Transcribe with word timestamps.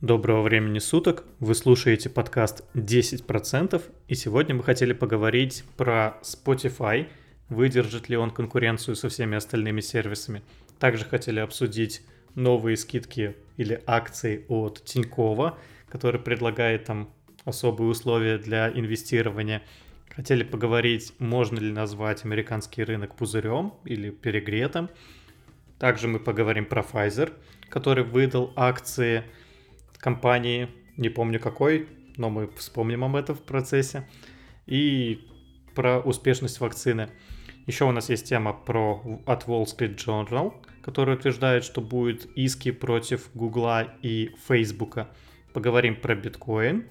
Доброго 0.00 0.42
времени 0.42 0.78
суток, 0.78 1.24
вы 1.40 1.56
слушаете 1.56 2.08
подкаст 2.08 2.62
10%, 2.74 3.82
и 4.06 4.14
сегодня 4.14 4.54
мы 4.54 4.62
хотели 4.62 4.92
поговорить 4.92 5.64
про 5.76 6.18
Spotify, 6.22 7.08
выдержит 7.48 8.08
ли 8.08 8.16
он 8.16 8.30
конкуренцию 8.30 8.94
со 8.94 9.08
всеми 9.08 9.36
остальными 9.36 9.80
сервисами. 9.80 10.44
Также 10.78 11.04
хотели 11.04 11.40
обсудить 11.40 12.02
новые 12.36 12.76
скидки 12.76 13.34
или 13.56 13.82
акции 13.88 14.44
от 14.46 14.84
Тинькова, 14.84 15.58
который 15.88 16.20
предлагает 16.20 16.84
там 16.84 17.12
особые 17.44 17.90
условия 17.90 18.38
для 18.38 18.70
инвестирования. 18.70 19.64
Хотели 20.14 20.44
поговорить, 20.44 21.12
можно 21.18 21.58
ли 21.58 21.72
назвать 21.72 22.24
американский 22.24 22.84
рынок 22.84 23.16
пузырем 23.16 23.74
или 23.84 24.10
перегретым. 24.10 24.90
Также 25.80 26.06
мы 26.06 26.20
поговорим 26.20 26.66
про 26.66 26.82
Pfizer, 26.82 27.32
который 27.68 28.04
выдал 28.04 28.52
акции– 28.54 29.24
компании, 29.98 30.68
не 30.96 31.08
помню 31.08 31.40
какой, 31.40 31.88
но 32.16 32.30
мы 32.30 32.48
вспомним 32.56 33.04
об 33.04 33.16
этом 33.16 33.36
в 33.36 33.42
процессе, 33.42 34.08
и 34.66 35.26
про 35.74 36.00
успешность 36.00 36.60
вакцины. 36.60 37.08
Еще 37.66 37.84
у 37.84 37.92
нас 37.92 38.08
есть 38.08 38.26
тема 38.26 38.52
про 38.52 39.22
от 39.26 39.46
Wall 39.46 39.64
Street 39.64 39.96
Journal, 39.96 40.54
который 40.82 41.14
утверждает, 41.14 41.64
что 41.64 41.80
будет 41.80 42.26
иски 42.36 42.70
против 42.70 43.28
Гугла 43.34 43.94
и 44.02 44.34
Фейсбука. 44.48 45.08
Поговорим 45.52 45.96
про 45.96 46.14
биткоин 46.14 46.86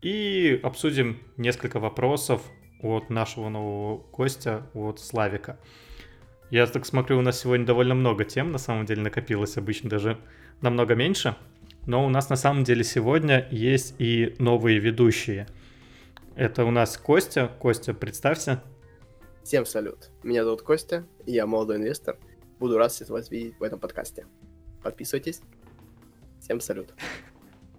и 0.00 0.60
обсудим 0.62 1.18
несколько 1.36 1.80
вопросов 1.80 2.42
от 2.80 3.10
нашего 3.10 3.48
нового 3.48 3.98
гостя, 4.12 4.66
от 4.74 5.00
Славика. 5.00 5.58
Я 6.50 6.66
так 6.66 6.84
смотрю, 6.86 7.18
у 7.18 7.22
нас 7.22 7.40
сегодня 7.40 7.64
довольно 7.64 7.94
много 7.94 8.24
тем, 8.24 8.52
на 8.52 8.58
самом 8.58 8.86
деле 8.86 9.02
накопилось 9.02 9.56
обычно 9.56 9.88
даже 9.88 10.18
намного 10.60 10.94
меньше. 10.94 11.36
Но 11.86 12.06
у 12.06 12.08
нас 12.08 12.28
на 12.28 12.36
самом 12.36 12.64
деле 12.64 12.84
сегодня 12.84 13.46
есть 13.50 13.94
и 13.98 14.34
новые 14.38 14.78
ведущие. 14.78 15.46
Это 16.36 16.64
у 16.64 16.70
нас 16.70 16.96
Костя. 16.96 17.50
Костя, 17.58 17.92
представься. 17.92 18.62
Всем 19.42 19.66
салют. 19.66 20.10
Меня 20.22 20.44
зовут 20.44 20.62
Костя, 20.62 21.04
я 21.26 21.46
молодой 21.46 21.76
инвестор. 21.76 22.16
Буду 22.60 22.78
рад 22.78 22.92
вас 23.08 23.30
видеть 23.30 23.58
в 23.58 23.62
этом 23.64 23.80
подкасте. 23.80 24.26
Подписывайтесь. 24.82 25.40
Всем 26.40 26.60
салют. 26.60 26.94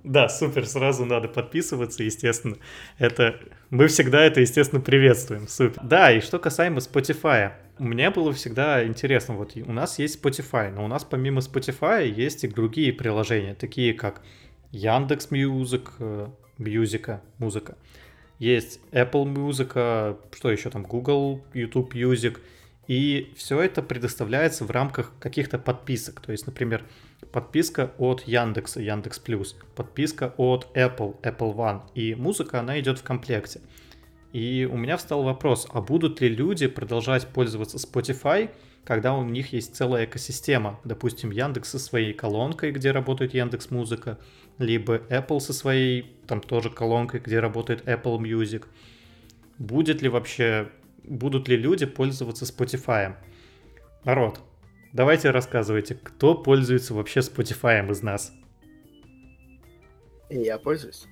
Да, 0.04 0.28
супер, 0.28 0.66
сразу 0.66 1.06
надо 1.06 1.30
подписываться, 1.30 2.04
естественно. 2.04 2.58
Это 2.98 3.40
мы 3.70 3.88
всегда 3.88 4.22
это, 4.24 4.42
естественно, 4.42 4.82
приветствуем. 4.82 5.48
Супер. 5.48 5.82
Да, 5.84 6.12
и 6.12 6.20
что 6.20 6.40
касаемо 6.40 6.80
Spotify. 6.80 7.54
Мне 7.80 8.10
было 8.10 8.34
всегда 8.34 8.86
интересно, 8.86 9.36
вот 9.36 9.56
у 9.56 9.72
нас 9.72 9.98
есть 10.00 10.22
Spotify, 10.22 10.72
но 10.72 10.86
у 10.86 10.88
нас 10.88 11.04
помимо 11.04 11.40
Spotify 11.40 12.08
есть 12.08 12.44
и 12.44 12.48
другие 12.48 12.94
приложения, 12.94 13.56
такие 13.56 13.94
как 13.94 14.22
Яндекс 14.72 15.32
Music, 15.32 15.94
Мьюзика, 16.58 17.22
музыка. 17.40 17.78
Есть 18.40 18.80
Apple 18.92 19.26
Music, 19.26 20.18
что 20.36 20.52
еще 20.52 20.70
там, 20.70 20.84
Google, 20.84 21.44
YouTube 21.54 21.96
Music. 21.96 22.40
И 22.88 23.32
все 23.38 23.62
это 23.62 23.82
предоставляется 23.82 24.66
в 24.66 24.72
рамках 24.72 25.14
каких-то 25.20 25.58
подписок. 25.58 26.20
То 26.20 26.34
есть, 26.34 26.46
например, 26.46 26.84
подписка 27.34 27.92
от 27.98 28.22
Яндекса, 28.22 28.80
Яндекс 28.80 29.20
Плюс, 29.20 29.58
подписка 29.76 30.34
от 30.38 30.70
Apple, 30.76 31.20
Apple 31.22 31.56
One, 31.56 31.82
и 31.96 32.16
музыка, 32.16 32.60
она 32.60 32.80
идет 32.80 33.00
в 33.00 33.04
комплекте. 33.04 33.60
И 34.32 34.70
у 34.72 34.78
меня 34.78 34.98
встал 34.98 35.24
вопрос, 35.24 35.68
а 35.74 35.82
будут 35.82 36.22
ли 36.22 36.30
люди 36.30 36.68
продолжать 36.68 37.28
пользоваться 37.28 37.78
Spotify, 37.78 38.52
когда 38.86 39.16
у 39.16 39.24
них 39.24 39.52
есть 39.52 39.76
целая 39.76 40.06
экосистема, 40.06 40.80
допустим, 40.84 41.32
Яндекс 41.32 41.72
со 41.72 41.80
своей 41.80 42.14
колонкой, 42.14 42.72
где 42.72 42.92
работает 42.92 43.34
Яндекс 43.34 43.72
Музыка, 43.72 44.20
либо 44.60 44.98
Apple 44.98 45.40
со 45.40 45.54
своей, 45.54 46.16
там 46.28 46.40
тоже 46.40 46.70
колонкой, 46.70 47.20
где 47.20 47.40
работает 47.40 47.88
Apple 47.88 48.20
Music. 48.20 48.66
Будет 49.58 50.02
ли 50.04 50.10
вообще, 50.10 50.70
будут 51.04 51.48
ли 51.48 51.58
люди 51.58 51.86
пользоваться 51.86 52.46
Spotify? 52.46 53.16
Народ, 54.04 54.40
Давайте 54.94 55.32
рассказывайте, 55.32 55.96
кто 55.96 56.36
пользуется 56.36 56.94
вообще 56.94 57.22
Spotify 57.22 57.92
из 57.92 58.04
нас? 58.04 58.32
Я 60.30 60.60
пользуюсь. 60.60 61.08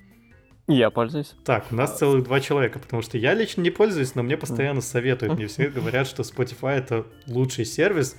Я 0.67 0.91
пользуюсь. 0.91 1.33
Так, 1.43 1.65
у 1.71 1.75
нас 1.75 1.97
целых 1.97 2.23
два 2.23 2.39
человека, 2.41 2.77
потому 2.77 3.01
что 3.01 3.17
я 3.17 3.33
лично 3.33 3.61
не 3.61 3.71
пользуюсь, 3.71 4.13
но 4.13 4.21
мне 4.21 4.37
постоянно 4.37 4.81
советуют. 4.81 5.33
Мне 5.33 5.47
все 5.47 5.67
говорят, 5.67 6.05
что 6.05 6.21
Spotify 6.21 6.77
это 6.77 7.07
лучший 7.25 7.65
сервис, 7.65 8.15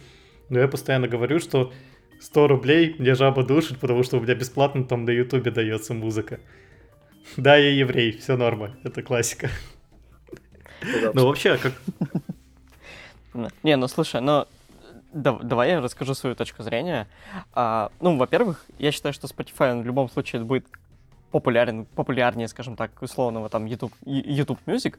но 0.48 0.58
я 0.58 0.66
постоянно 0.66 1.06
говорю, 1.06 1.38
что 1.38 1.72
100 2.20 2.48
рублей 2.48 2.96
мне 2.98 3.14
жаба 3.14 3.44
душит, 3.44 3.78
потому 3.78 4.02
что 4.02 4.18
у 4.18 4.20
меня 4.20 4.34
бесплатно 4.34 4.82
там 4.82 5.04
на 5.04 5.10
ютубе 5.10 5.52
дается 5.52 5.94
музыка. 5.94 6.40
Да, 7.36 7.56
я 7.56 7.70
еврей, 7.70 8.18
все 8.18 8.36
норма, 8.36 8.76
это 8.82 9.02
классика. 9.02 9.48
Ну 11.14 11.24
вообще, 11.24 11.56
как... 11.56 11.72
Не, 13.62 13.76
ну 13.76 13.86
слушай, 13.86 14.20
но 14.20 14.48
да, 14.48 14.48
давай 15.12 15.70
я 15.70 15.80
расскажу 15.80 16.14
свою 16.14 16.34
точку 16.34 16.62
зрения. 16.62 17.06
А, 17.52 17.90
ну, 18.00 18.16
во-первых, 18.16 18.64
я 18.78 18.92
считаю, 18.92 19.12
что 19.12 19.26
Spotify 19.26 19.72
он 19.72 19.82
в 19.82 19.86
любом 19.86 20.08
случае 20.08 20.42
будет 20.42 20.66
популярен, 21.30 21.86
популярнее, 21.86 22.48
скажем 22.48 22.76
так, 22.76 22.90
условного 23.00 23.48
там 23.48 23.64
YouTube, 23.64 23.92
YouTube 24.04 24.60
Music, 24.66 24.98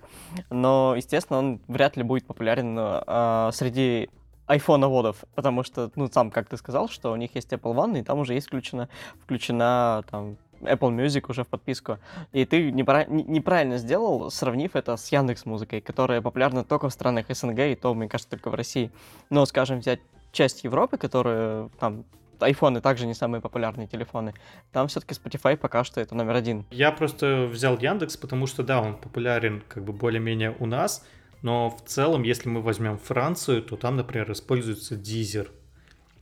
но, 0.49 0.95
естественно, 0.95 1.39
он 1.39 1.61
вряд 1.67 1.95
ли 1.95 2.03
будет 2.03 2.25
популярен 2.25 2.75
а, 2.79 3.51
среди 3.53 4.09
айфоноводов, 4.47 5.23
потому 5.35 5.63
что, 5.63 5.91
ну, 5.95 6.09
сам, 6.11 6.31
как 6.31 6.49
ты 6.49 6.57
сказал, 6.57 6.89
что 6.89 7.11
у 7.11 7.15
них 7.15 7.35
есть 7.35 7.51
Apple 7.53 7.73
One, 7.73 7.99
и 7.99 8.03
там 8.03 8.19
уже 8.19 8.33
есть 8.33 8.47
включена, 8.47 8.89
включена 9.23 10.03
там 10.09 10.37
Apple 10.65 10.95
Music 10.95 11.25
уже 11.29 11.43
в 11.43 11.47
подписку. 11.47 11.99
И 12.31 12.45
ты 12.45 12.71
неправильно 12.71 13.77
сделал, 13.77 14.31
сравнив 14.31 14.75
это 14.75 14.97
с 14.97 15.11
Яндекс 15.11 15.45
Музыкой, 15.45 15.81
которая 15.81 16.21
популярна 16.21 16.63
только 16.63 16.89
в 16.89 16.93
странах 16.93 17.25
СНГ, 17.29 17.59
и 17.59 17.75
то, 17.75 17.93
мне 17.93 18.07
кажется, 18.07 18.29
только 18.29 18.49
в 18.49 18.55
России. 18.55 18.91
Но, 19.29 19.45
скажем, 19.45 19.79
взять 19.79 19.99
часть 20.31 20.63
Европы, 20.63 20.97
которая 20.97 21.69
там 21.79 22.05
айфоны 22.39 22.81
также 22.81 23.05
не 23.05 23.13
самые 23.13 23.41
популярные 23.41 23.87
телефоны. 23.87 24.33
Там 24.71 24.87
все-таки 24.87 25.13
Spotify 25.13 25.55
пока 25.55 25.83
что 25.83 26.01
это 26.01 26.15
номер 26.15 26.35
один. 26.35 26.65
Я 26.71 26.91
просто 26.91 27.47
взял 27.49 27.77
Яндекс, 27.77 28.17
потому 28.17 28.47
что 28.47 28.63
да, 28.63 28.81
он 28.81 28.95
популярен 28.95 29.63
как 29.67 29.83
бы 29.83 29.93
более-менее 29.93 30.55
у 30.59 30.65
нас, 30.65 31.05
но 31.41 31.69
в 31.69 31.81
целом, 31.85 32.23
если 32.23 32.49
мы 32.49 32.61
возьмем 32.61 32.97
Францию, 32.97 33.61
то 33.63 33.75
там, 33.75 33.97
например, 33.97 34.31
используется 34.31 34.95
Deezer. 34.95 35.49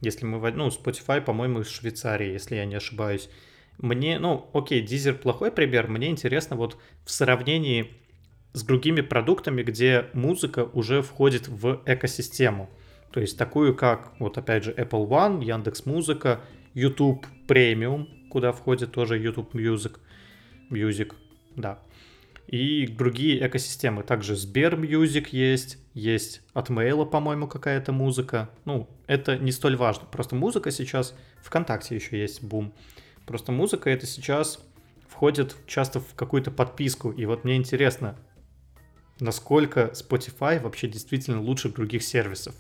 Если 0.02 0.26
мы 0.26 0.52
ну, 0.52 0.68
Spotify, 0.70 1.22
по-моему, 1.22 1.62
из 1.62 1.70
Швейцарии, 1.70 2.32
если 2.32 2.56
я 2.56 2.66
не 2.66 2.76
ошибаюсь. 2.76 3.30
Мне, 3.82 4.20
ну, 4.20 4.50
окей, 4.54 4.86
Deezer 4.86 5.14
плохой 5.14 5.52
пример, 5.52 5.88
мне 5.88 6.10
интересно 6.10 6.56
вот 6.56 6.78
в 7.04 7.12
сравнении 7.12 7.92
с 8.54 8.64
другими 8.64 9.02
продуктами, 9.02 9.64
где 9.64 10.06
музыка 10.14 10.66
уже 10.66 11.02
входит 11.02 11.48
в 11.48 11.82
экосистему. 11.86 12.70
То 13.12 13.20
есть 13.20 13.38
такую, 13.38 13.76
как, 13.76 14.14
вот 14.20 14.38
опять 14.38 14.64
же, 14.64 14.72
Apple 14.72 15.08
One, 15.08 15.44
Яндекс 15.44 15.86
Музыка, 15.86 16.42
YouTube 16.76 17.26
Premium, 17.48 18.08
куда 18.30 18.52
входит 18.52 18.92
тоже 18.92 19.18
YouTube 19.18 19.54
Music, 19.56 19.98
Music, 20.70 21.14
да. 21.56 21.80
И 22.48 22.86
другие 22.86 23.46
экосистемы. 23.46 24.04
Также 24.04 24.36
Сбер 24.36 24.76
Music 24.76 25.30
есть, 25.32 25.78
есть 25.94 26.42
от 26.54 26.70
Mail, 26.70 27.06
по-моему, 27.06 27.48
какая-то 27.48 27.94
музыка. 27.94 28.50
Ну, 28.66 28.88
это 29.08 29.38
не 29.38 29.52
столь 29.52 29.76
важно. 29.76 30.06
Просто 30.06 30.36
музыка 30.36 30.70
сейчас, 30.70 31.16
ВКонтакте 31.42 31.96
еще 31.96 32.20
есть 32.20 32.44
бум. 32.44 32.74
Просто 33.26 33.52
музыка 33.52 33.90
это 33.90 34.06
сейчас 34.06 34.60
входит 35.08 35.56
часто 35.68 36.00
в 36.00 36.16
какую-то 36.16 36.52
подписку. 36.52 37.12
И 37.12 37.26
вот 37.26 37.44
мне 37.44 37.56
интересно, 37.56 38.16
насколько 39.20 39.92
Spotify 39.94 40.60
вообще 40.60 40.88
действительно 40.88 41.42
лучше 41.42 41.70
других 41.70 42.04
сервисов. 42.04 42.56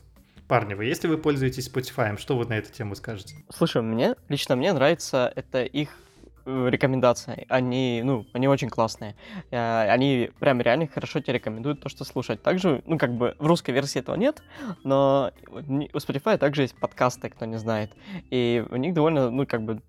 Парни, 0.48 0.74
вы 0.74 0.86
если 0.86 1.08
вы 1.08 1.18
пользуетесь 1.18 1.70
Spotify, 1.70 2.18
что 2.20 2.38
вы 2.38 2.46
на 2.46 2.58
эту 2.58 2.72
тему 2.72 2.96
скажете? 2.96 3.36
Слушай, 3.50 3.82
мне 3.82 4.16
лично 4.28 4.56
мне 4.56 4.74
нравится 4.74 5.32
это 5.36 5.64
их 5.64 5.98
э, 6.46 6.68
рекомендации. 6.70 7.46
Они, 7.48 8.02
ну, 8.04 8.28
они 8.34 8.50
очень 8.50 8.70
классные. 8.70 9.16
Э, 9.50 9.90
они 9.90 10.30
прям 10.40 10.60
реально 10.60 10.88
хорошо 10.88 11.22
тебе 11.22 11.36
рекомендуют 11.36 11.80
то, 11.80 11.88
что 11.88 12.04
слушать. 12.04 12.44
Также, 12.44 12.84
ну, 12.86 12.98
как 12.98 13.14
бы 13.14 13.34
в 13.40 13.48
русской 13.48 13.72
версии 13.72 14.00
этого 14.00 14.18
нет, 14.18 14.44
но 14.84 15.32
у 15.48 15.58
Spotify 15.98 16.38
также 16.38 16.64
есть 16.64 16.76
подкасты, 16.76 17.30
кто 17.30 17.46
не 17.46 17.58
знает. 17.58 17.94
И 18.30 18.64
у 18.70 18.76
них 18.76 18.94
довольно, 18.94 19.32
ну, 19.32 19.48
как 19.48 19.64
бы 19.64 19.82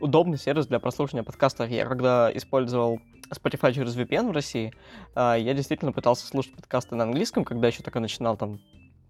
удобный 0.00 0.38
сервис 0.38 0.66
для 0.66 0.78
прослушивания 0.78 1.24
подкастов. 1.24 1.70
Я 1.70 1.86
когда 1.86 2.30
использовал 2.34 3.00
Spotify 3.30 3.72
через 3.72 3.96
VPN 3.96 4.28
в 4.28 4.32
России, 4.32 4.72
а, 5.14 5.36
я 5.36 5.54
действительно 5.54 5.92
пытался 5.92 6.26
слушать 6.26 6.54
подкасты 6.54 6.94
на 6.94 7.04
английском, 7.04 7.44
когда 7.44 7.68
еще 7.68 7.82
только 7.82 8.00
начинал 8.00 8.36
там 8.36 8.60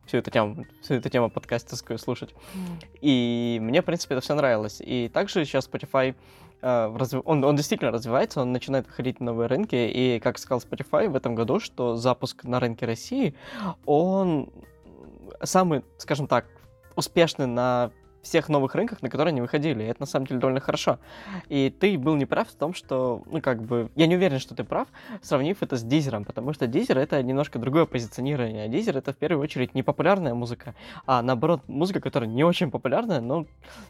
всю 0.07 0.19
эту 0.19 0.31
тему, 0.31 0.65
всю 0.83 0.95
эту 0.95 1.09
тему 1.11 1.31
подкастерскую 1.31 1.99
слушать. 1.99 2.35
И 3.01 3.59
мне, 3.61 3.83
в 3.83 3.85
принципе, 3.85 4.15
это 4.15 4.25
все 4.25 4.35
нравилось. 4.35 4.81
И 4.81 5.09
также 5.09 5.45
сейчас 5.45 5.69
Spotify 5.69 6.15
а, 6.61 6.95
он, 7.25 7.45
он 7.45 7.57
действительно 7.57 7.91
развивается, 7.91 8.41
он 8.41 8.53
начинает 8.53 8.87
выходить 8.87 9.21
на 9.21 9.27
новые 9.27 9.47
рынки, 9.47 9.77
и, 9.77 10.21
как 10.21 10.39
сказал 10.39 10.61
Spotify 10.61 11.09
в 11.09 11.17
этом 11.17 11.35
году, 11.35 11.61
что 11.61 11.97
запуск 11.97 12.45
на 12.45 12.59
рынке 12.59 12.87
России, 12.87 13.35
он 13.87 14.51
самый, 15.43 15.85
скажем 15.99 16.27
так, 16.27 16.47
успешный 16.97 17.47
на 17.47 17.93
всех 18.29 18.49
новых 18.49 18.75
рынках, 18.75 19.03
на 19.03 19.11
которые 19.11 19.33
они 19.33 19.41
выходили. 19.41 19.83
И 19.83 19.87
это 19.87 20.03
на 20.03 20.07
самом 20.07 20.27
деле 20.27 20.41
довольно 20.41 20.61
хорошо. 20.61 20.99
И 21.49 21.71
ты 21.71 21.99
был 21.99 22.17
неправ 22.17 22.49
в 22.49 22.55
том, 22.55 22.75
что, 22.75 23.23
ну, 23.27 23.41
как 23.41 23.63
бы, 23.63 23.91
я 23.97 24.07
не 24.07 24.17
уверен, 24.17 24.39
что 24.39 24.55
ты 24.55 24.65
прав, 24.65 24.89
сравнив 25.23 25.63
это 25.63 25.77
с 25.77 25.83
Дизером, 25.83 26.25
потому 26.25 26.53
что 26.53 26.67
Дизер— 26.67 26.99
это 26.99 27.23
немножко 27.23 27.59
другое 27.59 27.87
позиционирование. 27.87 28.65
А 28.65 28.69
Дизер— 28.69 28.97
это 28.99 29.13
в 29.13 29.17
первую 29.17 29.43
очередь 29.43 29.75
не 29.75 29.83
популярная 29.83 30.35
музыка, 30.35 30.75
а 31.07 31.23
наоборот, 31.23 31.63
музыка, 31.69 32.01
которая 32.01 32.29
не 32.29 32.45
очень 32.45 32.71
популярная, 32.71 33.21
но 33.21 33.47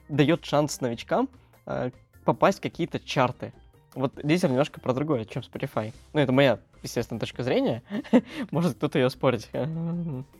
дает 0.09 0.45
шанс 0.45 0.81
новичкам 0.81 1.29
э, 1.67 1.91
попасть 2.25 2.59
в 2.59 2.63
какие-то 2.63 3.01
чарты. 3.01 3.53
Вот 3.95 4.15
Deezer 4.19 4.49
немножко 4.49 4.81
про 4.81 4.93
другое, 4.93 5.25
чем 5.25 5.43
Spotify. 5.43 5.93
Ну, 6.13 6.21
это 6.21 6.31
моя, 6.31 6.61
естественно, 6.83 7.19
точка 7.19 7.43
зрения. 7.43 7.83
Может 8.51 8.77
кто-то 8.77 8.99
ее 8.99 9.11
спорить. 9.11 9.49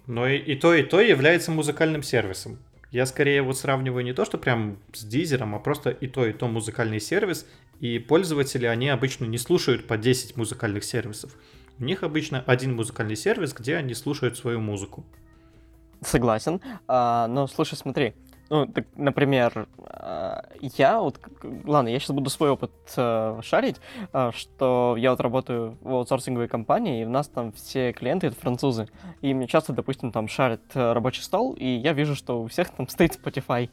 Но 0.07 0.29
и, 0.29 0.37
и 0.37 0.55
то, 0.55 0.75
и 0.75 0.83
то 0.83 1.01
является 1.01 1.51
музыкальным 1.51 2.03
сервисом. 2.03 2.59
Я 2.91 3.05
скорее 3.05 3.43
вот 3.43 3.59
сравниваю 3.59 4.05
не 4.05 4.15
то, 4.15 4.25
что 4.25 4.39
прям 4.39 4.79
с 4.93 5.05
Дизером, 5.05 5.55
а 5.55 5.59
просто 5.59 5.91
и 5.91 6.07
то, 6.07 6.25
и 6.25 6.33
то 6.33 6.49
музыкальный 6.49 7.01
сервис. 7.01 7.47
И 7.81 7.99
пользователи, 7.99 8.65
они 8.67 8.89
обычно 8.89 9.27
не 9.27 9.39
слушают 9.39 9.87
по 9.87 9.99
10 9.99 10.37
музыкальных 10.37 10.85
сервисов. 10.85 11.33
У 11.79 11.85
них 11.85 12.03
обычно 12.03 12.43
один 12.47 12.75
музыкальный 12.75 13.17
сервис, 13.17 13.53
где 13.53 13.77
они 13.77 13.95
слушают 13.95 14.39
свою 14.39 14.61
музыку. 14.61 15.05
Согласен. 16.01 16.61
А, 16.87 17.27
но 17.29 17.47
слушай, 17.47 17.75
смотри, 17.75 18.15
ну, 18.51 18.67
так, 18.67 18.87
например, 18.97 19.69
а, 19.79 20.45
я 20.61 21.01
вот, 21.01 21.21
ладно, 21.65 21.89
я 21.89 21.99
сейчас 21.99 22.11
буду 22.11 22.31
свой 22.31 22.51
опыт 22.51 22.71
э, 22.97 23.41
шарить, 23.43 23.77
э, 24.13 24.31
что 24.35 24.97
я 24.99 25.11
вот 25.11 25.21
работаю 25.21 25.77
в 25.83 25.93
аутсорсинговой 25.95 26.49
компании, 26.49 27.03
и 27.03 27.05
у 27.05 27.11
нас 27.11 27.29
там 27.29 27.53
все 27.53 27.93
клиенты 27.93 28.29
это 28.29 28.37
французы, 28.37 28.89
и 29.21 29.35
мне 29.35 29.47
часто, 29.47 29.73
допустим, 29.73 30.13
там 30.13 30.29
шарят 30.29 30.63
э, 30.75 30.93
рабочий 30.93 31.23
стол, 31.23 31.53
и 31.53 31.67
я 31.67 31.93
вижу, 31.93 32.15
что 32.15 32.43
у 32.43 32.47
всех 32.47 32.71
там 32.71 32.89
стоит 32.89 33.19
Spotify, 33.23 33.69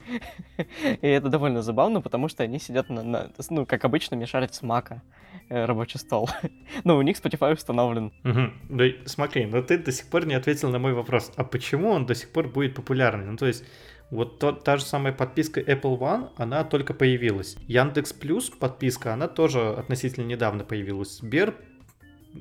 и 0.57 1.07
это 1.07 1.30
довольно 1.30 1.62
забавно, 1.62 2.01
потому 2.01 2.27
что 2.27 2.44
они 2.44 2.60
сидят 2.60 2.89
на, 2.89 3.04
на 3.04 3.30
ну, 3.50 3.66
как 3.66 3.86
обычно, 3.86 4.18
мне 4.18 4.25
шарят 4.25 4.54
с 4.54 4.62
Мака 4.62 5.01
э, 5.48 5.63
рабочий 5.63 6.00
стол, 6.00 6.30
но 6.83 6.98
у 6.98 7.01
них 7.01 7.18
Spotify 7.18 7.54
установлен. 7.54 8.12
Угу. 8.25 8.75
Да, 8.75 8.86
смотри, 9.06 9.45
но 9.45 9.62
ты 9.62 9.77
до 9.77 9.94
сих 9.94 10.10
пор 10.10 10.25
не 10.25 10.33
ответил 10.33 10.69
на 10.69 10.80
мой 10.80 10.94
вопрос, 10.94 11.31
а 11.38 11.45
почему 11.45 11.92
он 11.92 12.06
до 12.06 12.13
сих 12.13 12.31
пор 12.31 12.50
будет 12.50 12.75
популярный? 12.75 13.25
Ну, 13.25 13.38
то 13.38 13.45
есть 13.45 13.63
вот 14.11 14.39
то, 14.39 14.51
та 14.51 14.77
же 14.77 14.83
самая 14.83 15.13
подписка 15.13 15.59
Apple 15.61 15.97
One, 15.99 16.29
она 16.37 16.63
только 16.63 16.93
появилась. 16.93 17.57
Яндекс 17.67 18.13
Плюс 18.13 18.49
подписка, 18.49 19.13
она 19.13 19.27
тоже 19.27 19.69
относительно 19.69 20.25
недавно 20.25 20.63
появилась. 20.63 21.17
Сбер 21.17 21.55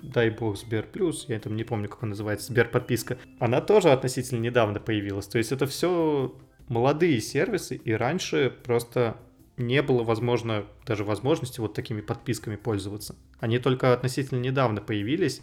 дай 0.02 0.30
бог, 0.30 0.56
Сбер 0.58 0.86
Плюс, 0.86 1.26
я 1.28 1.38
там 1.38 1.56
не 1.56 1.64
помню, 1.64 1.88
как 1.88 2.02
он 2.02 2.10
называется, 2.10 2.52
Сбер 2.52 2.68
подписка, 2.68 3.18
она 3.38 3.60
тоже 3.60 3.90
относительно 3.90 4.40
недавно 4.40 4.80
появилась. 4.80 5.26
То 5.26 5.38
есть 5.38 5.52
это 5.52 5.66
все 5.66 6.34
молодые 6.68 7.20
сервисы, 7.20 7.76
и 7.76 7.92
раньше 7.92 8.52
просто 8.64 9.16
не 9.56 9.82
было, 9.82 10.02
возможно, 10.02 10.64
даже 10.84 11.04
возможности 11.04 11.60
вот 11.60 11.74
такими 11.74 12.00
подписками 12.00 12.56
пользоваться. 12.56 13.14
Они 13.38 13.58
только 13.58 13.92
относительно 13.92 14.40
недавно 14.40 14.80
появились, 14.80 15.42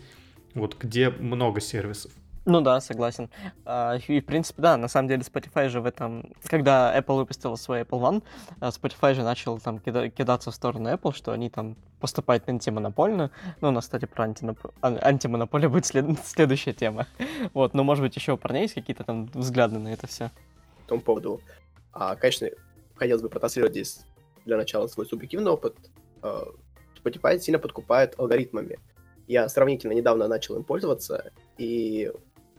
вот 0.54 0.78
где 0.80 1.10
много 1.10 1.62
сервисов. 1.62 2.12
Ну 2.46 2.62
да, 2.62 2.82
согласен. 2.82 3.30
А, 3.66 3.98
и, 4.08 4.20
в 4.20 4.26
принципе, 4.26 4.62
да, 4.64 4.78
на 4.78 4.88
самом 4.88 5.10
деле 5.10 5.22
Spotify 5.22 5.70
же 5.70 5.80
в 5.80 5.86
этом... 5.86 6.34
Когда 6.46 6.98
Apple 6.98 7.18
выпустила 7.18 7.56
свой 7.56 7.82
Apple 7.82 8.00
One, 8.00 8.24
а, 8.60 8.70
Spotify 8.70 9.14
же 9.14 9.24
начал 9.24 9.60
там 9.60 9.78
кида- 9.78 10.10
кидаться 10.10 10.50
в 10.50 10.56
сторону 10.56 10.90
Apple, 10.90 11.14
что 11.14 11.34
они 11.34 11.52
там 11.52 11.76
поступают 12.00 12.50
антимонопольно. 12.50 13.30
Ну, 13.62 13.68
у 13.68 13.72
нас, 13.72 13.86
кстати, 13.86 14.06
про 14.06 14.24
антиноп... 14.24 14.58
антимонополию 14.82 15.70
будет 15.70 15.86
след... 15.86 16.06
следующая 16.26 16.74
тема. 16.74 17.06
Вот, 17.54 17.76
но, 17.76 17.84
может 17.84 18.04
быть, 18.04 18.16
еще 18.16 18.34
у 18.34 18.38
парней 18.38 18.64
есть 18.64 18.74
какие-то 18.74 19.04
там 19.04 19.28
взгляды 19.28 19.78
на 19.78 19.90
это 19.90 20.08
все? 20.08 20.32
По 20.84 20.90
тому 20.90 21.02
поводу. 21.02 21.42
А, 21.94 22.16
конечно, 22.16 22.48
хотелось 22.96 23.22
бы 23.22 23.30
протестировать 23.30 23.74
здесь 23.74 24.02
для 24.46 24.58
начала 24.58 24.88
свой 24.88 25.06
субъективный 25.06 25.52
опыт. 25.52 25.76
А, 26.24 26.48
Spotify 27.04 27.38
сильно 27.38 27.60
подкупает 27.60 28.16
алгоритмами. 28.18 28.80
Я 29.28 29.48
сравнительно 29.48 29.94
недавно 29.94 30.28
начал 30.28 30.56
им 30.56 30.64
пользоваться, 30.64 31.32
и 31.58 32.12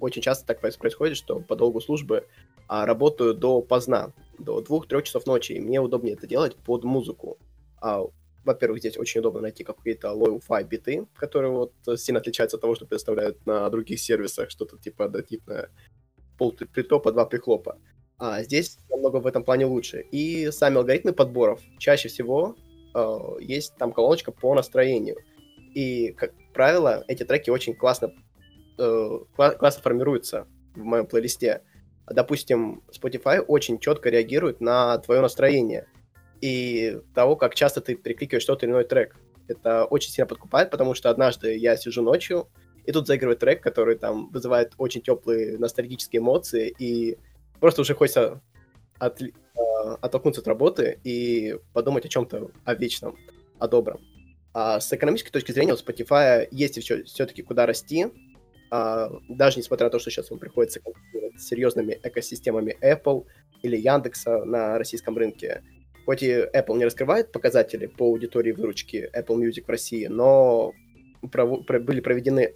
очень 0.03 0.21
часто 0.21 0.47
так 0.47 0.61
происходит, 0.61 1.17
что 1.17 1.41
по 1.41 1.55
долгу 1.55 1.81
службы 1.81 2.27
а, 2.67 2.87
работаю 2.87 3.35
до 3.35 3.63
поздна, 3.63 4.13
до 4.39 4.61
двух-трех 4.61 5.05
часов 5.05 5.27
ночи, 5.27 5.53
и 5.53 5.61
мне 5.61 5.81
удобнее 5.81 6.15
это 6.15 6.27
делать 6.27 6.57
под 6.57 6.83
музыку. 6.85 7.39
А, 7.81 8.03
во-первых, 8.45 8.81
здесь 8.81 8.99
очень 8.99 9.21
удобно 9.21 9.41
найти 9.43 9.63
какие-то 9.63 10.09
low-fi 10.09 10.65
биты, 10.65 11.07
которые 11.15 11.53
вот 11.53 11.73
сильно 11.97 12.19
отличаются 12.19 12.57
от 12.57 12.61
того, 12.61 12.75
что 12.75 12.85
предоставляют 12.85 13.47
на 13.47 13.71
других 13.71 14.01
сервисах, 14.01 14.51
что-то 14.51 14.77
типа 14.77 15.05
однотипное, 15.05 15.71
пол 16.37 16.53
притопа, 16.53 17.13
два 17.13 17.25
прихлопа. 17.25 17.79
А 18.19 18.43
здесь 18.43 18.79
намного 18.91 19.19
в 19.19 19.27
этом 19.27 19.45
плане 19.45 19.67
лучше. 19.67 20.01
И 20.11 20.51
сами 20.51 20.79
алгоритмы 20.79 21.13
подборов. 21.13 21.61
Чаще 21.79 22.09
всего 22.09 22.57
э, 22.95 23.19
есть 23.41 23.77
там 23.77 23.93
колоночка 23.93 24.33
по 24.33 24.55
настроению. 24.55 25.17
И, 25.75 26.13
как 26.13 26.33
правило, 26.53 27.05
эти 27.07 27.25
треки 27.25 27.51
очень 27.51 27.75
классно 27.75 28.13
э, 28.79 29.19
классно 29.35 29.83
формируется 29.83 30.47
в 30.75 30.83
моем 30.83 31.07
плейлисте. 31.07 31.63
Допустим, 32.07 32.83
Spotify 32.91 33.41
очень 33.41 33.79
четко 33.79 34.11
реагирует 34.11 34.61
на 34.61 34.99
твое 34.99 35.21
настроение 35.21 35.87
и 36.41 37.01
того, 37.15 37.37
как 37.37 37.55
часто 37.55 37.81
ты 37.81 37.95
перекликиваешь 37.95 38.45
тот 38.45 38.63
или 38.63 38.71
иной 38.71 38.85
трек. 38.85 39.17
Это 39.49 39.85
очень 39.85 40.11
сильно 40.11 40.27
подкупает, 40.27 40.71
потому 40.71 40.95
что 40.95 41.11
однажды 41.11 41.57
я 41.57 41.77
сижу 41.77 42.03
ночью, 42.03 42.49
и 42.85 42.93
тут 42.93 43.07
заигрывает 43.07 43.39
трек, 43.39 43.63
который 43.63 43.97
там 43.97 44.29
вызывает 44.31 44.73
очень 44.79 45.03
теплые 45.03 45.59
ностальгические 45.59 46.21
эмоции, 46.21 46.75
и 46.79 47.19
просто 47.61 47.83
уже 47.83 47.95
хочется 47.95 48.41
от, 48.99 49.23
э, 49.23 49.29
оттолкнуться 50.01 50.41
от 50.41 50.49
работы 50.49 51.01
и 51.05 51.57
подумать 51.73 52.05
о 52.07 52.09
чем-то, 52.09 52.51
о 52.65 52.75
вечном, 52.75 53.17
о 53.59 53.69
добром. 53.69 54.01
А 54.55 54.81
с 54.81 54.93
экономической 54.93 55.31
точки 55.31 55.53
зрения 55.53 55.73
у 55.73 55.77
Spotify 55.77 56.47
есть 56.51 56.81
все, 56.81 57.05
все-таки 57.05 57.43
куда 57.43 57.67
расти, 57.67 58.07
даже 59.29 59.59
несмотря 59.59 59.87
на 59.87 59.91
то, 59.91 59.99
что 59.99 60.11
сейчас 60.11 60.31
ему 60.31 60.41
приходится 60.41 60.81
конкурировать 60.81 61.39
с 61.39 61.47
серьезными 61.47 62.01
экосистемами 62.03 62.77
Apple 62.81 63.27
или 63.63 63.77
Яндекса 63.77 64.45
на 64.45 64.79
российском 64.79 65.17
рынке. 65.19 65.63
Хоть 66.07 66.23
и 66.23 66.31
Apple 66.31 66.79
не 66.79 66.87
раскрывает 66.87 67.31
показатели 67.33 67.87
по 67.87 68.07
аудитории 68.07 68.53
выручки 68.53 69.11
Apple 69.15 69.37
Music 69.37 69.65
в 69.67 69.69
России, 69.69 70.07
но 70.07 70.73
пров... 71.31 71.65
были 71.67 72.01
проведены 72.01 72.55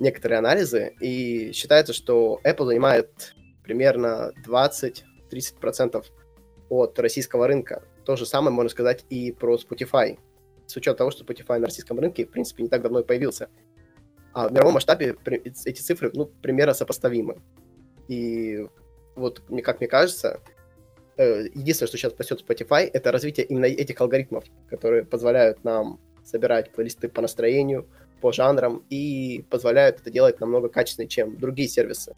некоторые 0.00 0.38
анализы, 0.38 0.92
и 1.00 1.52
считается, 1.52 1.92
что 1.92 2.40
Apple 2.44 2.66
занимает 2.66 3.34
примерно 3.62 4.32
20-30% 4.44 6.04
от 6.68 6.98
российского 6.98 7.46
рынка. 7.46 7.84
То 8.04 8.16
же 8.16 8.26
самое 8.26 8.52
можно 8.52 8.68
сказать 8.68 9.04
и 9.08 9.30
про 9.30 9.56
Spotify. 9.56 10.18
С 10.66 10.76
учетом 10.76 10.98
того, 10.98 11.10
что 11.12 11.24
Spotify 11.24 11.58
на 11.58 11.66
российском 11.66 12.00
рынке, 12.00 12.26
в 12.26 12.30
принципе, 12.30 12.64
не 12.64 12.68
так 12.68 12.82
давно 12.82 13.00
и 13.00 13.04
появился. 13.04 13.48
А 14.34 14.48
в 14.48 14.52
мировом 14.52 14.74
масштабе 14.74 15.16
эти 15.24 15.80
цифры, 15.80 16.10
ну, 16.12 16.26
примерно 16.26 16.74
сопоставимы. 16.74 17.40
И 18.08 18.66
вот, 19.14 19.42
как 19.62 19.80
мне 19.80 19.88
кажется, 19.88 20.40
э, 21.16 21.44
единственное, 21.54 21.88
что 21.88 21.96
сейчас 21.96 22.12
спасет 22.12 22.44
Spotify, 22.46 22.90
это 22.92 23.12
развитие 23.12 23.46
именно 23.46 23.66
этих 23.66 24.00
алгоритмов, 24.00 24.44
которые 24.68 25.04
позволяют 25.04 25.62
нам 25.62 26.00
собирать 26.24 26.72
плейлисты 26.72 27.08
по 27.08 27.22
настроению, 27.22 27.86
по 28.20 28.32
жанрам 28.32 28.82
и 28.90 29.44
позволяют 29.50 30.00
это 30.00 30.10
делать 30.10 30.40
намного 30.40 30.68
качественнее, 30.68 31.08
чем 31.08 31.38
другие 31.38 31.68
сервисы. 31.68 32.16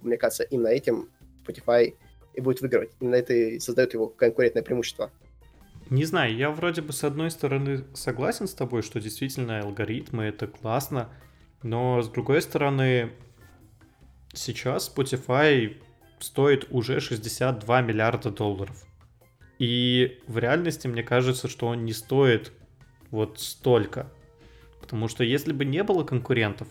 Мне 0.00 0.16
кажется, 0.16 0.44
именно 0.44 0.68
этим 0.68 1.10
Spotify 1.44 1.94
и 2.34 2.40
будет 2.40 2.60
выигрывать. 2.60 2.92
Именно 3.00 3.16
это 3.16 3.34
и 3.34 3.58
создает 3.58 3.94
его 3.94 4.06
конкурентное 4.06 4.62
преимущество. 4.62 5.10
Не 5.90 6.04
знаю, 6.04 6.36
я 6.36 6.50
вроде 6.50 6.82
бы 6.82 6.92
с 6.92 7.02
одной 7.02 7.30
стороны 7.30 7.84
согласен 7.94 8.46
с 8.46 8.54
тобой, 8.54 8.82
что 8.82 9.00
действительно 9.00 9.60
алгоритмы 9.60 10.24
это 10.24 10.46
классно, 10.46 11.08
но 11.62 12.02
с 12.02 12.08
другой 12.08 12.42
стороны, 12.42 13.12
сейчас 14.32 14.92
Spotify 14.94 15.76
стоит 16.20 16.66
уже 16.70 17.00
62 17.00 17.82
миллиарда 17.82 18.30
долларов. 18.30 18.84
И 19.58 20.20
в 20.26 20.38
реальности 20.38 20.86
мне 20.86 21.02
кажется, 21.02 21.48
что 21.48 21.66
он 21.66 21.84
не 21.84 21.92
стоит 21.92 22.52
вот 23.10 23.40
столько. 23.40 24.10
Потому 24.80 25.08
что 25.08 25.24
если 25.24 25.52
бы 25.52 25.64
не 25.64 25.82
было 25.82 26.04
конкурентов, 26.04 26.68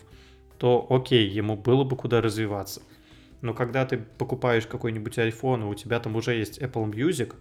то 0.58 0.86
окей, 0.88 1.28
ему 1.28 1.56
было 1.56 1.84
бы 1.84 1.96
куда 1.96 2.20
развиваться. 2.20 2.82
Но 3.40 3.54
когда 3.54 3.86
ты 3.86 3.98
покупаешь 3.98 4.66
какой-нибудь 4.66 5.18
iPhone, 5.18 5.68
у 5.68 5.74
тебя 5.74 6.00
там 6.00 6.16
уже 6.16 6.34
есть 6.34 6.58
Apple 6.58 6.90
Music, 6.90 7.34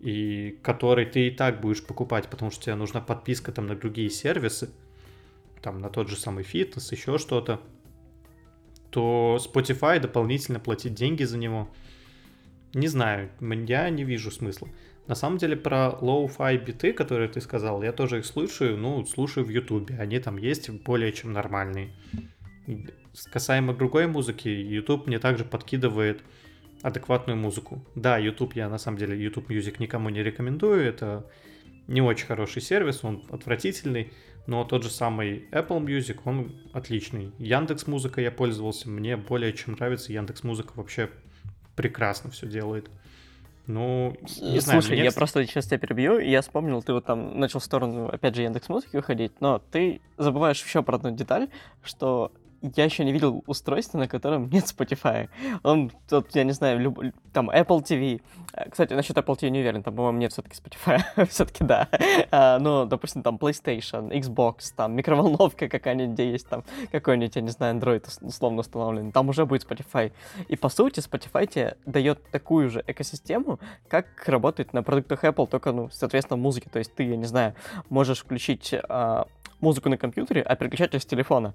и 0.00 0.58
который 0.62 1.04
ты 1.06 1.28
и 1.28 1.30
так 1.30 1.60
будешь 1.60 1.84
покупать, 1.84 2.28
потому 2.28 2.50
что 2.50 2.64
тебе 2.64 2.74
нужна 2.74 3.00
подписка 3.00 3.52
там 3.52 3.66
на 3.66 3.76
другие 3.76 4.08
сервисы, 4.08 4.70
там 5.62 5.80
на 5.80 5.88
тот 5.88 6.08
же 6.08 6.16
самый 6.16 6.44
фитнес, 6.44 6.92
еще 6.92 7.18
что-то, 7.18 7.60
то 8.90 9.38
Spotify 9.40 9.98
дополнительно 9.98 10.60
платить 10.60 10.94
деньги 10.94 11.24
за 11.24 11.38
него, 11.38 11.68
не 12.74 12.88
знаю, 12.88 13.30
я 13.40 13.88
не 13.90 14.04
вижу 14.04 14.30
смысла. 14.30 14.68
На 15.06 15.14
самом 15.14 15.38
деле 15.38 15.56
про 15.56 15.98
low-fi 16.00 16.64
биты, 16.64 16.92
которые 16.92 17.28
ты 17.28 17.40
сказал, 17.40 17.82
я 17.82 17.92
тоже 17.92 18.18
их 18.18 18.26
слушаю, 18.26 18.76
ну, 18.76 19.04
слушаю 19.04 19.44
в 19.44 19.48
Ютубе, 19.48 19.96
они 19.98 20.18
там 20.20 20.36
есть 20.36 20.70
более 20.70 21.12
чем 21.12 21.32
нормальные. 21.32 21.90
Касаемо 23.32 23.74
другой 23.74 24.06
музыки, 24.06 24.48
YouTube 24.48 25.06
мне 25.06 25.18
также 25.18 25.44
подкидывает 25.44 26.22
адекватную 26.82 27.36
музыку. 27.36 27.84
Да, 27.94 28.18
YouTube 28.18 28.54
я 28.54 28.68
на 28.68 28.78
самом 28.78 28.98
деле 28.98 29.20
YouTube 29.20 29.50
Music 29.50 29.76
никому 29.78 30.08
не 30.08 30.22
рекомендую, 30.22 30.84
это 30.84 31.28
не 31.86 32.00
очень 32.00 32.26
хороший 32.26 32.62
сервис, 32.62 33.04
он 33.04 33.24
отвратительный, 33.30 34.12
но 34.46 34.64
тот 34.64 34.82
же 34.82 34.90
самый 34.90 35.48
Apple 35.52 35.84
Music, 35.84 36.20
он 36.24 36.52
отличный. 36.72 37.32
Яндекс 37.38 37.86
Музыка 37.86 38.20
я 38.20 38.30
пользовался, 38.30 38.88
мне 38.88 39.16
более 39.16 39.52
чем 39.52 39.74
нравится. 39.74 40.12
Яндекс 40.12 40.42
Музыка 40.42 40.72
вообще 40.74 41.10
прекрасно 41.76 42.30
все 42.30 42.46
делает. 42.46 42.90
Ну, 43.66 44.16
не 44.40 44.58
знаю, 44.58 44.82
Слушай, 44.82 44.96
мне... 44.96 45.04
я 45.04 45.12
просто 45.12 45.46
сейчас 45.46 45.66
тебя 45.66 45.78
перебью, 45.78 46.18
и 46.18 46.28
я 46.28 46.42
вспомнил, 46.42 46.82
ты 46.82 46.92
вот 46.92 47.04
там 47.04 47.38
начал 47.38 47.60
в 47.60 47.64
сторону, 47.64 48.08
опять 48.08 48.34
же, 48.34 48.42
Яндекс 48.42 48.68
Музыки 48.68 48.96
выходить, 48.96 49.40
но 49.40 49.60
ты 49.70 50.00
забываешь 50.18 50.62
еще 50.62 50.82
про 50.82 50.96
одну 50.96 51.12
деталь, 51.12 51.48
что 51.84 52.32
я 52.62 52.84
еще 52.84 53.04
не 53.04 53.12
видел 53.12 53.42
устройства, 53.46 53.98
на 53.98 54.08
котором 54.08 54.48
нет 54.50 54.64
Spotify. 54.64 55.28
Он, 55.62 55.90
тут, 56.08 56.34
я 56.34 56.44
не 56.44 56.52
знаю, 56.52 56.78
люб... 56.78 57.00
там 57.32 57.50
Apple 57.50 57.82
TV. 57.82 58.22
Э, 58.52 58.70
кстати, 58.70 58.94
насчет 58.94 59.16
Apple 59.16 59.36
TV 59.36 59.50
не 59.50 59.60
уверен, 59.60 59.82
там, 59.82 59.94
по-моему, 59.94 60.18
нет 60.18 60.32
все-таки 60.32 60.56
Spotify. 60.56 61.26
все-таки 61.28 61.64
да. 61.64 61.88
А, 62.30 62.58
ну, 62.58 62.86
допустим, 62.86 63.22
там 63.22 63.36
PlayStation, 63.36 64.10
Xbox, 64.12 64.72
там 64.76 64.94
микроволновка 64.94 65.68
какая-нибудь, 65.68 66.14
где 66.14 66.30
есть 66.30 66.48
там 66.48 66.64
какой-нибудь, 66.90 67.36
я 67.36 67.42
не 67.42 67.50
знаю, 67.50 67.76
Android 67.76 68.06
условно 68.20 68.60
установленный. 68.60 69.12
Там 69.12 69.28
уже 69.28 69.44
будет 69.44 69.64
Spotify. 69.68 70.12
И, 70.48 70.56
по 70.56 70.68
сути, 70.68 71.00
Spotify 71.00 71.46
тебе 71.46 71.76
дает 71.86 72.30
такую 72.30 72.70
же 72.70 72.84
экосистему, 72.86 73.58
как 73.88 74.06
работает 74.26 74.72
на 74.72 74.82
продуктах 74.82 75.24
Apple, 75.24 75.46
только, 75.48 75.72
ну, 75.72 75.88
соответственно, 75.90 76.38
в 76.38 76.40
музыке. 76.40 76.70
То 76.70 76.78
есть 76.78 76.94
ты, 76.94 77.04
я 77.04 77.16
не 77.16 77.26
знаю, 77.26 77.54
можешь 77.88 78.20
включить 78.20 78.74
а, 78.88 79.26
музыку 79.60 79.88
на 79.88 79.96
компьютере, 79.96 80.42
а 80.42 80.56
переключать 80.56 80.92
ее 80.94 81.00
с 81.00 81.06
телефона. 81.06 81.54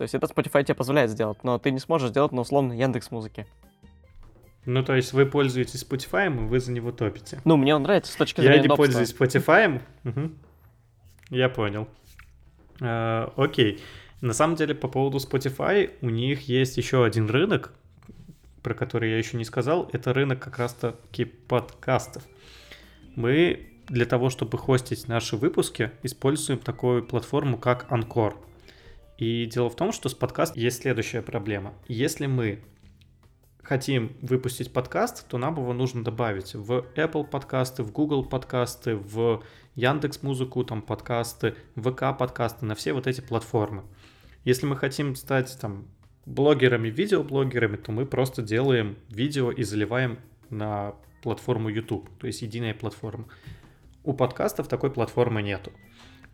То 0.00 0.04
есть 0.04 0.14
это 0.14 0.26
Spotify 0.26 0.64
тебе 0.64 0.74
позволяет 0.74 1.10
сделать, 1.10 1.44
но 1.44 1.58
ты 1.58 1.70
не 1.70 1.78
сможешь 1.78 2.08
сделать 2.08 2.32
на 2.32 2.40
условно 2.40 2.72
Яндекс 2.72 3.10
Музыки. 3.10 3.46
Ну, 4.64 4.82
то 4.82 4.96
есть 4.96 5.12
вы 5.12 5.26
пользуетесь 5.26 5.84
Spotify, 5.84 6.28
и 6.28 6.48
вы 6.48 6.58
за 6.58 6.72
него 6.72 6.90
топите. 6.90 7.42
Ну, 7.44 7.58
мне 7.58 7.74
он 7.76 7.82
нравится 7.82 8.10
с 8.10 8.16
точки 8.16 8.40
зрения 8.40 8.56
Я 8.56 8.62
не 8.62 8.68
удобства. 8.68 8.84
пользуюсь 8.84 9.12
Spotify. 9.14 9.82
Угу. 10.04 10.30
Я 11.28 11.50
понял. 11.50 11.86
А, 12.80 13.30
окей. 13.36 13.82
На 14.22 14.32
самом 14.32 14.56
деле, 14.56 14.74
по 14.74 14.88
поводу 14.88 15.18
Spotify, 15.18 15.90
у 16.00 16.08
них 16.08 16.48
есть 16.48 16.78
еще 16.78 17.04
один 17.04 17.28
рынок, 17.28 17.74
про 18.62 18.72
который 18.72 19.10
я 19.10 19.18
еще 19.18 19.36
не 19.36 19.44
сказал. 19.44 19.90
Это 19.92 20.14
рынок 20.14 20.38
как 20.38 20.56
раз-таки 20.56 21.26
подкастов. 21.26 22.22
Мы 23.16 23.68
для 23.88 24.06
того, 24.06 24.30
чтобы 24.30 24.56
хостить 24.56 25.08
наши 25.08 25.36
выпуски, 25.36 25.90
используем 26.02 26.58
такую 26.58 27.04
платформу, 27.04 27.58
как 27.58 27.92
Anchor. 27.92 28.32
И 29.20 29.44
дело 29.44 29.68
в 29.68 29.76
том, 29.76 29.92
что 29.92 30.08
с 30.08 30.14
подкастом 30.14 30.62
есть 30.62 30.80
следующая 30.80 31.20
проблема. 31.20 31.74
Если 31.88 32.24
мы 32.24 32.60
хотим 33.62 34.16
выпустить 34.22 34.72
подкаст, 34.72 35.28
то 35.28 35.36
нам 35.36 35.56
его 35.56 35.74
нужно 35.74 36.02
добавить 36.02 36.54
в 36.54 36.86
Apple 36.96 37.24
подкасты, 37.26 37.82
в 37.82 37.92
Google 37.92 38.24
подкасты, 38.24 38.96
в 38.96 39.44
Яндекс 39.74 40.22
Музыку, 40.22 40.64
там 40.64 40.80
подкасты, 40.80 41.54
ВК 41.76 42.16
подкасты, 42.18 42.64
на 42.64 42.74
все 42.74 42.94
вот 42.94 43.06
эти 43.06 43.20
платформы. 43.20 43.82
Если 44.44 44.64
мы 44.64 44.74
хотим 44.74 45.14
стать 45.14 45.54
там 45.60 45.86
блогерами, 46.24 46.88
видеоблогерами, 46.88 47.76
то 47.76 47.92
мы 47.92 48.06
просто 48.06 48.40
делаем 48.40 48.96
видео 49.10 49.50
и 49.50 49.64
заливаем 49.64 50.18
на 50.48 50.94
платформу 51.22 51.68
YouTube, 51.68 52.08
то 52.18 52.26
есть 52.26 52.40
единая 52.40 52.72
платформа. 52.72 53.26
У 54.02 54.14
подкастов 54.14 54.66
такой 54.66 54.90
платформы 54.90 55.42
нету. 55.42 55.72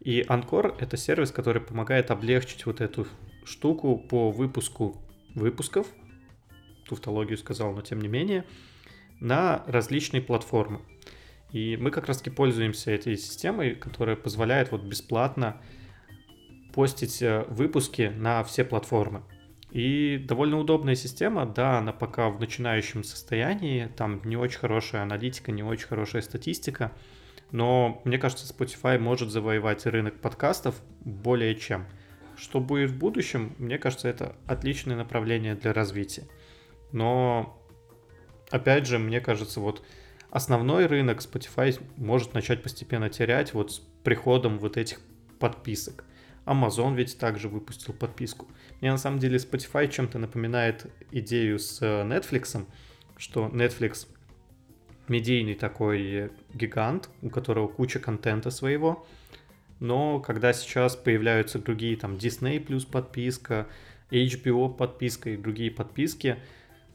И 0.06 0.24
Анкор— 0.28 0.76
это 0.78 0.96
сервис, 0.96 1.32
который 1.32 1.60
помогает 1.60 2.12
облегчить 2.12 2.64
вот 2.64 2.80
эту 2.80 3.08
штуку 3.44 3.98
по 3.98 4.30
выпуску 4.30 5.02
выпусков, 5.34 5.88
туфтологию 6.88 7.36
сказал, 7.36 7.72
но 7.72 7.82
тем 7.82 8.00
не 8.00 8.06
менее, 8.06 8.44
на 9.18 9.64
различные 9.66 10.22
платформы. 10.22 10.78
И 11.50 11.76
мы 11.76 11.90
как 11.90 12.06
раз-таки 12.06 12.30
пользуемся 12.30 12.92
этой 12.92 13.16
системой, 13.16 13.74
которая 13.74 14.14
позволяет 14.14 14.70
вот 14.70 14.84
бесплатно 14.84 15.60
постить 16.72 17.20
э, 17.20 17.44
выпуски 17.48 18.12
на 18.16 18.44
все 18.44 18.62
платформы. 18.64 19.24
И 19.72 20.24
довольно 20.24 20.60
удобная 20.60 20.94
система, 20.94 21.46
да, 21.46 21.78
она 21.78 21.92
пока 21.92 22.30
в 22.30 22.38
начинающем 22.38 23.02
состоянии, 23.02 23.86
там 23.96 24.20
не 24.24 24.36
очень 24.36 24.60
хорошая 24.60 25.02
аналитика, 25.02 25.50
не 25.50 25.64
очень 25.64 25.88
хорошая 25.88 26.22
статистика, 26.22 26.92
но 27.50 28.00
мне 28.04 28.18
кажется, 28.18 28.52
Spotify 28.52 28.98
может 28.98 29.30
завоевать 29.30 29.86
рынок 29.86 30.20
подкастов 30.20 30.80
более 31.00 31.54
чем. 31.54 31.86
Что 32.36 32.60
будет 32.60 32.90
в 32.90 32.98
будущем, 32.98 33.54
мне 33.58 33.78
кажется, 33.78 34.08
это 34.08 34.36
отличное 34.46 34.96
направление 34.96 35.54
для 35.54 35.72
развития. 35.72 36.24
Но, 36.92 37.58
опять 38.50 38.86
же, 38.86 38.98
мне 38.98 39.20
кажется, 39.20 39.60
вот 39.60 39.82
основной 40.30 40.86
рынок 40.86 41.20
Spotify 41.20 41.80
может 41.96 42.34
начать 42.34 42.62
постепенно 42.62 43.08
терять 43.08 43.54
вот 43.54 43.72
с 43.72 43.78
приходом 44.04 44.58
вот 44.58 44.76
этих 44.76 45.00
подписок. 45.38 46.04
Amazon 46.44 46.94
ведь 46.94 47.18
также 47.18 47.48
выпустил 47.48 47.92
подписку. 47.92 48.46
Мне 48.80 48.92
на 48.92 48.98
самом 48.98 49.18
деле 49.18 49.36
Spotify 49.36 49.88
чем-то 49.90 50.18
напоминает 50.18 50.86
идею 51.10 51.58
с 51.58 51.82
э, 51.82 52.02
Netflix, 52.04 52.64
что 53.16 53.48
Netflix 53.48 54.06
медийный 55.08 55.54
такой 55.54 56.30
гигант, 56.54 57.10
у 57.22 57.30
которого 57.30 57.68
куча 57.68 57.98
контента 57.98 58.50
своего, 58.50 59.06
но 59.80 60.20
когда 60.20 60.52
сейчас 60.52 60.96
появляются 60.96 61.58
другие, 61.58 61.96
там, 61.96 62.14
Disney 62.14 62.60
плюс 62.60 62.84
подписка, 62.84 63.66
HBO 64.10 64.74
подписка 64.74 65.30
и 65.30 65.36
другие 65.36 65.70
подписки, 65.70 66.36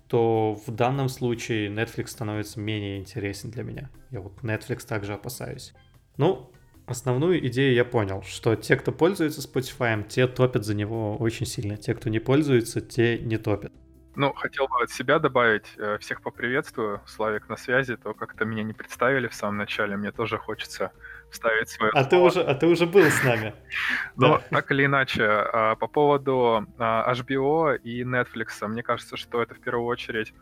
то 0.07 0.59
в 0.65 0.71
данном 0.71 1.09
случае 1.09 1.69
Netflix 1.69 2.07
становится 2.07 2.59
менее 2.59 2.97
интересен 2.97 3.51
для 3.51 3.63
меня. 3.63 3.89
Я 4.09 4.21
вот 4.21 4.33
Netflix 4.41 4.85
также 4.85 5.13
опасаюсь. 5.13 5.73
Ну, 6.17 6.51
основную 6.85 7.45
идею 7.47 7.73
я 7.73 7.85
понял, 7.85 8.23
что 8.23 8.55
те, 8.55 8.75
кто 8.75 8.91
пользуется 8.91 9.41
Spotify, 9.41 10.05
те 10.07 10.27
топят 10.27 10.65
за 10.65 10.73
него 10.73 11.15
очень 11.17 11.45
сильно. 11.45 11.77
Те, 11.77 11.93
кто 11.93 12.09
не 12.09 12.19
пользуется, 12.19 12.81
те 12.81 13.19
не 13.19 13.37
топят. 13.37 13.71
Ну, 14.15 14.33
хотел 14.33 14.67
бы 14.67 14.83
от 14.83 14.91
себя 14.91 15.19
добавить, 15.19 15.73
э, 15.77 15.97
всех 15.99 16.21
поприветствую, 16.21 17.01
Славик 17.05 17.47
на 17.47 17.55
связи, 17.55 17.95
то 17.95 18.13
как-то 18.13 18.43
меня 18.43 18.63
не 18.63 18.73
представили 18.73 19.27
в 19.27 19.33
самом 19.33 19.57
начале, 19.57 19.95
мне 19.95 20.11
тоже 20.11 20.37
хочется 20.37 20.91
вставить 21.31 21.69
свое 21.69 21.91
а 21.95 22.03
слово. 22.03 22.09
Ты 22.09 22.17
уже, 22.17 22.41
а 22.43 22.55
ты 22.55 22.67
уже 22.67 22.85
был 22.85 23.05
с 23.05 23.23
нами. 23.23 23.53
Ну, 24.17 24.39
так 24.49 24.71
или 24.71 24.85
иначе, 24.85 25.23
а, 25.23 25.75
по 25.75 25.87
поводу 25.87 26.67
а, 26.77 27.13
HBO 27.13 27.77
и 27.77 28.03
Netflix, 28.03 28.67
мне 28.67 28.83
кажется, 28.83 29.15
что 29.15 29.41
это 29.41 29.55
в 29.55 29.61
первую 29.61 29.85
очередь 29.85 30.33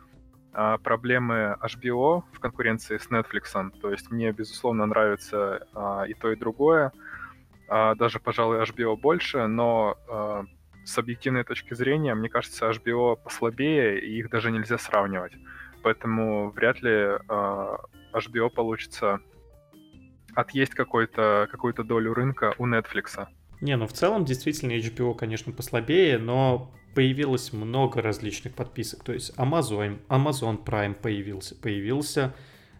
а, 0.52 0.78
проблемы 0.78 1.56
HBO 1.62 2.24
в 2.32 2.40
конкуренции 2.40 2.98
с 2.98 3.08
Netflix. 3.08 3.70
То 3.80 3.92
есть 3.92 4.10
мне, 4.10 4.32
безусловно, 4.32 4.86
нравится 4.86 5.66
и 6.08 6.14
то, 6.14 6.32
и 6.32 6.36
другое. 6.36 6.92
Даже, 7.68 8.18
пожалуй, 8.18 8.60
HBO 8.64 8.96
больше, 8.96 9.46
но 9.46 9.96
с 10.84 10.98
объективной 10.98 11.44
точки 11.44 11.74
зрения, 11.74 12.14
мне 12.14 12.28
кажется, 12.28 12.70
HBO 12.70 13.16
послабее, 13.16 14.00
и 14.00 14.18
их 14.18 14.30
даже 14.30 14.50
нельзя 14.50 14.78
сравнивать. 14.78 15.32
Поэтому 15.82 16.50
вряд 16.50 16.82
ли 16.82 16.90
э, 16.90 17.18
а, 17.28 17.78
HBO 18.12 18.50
получится 18.50 19.20
отъесть 20.34 20.74
какую-то 20.74 21.48
какую 21.50 21.74
долю 21.74 22.14
рынка 22.14 22.54
у 22.58 22.66
Netflix. 22.66 23.26
Не, 23.60 23.76
ну 23.76 23.86
в 23.86 23.92
целом 23.92 24.24
действительно 24.24 24.72
HBO, 24.72 25.14
конечно, 25.14 25.52
послабее, 25.52 26.18
но 26.18 26.72
появилось 26.94 27.52
много 27.52 28.02
различных 28.02 28.54
подписок. 28.54 29.04
То 29.04 29.12
есть 29.12 29.36
Amazon, 29.36 30.00
Amazon 30.08 30.62
Prime 30.64 30.94
появился, 30.94 31.54
появился, 31.54 32.34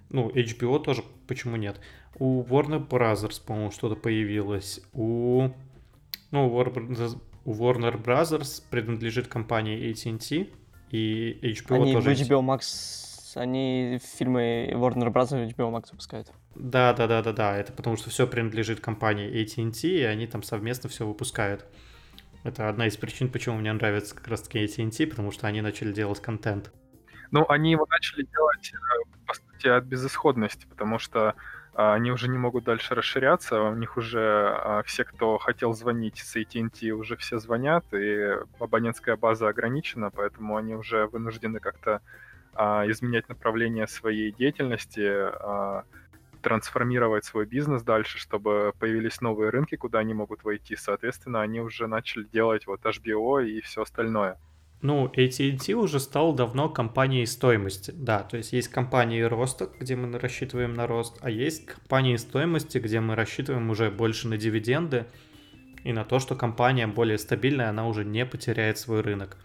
ну, 0.08 0.30
HBO 0.30 0.82
тоже, 0.82 1.04
почему 1.26 1.56
нет? 1.56 1.80
У 2.18 2.42
Warner 2.42 2.86
Brothers, 2.86 3.44
по-моему, 3.44 3.70
что-то 3.70 3.94
появилось. 3.94 4.80
У, 4.92 5.48
ну, 6.30 6.50
Warner, 6.50 7.20
Warner 7.52 8.02
Brothers 8.02 8.62
принадлежит 8.70 9.28
компания 9.28 9.90
AT&T, 9.90 10.48
и 10.90 11.38
HBO 11.42 11.82
они 11.82 11.92
тоже... 11.92 12.10
Они 12.10 12.22
HBO 12.22 12.40
Max, 12.40 13.36
они 13.36 14.00
фильмы 14.16 14.70
Warner 14.72 15.12
Brothers 15.12 15.46
и 15.46 15.52
HBO 15.52 15.70
Max 15.70 15.88
выпускают. 15.90 16.32
Да, 16.54 16.92
да, 16.92 17.06
да, 17.06 17.22
да, 17.22 17.32
да. 17.32 17.56
Это 17.56 17.72
потому 17.72 17.96
что 17.96 18.10
все 18.10 18.26
принадлежит 18.26 18.80
компании 18.80 19.30
AT&T, 19.30 19.88
и 19.88 20.02
они 20.02 20.26
там 20.26 20.42
совместно 20.42 20.88
все 20.88 21.06
выпускают. 21.06 21.64
Это 22.42 22.68
одна 22.68 22.86
из 22.86 22.96
причин, 22.96 23.30
почему 23.30 23.56
мне 23.56 23.72
нравится 23.72 24.14
как 24.14 24.28
раз-таки 24.28 24.64
AT&T, 24.64 25.06
потому 25.06 25.30
что 25.30 25.46
они 25.46 25.60
начали 25.60 25.92
делать 25.92 26.20
контент. 26.20 26.72
Ну, 27.30 27.44
они 27.48 27.72
его 27.72 27.86
начали 27.88 28.24
делать, 28.24 28.72
э, 28.72 29.16
по 29.26 29.34
сути, 29.34 29.68
от 29.68 29.84
безысходности, 29.84 30.66
потому 30.66 30.98
что 30.98 31.34
они 31.74 32.10
уже 32.10 32.28
не 32.28 32.38
могут 32.38 32.64
дальше 32.64 32.94
расширяться, 32.94 33.62
у 33.62 33.74
них 33.74 33.96
уже 33.96 34.20
а, 34.20 34.82
все, 34.84 35.04
кто 35.04 35.38
хотел 35.38 35.72
звонить 35.72 36.18
с 36.18 36.36
AT&T, 36.36 36.90
уже 36.90 37.16
все 37.16 37.38
звонят, 37.38 37.84
и 37.92 38.36
абонентская 38.58 39.16
база 39.16 39.48
ограничена, 39.48 40.10
поэтому 40.10 40.56
они 40.56 40.74
уже 40.74 41.06
вынуждены 41.06 41.60
как-то 41.60 42.02
а, 42.54 42.84
изменять 42.88 43.28
направление 43.28 43.86
своей 43.86 44.32
деятельности, 44.32 45.30
трансформировать 46.42 47.24
свой 47.24 47.46
бизнес 47.46 47.82
дальше, 47.82 48.18
чтобы 48.18 48.72
появились 48.78 49.20
новые 49.20 49.50
рынки, 49.50 49.76
куда 49.76 49.98
они 49.98 50.14
могут 50.14 50.42
войти. 50.42 50.74
Соответственно, 50.76 51.42
они 51.42 51.60
уже 51.60 51.86
начали 51.86 52.24
делать 52.24 52.66
вот 52.66 52.80
HBO 52.84 53.44
и 53.46 53.60
все 53.60 53.82
остальное. 53.82 54.38
Ну, 54.82 55.08
AT&T 55.08 55.74
уже 55.74 56.00
стал 56.00 56.32
давно 56.32 56.70
компанией 56.70 57.26
стоимости, 57.26 57.90
да, 57.90 58.20
то 58.20 58.38
есть 58.38 58.54
есть 58.54 58.68
компании 58.68 59.20
роста, 59.20 59.68
где 59.78 59.94
мы 59.94 60.18
рассчитываем 60.18 60.72
на 60.72 60.86
рост, 60.86 61.18
а 61.20 61.28
есть 61.28 61.66
компании 61.66 62.16
стоимости, 62.16 62.78
где 62.78 63.00
мы 63.00 63.14
рассчитываем 63.14 63.68
уже 63.68 63.90
больше 63.90 64.26
на 64.26 64.38
дивиденды 64.38 65.04
и 65.84 65.92
на 65.92 66.04
то, 66.04 66.18
что 66.18 66.34
компания 66.34 66.86
более 66.86 67.18
стабильная, 67.18 67.68
она 67.68 67.86
уже 67.86 68.06
не 68.06 68.24
потеряет 68.24 68.78
свой 68.78 69.02
рынок. 69.02 69.36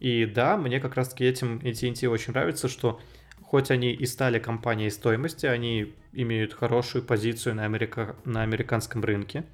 И 0.00 0.24
да, 0.24 0.56
мне 0.56 0.80
как 0.80 0.94
раз-таки 0.94 1.24
этим 1.24 1.58
AT&T 1.58 2.08
очень 2.08 2.32
нравится, 2.32 2.66
что 2.66 3.00
хоть 3.42 3.70
они 3.70 3.92
и 3.92 4.06
стали 4.06 4.38
компанией 4.38 4.90
стоимости, 4.90 5.44
они 5.44 5.94
имеют 6.12 6.54
хорошую 6.54 7.04
позицию 7.04 7.56
на, 7.56 7.66
Америка... 7.66 8.16
на 8.24 8.42
американском 8.42 9.04
рынке, 9.04 9.44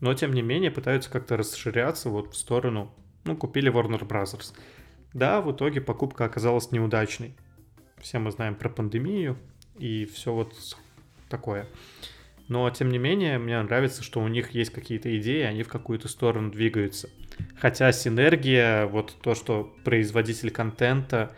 но 0.00 0.12
тем 0.12 0.34
не 0.34 0.42
менее 0.42 0.70
пытаются 0.70 1.10
как-то 1.10 1.38
расширяться 1.38 2.10
вот 2.10 2.34
в 2.34 2.36
сторону 2.36 2.94
ну, 3.24 3.36
купили 3.36 3.72
Warner 3.72 4.06
Bros. 4.06 4.54
Да, 5.12 5.40
в 5.40 5.52
итоге 5.52 5.80
покупка 5.80 6.24
оказалась 6.24 6.72
неудачной. 6.72 7.34
Все 7.98 8.18
мы 8.18 8.30
знаем 8.30 8.54
про 8.54 8.68
пандемию 8.68 9.38
и 9.78 10.04
все 10.04 10.32
вот 10.32 10.54
такое. 11.28 11.66
Но, 12.48 12.68
тем 12.70 12.90
не 12.90 12.98
менее, 12.98 13.38
мне 13.38 13.60
нравится, 13.62 14.02
что 14.02 14.20
у 14.20 14.28
них 14.28 14.50
есть 14.50 14.70
какие-то 14.70 15.16
идеи, 15.18 15.42
они 15.42 15.62
в 15.62 15.68
какую-то 15.68 16.08
сторону 16.08 16.50
двигаются. 16.50 17.08
Хотя 17.58 17.90
синергия, 17.92 18.86
вот 18.86 19.16
то, 19.22 19.34
что 19.34 19.74
производитель 19.82 20.50
контента, 20.50 21.34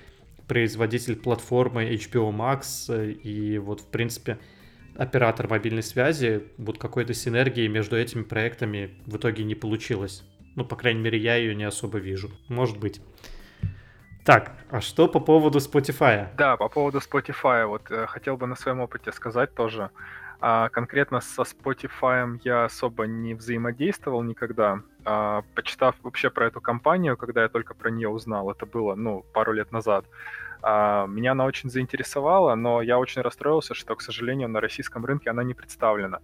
производитель 0.49 1.17
платформы 1.17 1.85
HBO 1.95 2.35
Max 2.35 2.93
э, 2.93 3.13
и 3.13 3.59
вот, 3.59 3.83
в 3.83 3.87
принципе, 3.87 4.39
оператор 4.97 5.49
мобильной 5.49 5.83
связи, 5.83 6.45
вот 6.59 6.79
какой-то 6.79 7.15
синергии 7.15 7.69
между 7.69 7.97
этими 7.97 8.23
проектами 8.23 8.91
в 9.07 9.17
итоге 9.17 9.45
не 9.45 9.55
получилось. 9.55 10.25
Ну, 10.57 10.65
по 10.65 10.75
крайней 10.75 11.01
мере, 11.01 11.19
я 11.19 11.37
ее 11.37 11.55
не 11.55 11.65
особо 11.65 11.99
вижу. 11.99 12.31
Может 12.49 12.79
быть. 12.79 13.01
Так, 14.25 14.53
а 14.71 14.81
что 14.81 15.07
по 15.07 15.21
поводу 15.21 15.59
Spotify? 15.59 16.35
Да, 16.37 16.57
по 16.57 16.69
поводу 16.69 16.99
Spotify, 16.99 17.65
вот 17.67 17.91
э, 17.91 18.07
хотел 18.07 18.37
бы 18.37 18.47
на 18.47 18.57
своем 18.57 18.81
опыте 18.81 19.13
сказать 19.13 19.55
тоже. 19.55 19.91
А, 20.41 20.69
конкретно 20.69 21.21
со 21.21 21.43
Spotify 21.43 22.41
я 22.43 22.65
особо 22.65 23.07
не 23.07 23.35
взаимодействовал 23.35 24.23
никогда. 24.23 24.81
А, 25.05 25.43
почитав 25.55 25.95
вообще 26.03 26.31
про 26.31 26.47
эту 26.47 26.61
компанию, 26.61 27.17
когда 27.17 27.43
я 27.43 27.49
только 27.49 27.75
про 27.75 27.91
нее 27.91 28.09
узнал, 28.09 28.51
это 28.51 28.67
было, 28.67 28.95
ну, 28.97 29.25
пару 29.33 29.53
лет 29.53 29.73
назад, 29.73 30.07
а, 30.63 31.07
меня 31.07 31.33
она 31.33 31.45
очень 31.45 31.71
заинтересовала, 31.71 32.55
но 32.55 32.83
я 32.83 32.99
очень 32.99 33.23
расстроился, 33.23 33.75
что, 33.75 33.95
к 33.95 34.03
сожалению, 34.03 34.49
на 34.49 34.61
российском 34.61 35.05
рынке 35.05 35.31
она 35.31 35.45
не 35.45 35.55
представлена. 35.55 36.21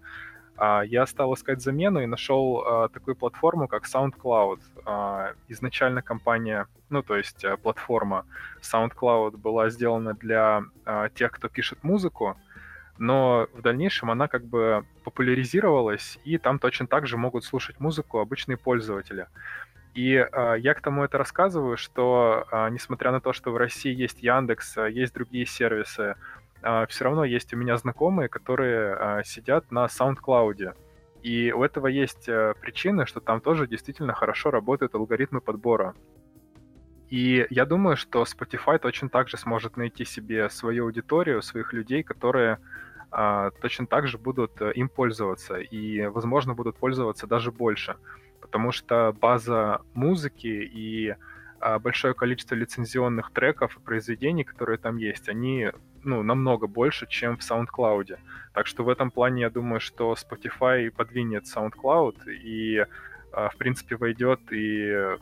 А, 0.64 0.82
я 0.84 1.06
стал 1.06 1.34
искать 1.34 1.60
замену 1.60 2.00
и 2.02 2.06
нашел 2.06 2.62
а, 2.64 2.88
такую 2.88 3.16
платформу, 3.16 3.66
как 3.66 3.84
SoundCloud. 3.84 4.60
А, 4.84 5.32
изначально 5.48 6.02
компания, 6.02 6.68
ну, 6.88 7.02
то 7.02 7.16
есть 7.16 7.44
платформа 7.62 8.26
SoundCloud 8.60 9.38
была 9.38 9.70
сделана 9.70 10.14
для 10.14 10.62
тех, 11.14 11.32
кто 11.32 11.48
пишет 11.48 11.82
музыку, 11.82 12.36
но 12.96 13.48
в 13.54 13.60
дальнейшем 13.60 14.12
она 14.12 14.28
как 14.28 14.44
бы 14.44 14.84
популяризировалась, 15.02 16.20
и 16.22 16.38
там 16.38 16.60
точно 16.60 16.86
так 16.86 17.08
же 17.08 17.16
могут 17.16 17.44
слушать 17.44 17.80
музыку 17.80 18.20
обычные 18.20 18.56
пользователи. 18.56 19.26
И 19.94 20.14
э, 20.14 20.54
я 20.58 20.74
к 20.74 20.80
тому 20.80 21.02
это 21.04 21.18
рассказываю, 21.18 21.76
что 21.76 22.46
э, 22.50 22.68
несмотря 22.70 23.10
на 23.10 23.20
то, 23.20 23.32
что 23.32 23.50
в 23.50 23.56
России 23.56 23.92
есть 23.92 24.22
Яндекс, 24.22 24.76
есть 24.76 25.12
другие 25.12 25.44
сервисы, 25.44 26.14
а, 26.62 26.86
все 26.86 27.04
равно 27.04 27.24
есть 27.24 27.52
у 27.52 27.56
меня 27.56 27.76
знакомые, 27.76 28.28
которые 28.28 28.94
а, 28.94 29.24
сидят 29.24 29.70
на 29.70 29.86
SoundCloud. 29.86 30.74
И 31.22 31.52
у 31.52 31.62
этого 31.62 31.86
есть 31.86 32.28
э, 32.28 32.54
причины, 32.60 33.06
что 33.06 33.20
там 33.20 33.40
тоже 33.40 33.68
действительно 33.68 34.12
хорошо 34.12 34.50
работают 34.50 34.96
алгоритмы 34.96 35.40
подбора. 35.40 35.94
И 37.10 37.46
я 37.48 37.64
думаю, 37.64 37.96
что 37.96 38.24
Spotify 38.24 38.78
точно 38.80 39.08
так 39.08 39.28
же 39.28 39.36
сможет 39.36 39.76
найти 39.76 40.04
себе 40.04 40.50
свою 40.50 40.86
аудиторию, 40.86 41.40
своих 41.42 41.72
людей, 41.72 42.02
которые 42.02 42.58
а, 43.12 43.50
точно 43.60 43.86
так 43.86 44.08
же 44.08 44.18
будут 44.18 44.60
э, 44.60 44.72
им 44.72 44.88
пользоваться 44.88 45.58
и, 45.58 46.06
возможно, 46.06 46.54
будут 46.54 46.76
пользоваться 46.76 47.28
даже 47.28 47.52
больше. 47.52 47.96
Потому 48.40 48.72
что 48.72 49.14
база 49.20 49.82
музыки 49.94 50.46
и 50.48 51.14
большое 51.80 52.12
количество 52.12 52.56
лицензионных 52.56 53.30
треков 53.30 53.76
и 53.76 53.80
произведений, 53.80 54.42
которые 54.42 54.78
там 54.78 54.96
есть, 54.96 55.28
они 55.28 55.70
ну, 56.04 56.22
намного 56.22 56.66
больше, 56.66 57.06
чем 57.06 57.36
в 57.36 57.40
SoundCloud. 57.40 58.18
Так 58.54 58.66
что 58.66 58.84
в 58.84 58.88
этом 58.88 59.10
плане 59.10 59.42
я 59.42 59.50
думаю, 59.50 59.80
что 59.80 60.14
Spotify 60.14 60.90
подвинет 60.90 61.44
SoundCloud 61.44 62.30
и, 62.30 62.84
а, 63.32 63.48
в 63.48 63.56
принципе, 63.56 63.96
войдет 63.96 64.40
и 64.50 65.16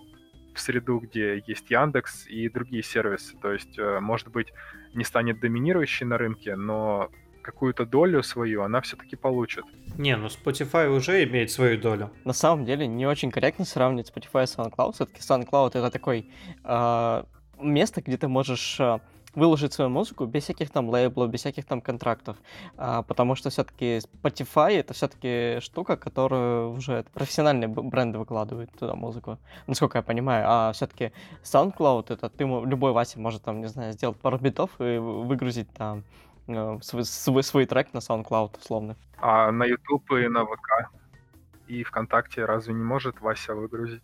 в 0.55 0.61
среду, 0.61 0.99
где 0.99 1.43
есть 1.47 1.71
Яндекс 1.71 2.27
и 2.27 2.49
другие 2.49 2.83
сервисы. 2.83 3.37
То 3.41 3.53
есть, 3.53 3.79
э, 3.79 4.01
может 4.01 4.29
быть, 4.29 4.53
не 4.95 5.05
станет 5.05 5.41
доминирующей 5.41 6.07
на 6.07 6.19
рынке, 6.19 6.57
но 6.57 7.11
какую-то 7.43 7.87
долю 7.87 8.23
свою 8.23 8.63
она 8.63 8.81
все-таки 8.81 9.17
получит. 9.17 9.65
Не, 9.97 10.17
ну 10.17 10.27
Spotify 10.27 10.89
уже 10.89 11.25
имеет 11.25 11.51
свою 11.51 11.81
долю. 11.81 12.11
На 12.25 12.33
самом 12.33 12.65
деле 12.65 12.87
не 12.87 13.07
очень 13.07 13.31
корректно 13.31 13.65
сравнивать 13.65 14.13
Spotify 14.15 14.47
с 14.47 14.57
SoundCloud. 14.57 14.93
Все-таки 14.93 15.21
SoundCloud 15.21 15.69
это 15.69 15.91
такой 15.91 16.31
э, 16.65 17.25
место, 17.61 18.03
где 18.03 18.17
ты 18.17 18.29
можешь 18.29 18.79
э, 18.81 18.99
выложить 19.35 19.73
свою 19.73 19.91
музыку 19.91 20.27
без 20.27 20.45
всяких 20.45 20.71
там 20.71 20.89
лейблов, 20.89 21.31
без 21.31 21.41
всяких 21.41 21.65
там 21.65 21.81
контрактов. 21.81 22.37
А, 22.77 23.03
потому 23.03 23.35
что 23.35 23.51
все-таки 23.51 23.99
Spotify 23.99 24.79
это 24.79 24.95
все-таки 24.95 25.61
штука, 25.61 25.97
которую 25.97 26.73
уже 26.73 27.05
профессиональные 27.15 27.69
бренды 27.69 28.19
выкладывают 28.19 28.71
туда 28.79 28.95
музыку. 28.95 29.39
Насколько 29.67 29.99
я 29.99 30.03
понимаю. 30.03 30.45
А 30.49 30.73
все-таки 30.73 31.13
SoundCloud 31.43 32.13
это 32.13 32.29
ты 32.29 32.45
любой 32.45 32.93
Вася 32.93 33.21
может 33.21 33.43
там, 33.43 33.61
не 33.61 33.69
знаю, 33.69 33.93
сделать 33.93 34.19
пару 34.19 34.39
битов 34.39 34.71
и 34.81 34.99
выгрузить 34.99 35.73
там 35.73 36.05
э, 36.49 36.79
свой, 36.83 37.05
свой, 37.05 37.43
свой 37.43 37.67
трек 37.67 37.93
на 37.95 37.99
SoundCloud, 37.99 38.59
условно. 38.59 38.97
А 39.19 39.51
на 39.53 39.65
YouTube 39.65 40.11
и 40.13 40.29
на 40.29 40.45
ВК 40.45 40.91
и 41.71 41.85
ВКонтакте 41.85 42.45
разве 42.45 42.75
не 42.75 42.83
может 42.83 43.21
Вася 43.21 43.55
выгрузить? 43.55 44.03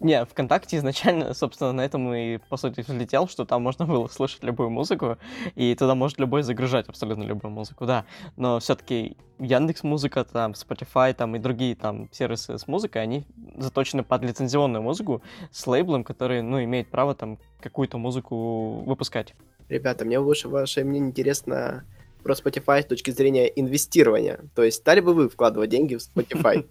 Не, 0.00 0.24
ВКонтакте 0.24 0.76
изначально, 0.78 1.34
собственно, 1.34 1.72
на 1.72 1.84
этом 1.84 2.12
и, 2.14 2.38
по 2.38 2.56
сути, 2.56 2.80
взлетел, 2.80 3.28
что 3.28 3.44
там 3.44 3.62
можно 3.62 3.86
было 3.86 4.08
слышать 4.08 4.42
любую 4.42 4.70
музыку, 4.70 5.18
и 5.54 5.74
туда 5.74 5.94
может 5.94 6.18
любой 6.18 6.42
загружать 6.42 6.88
абсолютно 6.88 7.22
любую 7.22 7.50
музыку, 7.50 7.86
да. 7.86 8.04
Но 8.36 8.58
все-таки 8.58 9.16
Яндекс 9.38 9.82
Музыка, 9.82 10.24
там, 10.24 10.52
Spotify, 10.52 11.12
там 11.14 11.36
и 11.36 11.38
другие 11.38 11.76
там 11.76 12.08
сервисы 12.12 12.58
с 12.58 12.66
музыкой, 12.66 13.02
они 13.02 13.26
заточены 13.56 14.02
под 14.02 14.22
лицензионную 14.22 14.82
музыку 14.82 15.22
с 15.50 15.66
лейблом, 15.66 16.04
который, 16.04 16.42
ну, 16.42 16.62
имеет 16.62 16.88
право 16.88 17.14
там 17.14 17.38
какую-то 17.60 17.98
музыку 17.98 18.82
выпускать. 18.86 19.34
Ребята, 19.68 20.04
мне 20.04 20.20
больше 20.20 20.48
ваше 20.48 20.84
мнение 20.84 21.10
интересно 21.10 21.84
про 22.22 22.34
Spotify 22.34 22.82
с 22.82 22.86
точки 22.86 23.10
зрения 23.10 23.46
инвестирования. 23.46 24.40
То 24.54 24.64
есть 24.64 24.78
стали 24.78 25.00
бы 25.00 25.14
вы 25.14 25.28
вкладывать 25.28 25.70
деньги 25.70 25.96
в 25.96 25.98
Spotify? 26.16 26.66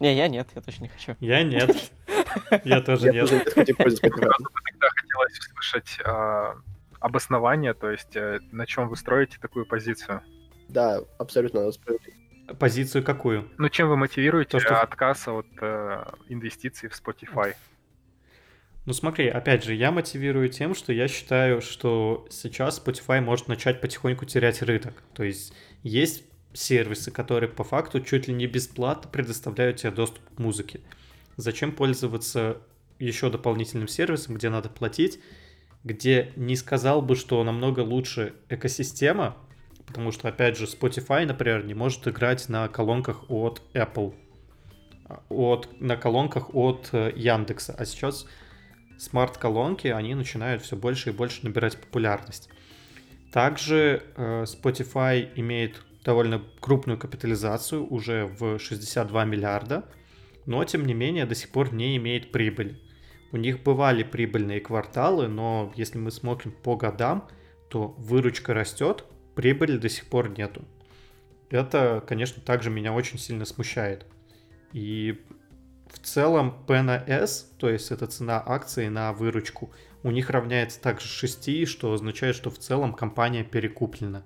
Не, 0.00 0.14
я 0.14 0.28
нет, 0.28 0.48
я 0.54 0.60
точно 0.62 0.84
не 0.84 0.88
хочу. 0.88 1.16
Я 1.20 1.42
нет. 1.42 1.90
Я 2.64 2.80
тоже 2.82 3.12
нет. 3.12 3.28
Тогда 3.28 4.88
хотелось 4.90 5.38
услышать 5.38 5.98
а, 6.04 6.54
обоснование, 7.00 7.74
то 7.74 7.90
есть 7.90 8.14
э, 8.16 8.40
на 8.52 8.66
чем 8.66 8.88
вы 8.88 8.96
строите 8.96 9.38
такую 9.40 9.66
позицию. 9.66 10.22
Да, 10.68 11.00
абсолютно 11.18 11.70
Позицию 12.58 13.04
какую? 13.04 13.50
Ну, 13.58 13.68
чем 13.68 13.88
вы 13.88 13.96
мотивируете 13.96 14.52
То, 14.52 14.60
что... 14.60 14.80
отказ 14.80 15.28
от 15.28 15.46
э, 15.60 16.04
инвестиций 16.28 16.88
в 16.88 16.92
Spotify? 16.92 17.54
Ну 18.86 18.94
смотри, 18.94 19.28
опять 19.28 19.64
же, 19.64 19.74
я 19.74 19.90
мотивирую 19.90 20.48
тем, 20.48 20.74
что 20.74 20.94
я 20.94 21.08
считаю, 21.08 21.60
что 21.60 22.26
сейчас 22.30 22.82
Spotify 22.82 23.20
может 23.20 23.46
начать 23.46 23.82
потихоньку 23.82 24.24
терять 24.24 24.62
рынок. 24.62 25.02
То 25.12 25.24
есть 25.24 25.52
есть 25.82 26.24
сервисы, 26.52 27.10
которые 27.10 27.50
по 27.50 27.64
факту 27.64 28.00
чуть 28.00 28.28
ли 28.28 28.34
не 28.34 28.46
бесплатно 28.46 29.10
предоставляют 29.10 29.78
тебе 29.78 29.90
доступ 29.90 30.22
к 30.34 30.38
музыке. 30.38 30.80
Зачем 31.36 31.72
пользоваться 31.72 32.58
еще 32.98 33.30
дополнительным 33.30 33.88
сервисом, 33.88 34.34
где 34.34 34.48
надо 34.48 34.68
платить, 34.68 35.20
где 35.84 36.32
не 36.36 36.56
сказал 36.56 37.02
бы, 37.02 37.14
что 37.14 37.42
намного 37.44 37.80
лучше 37.80 38.34
экосистема, 38.48 39.36
потому 39.86 40.10
что, 40.12 40.28
опять 40.28 40.58
же, 40.58 40.66
Spotify, 40.66 41.24
например, 41.24 41.64
не 41.64 41.74
может 41.74 42.06
играть 42.08 42.48
на 42.48 42.68
колонках 42.68 43.30
от 43.30 43.62
Apple, 43.74 44.14
от, 45.28 45.80
на 45.80 45.96
колонках 45.96 46.54
от 46.54 46.90
э, 46.92 47.12
Яндекса, 47.16 47.74
а 47.78 47.84
сейчас 47.84 48.26
смарт-колонки, 48.98 49.86
они 49.88 50.14
начинают 50.14 50.62
все 50.62 50.76
больше 50.76 51.10
и 51.10 51.12
больше 51.12 51.40
набирать 51.44 51.78
популярность. 51.78 52.50
Также 53.32 54.02
э, 54.16 54.44
Spotify 54.44 55.30
имеет 55.36 55.82
довольно 56.04 56.42
крупную 56.60 56.98
капитализацию, 56.98 57.86
уже 57.86 58.26
в 58.26 58.58
62 58.58 59.24
миллиарда, 59.24 59.84
но 60.46 60.64
тем 60.64 60.86
не 60.86 60.94
менее 60.94 61.26
до 61.26 61.34
сих 61.34 61.50
пор 61.50 61.72
не 61.72 61.96
имеет 61.96 62.32
прибыли. 62.32 62.80
У 63.32 63.36
них 63.36 63.62
бывали 63.62 64.02
прибыльные 64.02 64.60
кварталы, 64.60 65.28
но 65.28 65.72
если 65.76 65.98
мы 65.98 66.10
смотрим 66.10 66.52
по 66.52 66.76
годам, 66.76 67.28
то 67.68 67.88
выручка 67.98 68.54
растет, 68.54 69.04
прибыли 69.34 69.76
до 69.76 69.88
сих 69.88 70.06
пор 70.06 70.30
нету. 70.30 70.64
Это, 71.50 72.02
конечно, 72.06 72.42
также 72.42 72.70
меня 72.70 72.92
очень 72.92 73.18
сильно 73.18 73.44
смущает. 73.44 74.06
И 74.72 75.20
в 75.90 75.98
целом 75.98 76.64
P 76.66 76.82
на 76.82 76.96
S, 76.96 77.52
то 77.58 77.68
есть 77.68 77.90
это 77.90 78.06
цена 78.06 78.42
акции 78.44 78.88
на 78.88 79.12
выручку, 79.12 79.70
у 80.02 80.10
них 80.10 80.30
равняется 80.30 80.80
также 80.80 81.06
6, 81.06 81.66
что 81.66 81.92
означает, 81.92 82.36
что 82.36 82.50
в 82.50 82.58
целом 82.58 82.94
компания 82.94 83.44
перекуплена. 83.44 84.22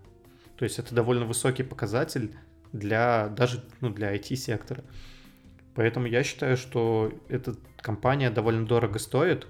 То 0.63 0.67
есть 0.67 0.79
это 0.79 0.95
довольно 0.95 1.25
высокий 1.25 1.65
показатель 1.65 2.37
для 2.73 3.27
даже 3.31 3.65
ну, 3.81 3.91
для 3.91 4.15
IT-сектора. 4.15 4.85
Поэтому 5.75 6.07
я 6.07 6.23
считаю, 6.23 6.57
что 6.57 7.13
эта 7.29 7.57
компания 7.79 8.31
довольно 8.31 8.65
дорого 8.65 9.01
стоит. 9.01 9.49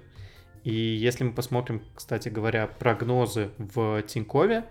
И 0.63 0.73
если 0.73 1.23
мы 1.23 1.33
посмотрим, 1.33 1.83
кстати 1.93 2.29
говоря, 2.29 2.65
прогнозы 2.65 3.51
в 3.59 4.01
Тинькове, 4.01 4.65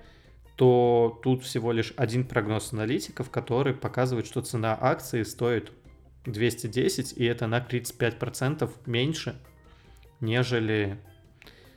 то 0.56 1.20
тут 1.22 1.44
всего 1.44 1.70
лишь 1.70 1.94
один 1.96 2.26
прогноз 2.26 2.72
аналитиков, 2.72 3.30
который 3.30 3.72
показывает, 3.72 4.26
что 4.26 4.42
цена 4.42 4.76
акции 4.80 5.22
стоит 5.22 5.70
210, 6.26 7.18
и 7.18 7.24
это 7.24 7.46
на 7.46 7.60
35% 7.60 8.68
меньше, 8.86 9.40
нежели 10.18 10.98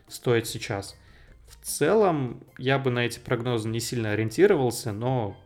стоит 0.07 0.47
сейчас. 0.47 0.97
В 1.47 1.63
целом, 1.65 2.43
я 2.57 2.79
бы 2.79 2.91
на 2.91 3.05
эти 3.05 3.19
прогнозы 3.19 3.69
не 3.69 3.79
сильно 3.79 4.11
ориентировался, 4.11 4.91
но 4.91 5.37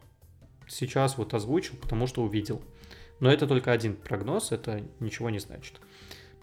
сейчас 0.68 1.18
вот 1.18 1.34
озвучил, 1.34 1.76
потому 1.78 2.08
что 2.08 2.24
увидел. 2.24 2.62
Но 3.20 3.32
это 3.32 3.48
только 3.48 3.72
один 3.72 3.96
прогноз, 3.96 4.52
это 4.52 4.84
ничего 5.00 5.30
не 5.30 5.40
значит. 5.40 5.80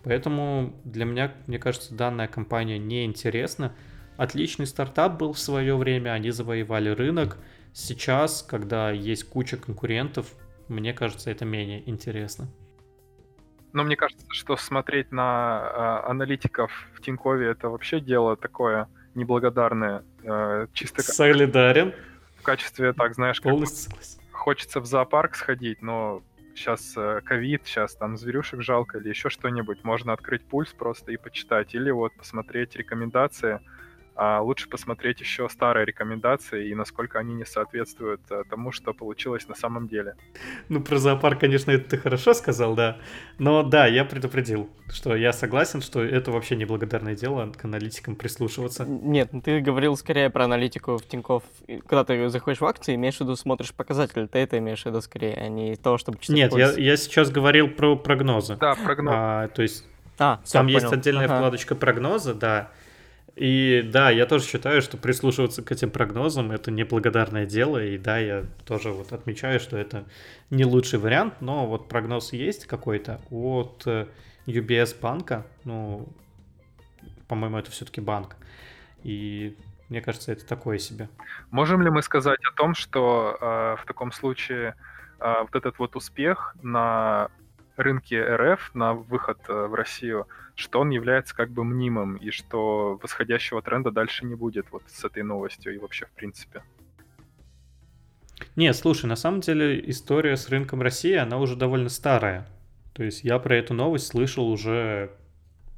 Поэтому 0.03 0.75
для 0.85 1.05
меня, 1.05 1.35
мне 1.47 1.59
кажется, 1.59 1.95
данная 1.95 2.29
компания 2.29 2.79
неинтересна. 2.79 3.75
Отличный 4.17 4.67
стартап 4.67 5.19
был 5.19 5.33
в 5.33 5.39
свое 5.39 5.77
время, 5.77 6.11
они 6.11 6.31
завоевали 6.31 6.91
рынок. 6.91 7.39
Сейчас, 7.73 8.43
когда 8.43 8.91
есть 8.91 9.25
куча 9.25 9.57
конкурентов, 9.57 10.35
мне 10.69 10.93
кажется, 10.93 11.31
это 11.31 11.45
менее 11.45 11.89
интересно. 11.89 12.49
Но 13.73 13.85
мне 13.85 13.97
кажется, 13.97 14.27
что 14.31 14.57
смотреть 14.57 15.13
на 15.13 16.03
э, 16.05 16.11
аналитиков 16.11 16.71
в 16.95 17.03
Тинькове 17.03 17.49
это 17.49 17.69
вообще 17.69 18.01
дело 18.01 18.37
такое 18.37 18.89
неблагодарное. 19.17 20.05
Э, 20.23 20.67
чисто 20.73 21.03
Солидарен. 21.03 21.93
В 22.39 22.43
качестве, 22.43 22.93
так, 22.93 23.15
знаешь, 23.15 23.41
как 23.41 23.55
хочется 24.31 24.81
в 24.81 24.87
зоопарк 24.87 25.35
сходить, 25.35 25.83
но 25.83 26.23
сейчас 26.55 26.95
э, 26.97 27.21
ковид, 27.25 27.63
сейчас 27.65 27.97
там 27.97 28.17
зверюшек 28.17 28.63
жалко 28.63 28.99
или 28.99 29.09
еще 29.09 29.29
что-нибудь, 29.29 29.83
можно 29.85 30.13
открыть 30.13 30.45
пульс 30.45 30.73
просто 30.73 31.13
и 31.13 31.17
почитать, 31.17 31.75
или 31.75 31.91
вот 31.91 32.13
посмотреть 32.15 32.77
рекомендации 32.77 33.61
а 34.17 34.41
лучше 34.41 34.69
посмотреть 34.69 35.21
еще 35.21 35.49
старые 35.49 35.85
рекомендации 35.85 36.69
и 36.69 36.75
насколько 36.75 37.19
они 37.19 37.35
не 37.35 37.45
соответствуют 37.45 38.23
э, 38.31 38.45
тому, 38.49 38.73
что 38.73 38.95
получилось 38.95 39.47
на 39.47 39.55
самом 39.55 39.89
деле. 39.89 40.17
Ну, 40.71 40.81
про 40.81 40.99
зоопарк, 40.99 41.41
конечно, 41.41 41.71
это 41.71 41.91
ты 41.91 41.99
хорошо 41.99 42.33
сказал, 42.33 42.75
да. 42.75 42.97
Но 43.39 43.63
да, 43.63 43.87
я 43.87 44.07
предупредил, 44.07 44.71
что 44.89 45.15
я 45.15 45.33
согласен, 45.33 45.83
что 45.83 46.03
это 46.03 46.31
вообще 46.31 46.57
неблагодарное 46.57 47.15
дело 47.15 47.53
к 47.53 47.65
аналитикам 47.65 48.17
прислушиваться. 48.17 48.87
Нет, 48.87 49.33
ну 49.33 49.43
ты 49.43 49.61
говорил 49.61 49.97
скорее 49.97 50.31
про 50.31 50.45
аналитику 50.45 50.97
в 50.97 51.07
Тинькофф. 51.07 51.43
Когда 51.87 52.05
ты 52.05 52.29
заходишь 52.31 52.61
в 52.61 52.65
акции, 52.65 52.95
имеешь 52.95 53.17
в 53.17 53.21
виду, 53.21 53.37
смотришь 53.37 53.75
показатели, 53.75 54.27
ты 54.27 54.39
это 54.39 54.57
имеешь 54.59 54.83
в 54.83 54.87
виду 54.87 55.03
скорее, 55.03 55.35
а 55.35 55.49
не 55.49 55.77
то, 55.77 55.99
чтобы 55.99 56.19
читать 56.19 56.37
Нет, 56.37 56.53
я, 56.55 56.73
я 56.73 56.97
сейчас 56.97 57.31
говорил 57.31 57.69
про 57.69 57.97
прогнозы. 57.97 58.57
Да, 58.57 58.77
прогнозы. 58.77 59.17
А, 59.17 59.49
то 59.49 59.61
есть 59.61 59.85
а, 60.19 60.41
там 60.51 60.69
есть 60.69 60.91
отдельная 60.91 61.27
ага. 61.27 61.37
вкладочка 61.37 61.75
прогноза, 61.75 62.35
да. 62.35 62.71
И 63.37 63.83
да, 63.93 64.09
я 64.09 64.25
тоже 64.25 64.47
считаю, 64.47 64.81
что 64.81 64.97
прислушиваться 64.97 65.63
к 65.63 65.71
этим 65.71 65.91
прогнозам 65.91 66.53
это 66.53 66.71
неблагодарное 66.71 67.45
дело. 67.45 67.85
И 67.85 67.99
да, 67.99 68.17
я 68.17 68.45
тоже 68.65 68.91
вот 68.91 69.13
отмечаю, 69.13 69.61
что 69.61 69.77
это 69.77 70.07
не 70.49 70.65
лучший 70.65 70.99
вариант, 70.99 71.35
но 71.41 71.67
вот 71.67 71.87
прогноз 71.87 72.33
есть 72.33 72.65
какой-то 72.65 73.21
от 73.31 73.83
э, 73.85 74.07
UBS 74.47 74.99
банка. 74.99 75.47
Ну, 75.65 76.09
по-моему, 77.29 77.59
это 77.59 77.71
все-таки 77.71 78.01
банк. 78.01 78.37
И 79.03 79.55
мне 79.91 80.01
кажется, 80.01 80.33
это 80.33 80.47
такое 80.47 80.79
себе. 80.79 81.11
Можем 81.51 81.83
ли 81.83 81.91
мы 81.91 82.01
сказать 82.01 82.41
о 82.51 82.57
том, 82.57 82.75
что 82.75 83.37
э, 83.39 83.77
в 83.83 83.85
таком 83.87 84.13
случае 84.13 84.77
э, 85.21 85.35
вот 85.43 85.55
этот 85.55 85.79
вот 85.79 85.95
успех 85.95 86.57
на 86.63 87.29
рынке 87.77 88.19
РФ, 88.19 88.75
на 88.75 88.95
выход 88.95 89.39
э, 89.47 89.67
в 89.67 89.75
Россию– 89.75 90.27
что 90.57 90.81
он 90.81 90.91
является 90.91 91.37
как 91.37 91.51
бы 91.51 91.65
мнимым, 91.65 92.17
и 92.17 92.31
что 92.31 92.99
восходящего 93.03 93.63
тренда 93.63 93.91
дальше 93.91 94.25
не 94.25 94.35
будет 94.35 94.67
вот 94.73 94.83
с 94.89 95.05
этой 95.05 95.23
новостью 95.23 95.75
и 95.75 95.79
вообще 95.79 96.07
в 96.07 96.11
принципе. 96.11 96.63
Не, 98.57 98.73
слушай, 98.73 99.07
на 99.07 99.17
самом 99.17 99.41
деле 99.41 99.83
история 99.91 100.37
с 100.37 100.49
рынком 100.49 100.83
России, 100.83 101.15
она 101.15 101.39
уже 101.39 101.57
довольно 101.57 101.89
старая. 101.89 102.49
То 102.95 103.03
есть 103.03 103.23
я 103.23 103.39
про 103.39 103.57
эту 103.57 103.75
новость 103.75 104.09
слышал 104.09 104.49
уже, 104.49 105.11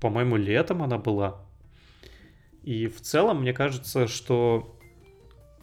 по-моему, 0.01 0.37
летом 0.37 0.83
она 0.83 0.99
была. 0.99 1.45
И 2.63 2.87
в 2.87 3.01
целом, 3.01 3.43
мне 3.43 3.53
кажется, 3.53 4.07
что... 4.07 4.79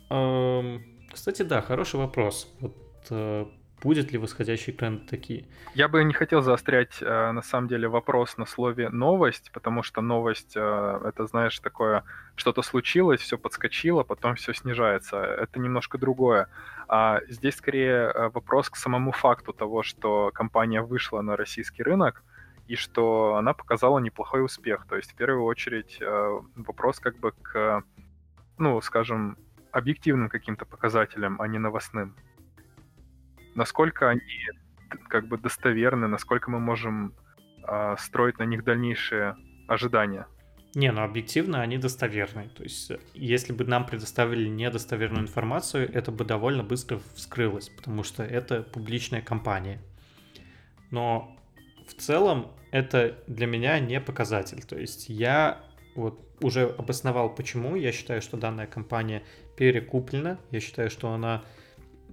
Эм, 0.10 0.84
кстати, 1.12 1.44
да, 1.44 1.62
хороший 1.62 1.98
вопрос. 1.98 2.54
Вот 2.60 2.76
э, 3.10 3.46
будет 3.82 4.12
ли 4.12 4.18
восходящий 4.18 4.74
тренд 4.74 5.08
такие? 5.08 5.46
Я 5.74 5.88
бы 5.88 6.04
не 6.04 6.14
хотел 6.14 6.42
заострять, 6.42 7.02
э, 7.02 7.32
на 7.32 7.42
самом 7.42 7.68
деле, 7.68 7.88
вопрос 7.88 8.38
на 8.38 8.46
слове 8.46 8.90
«новость», 8.90 9.52
потому 9.52 9.84
что 9.84 10.02
новость 10.02 10.54
э,— 10.56 11.02
это, 11.06 11.26
знаешь, 11.28 11.60
такое, 11.60 12.04
что-то 12.36 12.62
случилось, 12.62 13.22
все 13.22 13.38
подскочило, 13.38 14.04
потом 14.04 14.36
все 14.36 14.54
снижается. 14.54 15.18
Это 15.18 15.60
немножко 15.60 15.98
другое. 15.98 16.48
А 16.88 17.22
здесь 17.28 17.56
скорее 17.56 18.12
э, 18.12 18.30
вопрос 18.30 18.70
к 18.70 18.76
самому 18.76 19.12
факту 19.12 19.54
того, 19.54 19.84
что 19.84 20.32
компания 20.34 20.82
вышла 20.82 21.22
на 21.22 21.36
российский 21.36 21.84
рынок, 21.84 22.24
и 22.68 22.76
что 22.76 23.36
она 23.36 23.54
показала 23.54 24.00
неплохой 24.00 24.44
успех. 24.44 24.88
То 24.90 24.96
есть, 24.96 25.12
в 25.12 25.16
первую 25.16 25.44
очередь, 25.44 26.00
вопрос 26.56 27.00
как 27.00 27.16
бы 27.20 27.32
к, 27.32 27.84
ну, 28.58 28.82
скажем, 28.82 29.38
объективным 29.72 30.30
каким-то 30.30 30.66
показателям, 30.66 31.40
а 31.40 31.48
не 31.48 31.60
новостным 31.60 32.16
насколько 33.56 34.10
они 34.10 34.22
как 35.10 35.28
бы 35.28 35.38
достоверны, 35.38 36.08
насколько 36.08 36.52
мы 36.52 36.60
можем 36.60 37.14
э, 37.68 37.96
строить 37.98 38.38
на 38.38 38.44
них 38.44 38.64
дальнейшие 38.64 39.36
ожидания. 39.68 40.28
Не, 40.76 40.92
ну 40.92 41.04
объективно 41.04 41.62
они 41.62 41.78
достоверны. 41.78 42.50
То 42.50 42.64
есть, 42.64 42.92
если 43.14 43.54
бы 43.54 43.64
нам 43.64 43.86
предоставили 43.86 44.50
недостоверную 44.50 45.24
информацию, 45.24 45.90
это 45.92 46.12
бы 46.12 46.26
довольно 46.26 46.64
быстро 46.64 47.00
вскрылось, 47.16 47.70
потому 47.70 48.04
что 48.04 48.24
это 48.24 48.62
публичная 48.62 49.22
компания. 49.22 49.82
Но 50.92 51.36
в 51.88 51.94
целом 51.94 52.52
это 52.72 53.18
для 53.28 53.48
меня 53.48 53.80
не 53.80 54.02
показатель. 54.02 54.62
То 54.64 54.78
есть 54.78 55.08
я 55.08 55.64
вот 55.96 56.20
уже 56.42 56.64
обосновал, 56.64 57.34
почему 57.34 57.78
я 57.78 57.94
считаю, 57.94 58.22
что 58.22 58.36
данная 58.36 58.68
компания 58.68 59.24
перекуплена. 59.56 60.38
Я 60.52 60.60
считаю, 60.60 60.90
что 60.90 61.14
она 61.14 61.46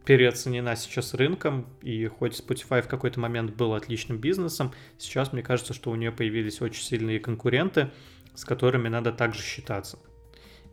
переоценена 0.04 0.76
сейчас 0.76 1.14
рынком, 1.14 1.66
и 1.80 2.06
хоть 2.06 2.38
Spotify 2.38 2.82
в 2.82 2.88
какой-то 2.88 3.20
момент 3.20 3.54
был 3.54 3.74
отличным 3.74 4.18
бизнесом, 4.18 4.72
сейчас 4.98 5.32
мне 5.32 5.42
кажется, 5.42 5.74
что 5.74 5.90
у 5.90 5.94
нее 5.94 6.12
появились 6.12 6.60
очень 6.60 6.82
сильные 6.82 7.20
конкуренты, 7.20 7.90
с 8.34 8.44
которыми 8.44 8.88
надо 8.88 9.12
также 9.12 9.42
считаться. 9.42 9.98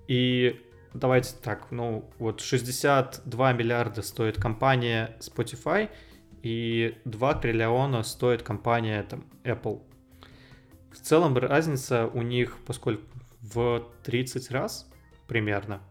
И 0.08 0.60
давайте 0.94 1.36
так, 1.42 1.72
ну 1.72 2.10
вот 2.18 2.42
62 2.42 3.54
миллиарда 3.54 4.02
стоит 4.02 4.42
компания 4.42 5.16
Spotify, 5.20 5.90
и 6.42 6.98
2 7.06 7.34
триллиона 7.36 8.04
стоит 8.04 8.44
компания 8.44 9.04
там, 9.04 9.26
Apple. 9.44 9.82
В 10.92 10.98
целом 10.98 11.38
разница 11.38 12.08
у 12.08 12.22
них, 12.22 12.58
поскольку 12.66 13.04
в 13.42 13.86
30 14.04 14.52
раз 14.52 14.90
примерно, 15.28 15.82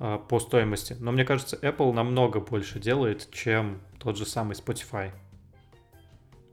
по 0.00 0.40
стоимости. 0.40 0.96
Но 0.98 1.12
мне 1.12 1.24
кажется, 1.24 1.56
Apple 1.56 1.92
намного 1.92 2.40
больше 2.40 2.80
делает, 2.80 3.28
чем 3.30 3.80
тот 3.98 4.16
же 4.16 4.24
самый 4.24 4.54
Spotify. 4.54 5.12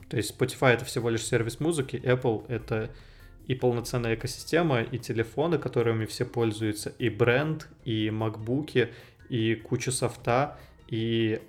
То 0.09 0.17
есть 0.17 0.37
Spotify 0.37 0.73
это 0.73 0.85
всего 0.85 1.09
лишь 1.09 1.25
сервис 1.25 1.59
музыки, 1.59 1.95
Apple 1.95 2.45
это 2.49 2.91
и 3.45 3.55
полноценная 3.55 4.15
экосистема, 4.15 4.81
и 4.81 4.97
телефоны, 4.97 5.57
которыми 5.57 6.05
все 6.05 6.25
пользуются, 6.25 6.89
и 6.99 7.09
бренд, 7.09 7.69
и 7.85 8.09
макбуки, 8.09 8.89
и 9.29 9.55
куча 9.55 9.91
софта, 9.91 10.57
и 10.89 11.41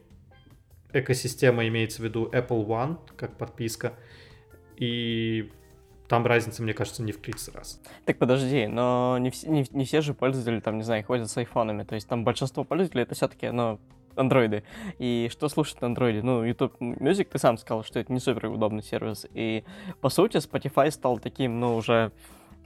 экосистема 0.92 1.66
имеется 1.66 2.00
в 2.00 2.04
виду 2.04 2.30
Apple 2.32 2.64
One, 2.64 2.98
как 3.16 3.36
подписка, 3.36 3.94
и 4.76 5.50
там 6.08 6.26
разница, 6.26 6.62
мне 6.62 6.72
кажется, 6.72 7.02
не 7.02 7.12
в 7.12 7.18
30 7.18 7.54
раз. 7.54 7.80
Так 8.04 8.18
подожди, 8.18 8.66
но 8.66 9.18
не, 9.18 9.30
все, 9.30 9.48
не, 9.48 9.66
не 9.70 9.84
все 9.84 10.00
же 10.00 10.14
пользователи, 10.14 10.60
там, 10.60 10.78
не 10.78 10.82
знаю, 10.82 11.04
ходят 11.04 11.30
с 11.30 11.36
айфонами. 11.36 11.84
То 11.84 11.94
есть 11.94 12.08
там 12.08 12.24
большинство 12.24 12.64
пользователей 12.64 13.02
это 13.02 13.14
все-таки, 13.14 13.50
ну, 13.50 13.78
андроиды. 14.16 14.64
И 14.98 15.28
что 15.30 15.48
слушать 15.48 15.80
на 15.80 15.88
андроиде? 15.88 16.22
Ну, 16.22 16.44
YouTube 16.44 16.74
Music, 16.80 17.24
ты 17.24 17.38
сам 17.38 17.58
сказал, 17.58 17.84
что 17.84 18.00
это 18.00 18.12
не 18.12 18.20
супер 18.20 18.46
удобный 18.46 18.82
сервис. 18.82 19.26
И, 19.34 19.64
по 20.00 20.08
сути, 20.08 20.38
Spotify 20.38 20.90
стал 20.90 21.18
таким, 21.18 21.60
ну, 21.60 21.76
уже, 21.76 22.10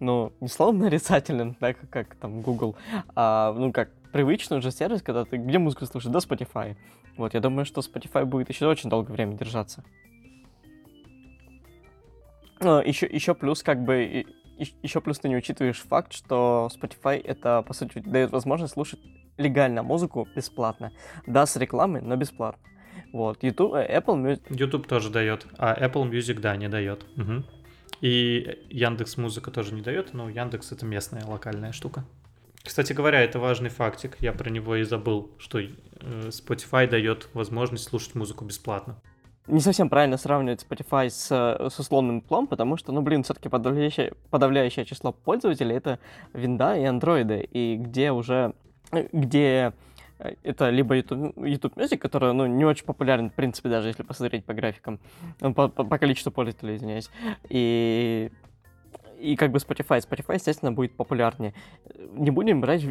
ну, 0.00 0.33
не 0.40 0.48
словно 0.48 0.85
нарицательным, 0.85 1.57
да, 1.61 1.74
как, 1.74 1.90
как 1.90 2.14
там 2.16 2.42
Google, 2.42 2.76
а, 3.14 3.52
ну, 3.52 3.72
как 3.72 3.90
привычный 4.12 4.59
уже 4.59 4.70
сервис, 4.70 5.02
когда 5.02 5.24
ты 5.24 5.37
где 5.37 5.59
музыку 5.59 5.87
слушаешь? 5.87 6.12
Да, 6.12 6.18
Spotify. 6.20 6.76
Вот, 7.16 7.35
я 7.35 7.40
думаю, 7.40 7.64
что 7.66 7.81
Spotify 7.81 8.24
будет 8.24 8.48
еще 8.48 8.66
очень 8.66 8.88
долгое 8.88 9.12
время 9.12 9.37
держаться. 9.37 9.85
Еще, 12.85 13.07
еще 13.07 13.35
плюс 13.35 13.62
как 13.62 13.85
бы 13.85 14.25
еще 14.83 15.01
плюс 15.01 15.18
ты 15.18 15.29
не 15.29 15.37
учитываешь 15.37 15.81
факт, 15.81 16.12
что 16.12 16.68
Spotify 16.75 17.20
это, 17.22 17.62
по 17.62 17.72
сути, 17.72 17.98
дает 17.98 18.31
возможность 18.31 18.75
слушать 18.75 19.01
легально 19.37 19.83
музыку 19.83 20.29
бесплатно. 20.37 20.92
Да, 21.27 21.46
с 21.46 21.57
рекламой, 21.57 22.03
но 22.03 22.16
бесплатно. 22.16 22.62
Вот, 23.12 23.42
YouTube, 23.42 23.75
э, 23.75 23.98
Apple 23.98 24.22
Music... 24.22 24.42
YouTube 24.51 24.87
тоже 24.87 25.11
дает, 25.11 25.46
а 25.59 25.75
Apple 25.75 26.09
Music, 26.11 26.40
да, 26.40 26.57
не 26.57 26.68
дает. 26.68 27.05
Угу. 27.16 27.44
И 28.01 28.59
Яндекс 28.70 29.16
Музыка 29.16 29.51
тоже 29.51 29.75
не 29.75 29.83
дает, 29.83 30.14
но 30.14 30.29
Яндекс 30.29 30.72
это 30.72 30.87
местная 30.87 31.25
локальная 31.25 31.72
штука. 31.72 32.05
Кстати 32.62 32.92
говоря, 32.92 33.20
это 33.20 33.38
важный 33.38 33.70
фактик, 33.70 34.16
я 34.20 34.33
про 34.33 34.48
него 34.48 34.77
и 34.77 34.85
забыл, 34.85 35.33
что 35.38 35.59
э, 35.59 35.68
Spotify 36.29 36.88
дает 36.88 37.29
возможность 37.35 37.85
слушать 37.85 38.14
музыку 38.14 38.44
бесплатно 38.44 39.01
не 39.46 39.61
совсем 39.61 39.88
правильно 39.88 40.16
сравнивать 40.16 40.64
Spotify 40.68 41.11
с, 41.11 41.26
с 41.28 41.78
условным 41.78 42.20
плом, 42.20 42.46
потому 42.46 42.76
что, 42.76 42.92
ну, 42.92 43.02
блин, 43.02 43.22
все-таки 43.22 43.48
подавляющее, 43.48 44.12
подавляющее 44.31 44.85
число 44.85 45.12
пользователей 45.12 45.76
это 45.76 45.98
винда 46.33 46.76
и 46.76 46.85
андроиды, 46.85 47.48
и 47.50 47.76
где 47.76 48.12
уже, 48.12 48.55
где 49.12 49.72
э, 50.18 50.35
это 50.44 50.70
либо 50.70 50.96
YouTube, 50.96 51.37
YouTube 51.37 51.76
Music, 51.76 51.98
который, 51.98 52.33
ну, 52.33 52.46
не 52.46 52.64
очень 52.64 52.85
популярен, 52.85 53.31
в 53.31 53.35
принципе, 53.35 53.68
даже 53.68 53.88
если 53.88 54.05
посмотреть 54.05 54.44
по 54.44 54.55
графикам, 54.55 55.00
по, 55.40 55.68
по, 55.68 55.85
по 55.85 55.98
количеству 55.98 56.31
пользователей, 56.31 56.76
извиняюсь, 56.76 57.11
и 57.48 58.31
и 59.22 59.37
как 59.37 59.52
бы 59.52 59.58
Spotify. 59.58 60.00
Spotify, 60.00 60.35
естественно, 60.35 60.72
будет 60.72 60.96
популярнее. 60.96 61.54
Не 62.14 62.30
будем 62.30 62.61
брать 62.61 62.85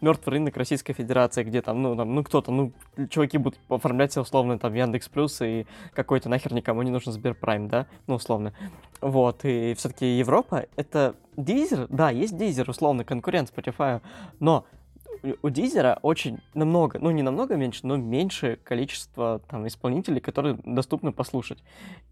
мертвый 0.00 0.34
рынок 0.34 0.56
Российской 0.56 0.92
Федерации, 0.92 1.42
где 1.42 1.60
там, 1.60 1.82
ну, 1.82 1.96
там, 1.96 2.14
ну, 2.14 2.22
кто-то, 2.22 2.52
ну, 2.52 2.72
чуваки 3.08 3.38
будут 3.38 3.58
оформлять 3.68 4.12
себе 4.12 4.22
условно 4.22 4.58
там 4.58 4.74
Яндекс 4.74 5.08
Плюс 5.08 5.40
и 5.42 5.66
какой-то 5.92 6.28
нахер 6.28 6.52
никому 6.52 6.82
не 6.82 6.90
нужен 6.90 7.12
Сберпрайм, 7.12 7.68
да, 7.68 7.86
ну, 8.06 8.14
условно. 8.14 8.52
Вот, 9.00 9.44
и 9.44 9.74
все-таки 9.74 10.06
Европа, 10.18 10.66
это 10.76 11.16
Дизер, 11.36 11.86
да, 11.88 12.10
есть 12.10 12.36
Дизер, 12.36 12.68
условно, 12.70 13.04
конкурент 13.04 13.52
Spotify, 13.54 14.00
но 14.38 14.66
у 15.42 15.48
Дизера 15.50 15.98
очень 16.02 16.38
намного, 16.54 16.98
ну 16.98 17.10
не 17.10 17.22
намного 17.22 17.56
меньше, 17.56 17.86
но 17.86 17.96
меньше 17.96 18.58
количество 18.64 19.40
там 19.48 19.66
исполнителей, 19.66 20.20
которые 20.20 20.58
доступны 20.64 21.12
послушать. 21.12 21.62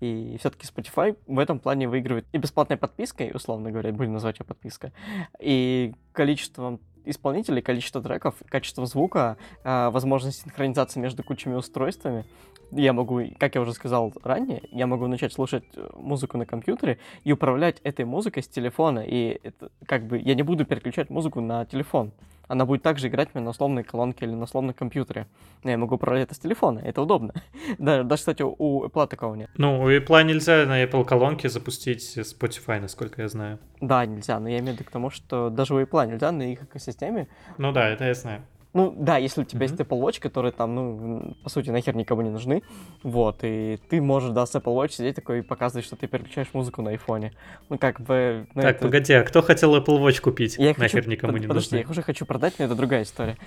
И 0.01 0.37
все-таки 0.38 0.66
Spotify 0.66 1.16
в 1.27 1.38
этом 1.38 1.59
плане 1.59 1.88
выигрывает 1.88 2.27
и 2.33 2.38
бесплатной 2.38 2.77
подпиской, 2.77 3.31
условно 3.35 3.71
говоря, 3.71 3.92
будем 3.92 4.12
называть 4.12 4.38
ее 4.38 4.47
подписка, 4.47 4.92
и 5.40 5.92
количеством 6.12 6.81
исполнителей, 7.05 7.62
количество 7.62 8.03
треков, 8.03 8.35
качество 8.49 8.87
звука, 8.87 9.38
а, 9.64 9.90
возможность 9.90 10.42
синхронизации 10.42 11.01
между 11.01 11.23
кучами 11.23 11.55
устройствами. 11.55 12.25
Я 12.71 12.92
могу, 12.92 13.23
как 13.38 13.55
я 13.55 13.62
уже 13.62 13.73
сказал 13.73 14.12
ранее, 14.23 14.62
я 14.71 14.87
могу 14.87 15.07
начать 15.07 15.33
слушать 15.33 15.64
э, 15.75 15.88
музыку 15.97 16.37
на 16.37 16.44
компьютере 16.44 16.99
и 17.25 17.33
управлять 17.33 17.81
этой 17.83 18.05
музыкой 18.05 18.42
с 18.42 18.49
телефона. 18.49 19.01
И 19.07 19.40
это, 19.42 19.71
как 19.87 20.07
бы 20.07 20.18
я 20.18 20.35
не 20.35 20.42
буду 20.42 20.66
переключать 20.66 21.09
музыку 21.09 21.40
на 21.40 21.64
телефон 21.64 22.12
она 22.49 22.65
будет 22.67 22.83
также 22.83 23.09
играть 23.09 23.35
мне 23.35 23.45
на 23.45 23.51
условной 23.51 23.85
колонке 23.85 24.25
или 24.25 24.33
на 24.33 24.45
условном 24.45 24.75
компьютере. 24.75 25.27
Я 25.65 25.79
могу 25.79 25.95
управлять 25.95 26.25
это 26.25 26.35
с 26.35 26.39
телефона, 26.39 26.81
это 26.81 27.03
удобно. 27.03 27.35
да, 27.79 28.03
даже, 28.03 28.21
кстати, 28.21 28.43
у 28.43 28.85
Apple 28.85 29.07
такого 29.07 29.35
нет. 29.35 29.51
Ну, 29.57 29.81
у 29.83 29.91
Apple 29.91 30.25
нельзя 30.25 30.65
на 30.67 30.83
Apple 30.83 31.05
колонке 31.05 31.49
запустить 31.49 32.19
Spotify, 32.19 32.81
насколько 32.81 33.23
я 33.23 33.29
знаю. 33.29 33.59
Да, 33.81 34.05
нельзя, 34.07 34.41
но 34.41 34.49
я 34.49 34.59
имею 34.59 34.73
в 34.73 34.81
виду 34.81 34.85
к 34.85 34.91
тому, 34.91 35.11
что 35.11 35.51
даже 35.51 35.75
у 35.75 35.81
Apple 35.81 36.07
нельзя 36.07 36.33
на 36.33 36.43
их 36.43 36.63
экосистеме. 36.63 37.29
Ну 37.59 37.73
да, 37.73 37.89
это 37.89 38.05
я 38.05 38.15
знаю. 38.15 38.43
Ну, 38.74 38.94
да, 38.96 39.16
если 39.16 39.40
у 39.40 39.44
тебя 39.44 39.66
mm-hmm. 39.66 39.70
есть 39.70 39.81
Apple 39.81 40.00
Watch, 40.00 40.20
которые 40.20 40.52
там, 40.52 40.74
ну, 40.74 41.37
по 41.42 41.48
сути, 41.48 41.70
нахер 41.70 41.96
никому 41.96 42.20
не 42.20 42.31
нужны, 42.31 42.62
вот, 43.02 43.38
и 43.42 43.78
ты 43.88 44.00
можешь, 44.02 44.31
да, 44.31 44.44
с 44.44 44.54
Apple 44.54 44.74
Watch 44.74 44.92
сидеть 44.92 45.16
такой 45.16 45.38
и 45.38 45.42
показывать, 45.42 45.87
что 45.87 45.96
ты 45.96 46.07
переключаешь 46.07 46.48
музыку 46.52 46.83
на 46.83 46.90
айфоне. 46.90 47.33
Ну, 47.70 47.78
как 47.78 48.00
бы... 48.00 48.46
Ну, 48.54 48.62
так, 48.62 48.76
это... 48.76 48.85
погоди, 48.85 49.14
а 49.14 49.24
кто 49.24 49.40
хотел 49.40 49.74
Apple 49.74 49.98
Watch 50.00 50.20
купить? 50.20 50.57
Я 50.59 50.74
нахер 50.76 51.00
хочу... 51.00 51.11
никому 51.11 51.33
Под, 51.33 51.42
не 51.42 51.48
подожди, 51.48 51.68
нужны. 51.68 51.76
я 51.76 51.83
их 51.83 51.90
уже 51.90 52.02
хочу 52.02 52.26
продать, 52.26 52.54
но 52.59 52.66
это 52.66 52.74
другая 52.74 53.04
история. 53.04 53.38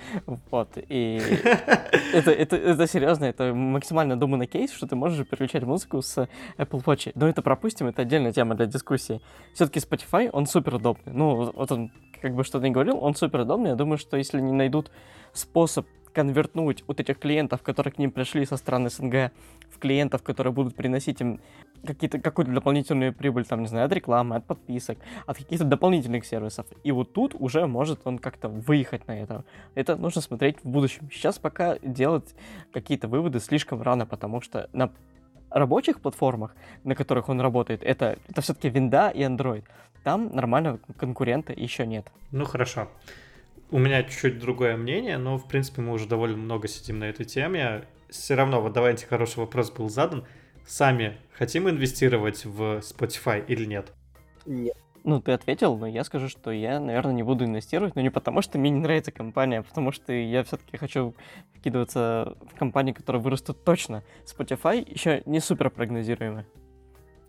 Вот, 0.50 0.70
и 0.76 1.20
это, 2.12 2.32
это, 2.32 2.56
это 2.56 2.86
серьезно, 2.88 3.24
это 3.26 3.54
максимально 3.54 4.18
думанный 4.18 4.46
кейс, 4.46 4.72
что 4.72 4.88
ты 4.88 4.96
можешь 4.96 5.24
переключать 5.26 5.62
музыку 5.62 6.02
с 6.02 6.28
Apple 6.58 6.84
Watch. 6.84 7.12
Но 7.14 7.28
это 7.28 7.42
пропустим, 7.42 7.86
это 7.86 8.02
отдельная 8.02 8.32
тема 8.32 8.56
для 8.56 8.66
дискуссии. 8.66 9.20
Все-таки 9.54 9.78
Spotify, 9.78 10.30
он 10.30 10.46
супер 10.46 10.74
удобный. 10.74 11.12
Ну, 11.12 11.52
вот 11.54 11.70
он, 11.70 11.92
как 12.22 12.34
бы 12.34 12.44
что-то 12.44 12.64
не 12.64 12.70
говорил, 12.70 12.98
он 13.02 13.14
супер 13.14 13.40
удобный. 13.40 13.70
Я 13.70 13.76
думаю, 13.76 13.98
что 13.98 14.16
если 14.16 14.40
не 14.40 14.52
найдут 14.52 14.90
способ 15.32 15.86
конвертнуть 16.12 16.84
вот 16.86 17.00
этих 17.00 17.18
клиентов, 17.18 17.62
которые 17.62 17.92
к 17.92 17.98
ним 17.98 18.10
пришли 18.10 18.46
со 18.46 18.56
стороны 18.56 18.90
СНГ, 18.90 19.32
в 19.70 19.78
клиентов, 19.78 20.22
которые 20.22 20.52
будут 20.52 20.76
приносить 20.76 21.20
им 21.20 21.40
какие-то, 21.84 22.20
какую-то 22.20 22.52
дополнительную 22.52 23.12
прибыль, 23.12 23.44
там, 23.44 23.62
не 23.62 23.66
знаю, 23.66 23.86
от 23.86 23.92
рекламы, 23.92 24.36
от 24.36 24.44
подписок, 24.44 24.98
от 25.26 25.38
каких-то 25.38 25.64
дополнительных 25.64 26.24
сервисов. 26.24 26.66
И 26.84 26.92
вот 26.92 27.12
тут 27.12 27.34
уже 27.38 27.66
может 27.66 28.00
он 28.04 28.18
как-то 28.18 28.48
выехать 28.48 29.08
на 29.08 29.18
это. 29.18 29.44
Это 29.74 29.96
нужно 29.96 30.20
смотреть 30.20 30.58
в 30.62 30.68
будущем. 30.68 31.08
Сейчас 31.10 31.38
пока 31.38 31.78
делать 31.78 32.34
какие-то 32.72 33.08
выводы 33.08 33.40
слишком 33.40 33.82
рано, 33.82 34.06
потому 34.06 34.40
что 34.42 34.68
на 34.72 34.92
рабочих 35.50 36.00
платформах, 36.00 36.54
на 36.84 36.94
которых 36.94 37.28
он 37.28 37.40
работает, 37.40 37.82
это, 37.82 38.18
это 38.28 38.40
все-таки 38.42 38.68
винда 38.68 39.08
и 39.08 39.22
Android. 39.22 39.64
Там 40.04 40.34
нормального 40.34 40.78
конкурента 40.96 41.52
еще 41.52 41.86
нет. 41.86 42.10
Ну 42.30 42.44
хорошо. 42.44 42.88
У 43.70 43.78
меня 43.78 44.02
чуть-чуть 44.02 44.38
другое 44.38 44.76
мнение, 44.76 45.16
но, 45.16 45.38
в 45.38 45.48
принципе, 45.48 45.80
мы 45.80 45.92
уже 45.92 46.06
довольно 46.06 46.36
много 46.36 46.68
сидим 46.68 46.98
на 46.98 47.04
этой 47.04 47.24
теме. 47.24 47.84
Все 48.10 48.34
равно, 48.34 48.60
вот 48.60 48.72
давайте, 48.72 49.06
хороший 49.06 49.38
вопрос 49.38 49.70
был 49.70 49.88
задан. 49.88 50.26
Сами 50.66 51.16
хотим 51.32 51.68
инвестировать 51.68 52.44
в 52.44 52.80
Spotify 52.80 53.44
или 53.46 53.64
нет? 53.64 53.92
Нет. 54.44 54.76
Ну, 55.04 55.20
ты 55.20 55.32
ответил, 55.32 55.76
но 55.76 55.86
я 55.86 56.04
скажу, 56.04 56.28
что 56.28 56.52
я, 56.52 56.78
наверное, 56.78 57.12
не 57.12 57.22
буду 57.24 57.44
инвестировать, 57.44 57.96
но 57.96 58.02
не 58.02 58.10
потому, 58.10 58.40
что 58.40 58.58
мне 58.58 58.70
не 58.70 58.78
нравится 58.78 59.10
компания, 59.10 59.60
а 59.60 59.62
потому 59.62 59.90
что 59.90 60.12
я 60.12 60.44
все-таки 60.44 60.76
хочу 60.76 61.14
вкидываться 61.54 62.36
в 62.52 62.58
компании, 62.58 62.92
которые 62.92 63.20
вырастут 63.20 63.64
точно. 63.64 64.04
Spotify 64.24 64.88
еще 64.88 65.22
не 65.26 65.40
супер 65.40 65.70
прогнозируемый. 65.70 66.44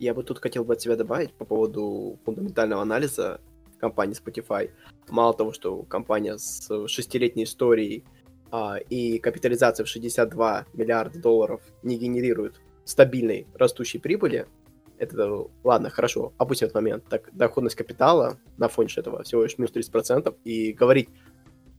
Я 0.03 0.13
бы 0.13 0.21
тут 0.23 0.39
хотел 0.39 0.65
бы 0.65 0.73
от 0.73 0.79
тебя 0.79 0.97
добавить 0.97 1.33
по 1.33 1.45
поводу 1.45 2.19
фундаментального 2.25 2.81
анализа 2.81 3.39
компании 3.79 4.13
Spotify. 4.13 4.69
Мало 5.07 5.33
того, 5.33 5.53
что 5.53 5.83
компания 5.83 6.37
с 6.37 6.87
шестилетней 6.89 7.45
историей 7.45 8.03
а, 8.51 8.79
и 8.89 9.17
капитализацией 9.19 9.85
в 9.85 9.89
62 9.89 10.65
миллиарда 10.73 11.21
долларов 11.21 11.61
не 11.83 11.97
генерирует 11.97 12.59
стабильной 12.83 13.47
растущей 13.53 13.97
прибыли, 13.97 14.45
это, 14.97 15.47
ладно, 15.63 15.89
хорошо, 15.89 16.33
опустим 16.37 16.65
этот 16.65 16.75
момент. 16.75 17.05
Так, 17.09 17.29
доходность 17.31 17.77
капитала 17.77 18.37
на 18.57 18.67
фоне 18.67 18.89
этого 18.97 19.23
всего 19.23 19.43
лишь 19.43 19.57
минус 19.57 19.73
30%, 19.73 20.35
и 20.43 20.73
говорить 20.73 21.07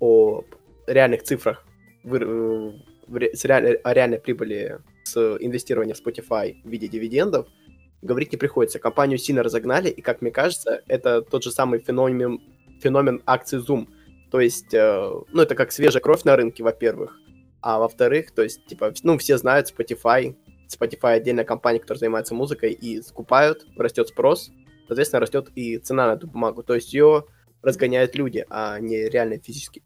о 0.01 0.45
реальных 0.87 1.25
цифрах 1.25 1.67
реаль, 2.05 3.75
о 3.85 3.93
реальной 3.93 4.19
прибыли 4.19 4.79
с 5.03 5.37
инвестирования 5.41 5.95
в 5.95 6.03
Spotify 6.03 6.63
в 6.65 6.71
виде 6.71 6.89
дивидендов– 6.89 7.49
говорить 8.05 8.33
не 8.33 8.39
приходится. 8.39 8.79
Компанию 8.79 9.19
сильно 9.19 9.43
разогнали, 9.43 9.89
и, 9.89 10.01
как 10.01 10.23
мне 10.23 10.31
кажется, 10.31 10.83
это 10.87 11.23
тот 11.23 11.43
же 11.43 11.51
самый 11.51 11.81
феномен, 11.81 12.41
феномен 12.81 13.23
акций 13.27 13.59
Zoom. 13.59 13.89
То 14.31 14.41
есть, 14.41 14.73
э, 14.75 15.11
ну, 15.33 15.43
это 15.43 15.55
как 15.55 15.73
свежая 15.73 16.03
кровь 16.03 16.25
на 16.25 16.37
рынке, 16.37 16.63
во-первых. 16.63 17.19
А 17.61 17.79
во-вторых, 17.79 18.33
то 18.33 18.43
есть, 18.43 18.67
типа, 18.67 18.93
ну, 19.03 19.17
все 19.19 19.39
знают 19.39 19.73
Spotify. 19.73 20.37
Spotify 20.69 21.15
отдельная 21.15 21.45
компания, 21.45 21.81
которая 21.81 22.01
занимается 22.01 22.35
музыкой, 22.35 22.73
и 22.73 23.01
скупают, 23.01 23.67
растет 23.77 24.09
спрос, 24.09 24.51
соответственно, 24.87 25.21
растет 25.21 25.51
и 25.55 25.79
цена 25.79 26.09
на 26.09 26.13
эту 26.17 26.27
бумагу. 26.27 26.63
То 26.63 26.75
есть 26.75 26.93
ее 26.93 27.25
разгоняют 27.63 28.15
люди, 28.17 28.45
а 28.51 28.79
не 28.81 29.09
реальные 29.09 29.41
физические 29.41 29.83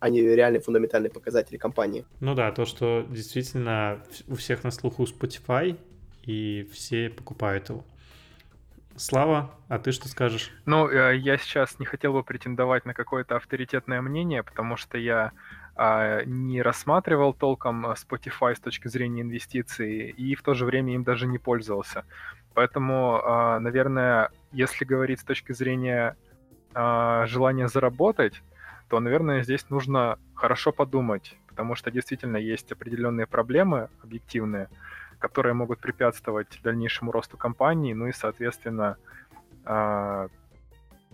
а 0.00 0.10
не 0.10 0.20
реальные 0.20 0.60
фундаментальные 0.60 1.10
показатели 1.10 1.56
компании. 1.56 2.04
Ну 2.20 2.34
да, 2.34 2.52
то, 2.52 2.64
что 2.64 3.04
действительно 3.10 4.00
у 4.28 4.36
всех 4.36 4.64
на 4.64 4.70
слуху 4.70 5.04
Spotify, 5.04 5.76
и 6.28 6.68
все 6.72 7.08
покупают 7.08 7.70
его. 7.70 7.84
Слава, 8.96 9.50
а 9.68 9.78
ты 9.78 9.92
что 9.92 10.08
скажешь? 10.08 10.50
Ну, 10.66 10.88
э, 10.88 11.16
я 11.16 11.38
сейчас 11.38 11.78
не 11.78 11.86
хотел 11.86 12.12
бы 12.12 12.22
претендовать 12.22 12.84
на 12.84 12.94
какое-то 12.94 13.36
авторитетное 13.36 14.02
мнение, 14.02 14.42
потому 14.42 14.76
что 14.76 14.98
я 14.98 15.32
а, 15.76 16.24
не 16.24 16.60
рассматривал 16.60 17.32
толком 17.32 17.86
э, 17.86 17.94
Spotify 17.94 18.54
с 18.54 18.60
точки 18.60 18.88
зрения 18.88 19.22
инвестиций 19.22 20.10
и 20.10 20.34
в 20.34 20.42
то 20.42 20.54
же 20.54 20.64
время 20.64 20.94
им 20.94 21.04
даже 21.04 21.26
не 21.26 21.38
пользовался. 21.38 22.04
Поэтому, 22.54 23.22
а, 23.24 23.60
наверное, 23.60 24.30
если 24.52 24.84
говорить 24.84 25.20
с 25.20 25.24
точки 25.24 25.52
зрения 25.52 26.16
а, 26.74 27.24
желания 27.26 27.68
заработать, 27.68 28.42
то, 28.88 29.00
наверное, 29.00 29.44
здесь 29.44 29.70
нужно 29.70 30.18
хорошо 30.34 30.72
подумать, 30.72 31.36
потому 31.46 31.76
что 31.76 31.90
действительно 31.90 32.36
есть 32.36 32.72
определенные 32.72 33.26
проблемы 33.26 33.88
объективные, 34.02 34.68
которые 35.18 35.54
могут 35.54 35.80
препятствовать 35.80 36.60
дальнейшему 36.62 37.12
росту 37.12 37.36
компании, 37.36 37.92
ну 37.92 38.06
и, 38.06 38.12
соответственно, 38.12 38.96
а, 39.64 40.28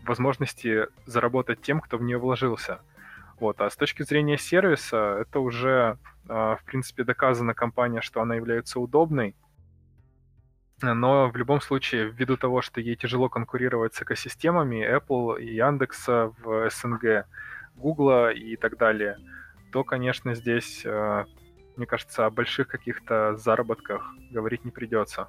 возможности 0.04 0.86
заработать 1.06 1.62
тем, 1.62 1.80
кто 1.80 1.98
в 1.98 2.02
нее 2.02 2.18
вложился. 2.18 2.80
Вот. 3.40 3.60
А 3.60 3.68
с 3.68 3.76
точки 3.76 4.02
зрения 4.02 4.38
сервиса, 4.38 5.18
это 5.20 5.40
уже, 5.40 5.98
а, 6.28 6.56
в 6.56 6.64
принципе, 6.64 7.04
доказана 7.04 7.54
компания, 7.54 8.00
что 8.00 8.20
она 8.20 8.36
является 8.36 8.80
удобной. 8.80 9.34
но 10.82 11.30
в 11.30 11.36
любом 11.36 11.60
случае, 11.62 12.10
ввиду 12.10 12.36
того, 12.36 12.60
что 12.60 12.80
ей 12.80 12.96
тяжело 12.96 13.30
конкурировать 13.30 13.94
с 13.94 14.02
экосистемами 14.02 14.84
Apple 14.84 15.40
и 15.40 15.54
Яндекса 15.54 16.32
в 16.42 16.68
СНГ, 16.68 17.26
Гугла 17.76 18.32
и 18.32 18.56
так 18.56 18.76
далее, 18.76 19.16
то, 19.72 19.82
конечно, 19.82 20.34
здесь, 20.34 20.82
э, 20.84 21.24
мне 21.76 21.86
кажется, 21.86 22.26
о 22.26 22.30
больших 22.30 22.68
каких-то 22.68 23.36
заработках 23.36 24.06
говорить 24.30 24.64
не 24.64 24.70
придется. 24.70 25.28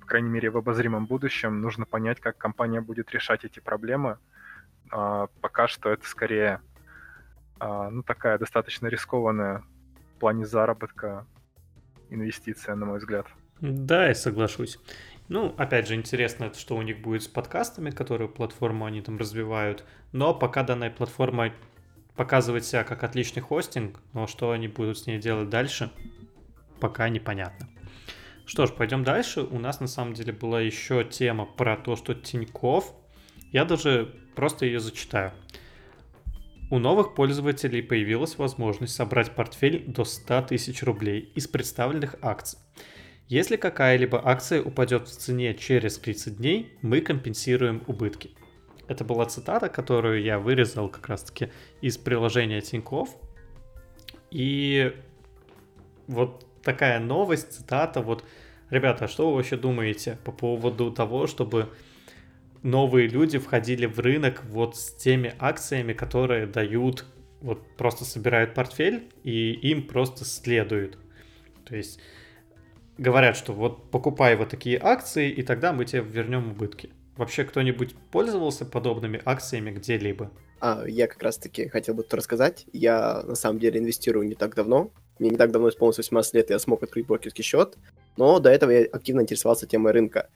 По 0.00 0.06
крайней 0.06 0.28
мере, 0.28 0.50
в 0.50 0.56
обозримом 0.56 1.06
будущем 1.06 1.60
нужно 1.60 1.86
понять, 1.86 2.20
как 2.20 2.36
компания 2.36 2.80
будет 2.80 3.10
решать 3.12 3.44
эти 3.44 3.60
проблемы. 3.60 4.18
А, 4.90 5.28
пока 5.40 5.68
что 5.68 5.90
это 5.90 6.06
скорее 6.06 6.60
а, 7.58 7.90
ну, 7.90 8.02
такая 8.02 8.38
достаточно 8.38 8.88
рискованная 8.88 9.62
в 10.16 10.20
плане 10.20 10.44
заработка 10.44 11.26
инвестиция, 12.10 12.74
на 12.74 12.86
мой 12.86 12.98
взгляд. 12.98 13.26
Да, 13.60 14.08
я 14.08 14.14
соглашусь. 14.14 14.78
Ну, 15.28 15.54
опять 15.56 15.86
же, 15.86 15.94
интересно, 15.94 16.52
что 16.52 16.76
у 16.76 16.82
них 16.82 17.00
будет 17.00 17.22
с 17.22 17.28
подкастами, 17.28 17.90
которые 17.90 18.28
платформу 18.28 18.84
они 18.84 19.00
там 19.00 19.16
развивают. 19.16 19.84
Но 20.10 20.34
пока 20.34 20.62
данная 20.64 20.90
платформа 20.90 21.52
показывает 22.16 22.64
себя 22.64 22.84
как 22.84 23.04
отличный 23.04 23.42
хостинг, 23.42 24.00
но 24.12 24.26
что 24.26 24.50
они 24.50 24.68
будут 24.68 24.98
с 24.98 25.06
ней 25.06 25.18
делать 25.18 25.48
дальше, 25.48 25.90
пока 26.80 27.08
непонятно. 27.08 27.68
Что 28.44 28.66
ж, 28.66 28.72
пойдем 28.72 29.04
дальше. 29.04 29.42
У 29.42 29.58
нас 29.58 29.80
на 29.80 29.86
самом 29.86 30.14
деле 30.14 30.32
была 30.32 30.60
еще 30.60 31.04
тема 31.04 31.46
про 31.46 31.76
то, 31.76 31.96
что 31.96 32.14
Тиньков. 32.14 32.92
Я 33.50 33.64
даже 33.64 34.14
просто 34.34 34.66
ее 34.66 34.80
зачитаю. 34.80 35.32
У 36.70 36.78
новых 36.78 37.14
пользователей 37.14 37.82
появилась 37.82 38.38
возможность 38.38 38.94
собрать 38.94 39.34
портфель 39.34 39.84
до 39.86 40.04
100 40.04 40.42
тысяч 40.42 40.82
рублей 40.82 41.30
из 41.34 41.46
представленных 41.46 42.16
акций. 42.22 42.58
Если 43.28 43.56
какая-либо 43.56 44.20
акция 44.26 44.62
упадет 44.62 45.06
в 45.06 45.10
цене 45.10 45.54
через 45.54 45.98
30 45.98 46.38
дней, 46.38 46.76
мы 46.82 47.00
компенсируем 47.00 47.82
убытки. 47.86 48.30
Это 48.88 49.04
была 49.04 49.26
цитата, 49.26 49.68
которую 49.68 50.22
я 50.22 50.38
вырезал 50.38 50.88
как 50.88 51.08
раз-таки 51.08 51.50
из 51.80 51.98
приложения 51.98 52.60
Тиньков. 52.60 53.16
И 54.30 54.94
вот 56.06 56.44
такая 56.62 56.98
новость, 57.00 57.52
цитата, 57.52 58.00
вот, 58.00 58.24
ребята, 58.70 59.08
что 59.08 59.30
вы 59.30 59.36
вообще 59.36 59.56
думаете 59.56 60.18
по 60.24 60.32
поводу 60.32 60.90
того, 60.90 61.26
чтобы 61.26 61.68
новые 62.62 63.08
люди 63.08 63.38
входили 63.38 63.86
в 63.86 63.98
рынок 63.98 64.42
вот 64.44 64.76
с 64.76 64.94
теми 64.94 65.34
акциями, 65.38 65.92
которые 65.92 66.46
дают, 66.46 67.06
вот 67.40 67.76
просто 67.76 68.04
собирают 68.04 68.54
портфель 68.54 69.10
и 69.24 69.52
им 69.52 69.86
просто 69.86 70.24
следуют. 70.24 70.98
То 71.64 71.76
есть 71.76 72.00
говорят, 72.98 73.36
что 73.36 73.52
вот 73.52 73.90
покупай 73.90 74.36
вот 74.36 74.48
такие 74.48 74.78
акции, 74.80 75.30
и 75.30 75.42
тогда 75.42 75.72
мы 75.72 75.84
тебе 75.84 76.02
вернем 76.02 76.50
убытки. 76.50 76.90
Вообще 77.16 77.44
кто-нибудь 77.44 77.94
пользовался 78.10 78.64
подобными 78.64 79.20
акциями 79.24 79.70
где-либо? 79.70 80.30
А, 80.60 80.84
я 80.86 81.06
как 81.06 81.22
раз-таки 81.22 81.68
хотел 81.68 81.94
бы 81.94 82.02
тут 82.02 82.14
рассказать. 82.14 82.66
Я 82.72 83.22
на 83.24 83.34
самом 83.34 83.58
деле 83.58 83.80
инвестирую 83.80 84.26
не 84.26 84.34
так 84.34 84.54
давно. 84.54 84.90
Мне 85.18 85.30
не 85.30 85.36
так 85.36 85.50
давно 85.50 85.68
исполнилось 85.68 85.98
18 85.98 86.34
лет, 86.34 86.50
и 86.50 86.52
я 86.52 86.58
смог 86.58 86.82
открыть 86.82 87.06
брокерский 87.06 87.44
счет. 87.44 87.76
Но 88.16 88.38
до 88.38 88.50
этого 88.50 88.70
я 88.70 88.84
активно 88.84 89.20
интересовался 89.20 89.66
темой 89.66 89.92
рынка. 89.92 90.30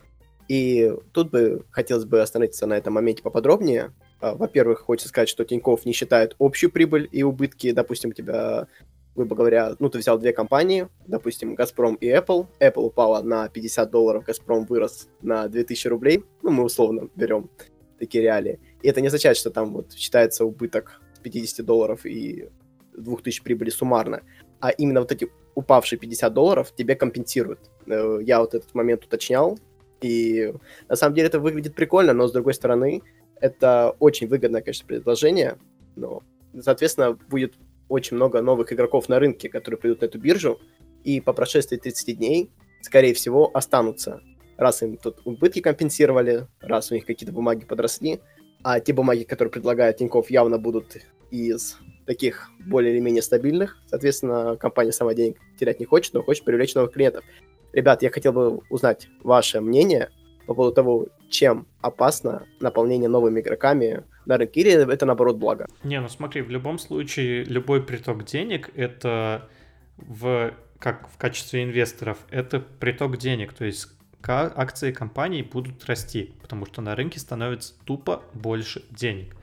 И 0.48 0.92
тут 1.12 1.30
бы 1.30 1.64
хотелось 1.70 2.04
бы 2.04 2.20
остановиться 2.20 2.66
на 2.66 2.74
этом 2.74 2.94
моменте 2.94 3.22
поподробнее. 3.22 3.92
А, 4.20 4.34
во-первых, 4.34 4.80
хочется 4.80 5.08
сказать, 5.08 5.28
что 5.28 5.44
Тиньков 5.44 5.86
не 5.86 5.92
считает 5.92 6.36
общую 6.38 6.70
прибыль 6.70 7.08
и 7.10 7.22
убытки. 7.22 7.72
Допустим, 7.72 8.10
у 8.10 8.12
тебя 8.12 8.68
грубо 9.16 9.34
говоря, 9.34 9.74
ну, 9.78 9.88
ты 9.88 9.98
взял 9.98 10.18
две 10.18 10.32
компании, 10.32 10.88
допустим, 11.06 11.54
Газпром 11.54 11.94
и 11.96 12.08
Apple. 12.08 12.46
Apple 12.60 12.82
упала 12.82 13.22
на 13.22 13.48
50 13.48 13.90
долларов, 13.90 14.24
Газпром 14.24 14.66
вырос 14.66 15.08
на 15.22 15.48
2000 15.48 15.88
рублей. 15.88 16.24
Ну, 16.42 16.50
мы 16.50 16.64
условно 16.64 17.08
берем 17.16 17.50
такие 17.98 18.22
реалии. 18.22 18.60
И 18.82 18.88
это 18.88 19.00
не 19.00 19.08
означает, 19.08 19.36
что 19.36 19.50
там 19.50 19.72
вот 19.72 19.92
считается 19.92 20.44
убыток 20.44 21.00
50 21.22 21.64
долларов 21.64 22.04
и 22.04 22.48
2000 22.96 23.42
прибыли 23.42 23.70
суммарно. 23.70 24.22
А 24.60 24.70
именно 24.70 25.00
вот 25.00 25.12
эти 25.12 25.28
упавшие 25.54 25.98
50 25.98 26.32
долларов 26.32 26.72
тебе 26.76 26.94
компенсируют. 26.94 27.60
Э, 27.86 28.18
я 28.22 28.40
вот 28.40 28.54
этот 28.54 28.74
момент 28.74 29.04
уточнял. 29.04 29.58
И 30.02 30.52
на 30.88 30.96
самом 30.96 31.14
деле 31.14 31.28
это 31.28 31.40
выглядит 31.40 31.74
прикольно, 31.74 32.12
но 32.12 32.28
с 32.28 32.32
другой 32.32 32.52
стороны, 32.52 33.02
это 33.40 33.96
очень 33.98 34.28
выгодное, 34.28 34.60
конечно, 34.60 34.86
предложение. 34.86 35.56
Но, 35.96 36.22
соответственно, 36.60 37.18
будет 37.30 37.54
очень 37.88 38.16
много 38.16 38.42
новых 38.42 38.72
игроков 38.72 39.08
на 39.08 39.18
рынке, 39.18 39.48
которые 39.48 39.78
придут 39.78 40.00
на 40.00 40.06
эту 40.06 40.18
биржу, 40.18 40.60
и 41.04 41.20
по 41.20 41.32
прошествии 41.32 41.76
30 41.76 42.18
дней, 42.18 42.50
скорее 42.80 43.14
всего, 43.14 43.50
останутся. 43.54 44.20
Раз 44.56 44.82
им 44.82 44.96
тут 44.96 45.20
убытки 45.24 45.60
компенсировали, 45.60 46.46
раз 46.60 46.90
у 46.90 46.94
них 46.94 47.06
какие-то 47.06 47.32
бумаги 47.32 47.64
подросли, 47.64 48.20
а 48.62 48.80
те 48.80 48.92
бумаги, 48.92 49.22
которые 49.24 49.52
предлагает 49.52 49.98
Тинькофф, 49.98 50.30
явно 50.30 50.58
будут 50.58 50.96
из 51.30 51.78
таких 52.06 52.50
более 52.66 52.94
или 52.94 53.00
менее 53.00 53.22
стабильных. 53.22 53.76
Соответственно, 53.86 54.56
компания 54.56 54.92
сама 54.92 55.14
денег 55.14 55.38
терять 55.58 55.80
не 55.80 55.86
хочет, 55.86 56.14
но 56.14 56.22
хочет 56.22 56.44
привлечь 56.44 56.74
новых 56.74 56.92
клиентов. 56.92 57.24
Ребят, 57.72 58.02
я 58.02 58.10
хотел 58.10 58.32
бы 58.32 58.60
узнать 58.70 59.08
ваше 59.22 59.60
мнение 59.60 60.10
по 60.46 60.54
поводу 60.54 60.74
того, 60.74 61.06
чем 61.28 61.66
опасно 61.80 62.46
наполнение 62.60 63.08
новыми 63.08 63.40
игроками 63.40 64.04
на 64.26 64.38
рынке, 64.38 64.60
или 64.60 64.92
это 64.92 65.06
наоборот 65.06 65.36
благо? 65.36 65.66
Не, 65.84 66.00
ну 66.00 66.08
смотри, 66.08 66.42
в 66.42 66.50
любом 66.50 66.78
случае 66.78 67.44
любой 67.44 67.82
приток 67.82 68.24
денег 68.24 68.70
это 68.74 69.48
в 69.96 70.54
как 70.78 71.08
в 71.08 71.16
качестве 71.16 71.64
инвесторов, 71.64 72.18
это 72.30 72.60
приток 72.60 73.16
денег, 73.16 73.52
то 73.52 73.64
есть 73.64 73.88
акции 74.28 74.92
компаний 74.92 75.42
будут 75.42 75.84
расти, 75.86 76.34
потому 76.42 76.66
что 76.66 76.82
на 76.82 76.96
рынке 76.96 77.20
становится 77.20 77.74
тупо 77.84 78.22
больше 78.34 78.82
денег. 78.90 79.36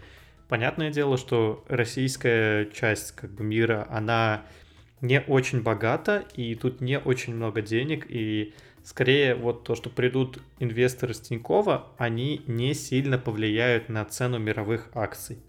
Понятное 0.50 0.92
дело, 0.92 1.18
что 1.18 1.63
российская 1.70 2.66
часть 2.66 3.13
как 3.13 3.32
бы 3.32 3.44
мира, 3.44 3.88
она 3.89 4.44
не 5.02 5.22
очень 5.22 5.62
богата, 5.62 6.26
и 6.36 6.54
тут 6.56 6.82
не 6.82 7.00
очень 7.00 7.34
много 7.36 7.62
денег, 7.62 8.06
и 8.10 8.54
Скорее, 8.84 9.36
вот 9.36 9.63
то, 9.63 9.76
что 9.76 9.89
придут 9.89 10.41
инвесторы 10.60 11.13
с 11.13 11.22
Тинькова, 11.22 11.88
они 11.98 12.41
не 12.48 12.74
сильно 12.74 13.17
повлияют 13.17 13.88
на 13.88 14.04
цену 14.04 14.39
мировых 14.39 14.89
акций. 14.93 15.39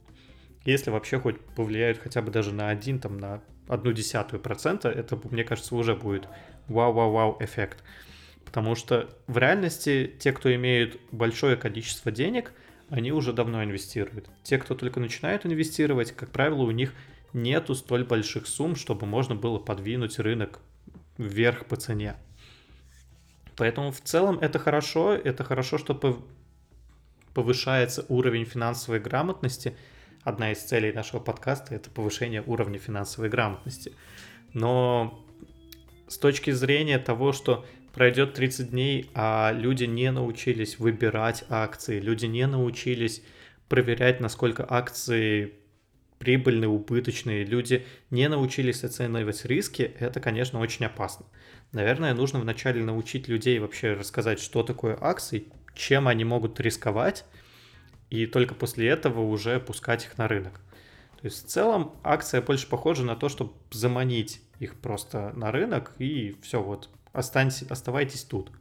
Если 0.65 0.91
вообще 0.91 1.19
хоть 1.19 1.41
повлияют 1.41 1.99
хотя 1.99 2.23
бы 2.23 2.31
даже 2.31 2.55
на 2.55 2.69
один, 2.69 3.01
там, 3.01 3.19
на 3.19 3.43
одну 3.67 3.93
десятую 3.93 4.41
процента, 4.41 4.89
это, 4.89 5.19
мне 5.31 5.43
кажется, 5.43 5.75
уже 5.75 5.97
будет 5.97 6.29
вау-вау-вау 6.69 7.37
эффект. 7.41 7.83
Потому 8.45 8.77
что 8.77 9.11
в 9.27 9.37
реальности 9.37 10.15
те, 10.21 10.33
кто 10.33 10.55
имеют 10.55 11.01
большое 11.11 11.57
количество 11.57 12.13
денег, 12.13 12.53
они 12.89 13.11
уже 13.11 13.33
давно 13.33 13.65
инвестируют. 13.65 14.29
Те, 14.45 14.59
кто 14.59 14.77
только 14.77 15.01
начинает 15.01 15.45
инвестировать, 15.45 16.13
как 16.13 16.31
правило, 16.31 16.63
у 16.63 16.71
них 16.71 16.95
нету 17.33 17.75
столь 17.75 18.05
больших 18.05 18.47
сумм, 18.47 18.77
чтобы 18.77 19.07
можно 19.07 19.35
было 19.35 19.59
подвинуть 19.59 20.21
рынок 20.21 20.61
вверх 21.19 21.67
по 21.67 21.77
цене. 21.77 22.15
Поэтому 23.57 23.93
в 23.93 24.01
целом 24.01 24.39
это 24.39 24.59
хорошо, 24.59 25.15
это 25.15 25.45
хорошо, 25.45 25.79
что 25.79 26.23
повышается 27.35 28.05
уровень 28.09 28.45
финансовой 28.45 29.01
грамотности. 29.01 29.77
Одна 30.23 30.53
из 30.53 30.59
целей 30.59 30.93
нашего 30.93 31.21
подкаста— 31.21 31.75
это 31.77 31.91
повышение 31.91 32.43
уровня 32.47 32.79
финансовой 32.79 33.29
грамотности. 33.29 33.93
Но 34.53 35.25
с 36.09 36.19
точки 36.19 36.51
зрения 36.51 36.99
того, 36.99 37.33
что 37.33 37.65
пройдет 37.93 38.35
30 38.35 38.71
дней, 38.71 39.11
а 39.15 39.53
люди 39.53 39.85
не 39.85 40.11
научились 40.11 40.79
выбирать 40.79 41.45
акции, 41.49 42.01
люди 42.01 42.27
не 42.27 42.47
научились 42.47 43.23
проверять, 43.69 44.21
насколько 44.21 44.67
акции 44.69 45.55
прибыльные, 46.19 46.69
убыточные, 46.69 47.45
люди 47.45 47.85
не 48.11 48.29
научились 48.29 48.83
оценивать 48.83 49.45
риски, 49.45 49.83
это, 49.99 50.21
конечно, 50.21 50.59
очень 50.61 50.87
опасно. 50.87 51.27
Наверное, 51.75 52.15
нужно 52.15 52.39
вначале 52.39 52.85
научить 52.85 53.27
людей 53.27 53.59
вообще 53.59 53.95
рассказать, 53.95 54.39
что 54.39 54.63
такое 54.63 54.97
акции, 55.01 55.49
чем 55.75 56.07
они 56.07 56.25
могут 56.25 56.61
рисковать, 56.61 57.25
и 58.11 58.27
только 58.27 58.55
после 58.55 58.89
этого 58.89 59.23
уже 59.23 59.59
пускать 59.59 60.05
их 60.05 60.17
на 60.17 60.29
рынок. 60.29 60.61
То 61.21 61.25
есть 61.25 61.45
в 61.45 61.49
целом 61.49 61.97
акция 62.05 62.43
больше 62.43 62.69
похожа 62.69 63.03
на 63.03 63.17
то, 63.17 63.29
чтобы 63.29 63.55
заманить 63.73 64.41
их 64.61 64.77
просто 64.77 65.33
на 65.35 65.51
рынок, 65.51 65.91
и 65.99 66.37
все, 66.43 66.63
вот, 66.63 66.91
останьтесь, 67.13 67.65
оставайтесь 67.65 68.23
тут. 68.23 68.53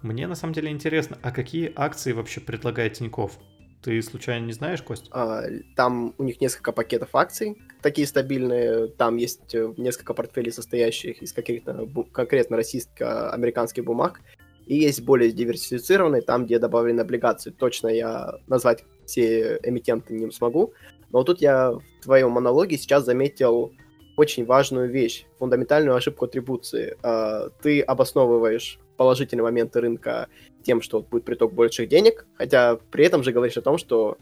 Мне 0.00 0.26
на 0.26 0.34
самом 0.34 0.54
деле 0.54 0.70
интересно, 0.70 1.18
а 1.22 1.32
какие 1.32 1.70
акции 1.76 2.12
вообще 2.12 2.40
предлагает 2.40 2.94
Тиньков? 2.94 3.38
Ты 3.82 4.02
случайно 4.02 4.46
не 4.46 4.52
знаешь, 4.52 4.82
Кость? 4.82 5.08
А, 5.10 5.42
там 5.74 6.14
у 6.18 6.22
них 6.22 6.40
несколько 6.40 6.72
пакетов 6.72 7.14
акций, 7.14 7.56
такие 7.80 8.06
стабильные. 8.06 8.88
Там 8.88 9.16
есть 9.16 9.54
э, 9.54 9.72
несколько 9.78 10.12
портфелей, 10.12 10.52
состоящих 10.52 11.22
из 11.22 11.32
каких-то 11.32 11.88
конкретно 12.12 12.56
российско-американских 12.56 13.84
бумаг. 13.84 14.20
И 14.66 14.76
есть 14.76 15.02
более 15.02 15.32
диверсифицированные, 15.32 16.20
там, 16.20 16.44
где 16.44 16.58
добавлены 16.58 17.00
облигации. 17.00 17.50
Точно 17.50 17.88
я 17.88 18.34
назвать 18.46 18.84
все 19.06 19.58
эмитенты 19.62 20.12
не 20.12 20.30
смогу. 20.30 20.74
Но 21.10 21.24
тут 21.24 21.40
я 21.40 21.72
в 21.72 21.82
твоем 22.02 22.32
монологе 22.32 22.76
сейчас 22.76 23.04
заметил 23.06 23.72
очень 24.16 24.44
важную 24.44 24.90
вещь, 24.90 25.24
фундаментальную 25.38 25.96
ошибку 25.96 26.26
атрибуции. 26.26 26.98
Э, 27.02 27.48
ты 27.62 27.80
обосновываешь 27.80 28.78
положительные 28.98 29.44
моменты 29.44 29.80
рынка 29.80 30.28
тем, 30.62 30.82
что 30.82 31.00
будет 31.00 31.24
приток 31.24 31.52
больших 31.52 31.88
денег, 31.88 32.26
хотя 32.34 32.76
при 32.90 33.04
этом 33.04 33.22
же 33.22 33.32
говоришь 33.32 33.56
о 33.56 33.62
том, 33.62 33.78
что 33.78 34.18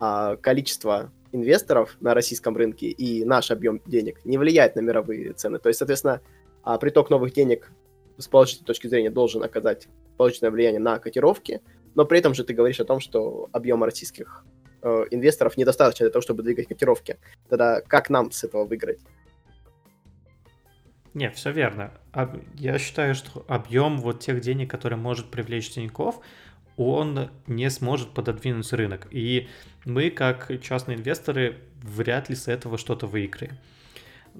э, 0.00 0.36
количество 0.40 1.12
инвесторов 1.32 1.96
на 2.00 2.14
российском 2.14 2.56
рынке 2.56 2.88
и 2.88 3.24
наш 3.24 3.50
объем 3.50 3.80
денег 3.86 4.24
не 4.24 4.38
влияет 4.38 4.76
на 4.76 4.80
мировые 4.80 5.32
цены. 5.32 5.58
То 5.58 5.68
есть, 5.68 5.78
соответственно, 5.78 6.20
а 6.62 6.78
приток 6.78 7.10
новых 7.10 7.32
денег 7.32 7.70
с 8.18 8.26
положительной 8.28 8.66
точки 8.66 8.86
зрения 8.88 9.10
должен 9.10 9.42
оказать 9.42 9.88
положительное 10.16 10.50
влияние 10.50 10.80
на 10.80 10.98
котировки, 10.98 11.60
но 11.94 12.04
при 12.04 12.18
этом 12.18 12.34
же 12.34 12.44
ты 12.44 12.54
говоришь 12.54 12.80
о 12.80 12.84
том, 12.84 13.00
что 13.00 13.48
объем 13.52 13.84
российских 13.84 14.44
э, 14.82 15.04
инвесторов 15.10 15.56
недостаточно 15.56 16.04
для 16.06 16.12
того, 16.12 16.22
чтобы 16.22 16.42
двигать 16.42 16.66
котировки. 16.66 17.18
Тогда 17.48 17.80
как 17.82 18.10
нам 18.10 18.30
с 18.30 18.44
этого 18.44 18.64
выиграть? 18.64 19.00
Не, 21.16 21.30
все 21.30 21.50
верно. 21.50 21.92
Я 22.56 22.78
считаю, 22.78 23.14
что 23.14 23.42
объем 23.48 23.96
вот 23.96 24.20
тех 24.20 24.42
денег, 24.42 24.70
которые 24.70 24.98
может 24.98 25.30
привлечь 25.30 25.70
Тиньков, 25.70 26.20
он 26.76 27.30
не 27.46 27.70
сможет 27.70 28.10
пододвинуть 28.10 28.70
рынок. 28.74 29.08
И 29.10 29.48
мы, 29.86 30.10
как 30.10 30.52
частные 30.60 30.98
инвесторы, 30.98 31.56
вряд 31.80 32.28
ли 32.28 32.36
с 32.36 32.48
этого 32.48 32.76
что-то 32.76 33.06
выиграем. 33.06 33.56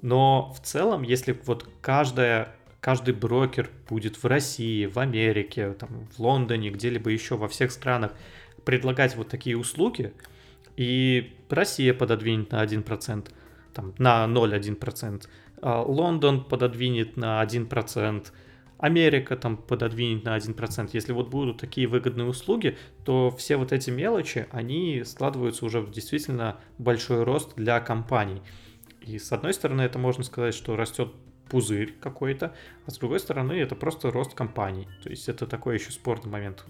Но 0.03 0.53
в 0.53 0.59
целом, 0.61 1.01
если 1.01 1.35
вот 1.45 1.67
каждая, 1.81 2.53
каждый 2.79 3.15
брокер 3.15 3.71
будет 3.89 4.21
в 4.21 4.27
России, 4.27 4.85
в 4.85 4.99
Америке, 4.99 5.73
там, 5.73 6.07
в 6.15 6.19
Лондоне, 6.19 6.69
где-либо 6.69 7.09
еще 7.09 7.37
во 7.37 7.47
всех 7.47 7.71
странах 7.71 8.13
предлагать 8.65 9.15
вот 9.15 9.29
такие 9.29 9.57
услуги, 9.57 10.13
и 10.75 11.35
Россия 11.49 11.95
пододвинет 11.95 12.51
на 12.51 12.63
1%, 12.63 13.31
там, 13.73 13.95
на 13.97 14.25
0,1%, 14.25 15.23
а 15.25 15.46
Лондон 15.61 16.43
пододвинет 16.43 17.17
на 17.17 17.43
1%, 17.43 18.27
Америка 18.79 19.35
там 19.35 19.57
пододвинет 19.57 20.23
на 20.23 20.37
1%. 20.37 20.89
Если 20.93 21.11
вот 21.11 21.29
будут 21.29 21.57
такие 21.57 21.87
выгодные 21.87 22.27
услуги, 22.27 22.77
то 23.05 23.31
все 23.31 23.57
вот 23.57 23.71
эти 23.71 23.89
мелочи, 23.89 24.47
они 24.51 25.03
складываются 25.03 25.65
уже 25.65 25.81
в 25.81 25.91
действительно 25.91 26.57
большой 26.77 27.23
рост 27.23 27.55
для 27.55 27.79
компаний. 27.79 28.41
И 29.01 29.17
с 29.17 29.31
одной 29.31 29.53
стороны, 29.53 29.81
это 29.81 29.97
можно 29.97 30.23
сказать, 30.23 30.53
что 30.53 30.75
растет 30.75 31.11
пузырь 31.49 31.93
какой-то, 31.99 32.53
а 32.85 32.91
с 32.91 32.97
другой 32.97 33.19
стороны, 33.19 33.53
это 33.53 33.75
просто 33.75 34.11
рост 34.11 34.33
компаний. 34.33 34.87
То 35.01 35.09
есть 35.09 35.29
это 35.29 35.47
такой 35.47 35.75
еще 35.75 35.91
спорный 35.91 36.29
момент. 36.29 36.65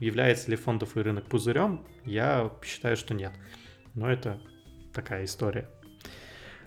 Является 0.00 0.50
ли 0.50 0.56
фондовый 0.56 1.04
рынок 1.04 1.26
пузырем? 1.26 1.86
Я 2.04 2.50
считаю, 2.64 2.96
что 2.96 3.14
нет. 3.14 3.32
Но 3.94 4.10
это 4.10 4.40
такая 4.92 5.24
история 5.24 5.70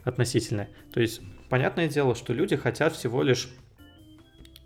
относительная. 0.03 0.69
То 0.93 1.01
есть 1.01 1.21
понятное 1.49 1.87
дело, 1.87 2.15
что 2.15 2.33
люди 2.33 2.55
хотят 2.55 2.93
всего 2.93 3.23
лишь 3.23 3.49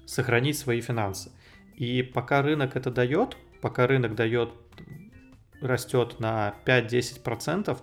сохранить 0.05 0.57
свои 0.57 0.81
финансы. 0.81 1.31
И 1.75 2.03
пока 2.03 2.41
рынок 2.41 2.75
это 2.75 2.91
дает, 2.91 3.37
пока 3.61 3.87
рынок 3.87 4.15
дает, 4.15 4.49
растет 5.61 6.19
на 6.19 6.55
5-10%, 6.65 7.77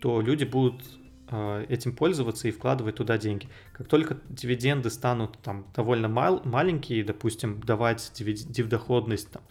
то 0.00 0.20
люди 0.20 0.44
будут 0.44 0.82
э, 1.30 1.66
этим 1.68 1.94
пользоваться 1.94 2.48
и 2.48 2.50
вкладывать 2.50 2.96
туда 2.96 3.18
деньги. 3.18 3.48
Как 3.72 3.88
только 3.88 4.18
дивиденды 4.28 4.90
станут 4.90 5.38
там 5.42 5.66
довольно 5.74 6.08
мал, 6.08 6.40
маленькие, 6.44 7.04
допустим, 7.04 7.60
давать 7.60 8.10
дивдоходность 8.14 9.30
там, 9.30 9.42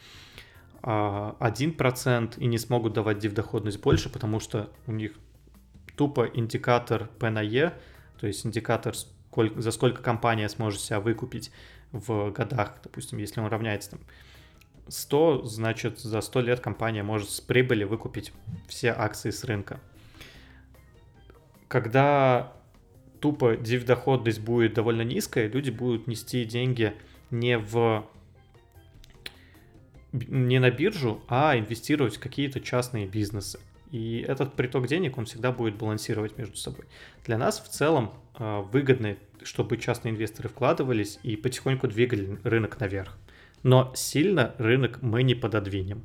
1% 0.82 0.84
а, 0.86 2.40
и 2.40 2.46
не 2.46 2.58
смогут 2.58 2.94
давать 2.94 3.20
дивдоходность 3.20 3.82
больше, 3.82 4.10
потому 4.10 4.40
что 4.40 4.70
у 4.86 4.92
них 4.92 5.14
тупо 5.96 6.30
индикатор 6.32 7.10
P 7.20 7.30
на 7.30 7.42
E, 7.42 7.74
то 8.26 8.30
есть 8.30 8.44
индикатор, 8.44 8.96
сколько, 8.96 9.62
за 9.62 9.70
сколько 9.70 10.02
компания 10.02 10.50
сможет 10.50 10.82
себя 10.82 11.00
выкупить, 11.00 11.52
в 11.92 12.32
годах, 12.32 12.80
допустим, 12.82 13.20
если 13.20 13.40
он 13.40 13.46
равняется 13.46 13.92
там 13.92 14.00
100, 14.88 15.44
значит 15.46 16.00
за 16.00 16.22
100 16.22 16.42
лет 16.42 16.60
компания 16.60 17.04
может 17.04 17.30
с 17.30 17.40
прибыли 17.40 17.84
выкупить 17.84 18.34
все 18.68 18.90
акции 18.90 19.30
с 19.30 19.44
рынка. 19.44 19.80
Когда 21.68 22.52
тупо 23.20 23.58
дивдоходность 23.58 24.40
будет 24.40 24.74
довольно 24.74 25.04
низкая, 25.04 25.48
люди 25.48 25.70
будут 25.70 26.08
нести 26.08 26.46
деньги 26.46 26.96
не 27.30 27.60
в 27.60 28.08
не 30.14 30.58
на 30.58 30.72
биржу, 30.72 31.22
а 31.28 31.56
инвестировать 31.56 32.16
в 32.16 32.20
какие-то 32.20 32.60
частные 32.60 33.06
бизнесы. 33.06 33.60
И 33.96 34.26
этот 34.28 34.54
приток 34.56 34.88
денег, 34.88 35.18
он 35.18 35.24
всегда 35.26 35.52
будет 35.52 35.76
балансировать 35.76 36.38
между 36.38 36.58
собой. 36.58 36.86
Для 37.26 37.38
нас 37.38 37.60
в 37.60 37.70
целом 37.70 38.12
э, 38.38 38.62
выгодно 38.72 39.16
чтобы 39.44 39.78
частные 39.78 40.14
инвесторы 40.14 40.50
вкладывались 40.50 41.20
и 41.24 41.36
потихоньку 41.36 41.88
двигали 41.88 42.40
рынок 42.44 42.80
наверх. 42.80 43.18
Но 43.64 43.92
сильно 43.96 44.56
рынок 44.58 45.02
мы 45.02 45.24
не 45.24 45.36
пододвинем. 45.36 46.04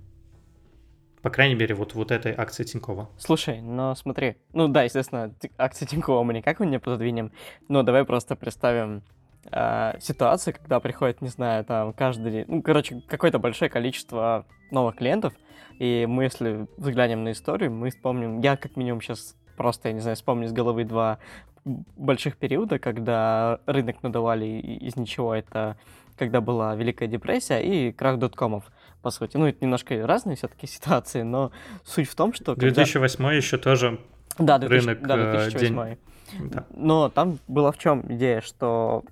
По 1.22 1.30
крайней 1.30 1.54
мере, 1.54 1.74
вот, 1.74 1.94
вот 1.94 2.10
этой 2.10 2.32
акции 2.32 2.64
Тинькова. 2.64 3.10
Слушай, 3.18 3.60
но 3.60 3.94
смотри. 3.94 4.36
Ну 4.52 4.68
да, 4.68 4.84
естественно, 4.84 5.34
акции 5.58 5.84
Тинькова 5.84 6.22
мы 6.22 6.32
никак 6.32 6.60
не 6.60 6.78
пододвинем. 6.78 7.32
Но 7.68 7.82
давай 7.82 8.04
просто 8.04 8.36
представим 8.36 9.02
э, 9.50 9.98
ситуацию, 10.00 10.54
когда 10.54 10.80
приходит, 10.80 11.20
не 11.20 11.28
знаю, 11.28 11.64
там 11.64 11.92
каждый... 11.92 12.44
Ну, 12.46 12.62
короче, 12.62 13.02
какое-то 13.06 13.38
большое 13.38 13.70
количество 13.70 14.46
новых 14.70 14.96
клиентов. 14.96 15.34
И 15.80 16.04
мы, 16.06 16.24
если 16.24 16.66
взглянем 16.76 17.24
на 17.24 17.32
историю, 17.32 17.70
мы 17.70 17.88
вспомним... 17.88 18.40
Я 18.42 18.58
как 18.58 18.76
минимум 18.76 19.00
сейчас 19.00 19.34
просто, 19.56 19.88
я 19.88 19.94
не 19.94 20.00
знаю, 20.00 20.14
вспомню 20.14 20.46
с 20.46 20.52
головы 20.52 20.84
два 20.84 21.18
больших 21.64 22.36
периода, 22.36 22.78
когда 22.78 23.60
рынок 23.64 24.02
надавали 24.02 24.44
из 24.44 24.96
ничего, 24.96 25.34
это 25.34 25.78
когда 26.18 26.42
была 26.42 26.74
Великая 26.74 27.08
депрессия 27.08 27.60
и 27.60 27.92
крах 27.92 28.18
доткомов, 28.18 28.64
по 29.00 29.10
сути. 29.10 29.38
Ну, 29.38 29.46
это 29.46 29.64
немножко 29.64 30.06
разные 30.06 30.36
все-таки 30.36 30.66
ситуации, 30.66 31.22
но 31.22 31.50
суть 31.82 32.10
в 32.10 32.14
том, 32.14 32.34
что... 32.34 32.54
2008 32.54 33.16
когда... 33.16 33.32
еще 33.32 33.56
тоже 33.56 34.00
да, 34.38 34.58
2000, 34.58 34.86
рынок 34.86 35.06
да, 35.06 35.16
2008. 35.16 35.78
Э, 35.78 35.88
день... 35.88 36.50
Да. 36.50 36.66
Но 36.74 37.08
там 37.08 37.38
была 37.48 37.72
в 37.72 37.78
чем 37.78 38.04
идея, 38.12 38.42
что 38.42 39.02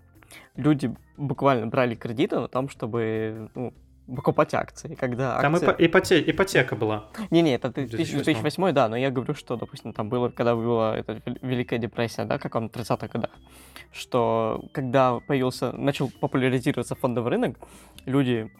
люди 0.54 0.94
буквально 1.16 1.66
брали 1.66 1.94
кредиты 1.94 2.38
на 2.38 2.48
том, 2.48 2.68
чтобы 2.68 3.48
ну, 3.54 3.72
покупать 4.16 4.54
акции, 4.54 4.94
когда 4.94 5.40
Там 5.40 5.54
акция... 5.54 5.74
ипоте... 5.78 6.22
ипотека 6.30 6.76
была. 6.76 7.08
Не-не, 7.30 7.54
это 7.54 7.70
2008. 7.70 8.24
2008, 8.24 8.72
да, 8.72 8.88
но 8.88 8.96
я 8.96 9.10
говорю, 9.10 9.34
что, 9.34 9.56
допустим, 9.56 9.92
там 9.92 10.08
было, 10.08 10.28
когда 10.30 10.54
была 10.54 10.96
эта 10.96 11.22
Великая 11.42 11.78
депрессия, 11.78 12.24
да, 12.24 12.38
как 12.38 12.54
он, 12.54 12.68
30-х 12.68 13.08
годах, 13.08 13.30
что 13.92 14.64
когда 14.72 15.20
появился, 15.20 15.72
начал 15.72 16.10
популяризироваться 16.20 16.94
фондовый 16.94 17.32
рынок, 17.32 17.58
люди 18.06 18.50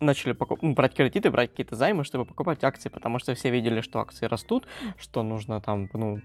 начали 0.00 0.32
покуп... 0.32 0.62
ну, 0.62 0.74
брать 0.74 0.94
кредиты, 0.94 1.30
брать 1.30 1.50
какие-то 1.50 1.76
займы, 1.76 2.04
чтобы 2.04 2.24
покупать 2.24 2.62
акции, 2.62 2.88
потому 2.88 3.18
что 3.18 3.34
все 3.34 3.50
видели, 3.50 3.80
что 3.80 4.00
акции 4.00 4.26
растут, 4.26 4.66
что 4.98 5.22
нужно 5.22 5.60
там, 5.60 5.88
ну, 5.92 6.20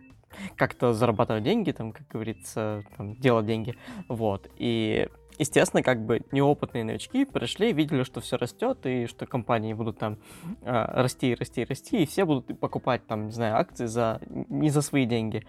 как-то 0.55 0.93
зарабатывать 0.93 1.43
деньги, 1.43 1.71
там, 1.71 1.91
как 1.91 2.07
говорится, 2.07 2.83
там, 2.97 3.15
делать 3.15 3.45
деньги, 3.45 3.75
вот, 4.07 4.49
и 4.57 5.07
естественно, 5.37 5.83
как 5.83 6.05
бы 6.05 6.21
неопытные 6.31 6.83
новички 6.83 7.25
пришли, 7.25 7.73
видели, 7.73 8.03
что 8.03 8.21
все 8.21 8.37
растет, 8.37 8.85
и 8.85 9.07
что 9.07 9.25
компании 9.25 9.73
будут 9.73 9.97
там 9.97 10.19
э, 10.61 11.01
расти, 11.01 11.35
расти, 11.35 11.63
расти, 11.63 12.03
и 12.03 12.05
все 12.05 12.25
будут 12.25 12.59
покупать 12.59 13.05
там, 13.07 13.27
не 13.27 13.31
знаю, 13.31 13.57
акции 13.57 13.85
за, 13.85 14.21
не 14.29 14.69
за 14.69 14.81
свои 14.81 15.05
деньги. 15.05 15.45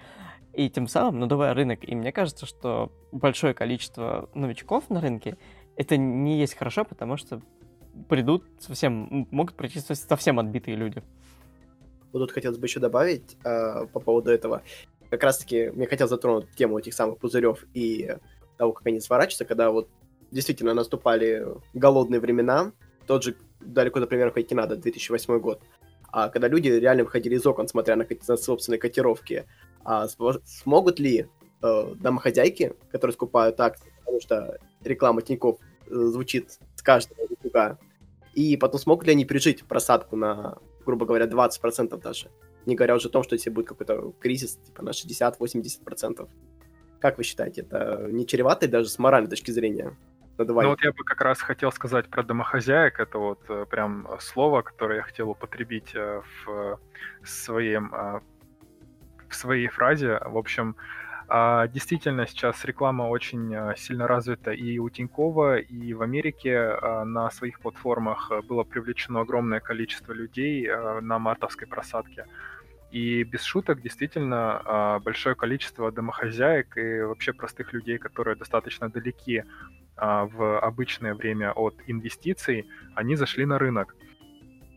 И 0.52 0.70
тем 0.70 0.86
самым 0.86 1.20
надувая 1.20 1.52
рынок. 1.52 1.80
И 1.82 1.94
мне 1.94 2.12
кажется, 2.12 2.46
что 2.46 2.92
большое 3.10 3.54
количество 3.54 4.30
новичков 4.34 4.88
на 4.88 5.00
рынке 5.00 5.36
это 5.76 5.96
не 5.96 6.38
есть 6.38 6.54
хорошо, 6.54 6.84
потому 6.84 7.16
что 7.16 7.40
придут 8.08 8.44
совсем, 8.60 9.26
могут 9.30 9.56
прийти 9.56 9.80
совсем 9.80 10.38
отбитые 10.38 10.76
люди. 10.76 11.02
Вот 12.12 12.20
тут 12.20 12.32
хотелось 12.32 12.58
бы 12.58 12.66
еще 12.66 12.78
добавить 12.78 13.36
э, 13.44 13.86
по 13.92 13.98
поводу 13.98 14.30
этого. 14.30 14.62
Как 15.10 15.22
раз-таки 15.22 15.70
мне 15.70 15.86
хотелось 15.86 16.10
затронуть 16.10 16.50
тему 16.56 16.78
этих 16.78 16.94
самых 16.94 17.18
пузырев 17.18 17.66
и 17.74 18.16
того, 18.56 18.72
как 18.72 18.86
они 18.86 19.00
сворачиваются, 19.00 19.44
когда 19.44 19.70
вот 19.70 19.88
действительно 20.30 20.74
наступали 20.74 21.46
голодные 21.74 22.20
времена, 22.20 22.72
тот 23.06 23.22
же, 23.22 23.36
далеко, 23.60 24.00
например, 24.00 24.32
ходить 24.32 24.50
не 24.50 24.56
надо, 24.56 24.76
2008 24.76 25.38
год, 25.38 25.60
а 26.10 26.28
когда 26.28 26.48
люди 26.48 26.68
реально 26.68 27.04
выходили 27.04 27.34
из 27.34 27.46
окон, 27.46 27.66
смотря 27.68 27.96
на, 27.96 28.06
на 28.28 28.36
собственные 28.36 28.78
котировки, 28.78 29.46
а 29.84 30.06
смогут 30.44 30.98
ли 31.00 31.26
э, 31.62 31.94
домохозяйки, 31.96 32.74
которые 32.90 33.14
скупают 33.14 33.58
акции, 33.60 33.92
потому 33.98 34.20
что 34.20 34.58
реклама 34.84 35.22
Тинькофф 35.22 35.58
э, 35.58 35.94
звучит 35.94 36.58
с 36.76 36.82
каждого 36.82 37.18
утюга, 37.28 37.78
и 38.32 38.56
потом 38.56 38.80
смогут 38.80 39.06
ли 39.06 39.12
они 39.12 39.24
пережить 39.24 39.64
просадку 39.64 40.16
на, 40.16 40.58
грубо 40.86 41.04
говоря, 41.04 41.26
20% 41.26 42.00
даже, 42.00 42.30
не 42.66 42.76
говоря 42.76 42.94
уже 42.94 43.08
о 43.08 43.10
том, 43.10 43.22
что 43.22 43.34
если 43.34 43.50
будет 43.50 43.66
какой-то 43.66 44.12
кризис 44.20 44.56
типа 44.64 44.82
на 44.82 44.90
60-80%. 44.90 46.28
Как 47.04 47.18
вы 47.18 47.24
считаете, 47.24 47.60
это 47.60 48.08
не 48.10 48.26
чревато 48.26 48.66
даже 48.66 48.88
с 48.88 48.98
моральной 48.98 49.28
точки 49.28 49.50
зрения? 49.50 49.94
Ну 50.38 50.54
вот 50.54 50.82
я 50.82 50.90
бы 50.90 51.04
как 51.04 51.20
раз 51.20 51.38
хотел 51.42 51.70
сказать 51.70 52.08
про 52.08 52.22
домохозяек. 52.22 52.98
Это 52.98 53.18
вот 53.18 53.40
э, 53.50 53.66
прям 53.68 54.08
слово, 54.20 54.62
которое 54.62 54.96
я 54.96 55.02
хотел 55.02 55.28
употребить 55.28 55.94
э, 55.94 56.22
в, 56.46 56.78
своем, 57.22 57.94
э, 57.94 58.20
в 59.28 59.34
своей 59.34 59.68
фразе. 59.68 60.18
В 60.24 60.38
общем, 60.38 60.76
А, 61.28 61.68
действительно, 61.68 62.26
сейчас 62.26 62.64
реклама 62.64 63.04
очень 63.04 63.54
сильно 63.76 64.06
развита 64.06 64.52
и 64.52 64.78
у 64.78 64.88
Тинькова, 64.88 65.58
и 65.58 65.92
в 65.92 66.00
Америке 66.00 66.56
а, 66.56 67.04
на 67.04 67.30
своих 67.30 67.60
платформах 67.60 68.32
было 68.48 68.64
привлечено 68.64 69.20
огромное 69.20 69.60
количество 69.60 70.14
людей 70.14 70.70
на 71.02 71.18
мартовской 71.18 71.66
просадке. 71.66 72.24
И 72.94 73.24
без 73.24 73.42
шуток, 73.42 73.82
действительно, 73.82 75.00
большое 75.04 75.34
количество 75.34 75.90
домохозяек 75.90 76.76
и 76.76 77.02
вообще 77.02 77.32
простых 77.32 77.72
людей, 77.72 77.98
которые 77.98 78.36
достаточно 78.36 78.88
далеки 78.88 79.42
в 79.96 80.60
обычное 80.60 81.14
время 81.14 81.52
от 81.52 81.74
инвестиций, 81.88 82.68
они 82.94 83.16
зашли 83.16 83.46
на 83.46 83.58
рынок. 83.58 83.96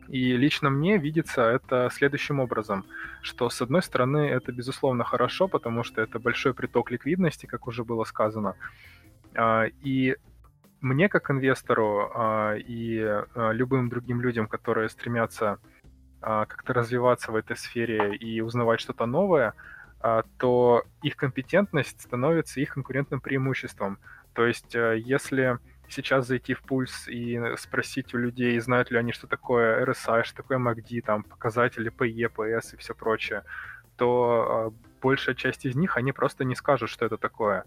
И 0.08 0.38
лично 0.38 0.70
мне 0.70 0.98
видится 0.98 1.42
это 1.42 1.90
следующим 1.92 2.40
образом, 2.40 2.86
что 3.22 3.50
с 3.50 3.62
одной 3.62 3.82
стороны 3.82 4.20
это 4.20 4.52
безусловно 4.52 5.04
хорошо, 5.04 5.48
потому 5.48 5.84
что 5.84 6.02
это 6.02 6.20
большой 6.20 6.54
приток 6.54 6.92
ликвидности, 6.92 7.46
как 7.46 7.68
уже 7.68 7.84
было 7.84 8.06
сказано. 8.06 8.56
А, 9.36 9.66
и 9.84 10.16
мне 10.80 11.10
как 11.10 11.30
инвестору 11.30 12.10
а, 12.14 12.56
и 12.56 13.00
а, 13.00 13.52
любым 13.52 13.90
другим 13.90 14.22
людям, 14.22 14.48
которые 14.48 14.88
стремятся 14.90 15.60
как-то 16.22 16.74
развиваться 16.74 17.32
в 17.32 17.36
этой 17.36 17.56
сфере 17.56 18.16
и 18.16 18.42
узнавать 18.42 18.80
что-то 18.80 19.06
новое, 19.06 19.54
то 20.38 20.84
их 21.02 21.16
компетентность 21.16 22.02
становится 22.02 22.60
их 22.60 22.74
конкурентным 22.74 23.20
преимуществом. 23.20 23.98
То 24.34 24.46
есть 24.46 24.74
если 24.74 25.60
сейчас 25.90 26.28
зайти 26.28 26.54
в 26.54 26.62
пульс 26.62 27.08
и 27.08 27.40
спросить 27.58 28.14
у 28.14 28.18
людей, 28.18 28.60
знают 28.60 28.92
ли 28.92 28.98
они, 28.98 29.12
что 29.12 29.28
такое 29.28 29.86
RSI, 29.86 30.24
что 30.24 30.38
такое 30.38 30.58
MACD, 30.58 31.02
там, 31.02 31.24
показатели 31.24 31.92
PE, 31.92 32.32
PS 32.36 32.74
и 32.74 32.78
все 32.78 32.94
прочее, 32.94 33.44
то 33.96 34.72
э, 34.74 34.88
большая 35.02 35.36
часть 35.36 35.66
из 35.66 35.76
них, 35.76 35.98
они 35.98 36.12
просто 36.12 36.44
не 36.44 36.56
скажут, 36.56 36.90
что 36.90 37.06
это 37.06 37.18
такое. 37.18 37.64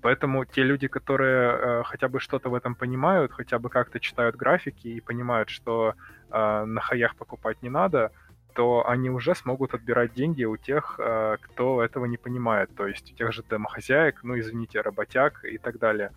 Поэтому 0.00 0.44
те 0.44 0.62
люди, 0.62 0.88
которые 0.88 1.52
э, 1.52 1.82
хотя 1.84 2.08
бы 2.08 2.20
что-то 2.20 2.50
в 2.50 2.54
этом 2.54 2.74
понимают, 2.74 3.32
хотя 3.32 3.58
бы 3.58 3.68
как-то 3.68 4.00
читают 4.00 4.36
графики 4.36 4.88
и 4.88 5.00
понимают, 5.00 5.48
что 5.48 5.94
э, 6.32 6.64
на 6.64 6.80
хаях 6.80 7.16
покупать 7.16 7.62
не 7.62 7.70
надо, 7.70 8.12
то 8.54 8.86
они 8.88 9.10
уже 9.10 9.34
смогут 9.34 9.74
отбирать 9.74 10.14
деньги 10.14 10.44
у 10.44 10.56
тех, 10.56 10.96
э, 10.98 11.36
кто 11.40 11.82
этого 11.82 12.06
не 12.06 12.16
понимает, 12.16 12.74
то 12.74 12.86
есть 12.86 13.12
у 13.12 13.14
тех 13.14 13.32
же 13.32 13.42
домохозяек, 13.42 14.22
ну, 14.22 14.38
извините, 14.38 14.80
работяг 14.80 15.44
и 15.44 15.58
так 15.58 15.78
далее. 15.78 16.12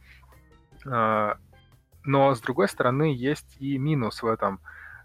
А, 0.86 1.38
но, 2.03 2.36
с 2.36 2.41
другой 2.41 2.68
стороны, 2.68 3.13
есть 3.16 3.57
и 3.59 3.78
минус 3.78 4.22
в 4.22 4.28
этом, 4.28 4.59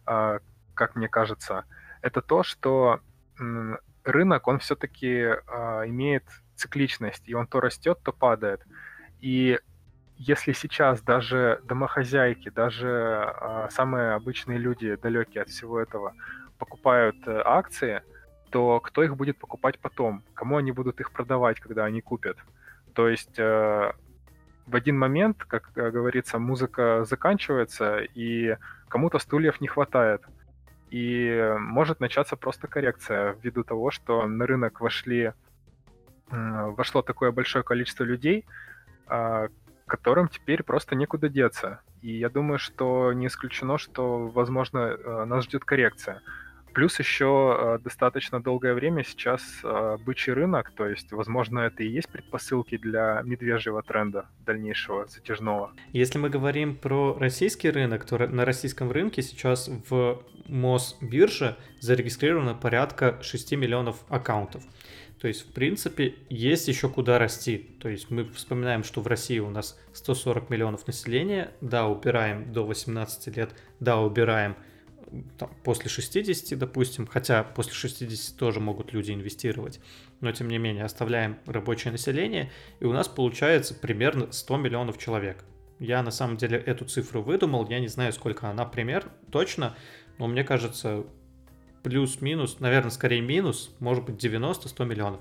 а, 0.06 0.38
как 0.74 0.96
мне 0.96 1.08
кажется. 1.08 1.64
Это 2.02 2.20
то, 2.20 2.42
что 2.42 3.00
рынок, 4.04 4.48
он 4.48 4.58
все-таки 4.58 5.24
а, 5.46 5.84
имеет 5.86 6.24
цикличность, 6.56 7.26
и 7.26 7.34
он 7.34 7.46
то 7.46 7.60
растет, 7.60 8.00
то 8.02 8.12
падает. 8.12 8.62
И 9.20 9.58
если 10.20 10.52
сейчас 10.52 11.00
даже 11.00 11.62
домохозяйки, 11.64 12.50
даже 12.50 13.34
самые 13.70 14.12
обычные 14.12 14.58
люди, 14.58 14.94
далекие 14.96 15.42
от 15.42 15.48
всего 15.48 15.80
этого, 15.80 16.12
покупают 16.58 17.16
э, 17.26 17.40
акции, 17.42 18.02
то 18.50 18.80
кто 18.80 19.02
их 19.02 19.16
будет 19.16 19.38
покупать 19.38 19.78
потом? 19.78 20.22
Кому 20.34 20.58
они 20.58 20.72
будут 20.72 21.00
их 21.00 21.10
продавать, 21.10 21.58
когда 21.58 21.86
они 21.86 22.02
купят? 22.02 22.36
То 22.92 23.08
есть 23.08 23.38
э, 23.38 23.92
в 24.66 24.76
один 24.76 24.98
момент, 24.98 25.42
как 25.44 25.70
э, 25.74 25.90
говорится, 25.90 26.38
музыка 26.38 27.04
заканчивается, 27.04 28.00
и 28.00 28.58
кому-то 28.88 29.18
стульев 29.18 29.62
не 29.62 29.68
хватает. 29.68 30.20
И 30.90 31.56
может 31.58 32.00
начаться 32.00 32.36
просто 32.36 32.66
коррекция 32.66 33.36
ввиду 33.42 33.64
того, 33.64 33.90
что 33.90 34.26
на 34.26 34.46
рынок 34.46 34.80
вошли, 34.82 35.32
вошло 36.28 37.00
такое 37.00 37.30
большое 37.30 37.64
количество 37.64 38.04
людей, 38.04 38.44
а, 39.06 39.48
которым 39.90 40.28
теперь 40.28 40.62
просто 40.62 40.94
некуда 40.94 41.28
деться. 41.28 41.80
И 42.00 42.12
я 42.12 42.30
думаю, 42.30 42.58
что 42.58 43.12
не 43.12 43.26
исключено, 43.26 43.76
что, 43.76 44.28
возможно, 44.28 44.78
э, 44.78 45.24
нас 45.24 45.44
ждет 45.44 45.64
коррекция. 45.64 46.22
Плюс 46.72 46.98
еще 47.00 47.56
э, 47.58 47.78
достаточно 47.82 48.40
долгое 48.40 48.74
время 48.74 49.02
сейчас 49.02 49.42
э, 49.64 49.96
бычий 50.06 50.32
рынок, 50.32 50.70
то 50.76 50.86
есть, 50.86 51.10
возможно, 51.10 51.58
это 51.60 51.82
и 51.82 51.88
есть 51.88 52.08
предпосылки 52.08 52.76
для 52.76 53.20
медвежьего 53.24 53.82
тренда 53.82 54.26
дальнейшего, 54.46 55.06
затяжного. 55.08 55.72
Если 55.92 56.18
мы 56.18 56.30
говорим 56.30 56.76
про 56.76 57.18
российский 57.18 57.70
рынок, 57.70 58.04
то 58.04 58.18
на 58.18 58.44
российском 58.44 58.92
рынке 58.92 59.22
сейчас 59.22 59.68
в 59.90 60.22
Мосбирже 60.46 61.56
зарегистрировано 61.80 62.54
порядка 62.54 63.18
6 63.22 63.52
миллионов 63.52 63.96
аккаунтов. 64.08 64.62
То 65.20 65.28
есть, 65.28 65.42
в 65.42 65.52
принципе, 65.52 66.14
есть 66.30 66.66
еще 66.68 66.88
куда 66.88 67.18
расти. 67.18 67.58
То 67.78 67.90
есть 67.90 68.10
мы 68.10 68.24
вспоминаем, 68.24 68.82
что 68.84 69.02
в 69.02 69.06
России 69.06 69.38
у 69.38 69.50
нас 69.50 69.78
140 69.92 70.48
миллионов 70.48 70.86
населения, 70.86 71.52
да, 71.60 71.86
убираем 71.86 72.52
до 72.52 72.64
18 72.64 73.36
лет, 73.36 73.50
да, 73.80 74.00
убираем 74.00 74.56
там, 75.38 75.50
после 75.62 75.90
60, 75.90 76.58
допустим, 76.58 77.06
хотя 77.06 77.42
после 77.42 77.74
60 77.74 78.38
тоже 78.38 78.60
могут 78.60 78.94
люди 78.94 79.12
инвестировать, 79.12 79.80
но 80.20 80.32
тем 80.32 80.48
не 80.48 80.56
менее 80.56 80.84
оставляем 80.84 81.38
рабочее 81.46 81.92
население, 81.92 82.50
и 82.78 82.86
у 82.86 82.92
нас 82.92 83.08
получается 83.08 83.74
примерно 83.74 84.32
100 84.32 84.56
миллионов 84.56 84.98
человек. 84.98 85.44
Я 85.78 86.02
на 86.02 86.10
самом 86.10 86.36
деле 86.38 86.58
эту 86.58 86.84
цифру 86.86 87.22
выдумал, 87.22 87.68
я 87.68 87.80
не 87.80 87.88
знаю, 87.88 88.12
сколько 88.12 88.48
она 88.48 88.64
пример 88.64 89.10
точно, 89.30 89.76
но 90.18 90.28
мне 90.28 90.44
кажется, 90.44 91.04
плюс-минус, 91.82 92.60
наверное, 92.60 92.90
скорее 92.90 93.20
минус, 93.20 93.74
может 93.80 94.04
быть 94.04 94.22
90-100 94.22 94.84
миллионов. 94.86 95.20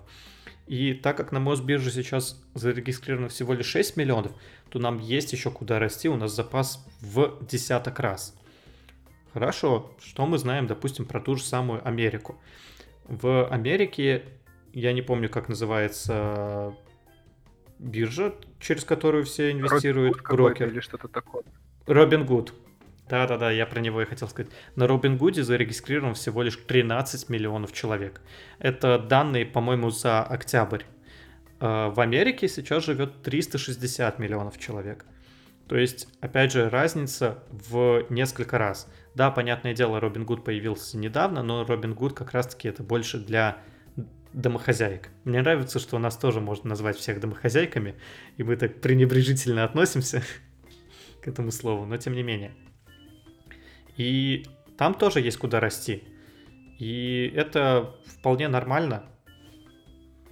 И 0.68 0.94
так 0.94 1.18
как 1.18 1.32
на 1.32 1.40
Мосбирже 1.40 1.90
сейчас 1.92 2.42
зарегистрировано 2.54 3.30
всего 3.30 3.54
лишь 3.54 3.66
6 3.66 3.98
миллионов, 3.98 4.34
то 4.70 4.78
нам 4.78 5.00
есть 5.00 5.34
еще 5.34 5.50
куда 5.50 5.80
расти, 5.80 6.08
у 6.10 6.16
нас 6.16 6.36
запас 6.36 6.86
в 7.02 7.44
десяток 7.50 8.00
раз. 8.00 8.36
Хорошо, 9.34 9.96
что 10.00 10.26
мы 10.26 10.38
знаем, 10.38 10.68
допустим, 10.68 11.06
про 11.06 11.22
ту 11.22 11.36
же 11.36 11.44
самую 11.44 11.88
Америку? 11.88 12.40
В 13.06 13.48
Америке, 13.48 14.26
я 14.74 14.94
не 14.94 15.02
помню, 15.02 15.30
как 15.30 15.50
называется 15.50 16.76
биржа, 17.80 18.36
через 18.60 18.84
которую 18.84 19.26
все 19.26 19.52
инвестируют, 19.52 20.22
брокер. 20.22 20.68
Или 20.68 20.82
что-то 20.82 21.08
такое. 21.08 21.44
Робин 21.88 22.26
Гуд. 22.26 22.54
Да-да-да, 23.10 23.50
я 23.50 23.66
про 23.66 23.80
него 23.80 24.02
и 24.04 24.06
хотел 24.06 24.28
сказать. 24.28 24.52
На 24.76 24.86
Робин 24.86 25.18
Гуде 25.18 25.44
зарегистрирован 25.44 26.14
всего 26.14 26.44
лишь 26.44 26.58
13 26.58 27.28
миллионов 27.30 27.74
человек. 27.74 28.22
Это 28.60 29.00
данные, 29.00 29.48
по-моему, 29.48 29.90
за 29.90 30.22
октябрь. 30.22 30.84
Э, 31.60 31.90
в 31.90 32.00
Америке 32.00 32.48
сейчас 32.48 32.86
живет 32.86 33.24
360 33.24 34.20
миллионов 34.20 34.60
человек. 34.60 35.06
То 35.68 35.76
есть, 35.76 36.08
опять 36.22 36.52
же, 36.52 36.70
разница 36.70 37.44
в 37.50 38.06
несколько 38.10 38.60
раз. 38.60 38.88
Да, 39.16 39.32
понятное 39.32 39.74
дело, 39.74 40.00
Робин 40.00 40.24
Гуд 40.24 40.44
появился 40.44 40.96
недавно, 40.98 41.42
но 41.42 41.66
Робин 41.66 41.96
Гуд 41.96 42.14
как 42.14 42.32
раз-таки 42.32 42.68
это 42.68 42.84
больше 42.84 43.18
для 43.18 43.58
домохозяек. 44.34 45.10
Мне 45.24 45.42
нравится, 45.42 45.80
что 45.80 45.96
у 45.96 46.00
нас 46.00 46.16
тоже 46.16 46.42
можно 46.42 46.70
назвать 46.70 46.98
всех 46.98 47.20
домохозяйками, 47.20 47.96
и 48.38 48.44
мы 48.44 48.56
так 48.56 48.82
пренебрежительно 48.82 49.64
относимся 49.64 50.22
к 51.24 51.28
этому 51.28 51.52
слову, 51.52 51.86
но 51.86 51.98
тем 51.98 52.14
не 52.14 52.22
менее. 52.22 52.52
И 54.00 54.46
там 54.78 54.94
тоже 54.94 55.20
есть 55.20 55.38
куда 55.38 55.60
расти. 55.60 56.04
И 56.80 57.32
это 57.36 57.96
вполне 58.06 58.48
нормально. 58.48 59.04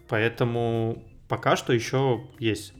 Поэтому 0.07 1.03
пока 1.27 1.57
что 1.57 1.73
еще 1.73 2.23
есть 2.39 2.73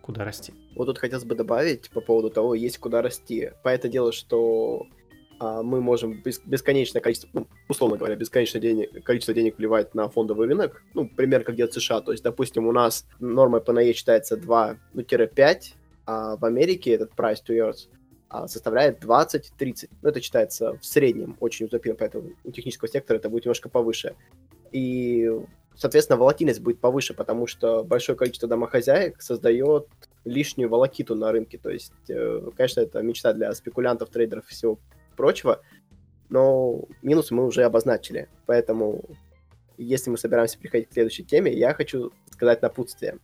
куда 0.00 0.24
расти. 0.24 0.54
Вот 0.74 0.86
тут 0.86 0.98
хотелось 0.98 1.26
бы 1.26 1.34
добавить 1.34 1.90
по 1.90 2.00
поводу 2.00 2.30
того, 2.30 2.54
есть 2.54 2.78
куда 2.78 3.02
расти. 3.02 3.50
По 3.62 3.68
это 3.68 3.88
дело, 3.88 4.12
что 4.12 4.86
а, 5.38 5.62
мы 5.62 5.82
можем 5.82 6.22
бес, 6.22 6.40
бесконечное 6.46 7.02
количество, 7.02 7.28
ну, 7.34 7.46
условно 7.68 7.98
говоря, 7.98 8.16
бесконечное 8.16 8.62
денег, 8.62 9.04
количество 9.04 9.34
денег 9.34 9.58
вливать 9.58 9.94
на 9.94 10.08
фондовый 10.08 10.48
рынок, 10.48 10.82
ну, 10.94 11.06
примерно 11.06 11.44
как 11.44 11.56
делает 11.56 11.74
США. 11.74 12.00
То 12.00 12.12
есть, 12.12 12.24
допустим, 12.24 12.66
у 12.66 12.72
нас 12.72 13.06
норма 13.20 13.60
ПНЕ 13.60 13.92
считается 13.92 14.38
2, 14.38 14.76
ну, 14.94 15.02
5, 15.02 15.74
а 16.06 16.36
в 16.36 16.44
Америке 16.46 16.92
этот 16.92 17.12
price 17.12 17.38
to 17.46 17.60
а, 17.60 17.72
составляет 18.46 19.02
20-30. 19.02 19.90
Ну, 20.02 20.08
это 20.08 20.20
считается 20.20 20.76
в 20.78 20.84
среднем 20.84 21.36
очень 21.40 21.66
утопично, 21.66 21.96
поэтому 21.96 22.30
у 22.44 22.50
технического 22.50 22.88
сектора 22.88 23.18
это 23.18 23.28
будет 23.28 23.44
немножко 23.44 23.68
повыше. 23.68 24.14
И, 24.72 25.30
соответственно, 25.76 26.18
волатильность 26.18 26.60
будет 26.60 26.80
повыше, 26.80 27.14
потому 27.14 27.46
что 27.46 27.84
большое 27.84 28.18
количество 28.18 28.48
домохозяек 28.48 29.22
создает 29.22 29.88
лишнюю 30.24 30.68
волокиту 30.68 31.14
на 31.14 31.32
рынке. 31.32 31.58
То 31.58 31.70
есть, 31.70 31.92
э, 32.08 32.50
конечно, 32.56 32.80
это 32.80 33.02
мечта 33.02 33.32
для 33.32 33.52
спекулянтов, 33.52 34.10
трейдеров 34.10 34.48
и 34.50 34.52
всего 34.52 34.78
прочего, 35.16 35.60
но 36.28 36.84
минус 37.02 37.30
мы 37.30 37.46
уже 37.46 37.62
обозначили. 37.62 38.28
Поэтому, 38.46 39.04
если 39.78 40.10
мы 40.10 40.18
собираемся 40.18 40.58
переходить 40.58 40.88
к 40.88 40.92
следующей 40.92 41.24
теме, 41.24 41.52
я 41.52 41.74
хочу 41.74 42.12
сказать 42.32 42.62
напутствие. 42.62 43.18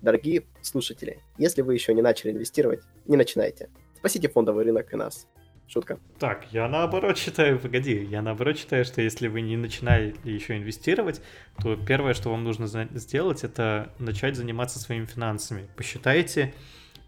Дорогие 0.00 0.44
слушатели, 0.62 1.18
если 1.38 1.62
вы 1.62 1.74
еще 1.74 1.92
не 1.92 2.02
начали 2.02 2.30
инвестировать, 2.30 2.80
не 3.06 3.16
начинайте. 3.16 3.68
Спасите 3.98 4.28
фондовый 4.28 4.64
рынок 4.64 4.92
и 4.92 4.96
нас. 4.96 5.26
Шутка. 5.66 5.98
Так, 6.18 6.46
я 6.52 6.66
наоборот 6.66 7.18
считаю, 7.18 7.58
погоди, 7.58 8.02
я 8.04 8.22
наоборот 8.22 8.56
считаю, 8.56 8.84
что 8.84 9.02
если 9.02 9.28
вы 9.28 9.42
не 9.42 9.56
начинали 9.56 10.14
еще 10.24 10.56
инвестировать, 10.56 11.20
то 11.62 11.76
первое, 11.76 12.14
что 12.14 12.30
вам 12.30 12.42
нужно 12.42 12.66
сделать, 12.94 13.44
это 13.44 13.92
начать 13.98 14.36
заниматься 14.36 14.78
своими 14.78 15.04
финансами. 15.04 15.68
Посчитайте, 15.76 16.54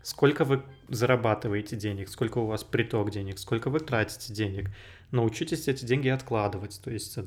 сколько 0.02 0.44
вы 0.44 0.62
зарабатываете 0.88 1.76
денег, 1.76 2.08
сколько 2.08 2.38
у 2.38 2.46
вас 2.46 2.64
приток 2.64 3.10
денег, 3.10 3.38
сколько 3.38 3.70
вы 3.70 3.80
тратите 3.80 4.34
денег. 4.34 4.70
Научитесь 5.10 5.68
эти 5.68 5.86
деньги 5.86 6.08
откладывать. 6.08 6.80
То 6.84 6.90
есть, 6.90 7.18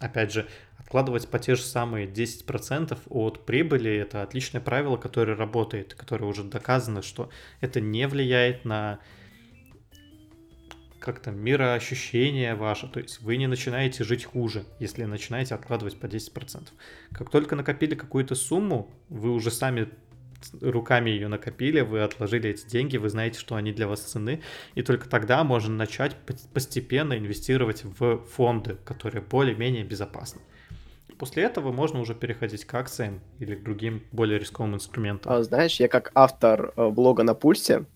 опять 0.00 0.32
же, 0.32 0.46
откладывать 0.84 1.28
по 1.28 1.38
те 1.38 1.54
же 1.54 1.62
самые 1.62 2.06
10% 2.06 2.98
от 3.08 3.46
прибыли– 3.46 3.90
это 3.96 4.22
отличное 4.22 4.60
правило, 4.60 4.96
которое 4.96 5.34
работает, 5.34 5.94
которое 5.94 6.26
уже 6.26 6.44
доказано, 6.44 7.02
что 7.02 7.30
это 7.60 7.80
не 7.80 8.06
влияет 8.06 8.64
на 8.64 9.00
как-то 11.00 11.30
мироощущение 11.30 12.54
ваше, 12.54 12.86
то 12.86 13.00
есть 13.00 13.20
вы 13.20 13.36
не 13.36 13.46
начинаете 13.46 14.04
жить 14.04 14.24
хуже, 14.24 14.64
если 14.78 15.04
начинаете 15.04 15.54
откладывать 15.54 15.98
по 15.98 16.06
10%. 16.06 16.68
Как 17.12 17.30
только 17.30 17.56
накопили 17.56 17.94
какую-то 17.94 18.34
сумму, 18.34 18.90
вы 19.08 19.30
уже 19.30 19.50
сами 19.50 19.88
руками 20.60 21.10
ее 21.10 21.28
накопили, 21.28 21.80
вы 21.80 22.02
отложили 22.02 22.50
эти 22.50 22.66
деньги, 22.66 22.98
вы 22.98 23.08
знаете, 23.08 23.38
что 23.38 23.54
они 23.54 23.72
для 23.72 23.86
вас 23.86 24.00
цены, 24.00 24.42
и 24.74 24.82
только 24.82 25.08
тогда 25.08 25.44
можно 25.44 25.74
начать 25.74 26.16
постепенно 26.52 27.16
инвестировать 27.18 27.84
в 27.84 28.18
фонды, 28.18 28.76
которые 28.84 29.22
более-менее 29.22 29.84
безопасны. 29.84 30.40
После 31.24 31.44
этого 31.44 31.72
можно 31.72 32.00
уже 32.00 32.14
переходить 32.14 32.66
к 32.66 32.74
акциям 32.74 33.22
или 33.38 33.54
к 33.54 33.62
другим 33.62 34.02
более 34.12 34.38
рисковым 34.38 34.74
инструментам. 34.74 35.32
А, 35.32 35.42
знаешь, 35.42 35.80
я 35.80 35.88
как 35.88 36.12
автор 36.14 36.74
э, 36.76 36.90
блога 36.90 37.22
на 37.22 37.32
пульсе 37.32 37.86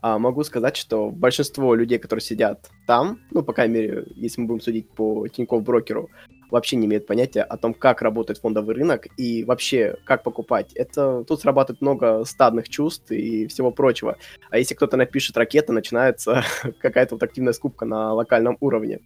а 0.00 0.16
могу 0.20 0.44
сказать, 0.44 0.76
что 0.76 1.10
большинство 1.10 1.74
людей, 1.74 1.98
которые 1.98 2.22
сидят 2.22 2.70
там, 2.86 3.18
ну, 3.32 3.42
по 3.42 3.52
крайней 3.52 3.74
мере, 3.74 4.04
если 4.14 4.40
мы 4.40 4.46
будем 4.46 4.60
судить 4.60 4.88
по 4.90 5.26
Тинькофф 5.26 5.60
брокеру, 5.64 6.08
вообще 6.52 6.76
не 6.76 6.86
имеют 6.86 7.04
понятия 7.08 7.42
о 7.42 7.56
том, 7.56 7.74
как 7.74 8.00
работает 8.00 8.38
фондовый 8.38 8.76
рынок 8.76 9.08
и 9.16 9.42
вообще 9.42 9.96
как 10.04 10.22
покупать. 10.22 10.72
Это 10.74 11.24
тут 11.24 11.40
срабатывает 11.40 11.80
много 11.80 12.24
стадных 12.24 12.68
чувств 12.68 13.10
и 13.10 13.48
всего 13.48 13.72
прочего. 13.72 14.18
А 14.50 14.58
если 14.58 14.76
кто-то 14.76 14.96
напишет 14.96 15.36
ракета, 15.36 15.72
начинается 15.72 16.44
какая-то 16.80 17.16
вот 17.16 17.24
активная 17.24 17.54
скупка 17.54 17.86
на 17.86 18.12
локальном 18.12 18.56
уровне. 18.60 19.00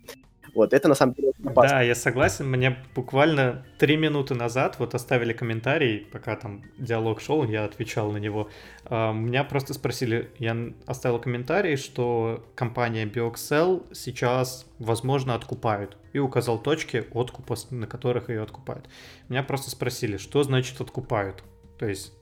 Вот, 0.57 0.73
это 0.73 0.89
на 0.89 0.95
самом 0.95 1.13
деле 1.13 1.33
опасно. 1.45 1.69
Да, 1.69 1.83
я 1.83 1.95
согласен. 1.95 2.49
Мне 2.49 2.79
буквально 2.95 3.67
три 3.79 3.99
минуты 3.99 4.35
назад 4.35 4.79
вот 4.79 4.95
оставили 4.95 5.35
комментарий, 5.35 6.07
пока 6.11 6.35
там 6.35 6.63
диалог 6.79 7.21
шел, 7.21 7.45
я 7.45 7.67
отвечал 7.67 8.11
на 8.11 8.17
него. 8.17 8.49
Uh, 8.85 9.13
меня 9.13 9.45
просто 9.45 9.75
спросили, 9.75 10.31
я 10.39 10.57
оставил 10.87 11.19
комментарий, 11.19 11.77
что 11.77 12.43
компания 12.55 13.05
BioXL 13.05 13.93
сейчас, 13.93 14.65
возможно, 14.79 15.35
откупают. 15.35 15.99
И 16.15 16.19
указал 16.19 16.59
точки 16.59 17.05
откупа, 17.13 17.57
на 17.69 17.87
которых 17.87 18.31
ее 18.31 18.43
откупают. 18.43 18.89
Меня 19.29 19.43
просто 19.43 19.69
спросили, 19.69 20.17
что 20.17 20.43
значит 20.43 20.81
откупают? 20.81 21.45
То 21.79 21.85
есть 21.85 22.15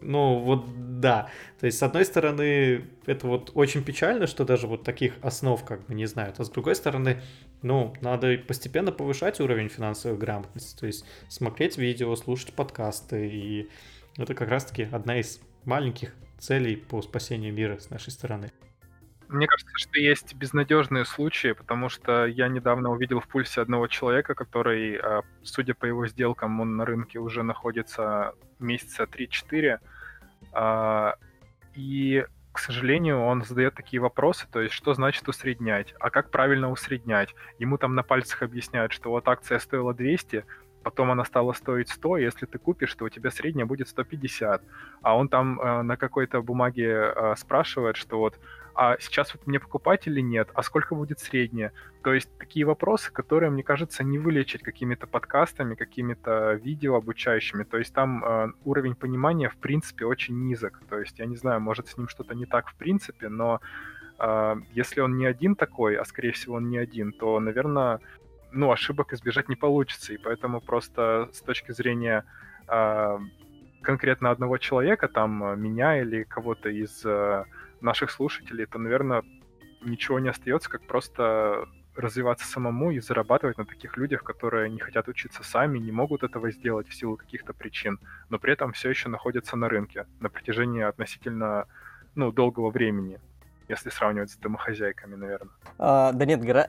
ну, 0.00 0.38
вот 0.38 1.00
да. 1.00 1.28
То 1.60 1.66
есть, 1.66 1.78
с 1.78 1.82
одной 1.82 2.04
стороны, 2.04 2.84
это 3.06 3.26
вот 3.26 3.52
очень 3.54 3.84
печально, 3.84 4.26
что 4.26 4.44
даже 4.44 4.66
вот 4.66 4.84
таких 4.84 5.14
основ 5.22 5.62
как 5.64 5.86
бы 5.86 5.94
не 5.94 6.06
знают. 6.06 6.40
А 6.40 6.44
с 6.44 6.50
другой 6.50 6.74
стороны, 6.74 7.20
ну, 7.62 7.94
надо 8.00 8.38
постепенно 8.38 8.92
повышать 8.92 9.40
уровень 9.40 9.68
финансовой 9.68 10.18
грамотности. 10.18 10.78
То 10.78 10.86
есть, 10.86 11.04
смотреть 11.28 11.78
видео, 11.78 12.14
слушать 12.16 12.54
подкасты. 12.54 13.28
И 13.28 13.68
это 14.16 14.34
как 14.34 14.48
раз-таки 14.48 14.88
одна 14.90 15.18
из 15.18 15.40
маленьких 15.64 16.14
целей 16.38 16.76
по 16.76 17.02
спасению 17.02 17.52
мира 17.52 17.78
с 17.78 17.90
нашей 17.90 18.10
стороны. 18.10 18.52
Мне 19.28 19.46
кажется, 19.46 19.72
что 19.76 19.98
есть 19.98 20.34
безнадежные 20.34 21.04
случаи, 21.04 21.52
потому 21.52 21.88
что 21.88 22.26
я 22.26 22.48
недавно 22.48 22.90
увидел 22.90 23.20
в 23.20 23.28
пульсе 23.28 23.60
одного 23.60 23.86
человека, 23.86 24.34
который, 24.34 24.96
а, 24.96 25.22
судя 25.42 25.74
по 25.74 25.86
его 25.86 26.06
сделкам, 26.06 26.60
он 26.60 26.76
на 26.76 26.84
рынке 26.84 27.18
уже 27.18 27.42
находится 27.42 28.34
месяца 28.58 29.06
3-4. 29.06 29.78
А, 30.52 31.14
и, 31.74 32.24
к 32.52 32.58
сожалению, 32.58 33.20
он 33.22 33.44
задает 33.44 33.74
такие 33.74 34.00
вопросы, 34.00 34.46
то 34.50 34.60
есть 34.60 34.74
что 34.74 34.94
значит 34.94 35.26
усреднять, 35.28 35.94
а 36.00 36.10
как 36.10 36.30
правильно 36.30 36.70
усреднять. 36.70 37.34
Ему 37.58 37.78
там 37.78 37.94
на 37.94 38.02
пальцах 38.02 38.42
объясняют, 38.42 38.92
что 38.92 39.10
вот 39.10 39.26
акция 39.26 39.58
стоила 39.58 39.94
200, 39.94 40.44
потом 40.84 41.10
она 41.10 41.24
стала 41.24 41.52
стоить 41.54 41.88
100, 41.88 42.18
если 42.18 42.46
ты 42.46 42.58
купишь, 42.58 42.94
то 42.94 43.06
у 43.06 43.08
тебя 43.08 43.30
средняя 43.30 43.66
будет 43.66 43.88
150. 43.88 44.62
А 45.02 45.16
он 45.16 45.28
там 45.28 45.60
э, 45.60 45.82
на 45.82 45.96
какой-то 45.96 46.42
бумаге 46.42 46.90
э, 46.92 47.34
спрашивает, 47.36 47.96
что 47.96 48.18
вот 48.18 48.38
а 48.74 48.96
сейчас 48.98 49.34
вот 49.34 49.46
мне 49.46 49.60
покупать 49.60 50.06
или 50.06 50.20
нет, 50.20 50.48
а 50.54 50.62
сколько 50.62 50.94
будет 50.94 51.20
среднее. 51.20 51.72
То 52.02 52.12
есть 52.12 52.28
такие 52.38 52.66
вопросы, 52.66 53.12
которые, 53.12 53.50
мне 53.50 53.62
кажется, 53.62 54.02
не 54.02 54.18
вылечить 54.18 54.62
какими-то 54.62 55.06
подкастами, 55.06 55.74
какими-то 55.74 56.54
видео 56.54 56.96
обучающими. 56.96 57.64
То 57.64 57.78
есть 57.78 57.94
там 57.94 58.24
э, 58.24 58.52
уровень 58.64 58.94
понимания, 58.94 59.48
в 59.48 59.56
принципе, 59.56 60.06
очень 60.06 60.38
низок. 60.44 60.80
То 60.88 60.98
есть 60.98 61.18
я 61.18 61.26
не 61.26 61.36
знаю, 61.36 61.60
может 61.60 61.88
с 61.88 61.96
ним 61.96 62.08
что-то 62.08 62.34
не 62.34 62.46
так 62.46 62.68
в 62.68 62.74
принципе, 62.74 63.28
но 63.28 63.60
э, 64.18 64.56
если 64.72 65.00
он 65.00 65.16
не 65.16 65.26
один 65.26 65.54
такой, 65.54 65.96
а 65.96 66.04
скорее 66.04 66.32
всего 66.32 66.56
он 66.56 66.68
не 66.68 66.78
один, 66.78 67.12
то, 67.12 67.38
наверное, 67.38 68.00
ну, 68.50 68.72
ошибок 68.72 69.12
избежать 69.12 69.48
не 69.48 69.56
получится. 69.56 70.12
И 70.12 70.18
поэтому 70.18 70.60
просто 70.60 71.28
с 71.32 71.40
точки 71.40 71.72
зрения 71.72 72.24
э, 72.68 73.18
конкретно 73.82 74.30
одного 74.30 74.58
человека, 74.58 75.06
там, 75.06 75.44
э, 75.44 75.56
меня 75.56 76.00
или 76.00 76.24
кого-то 76.24 76.68
из 76.70 77.04
э, 77.04 77.44
наших 77.84 78.10
слушателей, 78.10 78.66
то, 78.66 78.78
наверное, 78.78 79.22
ничего 79.82 80.18
не 80.18 80.28
остается, 80.28 80.70
как 80.70 80.86
просто 80.86 81.68
развиваться 81.94 82.46
самому 82.46 82.90
и 82.90 82.98
зарабатывать 82.98 83.58
на 83.58 83.64
таких 83.64 83.96
людях, 83.96 84.24
которые 84.24 84.68
не 84.68 84.80
хотят 84.80 85.06
учиться 85.08 85.44
сами, 85.44 85.78
не 85.78 85.92
могут 85.92 86.24
этого 86.24 86.50
сделать 86.50 86.88
в 86.88 86.94
силу 86.94 87.16
каких-то 87.16 87.52
причин, 87.52 88.00
но 88.30 88.38
при 88.38 88.52
этом 88.52 88.72
все 88.72 88.90
еще 88.90 89.08
находятся 89.08 89.56
на 89.56 89.68
рынке 89.68 90.06
на 90.18 90.28
протяжении 90.28 90.82
относительно 90.82 91.66
ну, 92.16 92.32
долгого 92.32 92.70
времени 92.70 93.20
если 93.68 93.90
сравнивать 93.90 94.30
с 94.30 94.36
домохозяйками, 94.36 95.14
наверное. 95.14 95.52
А, 95.78 96.12
да 96.12 96.24
нет, 96.24 96.40
гора- 96.42 96.68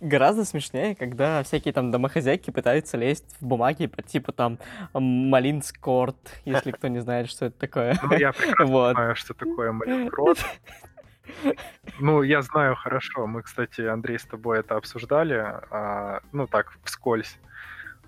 гораздо 0.00 0.44
смешнее, 0.44 0.94
когда 0.94 1.42
всякие 1.42 1.72
там 1.72 1.90
домохозяйки 1.90 2.50
пытаются 2.50 2.96
лезть 2.96 3.36
в 3.40 3.46
бумаги 3.46 3.86
по 3.86 4.02
типу 4.02 4.32
там 4.32 4.58
Малинскорт, 4.94 6.40
если 6.44 6.70
кто 6.70 6.88
не 6.88 7.00
знает, 7.00 7.28
что 7.28 7.46
это 7.46 7.58
такое. 7.58 7.98
Ну, 8.02 8.16
я 8.16 8.32
прекрасно 8.32 8.66
вот. 8.72 8.92
знаю, 8.92 9.16
что 9.16 9.34
такое 9.34 9.72
Малинскорт. 9.72 10.38
Ну, 11.98 12.22
я 12.22 12.42
знаю 12.42 12.76
хорошо. 12.76 13.26
Мы, 13.26 13.42
кстати, 13.42 13.80
Андрей, 13.80 14.18
с 14.18 14.24
тобой 14.24 14.60
это 14.60 14.76
обсуждали, 14.76 15.34
а, 15.70 16.20
ну 16.32 16.46
так, 16.46 16.72
вскользь. 16.84 17.38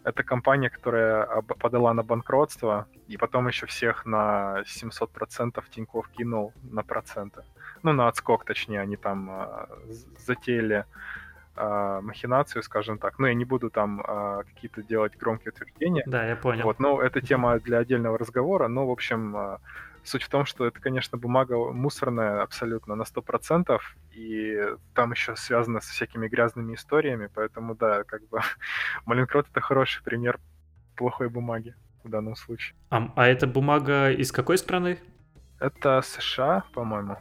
Это 0.04 0.22
компания, 0.22 0.70
которая 0.70 1.42
подала 1.42 1.92
на 1.92 2.02
банкротство, 2.04 2.86
и 3.08 3.16
потом 3.16 3.48
еще 3.48 3.66
всех 3.66 4.06
на 4.06 4.62
700% 4.64 5.62
Тинькофф 5.70 6.08
кинул 6.10 6.52
на 6.62 6.82
проценты 6.82 7.42
ну, 7.82 7.92
на 7.92 8.08
отскок, 8.08 8.44
точнее, 8.44 8.80
они 8.80 8.96
там 8.96 9.30
а, 9.30 9.68
затеяли 10.18 10.84
а, 11.56 12.00
махинацию, 12.00 12.62
скажем 12.62 12.98
так. 12.98 13.18
Ну, 13.18 13.26
я 13.26 13.34
не 13.34 13.44
буду 13.44 13.70
там 13.70 14.02
а, 14.06 14.42
какие-то 14.44 14.82
делать 14.82 15.16
громкие 15.16 15.52
утверждения. 15.52 16.04
Да, 16.06 16.26
я 16.26 16.36
понял. 16.36 16.64
Вот, 16.64 16.78
но 16.78 17.02
это 17.02 17.20
тема 17.20 17.58
для 17.58 17.78
отдельного 17.78 18.16
разговора. 18.16 18.68
Но, 18.68 18.86
в 18.86 18.90
общем, 18.90 19.36
а, 19.36 19.60
суть 20.04 20.22
в 20.22 20.28
том, 20.28 20.44
что 20.44 20.66
это, 20.66 20.80
конечно, 20.80 21.18
бумага 21.18 21.56
мусорная 21.72 22.42
абсолютно 22.42 22.94
на 22.94 23.02
100%, 23.02 23.80
и 24.12 24.56
там 24.94 25.12
еще 25.12 25.36
связано 25.36 25.80
со 25.80 25.92
всякими 25.92 26.28
грязными 26.28 26.74
историями, 26.74 27.28
поэтому, 27.34 27.74
да, 27.74 28.04
как 28.04 28.26
бы 28.28 28.40
Маленкрот— 29.06 29.46
это 29.50 29.60
хороший 29.60 30.02
пример 30.02 30.38
плохой 30.96 31.28
бумаги 31.28 31.74
в 32.04 32.08
данном 32.08 32.36
случае. 32.36 32.76
А, 32.90 33.12
а 33.16 33.26
эта 33.26 33.46
бумага 33.46 34.10
из 34.10 34.32
какой 34.32 34.58
страны? 34.58 34.98
Это 35.60 36.02
США, 36.02 36.64
по-моему. 36.72 37.16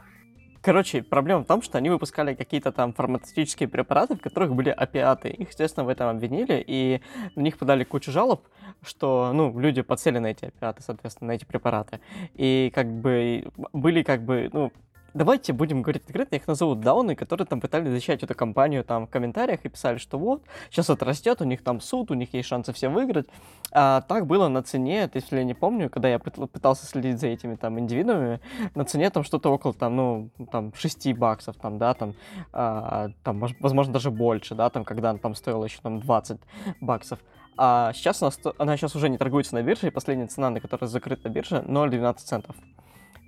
Короче, 0.60 1.02
проблема 1.02 1.42
в 1.42 1.46
том, 1.46 1.62
что 1.62 1.78
они 1.78 1.90
выпускали 1.90 2.34
какие-то 2.34 2.72
там 2.72 2.92
фармацевтические 2.92 3.68
препараты, 3.68 4.16
в 4.16 4.20
которых 4.20 4.54
были 4.54 4.70
опиаты. 4.70 5.28
Их, 5.28 5.48
естественно, 5.48 5.84
в 5.84 5.88
этом 5.88 6.08
обвинили, 6.08 6.62
и 6.66 7.00
на 7.36 7.42
них 7.42 7.58
подали 7.58 7.84
кучу 7.84 8.10
жалоб, 8.10 8.46
что, 8.82 9.32
ну, 9.32 9.58
люди 9.58 9.82
подсели 9.82 10.18
на 10.18 10.28
эти 10.28 10.46
опиаты, 10.46 10.82
соответственно, 10.82 11.28
на 11.28 11.32
эти 11.32 11.44
препараты. 11.44 12.00
И 12.34 12.72
как 12.74 12.86
бы 12.88 13.48
были 13.72 14.02
как 14.02 14.22
бы, 14.22 14.50
ну, 14.52 14.72
давайте 15.14 15.52
будем 15.52 15.82
говорить 15.82 16.04
открыто, 16.04 16.36
их 16.36 16.46
назовут 16.46 16.80
дауны, 16.80 17.14
которые 17.14 17.46
там 17.46 17.60
пытались 17.60 17.90
защищать 17.90 18.22
эту 18.22 18.34
компанию 18.34 18.84
там 18.84 19.06
в 19.06 19.10
комментариях 19.10 19.64
и 19.64 19.68
писали, 19.68 19.98
что 19.98 20.18
вот, 20.18 20.44
сейчас 20.70 20.90
это 20.90 21.04
растет, 21.04 21.40
у 21.40 21.44
них 21.44 21.62
там 21.62 21.80
суд, 21.80 22.10
у 22.10 22.14
них 22.14 22.34
есть 22.34 22.48
шансы 22.48 22.72
все 22.72 22.88
выиграть. 22.88 23.26
А 23.72 24.02
так 24.02 24.26
было 24.26 24.48
на 24.48 24.62
цене, 24.62 25.10
если 25.12 25.38
я 25.38 25.44
не 25.44 25.54
помню, 25.54 25.90
когда 25.90 26.08
я 26.08 26.18
пытался 26.18 26.86
следить 26.86 27.20
за 27.20 27.28
этими 27.28 27.56
там 27.56 27.78
индивидуумами, 27.78 28.40
на 28.74 28.84
цене 28.84 29.10
там 29.10 29.24
что-то 29.24 29.52
около 29.52 29.74
там, 29.74 29.96
ну, 29.96 30.30
там 30.50 30.72
6 30.74 31.12
баксов, 31.14 31.56
там, 31.56 31.78
да, 31.78 31.94
там, 31.94 32.14
а, 32.52 33.08
там, 33.22 33.40
возможно, 33.60 33.92
даже 33.92 34.10
больше, 34.10 34.54
да, 34.54 34.70
там, 34.70 34.84
когда 34.84 35.10
она 35.10 35.18
там 35.18 35.34
стоила 35.34 35.64
еще 35.64 35.80
там 35.82 36.00
20 36.00 36.40
баксов. 36.80 37.18
А 37.56 37.92
сейчас 37.92 38.22
она, 38.22 38.30
она 38.58 38.76
сейчас 38.76 38.94
уже 38.94 39.08
не 39.08 39.18
торгуется 39.18 39.54
на 39.54 39.62
бирже, 39.62 39.88
и 39.88 39.90
последняя 39.90 40.28
цена, 40.28 40.50
на 40.50 40.60
которой 40.60 40.86
закрыта 40.86 41.28
биржа, 41.28 41.64
0,12 41.66 42.14
центов. 42.18 42.56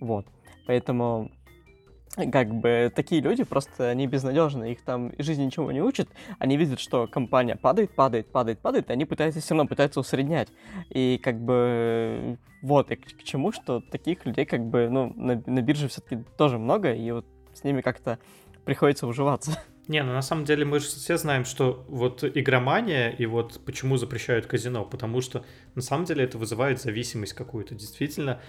Вот. 0.00 0.26
Поэтому 0.66 1.30
как 2.16 2.52
бы 2.52 2.92
такие 2.94 3.20
люди 3.20 3.44
просто 3.44 3.90
они 3.90 4.06
безнадежны, 4.06 4.72
их 4.72 4.82
там 4.82 5.12
жизнь 5.18 5.44
ничего 5.44 5.70
не 5.70 5.80
учит, 5.80 6.08
они 6.38 6.56
видят, 6.56 6.80
что 6.80 7.06
компания 7.06 7.56
падает, 7.56 7.94
падает, 7.94 8.30
падает, 8.30 8.58
падает, 8.58 8.90
и 8.90 8.92
они 8.92 9.04
пытаются 9.04 9.40
все 9.40 9.54
равно 9.54 9.68
пытаются 9.68 10.00
усреднять. 10.00 10.48
И 10.90 11.20
как 11.22 11.40
бы 11.40 12.36
вот, 12.62 12.90
и 12.90 12.96
к, 12.96 13.18
к 13.18 13.22
чему, 13.22 13.52
что 13.52 13.80
таких 13.80 14.26
людей 14.26 14.44
как 14.44 14.64
бы, 14.64 14.88
ну, 14.90 15.12
на, 15.14 15.42
на 15.46 15.62
бирже 15.62 15.88
все-таки 15.88 16.24
тоже 16.36 16.58
много, 16.58 16.92
и 16.92 17.10
вот 17.12 17.26
с 17.54 17.64
ними 17.64 17.80
как-то 17.80 18.18
приходится 18.64 19.06
уживаться. 19.06 19.62
Не, 19.88 20.02
ну 20.04 20.12
на 20.12 20.22
самом 20.22 20.44
деле 20.44 20.64
мы 20.64 20.78
же 20.78 20.86
все 20.86 21.16
знаем, 21.16 21.44
что 21.44 21.84
вот 21.88 22.22
игромания 22.22 23.10
и 23.10 23.26
вот 23.26 23.60
почему 23.64 23.96
запрещают 23.96 24.46
казино, 24.46 24.84
потому 24.84 25.20
что 25.20 25.44
на 25.74 25.82
самом 25.82 26.04
деле 26.04 26.24
это 26.24 26.38
вызывает 26.38 26.80
зависимость 26.80 27.32
какую-то. 27.32 27.74
Действительно, 27.74 28.40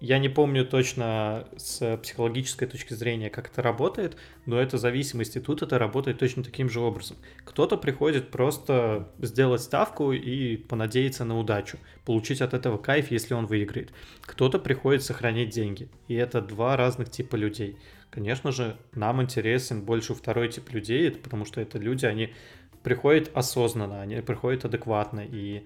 я 0.00 0.18
не 0.18 0.28
помню 0.28 0.66
точно 0.66 1.48
с 1.56 1.96
психологической 1.98 2.68
точки 2.68 2.92
зрения, 2.92 3.30
как 3.30 3.48
это 3.50 3.62
работает, 3.62 4.16
но 4.44 4.60
это 4.60 4.76
зависимость, 4.76 5.36
и 5.36 5.40
тут 5.40 5.62
это 5.62 5.78
работает 5.78 6.18
точно 6.18 6.44
таким 6.44 6.68
же 6.68 6.80
образом. 6.80 7.16
Кто-то 7.44 7.78
приходит 7.78 8.30
просто 8.30 9.08
сделать 9.18 9.62
ставку 9.62 10.12
и 10.12 10.56
понадеяться 10.58 11.24
на 11.24 11.38
удачу, 11.38 11.78
получить 12.04 12.42
от 12.42 12.52
этого 12.52 12.76
кайф, 12.76 13.10
если 13.10 13.32
он 13.34 13.46
выиграет. 13.46 13.90
Кто-то 14.20 14.58
приходит 14.58 15.02
сохранить 15.02 15.50
деньги, 15.50 15.88
и 16.08 16.14
это 16.14 16.42
два 16.42 16.76
разных 16.76 17.10
типа 17.10 17.36
людей. 17.36 17.78
Конечно 18.10 18.52
же, 18.52 18.76
нам 18.92 19.22
интересен 19.22 19.82
больше 19.82 20.14
второй 20.14 20.48
тип 20.48 20.70
людей, 20.70 21.10
потому 21.10 21.46
что 21.46 21.60
это 21.60 21.78
люди, 21.78 22.04
они 22.04 22.34
приходят 22.82 23.30
осознанно, 23.34 24.02
они 24.02 24.20
приходят 24.20 24.64
адекватно, 24.64 25.20
и 25.20 25.64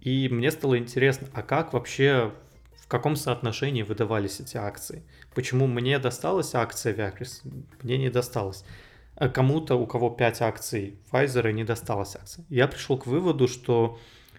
и 0.02 0.28
мне 0.30 0.50
стало 0.50 0.80
интересно, 0.80 1.28
а 1.34 1.44
как 1.44 1.74
вообще, 1.74 2.34
в 2.78 2.88
каком 2.88 3.16
соотношении 3.16 3.84
выдавались 3.84 4.40
эти 4.40 4.58
акции? 4.58 5.04
Почему 5.36 5.68
мне 5.68 6.00
досталась 6.00 6.56
акция 6.56 6.96
Viacris, 6.96 7.42
мне 7.84 8.00
не 8.00 8.10
досталось? 8.10 8.66
А 9.16 9.30
кому-то, 9.30 9.76
у 9.76 9.88
кого 9.88 10.10
5 10.10 10.42
акций 10.42 11.00
Pfizer 11.12 11.52
не 11.54 11.64
досталось 11.64 12.16
акций. 12.16 12.44
Я 12.50 12.68
пришел 12.68 12.98
к 12.98 13.08
выводу, 13.08 13.48
что 13.48 13.98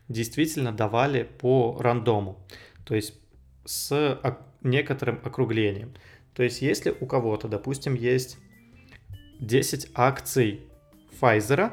действительно 0.08 0.72
давали 0.72 1.22
по 1.22 1.76
рандому, 1.80 2.46
то 2.84 2.94
есть 2.94 3.14
с 3.64 4.20
некоторым 4.62 5.20
округлением. 5.24 5.94
То 6.34 6.42
есть 6.42 6.62
если 6.62 6.94
у 7.00 7.06
кого-то, 7.06 7.48
допустим, 7.48 7.94
есть 7.94 8.36
10 9.40 9.90
акций 9.94 10.60
Pfizer, 11.20 11.72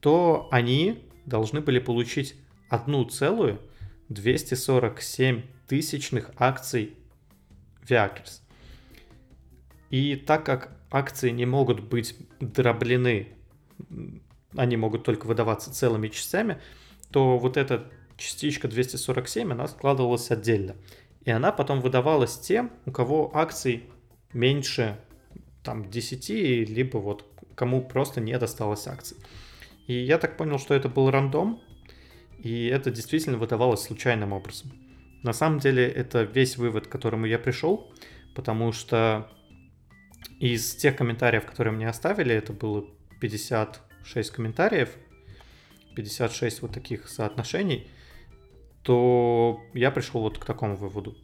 то 0.00 0.48
они 0.50 1.08
должны 1.26 1.60
были 1.60 1.80
получить 1.80 2.36
одну 2.68 3.04
целую 3.04 3.60
247 4.10 5.42
тысячных 5.66 6.30
акций 6.36 6.96
Viacris. 7.82 8.40
И 9.94 10.16
так 10.16 10.44
как 10.44 10.76
акции 10.90 11.30
не 11.30 11.46
могут 11.46 11.78
быть 11.78 12.16
дроблены, 12.40 13.28
они 14.56 14.76
могут 14.76 15.04
только 15.04 15.26
выдаваться 15.26 15.72
целыми 15.72 16.08
частями, 16.08 16.58
то 17.12 17.38
вот 17.38 17.56
эта 17.56 17.92
частичка 18.16 18.66
247, 18.66 19.52
она 19.52 19.68
складывалась 19.68 20.32
отдельно. 20.32 20.74
И 21.24 21.30
она 21.30 21.52
потом 21.52 21.80
выдавалась 21.80 22.36
тем, 22.40 22.72
у 22.86 22.90
кого 22.90 23.30
акций 23.36 23.84
меньше 24.32 24.98
там 25.62 25.88
10, 25.88 26.28
либо 26.68 26.96
вот 26.96 27.24
кому 27.54 27.80
просто 27.80 28.20
не 28.20 28.36
досталось 28.36 28.88
акций. 28.88 29.16
И 29.86 29.92
я 29.92 30.18
так 30.18 30.36
понял, 30.36 30.58
что 30.58 30.74
это 30.74 30.88
был 30.88 31.08
рандом, 31.08 31.62
и 32.40 32.66
это 32.66 32.90
действительно 32.90 33.38
выдавалось 33.38 33.82
случайным 33.82 34.32
образом. 34.32 34.72
На 35.22 35.32
самом 35.32 35.60
деле 35.60 35.86
это 35.86 36.24
весь 36.24 36.56
вывод, 36.56 36.88
к 36.88 36.90
которому 36.90 37.26
я 37.26 37.38
пришел, 37.38 37.92
потому 38.34 38.72
что 38.72 39.30
из 40.40 40.74
тех 40.76 40.96
комментариев, 40.96 41.46
которые 41.46 41.72
мне 41.72 41.88
оставили, 41.88 42.34
это 42.34 42.52
было 42.52 42.84
56 43.20 44.30
комментариев, 44.30 44.90
56 45.94 46.62
вот 46.62 46.72
таких 46.72 47.08
соотношений, 47.08 47.88
то 48.82 49.60
я 49.72 49.90
пришел 49.90 50.20
вот 50.20 50.38
к 50.38 50.44
такому 50.44 50.76
выводу. 50.76 51.16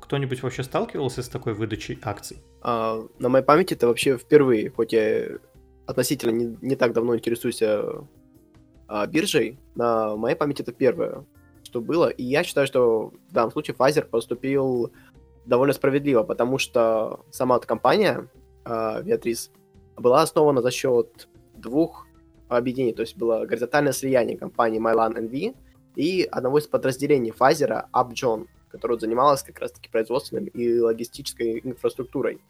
Кто-нибудь 0.00 0.42
вообще 0.42 0.62
сталкивался 0.62 1.22
с 1.22 1.28
такой 1.28 1.54
выдачей 1.54 1.98
акций? 2.02 2.38
А, 2.62 3.00
на 3.18 3.28
моей 3.28 3.44
памяти 3.44 3.74
это 3.74 3.86
вообще 3.86 4.16
впервые, 4.16 4.70
хоть 4.70 4.92
я 4.92 5.38
относительно 5.86 6.30
не, 6.30 6.58
не 6.60 6.76
так 6.76 6.92
давно 6.92 7.16
интересуюсь 7.16 7.62
а, 7.62 8.06
а, 8.86 9.06
биржей, 9.06 9.58
на 9.74 10.16
моей 10.16 10.36
памяти 10.36 10.62
это 10.62 10.72
первое, 10.72 11.24
что 11.62 11.80
было. 11.80 12.08
И 12.08 12.22
я 12.22 12.44
считаю, 12.44 12.66
что 12.66 13.12
в 13.28 13.32
данном 13.32 13.52
случае 13.52 13.74
Pfizer 13.74 14.04
поступил 14.04 14.92
довольно 15.46 15.72
справедливо, 15.72 16.22
потому 16.24 16.58
что 16.58 17.24
сама 17.30 17.56
эта 17.56 17.66
компания 17.66 18.28
Виатрис, 18.64 19.50
а, 19.96 20.00
была 20.00 20.22
основана 20.22 20.62
за 20.62 20.70
счет 20.70 21.28
двух 21.54 22.06
объединений, 22.48 22.94
то 22.94 23.02
есть 23.02 23.16
было 23.16 23.44
горизонтальное 23.44 23.92
слияние 23.92 24.36
компании 24.36 24.80
Mylan 24.80 25.16
NV 25.18 25.56
и 25.96 26.22
одного 26.30 26.58
из 26.58 26.66
подразделений 26.66 27.30
Pfizer, 27.30 27.84
Upjohn, 27.92 28.46
которое 28.70 28.98
занималось 28.98 29.42
как 29.42 29.58
раз-таки 29.58 29.88
производственной 29.90 30.46
и 30.46 30.80
логистической 30.80 31.60
инфраструктурой. 31.64 32.40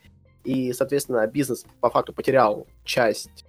И, 0.44 0.72
соответственно, 0.72 1.26
бизнес 1.26 1.64
по 1.80 1.90
факту 1.90 2.12
потерял 2.12 2.66
часть 2.84 3.44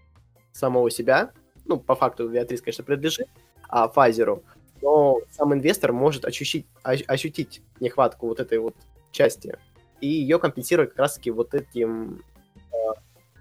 самого 0.51 0.89
себя, 0.89 1.31
ну, 1.65 1.77
по 1.79 1.95
факту 1.95 2.27
Виатрис, 2.27 2.61
конечно, 2.61 2.83
принадлежит 2.83 3.27
а, 3.67 3.87
Pfizer, 3.87 4.41
но 4.81 5.19
сам 5.31 5.53
инвестор 5.53 5.93
может 5.93 6.25
ощутить, 6.25 6.65
ощутить 6.83 7.61
нехватку 7.79 8.27
вот 8.27 8.39
этой 8.39 8.57
вот 8.59 8.75
части 9.11 9.57
и 10.01 10.07
ее 10.07 10.39
компенсировать 10.39 10.91
как 10.91 10.99
раз-таки 10.99 11.31
вот 11.31 11.53
этим 11.53 12.23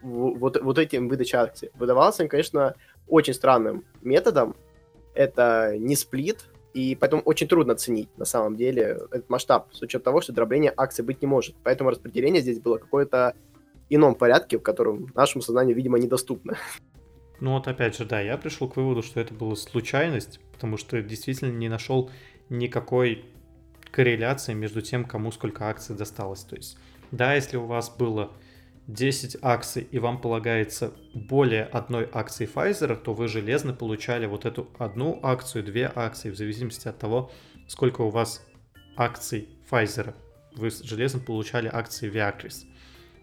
вот, 0.02 0.60
вот 0.60 0.78
этим 0.78 1.08
выдачей 1.08 1.38
акций. 1.38 1.70
Выдавался 1.74 2.22
он, 2.22 2.28
конечно, 2.28 2.74
очень 3.06 3.34
странным 3.34 3.84
методом. 4.02 4.54
Это 5.14 5.76
не 5.76 5.96
сплит, 5.96 6.46
и 6.74 6.94
поэтому 6.94 7.22
очень 7.22 7.48
трудно 7.48 7.72
оценить 7.72 8.08
на 8.16 8.24
самом 8.24 8.56
деле 8.56 8.98
этот 9.10 9.28
масштаб, 9.28 9.68
с 9.72 9.82
учетом 9.82 10.04
того, 10.04 10.20
что 10.20 10.32
дробления 10.32 10.72
акций 10.76 11.04
быть 11.04 11.20
не 11.22 11.26
может. 11.26 11.56
Поэтому 11.64 11.90
распределение 11.90 12.42
здесь 12.42 12.60
было 12.60 12.78
какое-то 12.78 13.34
ином 13.88 14.14
порядке, 14.14 14.58
в 14.58 14.62
котором 14.62 15.10
нашему 15.14 15.42
сознанию, 15.42 15.74
видимо, 15.74 15.98
недоступно. 15.98 16.56
Ну 17.40 17.54
вот 17.54 17.68
опять 17.68 17.96
же, 17.96 18.04
да, 18.04 18.20
я 18.20 18.36
пришел 18.36 18.68
к 18.68 18.76
выводу, 18.76 19.02
что 19.02 19.20
это 19.20 19.32
была 19.32 19.56
случайность, 19.56 20.40
потому 20.52 20.76
что 20.76 21.00
действительно 21.02 21.50
не 21.50 21.68
нашел 21.68 22.10
никакой 22.48 23.24
корреляции 23.90 24.54
между 24.54 24.82
тем, 24.82 25.04
кому 25.04 25.32
сколько 25.32 25.68
акций 25.68 25.96
досталось. 25.96 26.42
То 26.42 26.56
есть, 26.56 26.78
да, 27.10 27.34
если 27.34 27.56
у 27.56 27.66
вас 27.66 27.90
было 27.90 28.32
10 28.88 29.36
акций 29.42 29.86
и 29.90 29.98
вам 29.98 30.18
полагается 30.18 30.94
более 31.12 31.64
одной 31.64 32.08
акции 32.10 32.50
Pfizer, 32.52 32.96
то 32.96 33.12
вы 33.12 33.28
железно 33.28 33.74
получали 33.74 34.24
вот 34.24 34.46
эту 34.46 34.70
одну 34.78 35.20
акцию, 35.22 35.62
две 35.62 35.92
акции, 35.94 36.30
в 36.30 36.36
зависимости 36.36 36.88
от 36.88 36.98
того, 36.98 37.30
сколько 37.68 38.00
у 38.00 38.08
вас 38.08 38.42
акций 38.96 39.50
Pfizer. 39.70 40.14
Вы 40.56 40.70
железно 40.70 41.20
получали 41.20 41.68
акции 41.70 42.10
Viacris. 42.10 42.64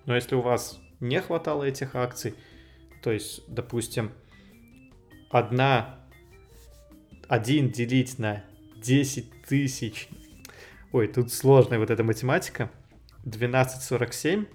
Но 0.06 0.16
если 0.16 0.36
у 0.36 0.42
вас 0.42 0.80
не 1.00 1.20
хватало 1.20 1.64
этих 1.64 1.96
акций, 1.96 2.36
то 3.02 3.12
есть, 3.12 3.42
допустим, 3.48 4.12
одна, 5.32 5.98
один 7.28 7.72
делить 7.72 8.20
на 8.20 8.44
10 8.78 9.42
тысяч, 9.48 10.10
ой, 10.92 11.08
тут 11.08 11.34
сложная 11.34 11.80
вот 11.80 11.90
эта 11.90 12.04
математика, 12.04 12.70
1247 13.24 14.46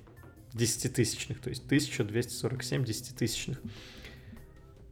десятитысячных, 0.52 1.40
то 1.40 1.50
есть 1.50 1.64
1247 1.66 2.84
десятитысячных, 2.84 3.60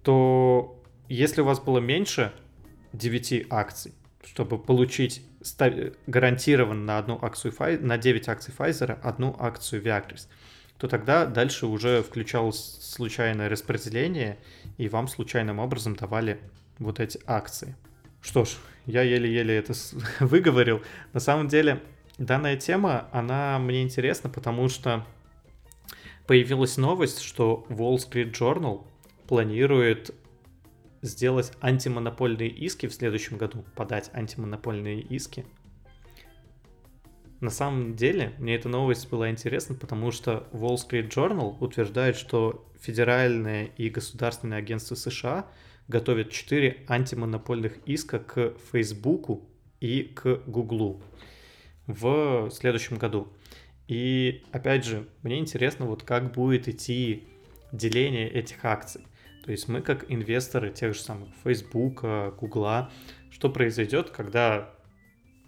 то 0.02 0.82
если 1.08 1.40
у 1.40 1.44
вас 1.44 1.60
было 1.60 1.78
меньше 1.78 2.32
9 2.92 3.46
акций, 3.50 3.92
чтобы 4.24 4.58
получить 4.58 5.22
гарантированно 6.06 6.84
на 6.84 6.98
одну 6.98 7.18
акцию 7.20 7.54
на 7.80 7.98
9 7.98 8.28
акций 8.28 8.52
Pfizer, 8.56 8.98
одну 9.02 9.36
акцию 9.38 9.82
Viagris, 9.82 10.26
то 10.78 10.86
тогда 10.86 11.26
дальше 11.26 11.66
уже 11.66 12.02
включалось 12.02 12.78
случайное 12.80 13.48
распределение, 13.48 14.38
и 14.76 14.88
вам 14.88 15.08
случайным 15.08 15.58
образом 15.58 15.96
давали 15.96 16.40
вот 16.78 17.00
эти 17.00 17.20
акции. 17.26 17.74
Что 18.20 18.44
ж, 18.44 18.56
я 18.86 19.02
еле-еле 19.02 19.56
это 19.56 19.72
выговорил. 20.20 20.82
На 21.12 21.20
самом 21.20 21.48
деле, 21.48 21.82
данная 22.18 22.56
тема, 22.56 23.08
она 23.12 23.58
мне 23.58 23.82
интересна, 23.82 24.30
потому 24.30 24.68
что 24.68 25.04
появилась 26.28 26.76
новость, 26.76 27.22
что 27.22 27.66
Wall 27.68 27.96
Street 27.96 28.32
Journal 28.32 28.86
планирует 29.26 30.14
сделать 31.02 31.52
антимонопольные 31.60 32.48
иски 32.48 32.86
в 32.86 32.94
следующем 32.94 33.36
году, 33.36 33.64
подать 33.74 34.10
антимонопольные 34.14 35.00
иски 35.00 35.44
на 37.40 37.50
самом 37.50 37.94
деле, 37.94 38.32
мне 38.38 38.56
эта 38.56 38.68
новость 38.68 39.08
была 39.08 39.30
интересна, 39.30 39.76
потому 39.76 40.10
что 40.10 40.48
Wall 40.52 40.74
Street 40.74 41.08
Journal 41.08 41.56
утверждает, 41.60 42.16
что 42.16 42.68
федеральное 42.80 43.66
и 43.76 43.88
государственное 43.90 44.58
агентство 44.58 44.96
США 44.96 45.46
готовят 45.86 46.30
4 46.30 46.84
антимонопольных 46.88 47.78
иска 47.86 48.18
к 48.18 48.54
Facebook 48.72 49.40
и 49.80 50.02
к 50.02 50.42
Google 50.46 51.00
в 51.86 52.50
следующем 52.50 52.96
году. 52.96 53.28
И 53.88 54.44
опять 54.52 54.84
же, 54.84 55.08
мне 55.22 55.38
интересно, 55.38 55.86
вот 55.86 56.04
как 56.04 56.32
будет 56.32 56.68
идти 56.68 57.26
деление 57.72 58.28
этих 58.30 58.64
акций. 58.64 59.04
То 59.44 59.50
есть 59.50 59.66
мы 59.66 59.80
как 59.80 60.10
инвесторы 60.10 60.70
тех 60.70 60.94
же 60.94 61.00
самых 61.00 61.30
Facebook, 61.42 62.02
Google, 62.38 62.88
что 63.30 63.48
произойдет, 63.48 64.10
когда 64.10 64.70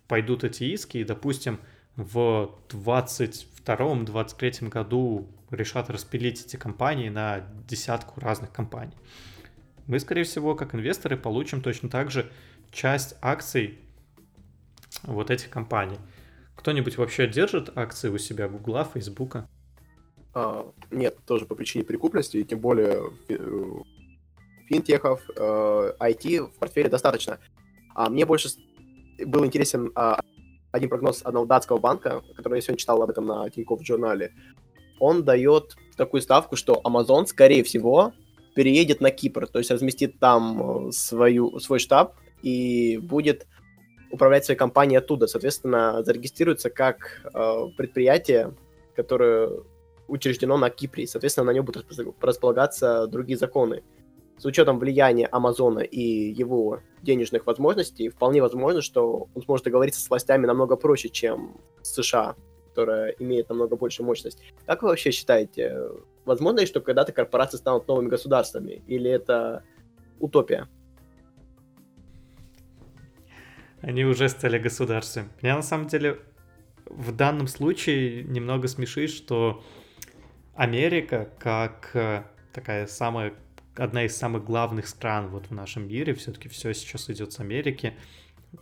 пойдут 0.09 0.43
эти 0.43 0.65
иски, 0.65 0.97
и, 0.99 1.05
допустим, 1.05 1.61
в 1.97 2.59
22-23 2.71 4.69
году 4.69 5.29
решат 5.51 5.91
распилить 5.91 6.47
эти 6.47 6.57
компании 6.57 7.11
на 7.11 7.41
десятку 7.69 8.21
разных 8.21 8.53
компаний. 8.53 8.97
Мы, 9.87 10.01
скорее 10.01 10.25
всего, 10.25 10.55
как 10.55 10.75
инвесторы, 10.75 11.17
получим 11.19 11.61
точно 11.61 11.91
так 11.91 12.11
же 12.11 12.31
часть 12.71 13.17
акций 13.21 13.79
вот 15.03 15.31
этих 15.31 15.51
компаний. 15.51 15.99
Кто-нибудь 16.61 16.99
вообще 16.99 17.27
держит 17.27 17.75
акции 17.75 18.11
у 18.11 18.19
себя 18.19 18.47
Гугла, 18.47 18.85
Фейсбука? 18.85 19.49
А, 20.35 20.71
нет, 20.91 21.17
тоже 21.27 21.47
по 21.47 21.55
причине 21.55 21.85
прикупленности, 21.87 22.37
и 22.37 22.45
тем 22.45 22.59
более 22.61 23.01
финтехов, 24.69 25.23
э, 25.35 25.93
IT 25.99 26.53
в 26.53 26.59
портфеле 26.59 26.91
достаточно. 26.91 27.39
А 27.95 28.11
мне 28.11 28.27
больше 28.27 28.51
был 29.25 29.47
интересен 29.47 29.91
а, 29.95 30.21
один 30.71 30.91
прогноз 30.91 31.23
одного 31.25 31.47
датского 31.47 31.79
банка, 31.79 32.21
который 32.37 32.57
я 32.57 32.61
сегодня 32.61 32.79
читал 32.79 33.03
об 33.03 33.09
этом 33.09 33.25
на 33.25 33.49
Тинькофф 33.49 33.83
журнале, 33.83 34.35
он 34.99 35.25
дает 35.25 35.77
такую 35.97 36.21
ставку, 36.21 36.57
что 36.57 36.83
Amazon, 36.85 37.25
скорее 37.25 37.65
всего, 37.65 38.13
переедет 38.55 39.01
на 39.01 39.11
Кипр, 39.11 39.47
то 39.47 39.61
есть 39.61 39.71
разместит 39.71 40.19
там 40.19 40.89
э, 40.89 40.93
свою, 40.93 41.59
свой 41.59 41.79
штаб 41.79 42.17
и 42.43 42.99
будет 42.99 43.47
управлять 44.11 44.45
своей 44.45 44.59
компанией 44.59 44.99
оттуда. 44.99 45.27
Соответственно, 45.27 46.03
зарегистрируется 46.03 46.71
как 46.71 47.23
э, 47.33 47.67
предприятие, 47.77 48.55
которое 48.95 49.51
учреждено 50.09 50.57
на 50.57 50.71
Кипре. 50.71 51.07
Соответственно, 51.07 51.47
на 51.47 51.51
нем 51.53 51.65
будут 51.65 51.87
располагаться 52.21 53.07
другие 53.07 53.39
законы 53.39 53.83
с 54.41 54.45
учетом 54.47 54.79
влияния 54.79 55.29
Амазона 55.31 55.81
и 55.81 56.01
его 56.01 56.81
денежных 57.03 57.47
возможностей, 57.47 58.09
вполне 58.09 58.41
возможно, 58.41 58.81
что 58.81 59.29
он 59.35 59.43
сможет 59.43 59.65
договориться 59.65 60.01
с 60.01 60.09
властями 60.09 60.47
намного 60.47 60.77
проще, 60.77 61.11
чем 61.11 61.61
США, 61.83 62.37
которая 62.69 63.11
имеет 63.19 63.51
намного 63.51 63.77
большую 63.77 64.07
мощность. 64.07 64.43
Как 64.65 64.83
вы 64.83 64.89
вообще 64.89 65.11
считаете, 65.11 65.77
возможно 66.25 66.61
ли, 66.61 66.67
что 66.67 66.81
когда-то 66.81 67.13
корпорации 67.13 67.59
станут 67.59 67.87
новыми 67.87 68.09
государствами, 68.09 68.83
или 68.87 69.11
это 69.11 69.63
утопия? 70.19 70.69
Они 73.83 74.05
уже 74.05 74.29
стали 74.29 74.59
государством. 74.59 75.31
Меня 75.43 75.57
на 75.57 75.63
самом 75.63 75.89
деле 75.89 76.19
в 76.87 77.13
данном 77.13 77.47
случае 77.47 78.25
немного 78.25 78.69
смешит, 78.69 79.11
что 79.11 79.63
Америка, 80.55 81.31
как 81.39 81.91
э, 81.95 82.25
такая 82.53 82.87
самая 82.87 83.33
одна 83.77 84.05
из 84.05 84.17
самых 84.17 84.45
главных 84.45 84.89
стран 84.89 85.29
вот 85.29 85.47
в 85.47 85.53
нашем 85.53 85.89
мире. 85.89 86.15
Все-таки 86.15 86.49
все 86.49 86.75
сейчас 86.75 87.09
идет 87.09 87.33
с 87.33 87.41
Америки. 87.41 87.95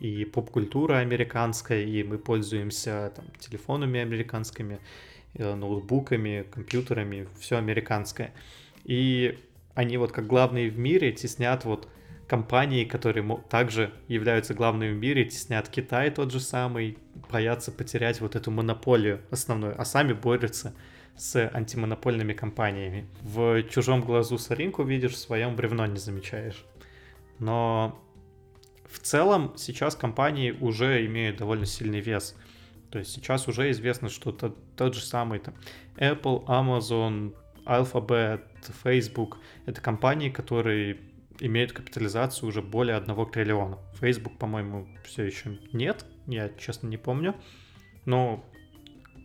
И 0.01 0.25
поп-культура 0.27 0.99
американская, 0.99 1.83
и 1.83 2.03
мы 2.03 2.19
пользуемся 2.19 3.11
там, 3.17 3.25
телефонами 3.39 4.01
американскими, 4.01 4.81
э, 5.35 5.55
ноутбуками, 5.55 6.45
компьютерами, 6.51 7.27
все 7.41 7.57
американское. 7.57 8.35
И 8.85 9.39
они 9.75 9.97
вот 9.97 10.13
как 10.13 10.27
главные 10.27 10.71
в 10.71 10.79
мире 10.79 11.13
теснят 11.13 11.65
вот 11.65 11.89
компании, 12.29 12.85
которые 12.85 13.25
также 13.49 13.93
являются 14.07 14.55
главными 14.55 14.93
в 14.93 14.99
мире, 14.99 15.25
теснят 15.25 15.69
Китай 15.69 16.11
тот 16.11 16.31
же 16.31 16.41
самый, 16.41 16.99
боятся 17.33 17.73
потерять 17.73 18.21
вот 18.21 18.37
эту 18.37 18.51
монополию 18.51 19.23
основную, 19.31 19.81
а 19.81 19.85
сами 19.85 20.13
борются 20.13 20.75
с 21.17 21.51
антимонопольными 21.53 22.35
компаниями. 22.35 23.09
В 23.23 23.63
чужом 23.65 24.03
глазу 24.03 24.39
соринку 24.39 24.85
видишь, 24.85 25.15
в 25.15 25.19
своем 25.19 25.57
бревно 25.57 25.87
не 25.87 25.99
замечаешь. 25.99 26.65
Но 27.39 27.99
в 28.85 28.99
целом 28.99 29.55
сейчас 29.57 29.97
компании 29.97 30.53
уже 30.53 31.05
имеют 31.07 31.39
довольно 31.39 31.67
сильный 31.67 32.01
вес. 32.01 32.37
То 32.91 32.99
есть 32.99 33.11
сейчас 33.11 33.49
уже 33.49 33.71
известно, 33.71 34.09
что 34.11 34.33
тот, 34.33 34.57
тот 34.77 34.95
же 34.95 35.01
самый 35.01 35.41
там, 35.41 35.55
Apple, 35.97 36.45
Amazon, 36.47 37.35
Alphabet, 37.65 38.43
Facebook— 38.83 39.39
это 39.67 39.81
компании, 39.81 40.31
которые 40.31 40.99
имеют 41.41 41.73
капитализацию 41.73 42.49
уже 42.49 42.63
более 42.63 42.97
1 42.97 43.27
триллиона. 43.27 43.79
Facebook, 44.01 44.39
по-моему, 44.39 44.89
все 45.05 45.25
еще 45.25 45.59
нет, 45.73 46.05
я 46.27 46.49
честно 46.51 46.89
не 46.89 46.97
помню. 46.97 47.35
Но 48.05 48.45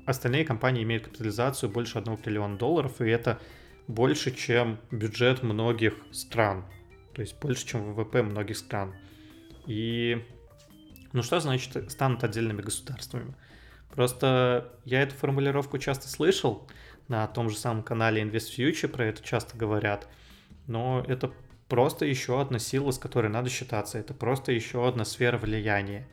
остальные 0.06 0.46
компании 0.46 0.84
имеют 0.84 1.06
капитализацию 1.06 1.70
больше 1.70 1.98
1 1.98 2.18
триллиона 2.18 2.58
долларов, 2.58 3.02
и 3.02 3.06
это 3.06 3.40
больше, 3.88 4.36
чем 4.36 4.80
бюджет 4.92 5.44
многих 5.44 5.96
стран. 6.12 6.66
То 7.14 7.22
есть 7.22 7.40
больше, 7.40 7.66
чем 7.66 7.94
ВВП 7.94 8.24
многих 8.24 8.58
стран. 8.58 8.96
И 9.68 10.26
ну 11.14 11.22
что 11.22 11.40
значит 11.40 11.92
станут 11.92 12.24
отдельными 12.24 12.62
государствами? 12.62 13.36
Просто 13.92 14.74
я 14.86 15.02
эту 15.02 15.14
формулировку 15.16 15.78
часто 15.78 16.08
слышал, 16.08 16.68
на 17.08 17.28
том 17.28 17.50
же 17.50 17.58
самом 17.58 17.84
канале 17.84 18.22
Invest 18.24 18.58
Future 18.58 18.88
про 18.88 19.06
это 19.06 19.24
часто 19.24 19.58
говорят, 19.58 20.08
но 20.68 21.04
это 21.08 21.34
просто 21.68 22.06
еще 22.06 22.40
одна 22.42 22.60
сила, 22.60 22.92
с 22.92 23.00
которой 23.00 23.28
надо 23.30 23.50
считаться, 23.50 23.98
это 23.98 24.14
просто 24.14 24.52
еще 24.52 24.88
одна 24.88 25.06
сфера 25.06 25.38
влияния. 25.38 26.08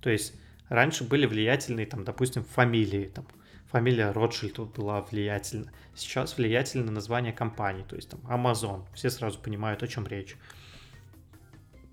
То 0.00 0.10
есть 0.10 0.34
Раньше 0.68 1.04
были 1.04 1.26
влиятельные, 1.26 1.86
там, 1.86 2.04
допустим, 2.04 2.44
фамилии, 2.44 3.04
там, 3.06 3.26
фамилия 3.70 4.10
Ротшильд 4.10 4.58
была 4.58 5.00
влиятельна. 5.00 5.72
Сейчас 5.94 6.36
влиятельно 6.36 6.90
название 6.90 7.32
компании, 7.32 7.84
то 7.88 7.94
есть 7.96 8.10
там 8.10 8.20
Amazon. 8.22 8.84
Все 8.92 9.10
сразу 9.10 9.38
понимают, 9.38 9.82
о 9.82 9.88
чем 9.88 10.06
речь. 10.06 10.36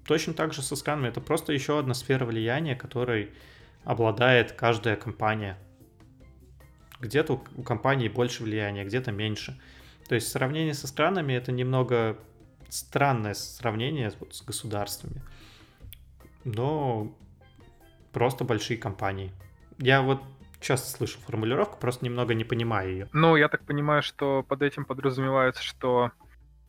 Точно 0.05 0.34
так 0.34 0.53
же 0.53 0.61
со 0.61 0.76
сканами. 0.76 1.07
Это 1.07 1.22
просто 1.22 1.53
еще 1.53 1.80
одна 1.80 1.93
сфера 1.93 2.26
влияния, 2.26 2.76
которой 2.76 3.32
обладает 3.84 4.53
каждая 4.53 4.95
компания. 4.95 5.57
где-то 6.99 7.43
у 7.57 7.64
компании 7.64 8.07
больше 8.07 8.43
влияния, 8.43 8.86
где-то 8.86 9.11
меньше. 9.11 9.59
То 10.07 10.16
есть 10.16 10.30
сравнение 10.30 10.74
со 10.74 10.88
странами 10.88 11.34
это 11.34 11.51
немного 11.51 12.18
странное 12.70 13.34
сравнение 13.34 14.11
вот 14.20 14.36
с 14.36 14.41
государствами. 14.41 15.22
Но 16.43 17.16
просто 18.11 18.43
большие 18.43 18.78
компании. 18.78 19.32
Я 19.78 20.01
вот 20.01 20.22
часто 20.59 20.89
слышу 20.89 21.20
формулировку, 21.20 21.78
просто 21.80 22.05
немного 22.05 22.34
не 22.34 22.43
понимаю 22.43 22.91
ее. 22.91 23.09
Ну, 23.14 23.36
я 23.36 23.49
так 23.49 23.64
понимаю, 23.66 24.01
что 24.01 24.43
под 24.43 24.61
этим 24.61 24.86
подразумевается, 24.86 25.61
что 25.61 26.11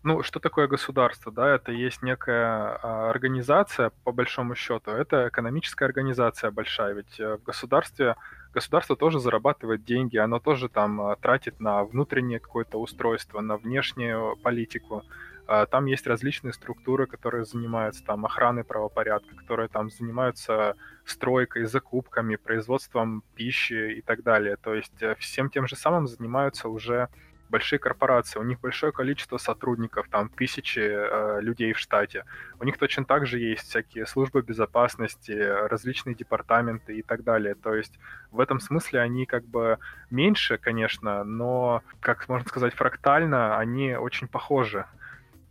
ну, 0.04 0.22
что 0.22 0.38
такое 0.38 0.68
государство, 0.68 1.32
да? 1.32 1.54
Это 1.54 1.72
есть 1.72 2.02
некая 2.02 2.78
а, 2.82 3.10
организация, 3.10 3.90
по 4.04 4.12
большому 4.12 4.54
счету. 4.54 4.90
Это 4.90 5.28
экономическая 5.28 5.86
организация 5.86 6.50
большая, 6.50 6.92
ведь 6.92 7.18
э, 7.18 7.38
в 7.38 7.42
государстве 7.42 8.14
государство 8.52 8.96
тоже 8.96 9.18
зарабатывает 9.18 9.82
деньги, 9.82 10.18
оно 10.18 10.40
тоже 10.40 10.68
там 10.68 11.00
а, 11.00 11.16
тратит 11.16 11.58
на 11.58 11.84
внутреннее 11.84 12.38
какое-то 12.38 12.78
устройство, 12.78 13.40
на 13.40 13.56
внешнюю 13.56 14.36
политику. 14.36 15.04
А, 15.46 15.66
там 15.66 15.86
есть 15.86 16.06
различные 16.06 16.52
структуры, 16.52 17.06
которые 17.06 17.44
занимаются 17.44 18.04
там 18.04 18.24
охраной 18.24 18.64
правопорядка, 18.64 19.34
которые 19.36 19.68
там 19.68 19.90
занимаются 19.90 20.76
стройкой, 21.04 21.64
закупками, 21.64 22.36
производством 22.36 23.22
пищи 23.34 23.98
и 23.98 24.00
так 24.00 24.22
далее. 24.22 24.56
То 24.56 24.74
есть 24.74 25.02
э, 25.02 25.14
всем 25.16 25.50
тем 25.50 25.66
же 25.66 25.76
самым 25.76 26.06
занимаются 26.06 26.68
уже 26.68 27.08
большие 27.50 27.78
корпорации, 27.78 28.38
у 28.38 28.42
них 28.42 28.58
большое 28.60 28.90
количество 28.90 29.36
сотрудников, 29.36 30.08
там 30.10 30.28
тысячи 30.28 30.80
э, 30.80 31.40
людей 31.40 31.72
в 31.72 31.78
штате. 31.78 32.24
У 32.58 32.64
них 32.64 32.78
точно 32.78 33.04
так 33.04 33.26
же 33.26 33.38
есть 33.38 33.68
всякие 33.68 34.06
службы 34.06 34.42
безопасности, 34.42 35.32
различные 35.68 36.14
департаменты 36.14 36.96
и 36.96 37.02
так 37.02 37.22
далее. 37.22 37.54
То 37.54 37.74
есть 37.74 37.98
в 38.30 38.40
этом 38.40 38.60
смысле 38.60 39.00
они 39.00 39.26
как 39.26 39.44
бы 39.44 39.78
меньше, 40.10 40.58
конечно, 40.58 41.22
но, 41.22 41.82
как 42.00 42.28
можно 42.28 42.48
сказать, 42.48 42.74
фрактально 42.74 43.58
они 43.58 43.94
очень 43.94 44.26
похожи. 44.26 44.86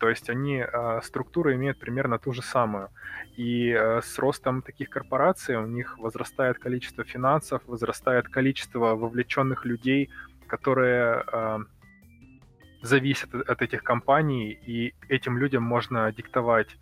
То 0.04 0.10
есть 0.10 0.30
они 0.30 0.58
э, 0.58 0.99
структуру 1.01 1.54
имеют 1.54 1.80
примерно 1.80 2.20
ту 2.20 2.34
же 2.34 2.41
самую. 2.41 2.89
И 3.38 3.70
э, 3.70 4.01
с 4.01 4.20
ростом 4.20 4.62
таких 4.62 4.89
корпораций 4.89 5.56
у 5.56 5.66
них 5.66 5.97
возрастает 5.97 6.60
количество 6.60 7.06
финансов, 7.06 7.62
возрастает 7.68 8.28
количество 8.28 8.95
вовлеченных 8.95 9.64
людей, 9.64 10.10
которые 10.45 11.24
э, 11.26 11.60
зависят 12.82 13.34
от 13.34 13.62
этих 13.62 13.82
компаний, 13.82 14.60
и 14.68 14.93
этим 15.08 15.38
людям 15.38 15.64
можно 15.64 16.12
диктовать 16.12 16.78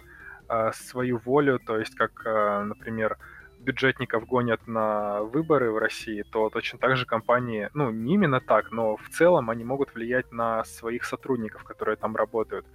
э, 0.49 0.72
свою 0.74 1.19
волю, 1.19 1.59
то 1.59 1.78
есть 1.78 1.93
как, 1.93 2.26
например, 2.26 3.17
бюджетников 3.59 4.26
гонят 4.26 4.67
на 4.67 5.22
выборы 5.22 5.72
в 5.72 5.78
России, 5.78 6.24
то 6.24 6.49
точно 6.49 6.80
так 6.80 6.97
же 6.97 7.05
компании, 7.05 7.69
ну, 7.76 7.91
не 7.91 8.15
именно 8.15 8.39
так, 8.39 8.72
но 8.72 8.97
в 8.97 9.09
целом 9.09 9.51
они 9.51 9.63
могут 9.63 9.93
влиять 9.93 10.32
на 10.32 10.63
своих 10.63 11.05
сотрудников, 11.05 11.63
которые 11.63 11.97
там 11.97 12.15
работают. 12.15 12.65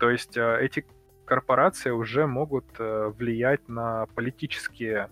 То 0.00 0.08
есть 0.10 0.36
э, 0.36 0.58
эти 0.62 0.86
корпорации 1.26 1.90
уже 1.90 2.26
могут 2.26 2.64
э, 2.78 3.12
влиять 3.18 3.68
на 3.68 4.06
политические 4.14 5.10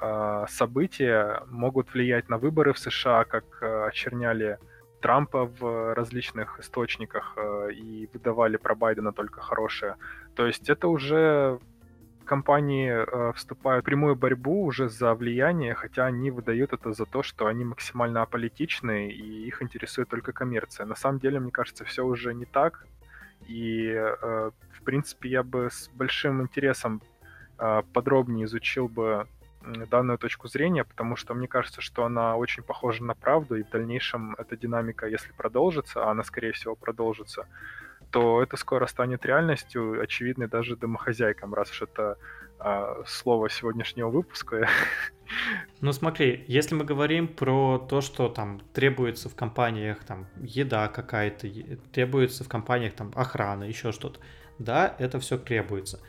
э, 0.00 0.44
события, 0.48 1.42
могут 1.48 1.94
влиять 1.94 2.28
на 2.28 2.36
выборы 2.36 2.74
в 2.74 2.78
США, 2.78 3.24
как 3.24 3.44
очерняли 3.62 4.58
Трампа 5.00 5.46
в 5.46 5.94
различных 5.94 6.60
источниках 6.60 7.36
и 7.74 8.08
выдавали 8.12 8.56
про 8.56 8.74
Байдена 8.76 9.12
только 9.12 9.40
хорошее. 9.40 9.96
То 10.36 10.46
есть 10.46 10.70
это 10.70 10.86
уже 10.86 11.58
компании 12.24 13.32
вступают 13.32 13.82
в 13.82 13.86
прямую 13.86 14.14
борьбу 14.14 14.64
уже 14.64 14.88
за 14.88 15.14
влияние, 15.14 15.74
хотя 15.74 16.06
они 16.06 16.30
выдают 16.30 16.72
это 16.72 16.92
за 16.92 17.04
то, 17.04 17.24
что 17.24 17.46
они 17.46 17.64
максимально 17.64 18.22
аполитичны 18.22 19.10
и 19.10 19.46
их 19.48 19.60
интересует 19.60 20.08
только 20.08 20.32
коммерция. 20.32 20.86
На 20.86 20.94
самом 20.94 21.18
деле, 21.18 21.40
мне 21.40 21.50
кажется, 21.50 21.84
все 21.84 22.04
уже 22.04 22.32
не 22.32 22.44
так. 22.44 22.86
И, 23.48 23.86
э, 23.88 24.50
в 24.72 24.82
принципе, 24.82 25.28
я 25.28 25.42
бы 25.42 25.68
с 25.70 25.88
большим 25.94 26.42
интересом 26.42 27.02
э, 27.58 27.82
подробнее 27.92 28.46
изучил 28.46 28.88
бы 28.88 29.26
данную 29.90 30.18
точку 30.18 30.48
зрения, 30.48 30.84
потому 30.84 31.16
что 31.16 31.34
мне 31.34 31.46
кажется, 31.46 31.80
что 31.80 32.04
она 32.04 32.36
очень 32.36 32.62
похожа 32.62 33.04
на 33.04 33.14
правду, 33.14 33.56
и 33.56 33.62
в 33.62 33.70
дальнейшем 33.70 34.34
эта 34.38 34.56
динамика, 34.56 35.06
если 35.06 35.32
продолжится, 35.32 36.04
а 36.04 36.10
она, 36.10 36.24
скорее 36.24 36.52
всего, 36.52 36.74
продолжится, 36.74 37.46
то 38.10 38.42
это 38.42 38.56
скоро 38.56 38.86
станет 38.86 39.24
реальностью, 39.24 40.00
очевидной 40.02 40.48
даже 40.48 40.76
домохозяйкам, 40.76 41.54
раз 41.54 41.70
уж 41.70 41.82
это 41.82 42.18
слово 43.06 43.50
сегодняшнего 43.50 44.08
выпуска. 44.08 44.68
Ну 45.80 45.92
смотри, 45.92 46.44
если 46.46 46.74
мы 46.74 46.84
говорим 46.84 47.26
про 47.26 47.78
то, 47.78 48.02
что 48.02 48.28
там 48.28 48.60
требуется 48.74 49.30
в 49.30 49.34
компаниях 49.34 50.04
там 50.04 50.26
еда 50.42 50.88
какая-то, 50.88 51.48
требуется 51.90 52.44
в 52.44 52.48
компаниях 52.48 52.92
там 52.92 53.12
охрана, 53.14 53.64
еще 53.64 53.92
что-то, 53.92 54.20
да, 54.58 54.94
это 54.98 55.20
все 55.20 55.38
требуется. 55.38 56.00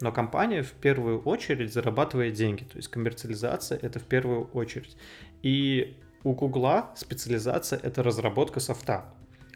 Но 0.00 0.10
компания 0.10 0.62
в 0.62 0.72
первую 0.72 1.20
очередь 1.20 1.72
зарабатывает 1.72 2.32
деньги, 2.32 2.64
то 2.64 2.76
есть 2.76 2.88
коммерциализация 2.88 3.78
это 3.78 3.98
в 3.98 4.04
первую 4.04 4.46
очередь. 4.46 4.96
И 5.42 5.98
у 6.24 6.32
Гугла 6.32 6.92
специализация 6.96 7.78
это 7.78 8.02
разработка 8.02 8.58
софта. 8.58 9.04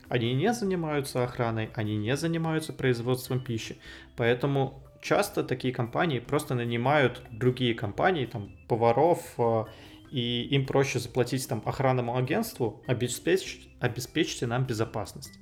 Они 0.08 0.34
не 0.34 0.52
занимаются 0.52 1.24
охраной, 1.24 1.70
они 1.74 1.96
не 1.96 2.16
занимаются 2.16 2.72
производством 2.72 3.40
пищи. 3.40 3.78
Поэтому 4.16 4.85
часто 5.06 5.44
такие 5.44 5.72
компании 5.72 6.18
просто 6.18 6.54
нанимают 6.54 7.22
другие 7.30 7.74
компании, 7.74 8.26
там, 8.26 8.50
поваров, 8.68 9.20
э, 9.38 9.64
и 10.10 10.42
им 10.50 10.66
проще 10.66 10.98
заплатить 10.98 11.48
там 11.48 11.62
охранному 11.64 12.16
агентству, 12.16 12.82
обеспечить, 12.86 13.68
обеспечьте 13.80 14.46
нам 14.46 14.64
безопасность 14.64 15.38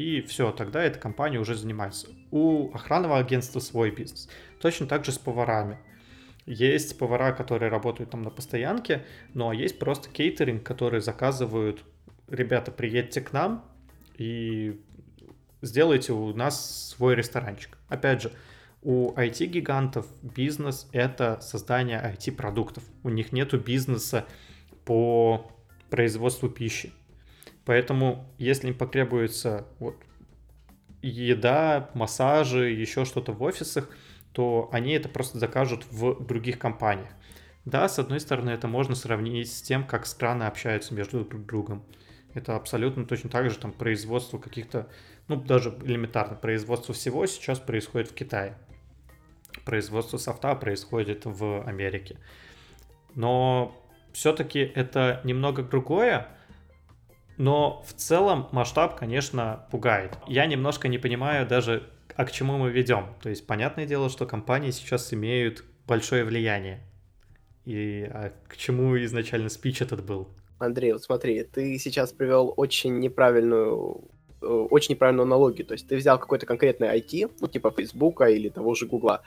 и 0.00 0.22
все, 0.22 0.50
тогда 0.50 0.82
эта 0.82 0.98
компания 0.98 1.38
уже 1.38 1.54
занимается. 1.54 2.08
У 2.30 2.72
охранного 2.72 3.18
агентства 3.18 3.60
свой 3.60 3.90
бизнес. 3.90 4.30
Точно 4.58 4.86
так 4.86 5.04
же 5.04 5.12
с 5.12 5.18
поварами. 5.18 5.78
Есть 6.46 6.96
повара, 6.96 7.32
которые 7.32 7.70
работают 7.70 8.10
там 8.10 8.22
на 8.22 8.30
постоянке, 8.30 9.04
но 9.34 9.52
есть 9.52 9.78
просто 9.78 10.08
кейтеринг, 10.08 10.62
которые 10.62 11.02
заказывают, 11.02 11.84
ребята, 12.28 12.72
приедьте 12.72 13.20
к 13.20 13.34
нам 13.34 13.62
и 14.16 14.80
сделайте 15.60 16.14
у 16.14 16.32
нас 16.34 16.88
свой 16.88 17.14
ресторанчик. 17.14 17.76
Опять 17.88 18.22
же, 18.22 18.32
у 18.82 19.12
IT-гигантов 19.12 20.06
бизнес— 20.22 20.88
это 20.92 21.40
создание 21.40 21.98
IT-продуктов. 21.98 22.84
У 23.02 23.10
них 23.10 23.32
нету 23.32 23.58
бизнеса 23.58 24.26
по 24.84 25.52
производству 25.90 26.48
пищи. 26.48 26.92
Поэтому, 27.64 28.26
если 28.38 28.68
им 28.68 28.74
потребуется 28.74 29.66
вот, 29.78 29.96
еда, 31.02 31.90
массажи, 31.94 32.70
еще 32.70 33.04
что-то 33.04 33.32
в 33.32 33.42
офисах, 33.42 33.88
то 34.32 34.68
они 34.72 34.92
это 34.92 35.08
просто 35.08 35.38
закажут 35.38 35.84
в 35.90 36.24
других 36.24 36.58
компаниях. 36.58 37.10
Да, 37.64 37.88
с 37.88 37.98
одной 37.98 38.20
стороны, 38.20 38.50
это 38.50 38.68
можно 38.68 38.94
сравнить 38.94 39.52
с 39.52 39.60
тем, 39.60 39.86
как 39.86 40.06
страны 40.06 40.44
общаются 40.44 40.94
между 40.94 41.24
друг 41.24 41.44
другом. 41.44 41.84
Это 42.32 42.56
абсолютно 42.56 43.04
точно 43.04 43.28
так 43.28 43.50
же 43.50 43.58
там 43.58 43.72
производство 43.72 44.38
каких-то, 44.38 44.88
ну 45.28 45.36
даже 45.36 45.76
элементарно, 45.84 46.36
производство 46.36 46.94
всего 46.94 47.26
сейчас 47.26 47.58
происходит 47.58 48.08
в 48.08 48.14
Китае. 48.14 48.56
Производство 49.64 50.16
софта 50.16 50.54
происходит 50.54 51.22
в 51.24 51.62
Америке. 51.66 52.18
Но 53.14 53.76
все-таки 54.12 54.60
это 54.60 55.20
немного 55.24 55.62
другое, 55.62 56.28
но 57.36 57.82
в 57.86 57.92
целом 57.94 58.48
масштаб, 58.52 58.98
конечно, 58.98 59.66
пугает. 59.70 60.18
Я 60.26 60.46
немножко 60.46 60.88
не 60.88 60.98
понимаю 60.98 61.46
даже, 61.46 61.88
а 62.14 62.24
к 62.24 62.32
чему 62.32 62.58
мы 62.58 62.70
ведем. 62.70 63.14
То 63.22 63.30
есть, 63.30 63.46
понятное 63.46 63.86
дело, 63.86 64.10
что 64.10 64.26
компании 64.26 64.70
сейчас 64.70 65.12
имеют 65.14 65.64
большое 65.86 66.24
влияние. 66.24 66.80
И 67.64 68.08
а 68.10 68.32
к 68.48 68.56
чему 68.56 68.96
изначально 69.04 69.48
спич 69.48 69.80
этот 69.80 70.04
был? 70.04 70.28
Андрей, 70.58 70.92
вот 70.92 71.02
смотри, 71.02 71.42
ты 71.44 71.78
сейчас 71.78 72.12
привел 72.12 72.52
очень 72.56 72.98
неправильную 72.98 74.10
очень 74.40 74.94
неправильную 74.94 75.24
аналогию. 75.24 75.66
То 75.66 75.74
есть 75.74 75.86
ты 75.88 75.96
взял 75.96 76.18
какой-то 76.18 76.46
конкретный 76.46 76.88
IT, 76.98 77.30
ну, 77.40 77.48
типа 77.48 77.70
Фейсбука 77.70 78.24
или 78.24 78.48
того 78.48 78.74
же 78.74 78.86
Гугла, 78.86 79.22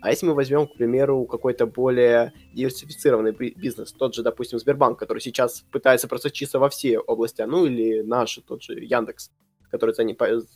а 0.00 0.10
если 0.10 0.26
мы 0.26 0.34
возьмем, 0.34 0.66
к 0.66 0.74
примеру, 0.74 1.24
какой-то 1.24 1.66
более 1.66 2.32
диверсифицированный 2.54 3.32
бизнес, 3.32 3.92
тот 3.92 4.14
же, 4.14 4.22
допустим, 4.22 4.58
Сбербанк, 4.58 4.98
который 4.98 5.20
сейчас 5.20 5.64
пытается 5.72 6.06
просочиться 6.06 6.58
во 6.58 6.68
все 6.68 6.98
области, 6.98 7.42
ну 7.42 7.66
или 7.66 8.02
наш, 8.02 8.38
тот 8.46 8.62
же 8.62 8.74
Яндекс, 8.74 9.30
который 9.70 9.94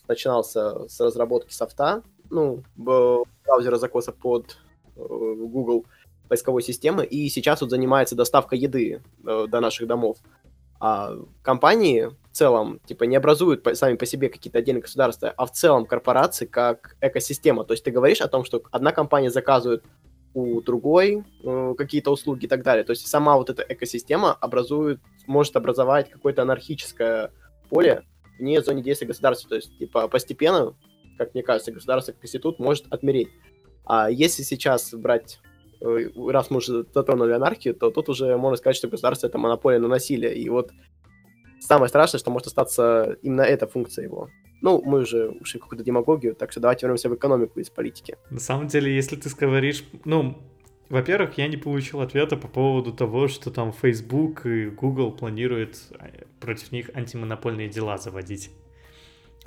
начинался 0.08 0.88
с 0.88 1.00
разработки 1.00 1.52
софта, 1.52 2.02
ну, 2.30 2.62
браузера 2.76 3.76
закоса 3.76 4.12
под 4.12 4.58
э, 4.96 5.00
Google 5.00 5.84
поисковой 6.28 6.62
системы, 6.62 7.04
и 7.04 7.28
сейчас 7.28 7.60
вот 7.60 7.70
занимается 7.70 8.14
доставкой 8.14 8.58
еды 8.58 9.02
э, 9.26 9.46
до 9.48 9.60
наших 9.60 9.88
домов. 9.88 10.18
А 10.80 11.14
компании 11.42 12.10
в 12.32 12.36
целом, 12.36 12.80
типа, 12.86 13.04
не 13.04 13.16
образуют 13.16 13.66
сами 13.74 13.96
по 13.96 14.06
себе 14.06 14.28
какие-то 14.28 14.58
отдельные 14.58 14.82
государства, 14.82 15.32
а 15.36 15.46
в 15.46 15.52
целом 15.52 15.84
корпорации 15.84 16.46
как 16.46 16.96
экосистема. 17.00 17.64
То 17.64 17.74
есть 17.74 17.84
ты 17.84 17.90
говоришь 17.90 18.20
о 18.20 18.28
том, 18.28 18.44
что 18.44 18.62
одна 18.70 18.92
компания 18.92 19.30
заказывает 19.30 19.84
у 20.32 20.60
другой 20.60 21.24
э, 21.42 21.74
какие-то 21.76 22.10
услуги 22.10 22.44
и 22.44 22.48
так 22.48 22.62
далее. 22.62 22.84
То 22.84 22.92
есть 22.92 23.06
сама 23.06 23.36
вот 23.36 23.50
эта 23.50 23.64
экосистема 23.68 24.32
образует, 24.32 25.00
может 25.26 25.56
образовать 25.56 26.08
какое-то 26.08 26.42
анархическое 26.42 27.32
поле 27.68 28.04
вне 28.38 28.62
зоны 28.62 28.80
действия 28.80 29.08
государства. 29.08 29.48
То 29.50 29.56
есть, 29.56 29.76
типа, 29.78 30.08
постепенно, 30.08 30.74
как 31.18 31.34
мне 31.34 31.42
кажется, 31.42 31.72
государство 31.72 32.12
как 32.12 32.24
институт 32.24 32.58
может 32.58 32.86
отмереть. 32.90 33.28
А 33.84 34.08
если 34.08 34.44
сейчас 34.44 34.94
брать 34.94 35.40
раз 35.80 36.50
мы 36.50 36.58
уже 36.58 36.84
затронули 36.92 37.32
анархию, 37.32 37.74
то 37.74 37.90
тут 37.90 38.08
уже 38.08 38.36
можно 38.36 38.56
сказать, 38.56 38.76
что 38.76 38.88
государство 38.88 39.26
это 39.26 39.38
монополия 39.38 39.78
на 39.78 39.88
насилие. 39.88 40.34
И 40.34 40.48
вот 40.48 40.70
самое 41.60 41.88
страшное, 41.88 42.18
что 42.18 42.30
может 42.30 42.48
остаться 42.48 43.16
именно 43.22 43.42
эта 43.42 43.66
функция 43.66 44.04
его. 44.04 44.28
Ну, 44.62 44.82
мы 44.84 45.00
уже 45.00 45.28
ушли 45.28 45.58
в 45.58 45.62
какую-то 45.62 45.84
демагогию, 45.84 46.34
так 46.34 46.52
что 46.52 46.60
давайте 46.60 46.86
вернемся 46.86 47.08
в 47.08 47.14
экономику 47.14 47.60
из 47.60 47.70
политики. 47.70 48.16
На 48.30 48.40
самом 48.40 48.66
деле, 48.66 48.94
если 48.94 49.16
ты 49.16 49.30
говоришь, 49.34 49.84
ну, 50.04 50.36
во-первых, 50.90 51.38
я 51.38 51.48
не 51.48 51.56
получил 51.56 52.00
ответа 52.00 52.36
по 52.36 52.48
поводу 52.48 52.92
того, 52.92 53.28
что 53.28 53.50
там 53.50 53.72
Facebook 53.72 54.44
и 54.44 54.66
Google 54.66 55.12
планируют 55.12 55.78
э, 55.98 56.24
против 56.40 56.72
них 56.72 56.90
антимонопольные 56.94 57.68
дела 57.68 57.96
заводить. 57.96 58.50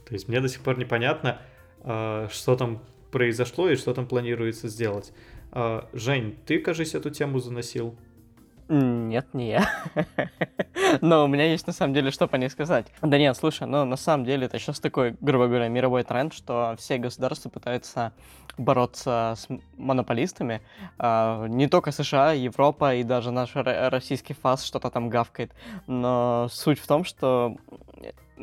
То 0.05 0.13
есть 0.13 0.27
мне 0.27 0.39
до 0.39 0.47
сих 0.47 0.61
пор 0.61 0.79
непонятно, 0.79 1.41
э, 1.83 2.27
что 2.31 2.55
там 2.55 2.81
произошло 3.11 3.69
и 3.69 3.75
что 3.75 3.93
там 3.93 4.07
планируется 4.07 4.67
сделать. 4.67 5.13
Э, 5.53 5.83
Жень, 5.93 6.37
ты, 6.45 6.59
кажется, 6.59 6.97
эту 6.97 7.11
тему 7.11 7.39
заносил? 7.39 7.95
Нет, 8.69 9.27
не 9.33 9.49
я. 9.49 9.69
Но 11.01 11.25
у 11.25 11.27
меня 11.27 11.51
есть 11.51 11.67
на 11.67 11.73
самом 11.73 11.93
деле 11.93 12.11
что 12.11 12.27
по 12.27 12.37
ней 12.37 12.49
сказать. 12.49 12.87
Да 13.01 13.17
нет, 13.17 13.35
слушай, 13.35 13.67
ну 13.67 13.83
на 13.85 13.97
самом 13.97 14.25
деле 14.25 14.45
это 14.45 14.57
сейчас 14.57 14.79
такой, 14.79 15.15
грубо 15.19 15.47
говоря, 15.47 15.67
мировой 15.67 16.03
тренд, 16.03 16.33
что 16.33 16.75
все 16.79 16.97
государства 16.97 17.49
пытаются 17.49 18.13
бороться 18.57 19.35
с 19.37 19.47
монополистами. 19.77 20.61
А, 20.97 21.45
не 21.47 21.67
только 21.67 21.91
США, 21.91 22.31
Европа 22.31 22.95
и 22.95 23.03
даже 23.03 23.31
наш 23.31 23.51
российский 23.53 24.33
ФАС 24.33 24.63
что-то 24.63 24.89
там 24.89 25.09
гавкает. 25.09 25.51
Но 25.85 26.47
суть 26.49 26.79
в 26.79 26.87
том, 26.87 27.03
что 27.03 27.57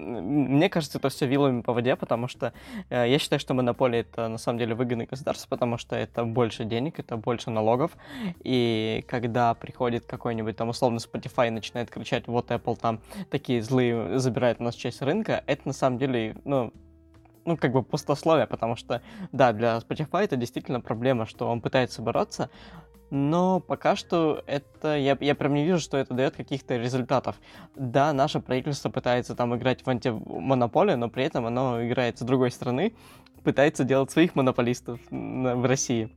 мне 0.00 0.68
кажется, 0.68 0.98
это 0.98 1.08
все 1.08 1.26
вилами 1.26 1.62
по 1.62 1.72
воде, 1.72 1.96
потому 1.96 2.28
что 2.28 2.52
э, 2.88 3.08
я 3.08 3.18
считаю, 3.18 3.40
что 3.40 3.54
монополия 3.54 4.00
это 4.00 4.28
на 4.28 4.38
самом 4.38 4.58
деле 4.58 4.74
выгодный 4.74 5.06
государство, 5.06 5.48
потому 5.48 5.78
что 5.78 5.96
это 5.96 6.24
больше 6.24 6.64
денег, 6.64 6.98
это 6.98 7.16
больше 7.16 7.50
налогов. 7.50 7.92
И 8.42 9.04
когда 9.08 9.54
приходит 9.54 10.06
какой-нибудь 10.06 10.56
там 10.56 10.68
условно 10.68 10.98
Spotify 10.98 11.48
и 11.48 11.50
начинает 11.50 11.90
кричать, 11.90 12.26
вот 12.26 12.50
Apple 12.50 12.78
там 12.80 13.00
такие 13.30 13.62
злые 13.62 14.18
забирает 14.18 14.60
у 14.60 14.64
нас 14.64 14.74
часть 14.74 15.02
рынка, 15.02 15.42
это 15.46 15.62
на 15.66 15.72
самом 15.72 15.98
деле, 15.98 16.36
ну, 16.44 16.72
ну, 17.44 17.56
как 17.56 17.72
бы 17.72 17.82
пустословие, 17.82 18.46
потому 18.46 18.76
что, 18.76 19.02
да, 19.32 19.52
для 19.52 19.78
Spotify 19.78 20.24
это 20.24 20.36
действительно 20.36 20.80
проблема, 20.80 21.26
что 21.26 21.48
он 21.48 21.60
пытается 21.60 22.02
бороться, 22.02 22.50
но 23.10 23.60
пока 23.60 23.96
что 23.96 24.42
это... 24.46 24.96
Я, 24.96 25.16
я 25.20 25.34
прям 25.34 25.54
не 25.54 25.64
вижу, 25.64 25.80
что 25.80 25.96
это 25.96 26.14
дает 26.14 26.36
каких-то 26.36 26.76
результатов. 26.76 27.36
Да, 27.76 28.12
наше 28.12 28.40
правительство 28.40 28.88
пытается 28.88 29.34
там 29.34 29.54
играть 29.56 29.84
в 29.84 29.88
антимонополию, 29.88 30.96
но 30.96 31.08
при 31.08 31.24
этом 31.24 31.46
оно 31.46 31.86
играет 31.86 32.18
с 32.18 32.22
другой 32.22 32.50
стороны, 32.50 32.94
пытается 33.42 33.84
делать 33.84 34.10
своих 34.10 34.34
монополистов 34.34 35.00
в 35.10 35.66
России. 35.66 36.10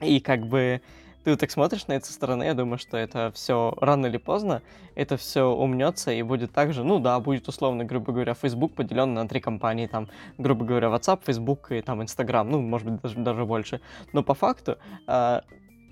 И 0.00 0.20
как 0.20 0.46
бы 0.46 0.80
ты 1.24 1.30
вот 1.30 1.40
так 1.40 1.50
смотришь 1.50 1.86
на 1.86 1.94
это 1.94 2.06
со 2.06 2.12
стороны, 2.12 2.44
я 2.44 2.52
думаю, 2.52 2.78
что 2.78 2.98
это 2.98 3.32
все 3.34 3.74
рано 3.80 4.06
или 4.06 4.18
поздно, 4.18 4.60
это 4.94 5.16
все 5.16 5.44
умнется 5.44 6.12
и 6.12 6.22
будет 6.22 6.52
так 6.52 6.74
же, 6.74 6.84
ну 6.84 6.98
да, 6.98 7.18
будет 7.18 7.48
условно, 7.48 7.84
грубо 7.84 8.12
говоря, 8.12 8.34
Facebook 8.34 8.74
поделен 8.74 9.14
на 9.14 9.26
три 9.26 9.40
компании, 9.40 9.86
там, 9.86 10.08
грубо 10.36 10.66
говоря, 10.66 10.88
WhatsApp, 10.88 11.20
Facebook 11.24 11.72
и 11.72 11.80
там 11.80 12.02
Instagram, 12.02 12.50
ну, 12.50 12.60
может 12.60 12.90
быть, 12.90 13.00
даже, 13.00 13.18
даже 13.18 13.44
больше. 13.46 13.80
Но 14.12 14.22
по 14.22 14.34
факту 14.34 14.76
э, 15.06 15.40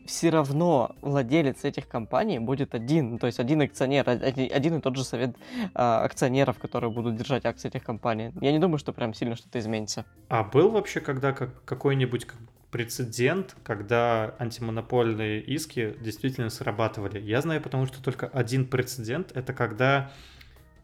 все 0.07 0.31
равно 0.31 0.95
владелец 1.01 1.65
этих 1.65 1.89
компаний 1.89 2.39
будет 2.39 2.75
один, 2.75 3.19
то 3.19 3.27
есть 3.27 3.39
один 3.41 3.63
акционер, 3.63 4.09
один 4.09 4.79
и 4.79 4.81
тот 4.81 4.97
же 4.97 5.05
совет 5.05 5.37
а, 5.75 6.05
акционеров, 6.05 6.59
которые 6.59 6.91
будут 6.91 7.17
держать 7.17 7.45
акции 7.45 7.69
этих 7.69 7.85
компаний. 7.85 8.33
Я 8.41 8.53
не 8.53 8.59
думаю, 8.59 8.79
что 8.79 8.93
прям 8.93 9.15
сильно 9.15 9.37
что-то 9.37 9.59
изменится. 9.59 10.05
А 10.29 10.45
был 10.45 10.71
вообще 10.71 11.01
когда 11.01 11.33
как, 11.33 11.65
какой-нибудь 11.65 12.27
прецедент, 12.71 13.55
когда 13.63 14.35
антимонопольные 14.39 15.41
иски 15.43 15.95
действительно 16.01 16.49
срабатывали? 16.49 17.21
Я 17.21 17.41
знаю, 17.43 17.61
потому 17.61 17.87
что 17.87 18.03
только 18.03 18.27
один 18.27 18.67
прецедент— 18.67 19.31
это 19.35 19.53
когда 19.53 20.11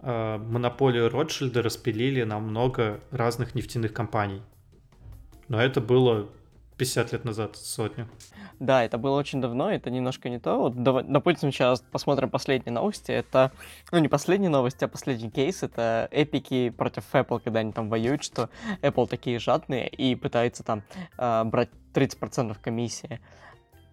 э, 0.01 0.39
монополию 0.39 1.09
Ротшильда 1.09 1.63
распилили 1.63 2.23
на 2.25 2.39
много 2.39 3.01
разных 3.11 3.55
нефтяных 3.55 3.93
компаний. 3.93 4.43
Но 5.49 5.61
это 5.61 5.81
было 5.81 6.29
50 6.79 7.13
лет 7.13 7.25
назад, 7.25 7.57
сотню. 7.57 8.09
Да, 8.61 8.85
это 8.85 8.99
было 8.99 9.19
очень 9.19 9.41
давно, 9.41 9.71
это 9.71 9.91
немножко 9.91 10.29
не 10.29 10.39
то. 10.39 10.59
Вот, 10.59 10.83
допустим, 10.83 11.53
сейчас 11.53 11.81
посмотрим 11.81 12.31
последние 12.31 12.73
новости. 12.73 13.11
Это, 13.11 13.53
ну, 13.93 13.99
не 13.99 14.09
последние 14.09 14.49
новости, 14.49 14.85
а 14.85 14.89
последний 14.89 15.31
кейс. 15.31 15.63
Это 15.63 16.09
эпики 16.11 16.71
против 16.71 17.05
Apple, 17.13 17.41
когда 17.43 17.61
они 17.61 17.73
там 17.73 17.89
воюют, 17.89 18.23
что 18.23 18.49
Apple 18.81 19.09
такие 19.09 19.39
жадные 19.39 19.89
и 19.89 20.15
пытаются 20.15 20.63
там 20.63 20.83
э, 21.19 21.45
брать 21.45 21.71
30% 21.95 22.57
комиссии. 22.63 23.21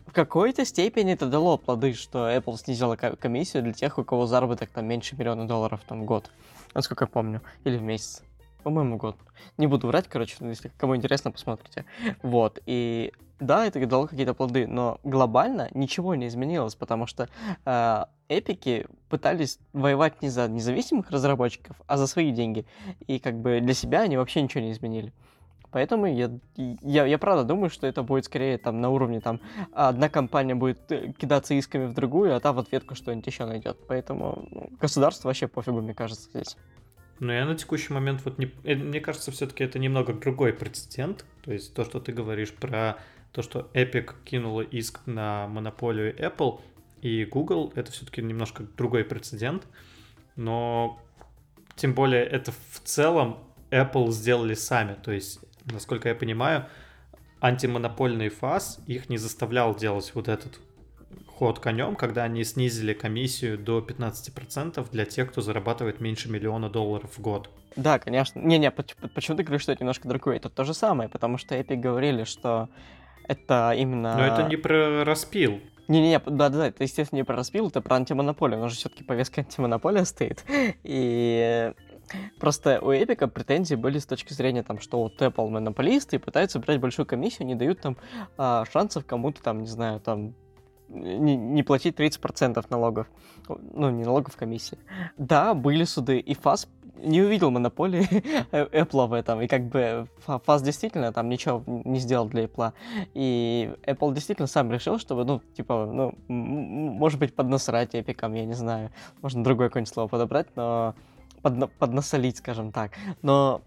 В 0.06 0.12
какой-то 0.12 0.64
степени 0.66 1.14
это 1.14 1.26
дало 1.26 1.58
плоды, 1.58 1.94
что 1.94 2.30
Apple 2.30 2.58
снизила 2.58 2.96
комиссию 2.96 3.64
для 3.64 3.74
тех, 3.74 3.98
у 3.98 4.04
кого 4.04 4.28
заработок 4.28 4.70
там 4.70 4.86
меньше 4.86 5.16
миллиона 5.16 5.48
долларов 5.48 5.82
там 5.88 6.04
в 6.04 6.06
год. 6.06 6.30
Насколько 6.76 7.06
я 7.06 7.08
помню. 7.08 7.42
Или 7.64 7.78
в 7.78 7.82
месяц. 7.82 8.24
По-моему, 8.66 8.98
год. 8.98 9.16
Не 9.60 9.68
буду 9.68 9.86
врать, 9.86 10.08
короче, 10.08 10.38
если 10.42 10.72
кому 10.80 10.96
интересно, 10.96 11.30
посмотрите. 11.30 11.86
Вот, 12.24 12.60
и 12.66 13.14
да, 13.40 13.64
это 13.68 13.86
дало 13.86 14.08
какие-то 14.08 14.34
плоды, 14.34 14.66
но 14.66 15.00
глобально 15.04 15.70
ничего 15.76 16.16
не 16.16 16.26
изменилось, 16.26 16.74
потому 16.74 17.06
что 17.06 17.30
э, 17.64 18.06
эпики 18.28 18.88
пытались 19.08 19.60
воевать 19.72 20.24
не 20.24 20.30
за 20.30 20.48
независимых 20.48 21.12
разработчиков, 21.12 21.80
а 21.86 21.98
за 21.98 22.08
свои 22.08 22.32
деньги. 22.32 22.66
И 23.06 23.20
как 23.20 23.40
бы 23.40 23.60
для 23.62 23.76
себя 23.76 24.02
они 24.02 24.18
вообще 24.18 24.42
ничего 24.42 24.64
не 24.64 24.72
изменили. 24.72 25.14
Поэтому 25.70 26.08
я, 26.08 26.32
я, 26.56 27.06
я 27.06 27.18
правда 27.20 27.44
думаю, 27.44 27.70
что 27.70 27.86
это 27.86 28.02
будет 28.02 28.26
скорее 28.26 28.58
там 28.58 28.82
на 28.82 28.90
уровне 28.90 29.22
там 29.22 29.42
одна 29.74 30.10
компания 30.10 30.56
будет 30.56 30.92
э, 30.92 31.12
кидаться 31.12 31.54
исками 31.54 31.86
в 31.86 31.94
другую, 31.94 32.36
а 32.36 32.40
та 32.40 32.52
в 32.52 32.58
ответку 32.58 32.96
что-нибудь 32.96 33.28
еще 33.28 33.46
найдет. 33.46 33.78
Поэтому 33.88 34.48
ну, 34.50 34.70
государство 34.82 35.28
вообще 35.28 35.48
пофигу, 35.48 35.82
мне 35.82 35.94
кажется, 35.94 36.32
здесь. 36.32 36.58
Но 37.20 37.32
я 37.32 37.46
на 37.46 37.56
текущий 37.56 37.94
момент 37.94 38.22
вот 38.26 38.38
не... 38.38 38.52
Э, 38.64 38.76
мне 38.76 39.00
кажется, 39.00 39.32
все-таки 39.32 39.64
это 39.64 39.80
немного 39.80 40.14
другой 40.14 40.54
прецедент. 40.54 41.26
То 41.44 41.54
есть 41.54 41.74
то, 41.74 41.86
что 41.86 42.00
ты 42.00 42.12
говоришь 42.12 42.54
про 42.54 42.98
то, 43.32 43.42
что 43.42 43.70
Epic 43.74 44.14
кинула 44.24 44.62
иск 44.62 45.02
на 45.06 45.48
монополию 45.48 46.16
Apple 46.16 46.62
и 47.02 47.26
Google, 47.26 47.72
это 47.76 47.92
все-таки 47.92 48.22
немножко 48.22 48.64
другой 48.78 49.04
прецедент. 49.04 49.68
Но 50.36 51.02
тем 51.76 51.94
более 51.94 52.24
это 52.24 52.52
в 52.52 52.80
целом 52.84 53.40
Apple 53.72 54.12
сделали 54.12 54.54
сами. 54.54 54.96
То 54.96 55.12
есть, 55.12 55.40
насколько 55.66 56.10
я 56.10 56.16
понимаю, 56.16 56.68
антимонопольный 57.42 58.30
ФАС 58.30 58.80
их 58.88 59.10
не 59.10 59.18
заставлял 59.18 59.76
делать 59.76 60.12
вот 60.16 60.28
этот 60.28 60.60
ход 61.36 61.60
конем, 61.60 61.96
когда 61.96 62.24
они 62.24 62.44
снизили 62.44 62.94
комиссию 62.94 63.58
до 63.58 63.80
15% 63.80 64.90
для 64.92 65.06
тех, 65.06 65.32
кто 65.32 65.42
зарабатывает 65.42 66.00
меньше 66.00 66.30
миллиона 66.30 66.70
долларов 66.70 67.18
в 67.18 67.22
год. 67.22 67.50
Да, 67.76 68.00
конечно. 68.00 68.40
Не-не, 68.40 68.72
почему 68.72 69.36
ты 69.36 69.44
говоришь, 69.44 69.64
что 69.64 69.74
это 69.74 69.84
немножко 69.84 70.08
другое? 70.08 70.38
Это 70.38 70.50
то 70.50 70.64
же 70.64 70.74
самое, 70.74 71.10
потому 71.10 71.38
что 71.38 71.56
Epic 71.56 71.76
говорили, 71.76 72.24
что 72.24 72.70
это 73.28 73.74
именно... 73.78 74.16
Но 74.16 74.26
это 74.26 74.44
не 74.44 74.56
про 74.56 75.04
распил. 75.04 75.60
Не-не-не, 75.88 76.20
да-да, 76.20 76.68
это, 76.68 76.84
естественно, 76.84 77.20
не 77.20 77.26
про 77.26 77.36
распил, 77.36 77.68
это 77.68 77.82
про 77.82 77.98
антимонополию. 77.98 78.60
но 78.60 78.70
же 78.70 78.76
все-таки 78.76 79.04
повестка 79.04 79.42
антимонополия 79.42 80.06
стоит. 80.06 80.46
И 80.84 81.74
Просто 82.40 82.80
у 82.82 82.92
Эпика 82.92 83.28
претензии 83.28 83.76
были 83.76 83.98
с 83.98 84.06
точки 84.06 84.32
зрения, 84.34 84.64
там, 84.64 84.80
что 84.80 85.00
вот 85.02 85.20
Apple 85.22 85.50
монополисты 85.50 86.18
и 86.18 86.20
пытаются 86.20 86.60
брать 86.60 86.80
большую 86.80 87.08
комиссию, 87.08 87.48
не 87.48 87.56
дают 87.56 87.82
там 87.82 87.98
а, 88.38 88.64
шансов 88.72 89.06
кому-то 89.06 89.42
там, 89.42 89.62
не 89.62 89.68
знаю, 89.68 90.00
там 90.00 90.36
не, 90.90 91.36
не 91.36 91.64
платить 91.64 91.96
30% 92.00 92.66
налогов. 92.70 93.08
Ну, 93.48 93.90
не 93.90 94.04
налогов, 94.04 94.36
комиссии. 94.36 94.78
Да, 95.18 95.54
были 95.54 95.84
суды, 95.84 96.20
и 96.20 96.34
ФАС 96.34 96.68
не 96.98 97.22
увидел 97.22 97.52
монополии 97.52 98.08
Apple 98.52 99.08
в 99.08 99.14
этом, 99.14 99.42
и 99.42 99.48
как 99.48 99.68
бы 99.68 100.08
ФАС 100.26 100.62
действительно 100.62 101.12
там 101.12 101.30
ничего 101.30 101.64
не 101.68 102.00
сделал 102.00 102.28
для 102.28 102.46
Apple. 102.46 102.74
И 103.14 103.74
Apple 103.84 104.14
действительно 104.14 104.48
сам 104.48 104.72
решил, 104.72 104.98
чтобы, 105.00 105.26
ну, 105.26 105.42
типа, 105.56 105.86
ну, 105.86 106.16
может 106.28 107.20
быть, 107.20 107.36
поднасрать 107.36 107.96
эпикам, 107.96 108.34
я 108.34 108.46
не 108.46 108.54
знаю, 108.54 108.92
можно 109.22 109.44
другое 109.44 109.70
какое-нибудь 109.70 109.94
слово 109.94 110.08
подобрать, 110.08 110.48
но 110.56 110.96
подна 111.42 111.68
поднасолить, 111.68 112.38
скажем 112.38 112.72
так. 112.72 112.92
Но 113.22 113.62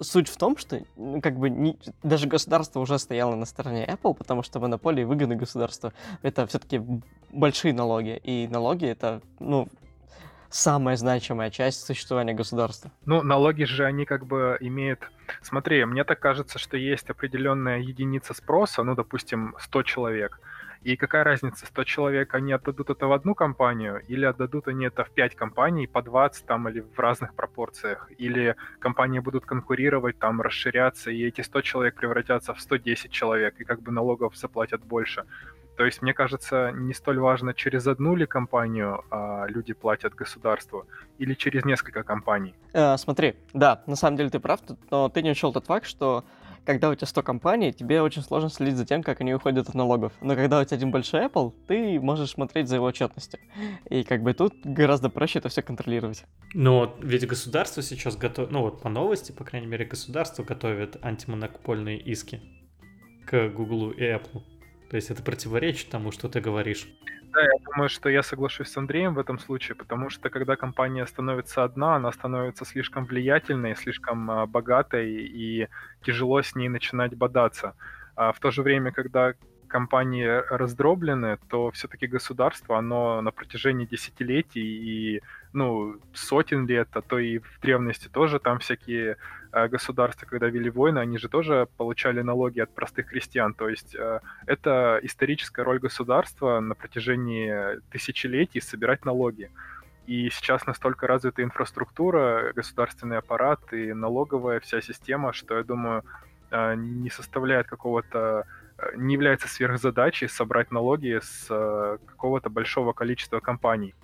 суть 0.00 0.28
в 0.28 0.36
том, 0.36 0.56
что 0.56 0.82
ну, 0.96 1.20
как 1.20 1.36
бы 1.36 1.50
не, 1.50 1.78
даже 2.02 2.26
государство 2.26 2.80
уже 2.80 2.98
стояло 2.98 3.34
на 3.34 3.46
стороне 3.46 3.86
Apple, 3.86 4.14
потому 4.14 4.42
что 4.42 4.60
монополии 4.60 5.04
выгодны 5.04 5.36
государству. 5.36 5.92
Это 6.22 6.46
все-таки 6.46 6.82
большие 7.30 7.72
налоги, 7.74 8.20
и 8.22 8.48
налоги 8.48 8.86
это, 8.86 9.20
ну, 9.38 9.68
самая 10.48 10.96
значимая 10.96 11.50
часть 11.50 11.86
существования 11.86 12.34
государства. 12.34 12.90
Ну, 13.06 13.22
налоги 13.22 13.64
же, 13.64 13.84
они 13.84 14.04
как 14.04 14.26
бы 14.26 14.56
имеют... 14.60 15.10
Смотри, 15.42 15.84
мне 15.84 16.04
так 16.04 16.18
кажется, 16.18 16.58
что 16.58 16.76
есть 16.76 17.08
определенная 17.08 17.78
единица 17.78 18.34
спроса, 18.34 18.82
ну, 18.82 18.94
допустим, 18.94 19.54
100 19.60 19.82
человек, 19.84 20.40
И 20.82 20.96
какая 20.96 21.24
разница, 21.24 21.66
100 21.66 21.84
человек, 21.84 22.34
они 22.34 22.52
отдадут 22.52 22.88
это 22.88 23.06
в 23.06 23.12
одну 23.12 23.34
компанию, 23.34 24.02
или 24.08 24.24
отдадут 24.24 24.68
они 24.68 24.86
это 24.86 25.04
в 25.04 25.10
5 25.10 25.34
компаний, 25.34 25.86
по 25.86 26.02
20 26.02 26.46
там, 26.46 26.68
или 26.68 26.80
в 26.80 26.98
разных 26.98 27.34
пропорциях, 27.34 28.10
или 28.16 28.56
компании 28.78 29.18
будут 29.18 29.44
конкурировать, 29.44 30.18
там, 30.18 30.40
расширяться, 30.40 31.10
и 31.10 31.22
эти 31.22 31.42
100 31.42 31.60
человек 31.60 31.94
превратятся 31.96 32.54
в 32.54 32.60
110 32.60 33.10
человек, 33.10 33.60
и 33.60 33.64
как 33.64 33.82
бы 33.82 33.92
налогов 33.92 34.36
заплатят 34.36 34.82
больше. 34.82 35.24
То 35.76 35.86
есть, 35.86 36.02
мне 36.02 36.12
кажется, 36.12 36.72
не 36.72 36.94
столь 36.94 37.18
важно, 37.20 37.54
через 37.54 37.86
одну 37.86 38.14
ли 38.14 38.26
компанию 38.26 39.02
а, 39.10 39.46
люди 39.48 39.72
платят 39.72 40.14
государству 40.14 40.86
или 41.18 41.34
через 41.34 41.64
несколько 41.64 42.02
компаний. 42.02 42.54
Э, 42.74 42.98
смотри, 42.98 43.34
да, 43.54 43.82
на 43.86 43.96
самом 43.96 44.18
деле 44.18 44.28
ты 44.28 44.40
прав, 44.40 44.60
но 44.90 45.08
ты 45.08 45.22
не 45.22 45.30
учел 45.30 45.52
тот 45.52 45.66
факт, 45.66 45.86
что 45.86 46.24
когда 46.64 46.90
у 46.90 46.94
тебя 46.94 47.06
100 47.06 47.22
компаний, 47.22 47.72
тебе 47.72 48.02
очень 48.02 48.22
сложно 48.22 48.50
следить 48.50 48.76
за 48.76 48.86
тем, 48.86 49.02
как 49.02 49.20
они 49.20 49.34
уходят 49.34 49.68
от 49.68 49.74
налогов. 49.74 50.12
Но 50.20 50.34
когда 50.34 50.60
у 50.60 50.64
тебя 50.64 50.76
один 50.76 50.90
большой 50.90 51.26
Apple, 51.26 51.52
ты 51.66 52.00
можешь 52.00 52.30
смотреть 52.30 52.68
за 52.68 52.76
его 52.76 52.86
отчетностью. 52.86 53.40
И 53.88 54.02
как 54.04 54.22
бы 54.22 54.34
тут 54.34 54.54
гораздо 54.64 55.10
проще 55.10 55.38
это 55.38 55.48
все 55.48 55.62
контролировать. 55.62 56.24
Но 56.54 56.96
ведь 57.02 57.26
государство 57.26 57.82
сейчас 57.82 58.16
готовит, 58.16 58.50
ну 58.50 58.62
вот 58.62 58.82
по 58.82 58.88
новости, 58.88 59.32
по 59.32 59.44
крайней 59.44 59.66
мере, 59.66 59.84
государство 59.84 60.42
готовит 60.42 60.96
антимонопольные 61.04 61.98
иски 61.98 62.40
к 63.26 63.48
Google 63.48 63.90
и 63.90 64.02
Apple. 64.02 64.42
То 64.90 64.96
есть 64.96 65.08
это 65.08 65.22
противоречит 65.22 65.88
тому, 65.88 66.10
что 66.10 66.28
ты 66.28 66.40
говоришь. 66.40 66.88
Да, 67.32 67.40
я 67.40 67.64
думаю, 67.64 67.88
что 67.88 68.08
я 68.08 68.24
соглашусь 68.24 68.68
с 68.68 68.76
Андреем 68.76 69.14
в 69.14 69.20
этом 69.20 69.38
случае, 69.38 69.76
потому 69.76 70.10
что 70.10 70.30
когда 70.30 70.56
компания 70.56 71.06
становится 71.06 71.62
одна, 71.62 71.94
она 71.94 72.10
становится 72.10 72.64
слишком 72.64 73.04
влиятельной, 73.04 73.76
слишком 73.76 74.28
а, 74.28 74.46
богатой, 74.46 75.12
и 75.12 75.68
тяжело 76.04 76.42
с 76.42 76.56
ней 76.56 76.68
начинать 76.68 77.16
бодаться. 77.16 77.76
А 78.16 78.32
в 78.32 78.40
то 78.40 78.50
же 78.50 78.62
время, 78.62 78.90
когда 78.90 79.34
компании 79.70 80.26
раздроблены, 80.26 81.38
то 81.48 81.70
все-таки 81.70 82.06
государство, 82.06 82.76
оно 82.78 83.20
на 83.22 83.30
протяжении 83.30 83.86
десятилетий 83.86 84.60
и 84.60 85.22
ну, 85.52 85.96
сотен 86.12 86.66
лет, 86.66 86.88
а 86.92 87.00
то 87.00 87.18
и 87.18 87.38
в 87.38 87.60
древности 87.62 88.08
тоже 88.08 88.38
там 88.38 88.58
всякие 88.58 89.16
э, 89.52 89.68
государства, 89.68 90.26
когда 90.26 90.48
вели 90.48 90.70
войны, 90.70 90.98
они 90.98 91.18
же 91.18 91.28
тоже 91.28 91.68
получали 91.76 92.22
налоги 92.22 92.60
от 92.60 92.74
простых 92.74 93.06
крестьян. 93.06 93.54
То 93.54 93.68
есть 93.68 93.94
э, 93.94 94.20
это 94.46 95.00
историческая 95.02 95.62
роль 95.62 95.78
государства 95.78 96.60
на 96.60 96.74
протяжении 96.74 97.80
тысячелетий 97.90 98.60
собирать 98.60 99.04
налоги. 99.04 99.50
И 100.06 100.30
сейчас 100.30 100.66
настолько 100.66 101.06
развита 101.06 101.42
инфраструктура, 101.42 102.52
государственный 102.54 103.18
аппарат 103.18 103.72
и 103.72 103.92
налоговая 103.92 104.58
вся 104.60 104.80
система, 104.80 105.32
что, 105.32 105.56
я 105.56 105.62
думаю, 105.62 106.02
э, 106.50 106.74
не 106.76 107.10
составляет 107.10 107.66
какого-то 107.66 108.46
не 108.96 109.14
является 109.14 109.48
сверхзадачей 109.48 110.28
собрать 110.28 110.70
налоги 110.70 111.20
с 111.22 111.46
какого-то 112.06 112.50
большого 112.50 112.92
количества 112.92 113.40
компаний. 113.40 113.94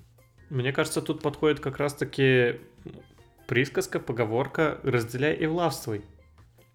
Мне 0.50 0.72
кажется, 0.72 1.02
тут 1.02 1.22
подходит 1.22 1.60
как 1.60 1.78
раз-таки 1.78 2.60
присказка, 3.46 3.98
поговорка 4.00 4.78
«разделяй 4.82 5.34
и 5.34 5.46
властвуй». 5.46 6.04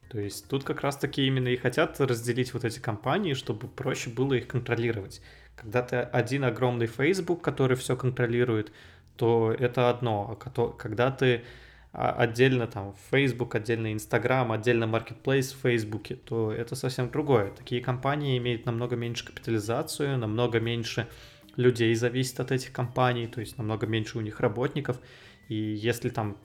То 0.10 0.20
есть 0.20 0.50
тут 0.50 0.66
как 0.66 0.82
раз-таки 0.82 1.26
именно 1.26 1.48
и 1.48 1.56
хотят 1.56 2.00
разделить 2.02 2.54
вот 2.54 2.66
эти 2.66 2.80
компании, 2.80 3.34
чтобы 3.34 3.70
проще 3.70 4.10
было 4.10 4.34
их 4.34 4.48
контролировать. 4.48 5.22
Когда 5.56 5.82
ты 5.84 5.98
один 5.98 6.44
огромный 6.44 6.88
Facebook, 6.88 7.42
который 7.42 7.78
все 7.78 7.96
контролирует, 7.96 8.74
то 9.16 9.56
это 9.58 9.90
одно. 9.90 10.38
А 10.38 10.72
когда 10.78 11.12
ты 11.12 11.44
отдельно 11.92 12.68
там 12.68 12.96
Facebook, 13.12 13.56
отдельно 13.56 13.94
Instagram, 13.94 14.52
отдельно 14.52 14.86
Marketplace 14.86 15.56
в 15.56 15.62
Facebook, 15.62 16.08
то 16.26 16.52
это 16.52 16.76
совсем 16.76 17.10
другое. 17.10 17.52
Такие 17.52 17.82
компании 17.82 18.38
имеют 18.38 18.66
намного 18.66 18.96
меньше 18.96 19.26
капитализацию, 19.26 20.18
намного 20.18 20.60
меньше 20.60 21.08
людей 21.58 21.94
зависит 21.96 22.40
от 22.40 22.52
этих 22.52 22.72
компаний, 22.72 23.28
то 23.28 23.42
есть 23.42 23.58
намного 23.58 23.88
меньше 23.88 24.18
у 24.18 24.22
них 24.22 24.40
работников. 24.40 25.00
И 25.50 25.56
если 25.56 26.10
там 26.10 26.38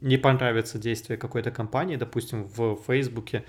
не 0.00 0.18
понравится 0.18 0.78
действие 0.78 1.16
какой-то 1.16 1.50
компании, 1.50 1.96
допустим, 1.96 2.44
в 2.44 2.76
Фейсбуке 2.86 3.44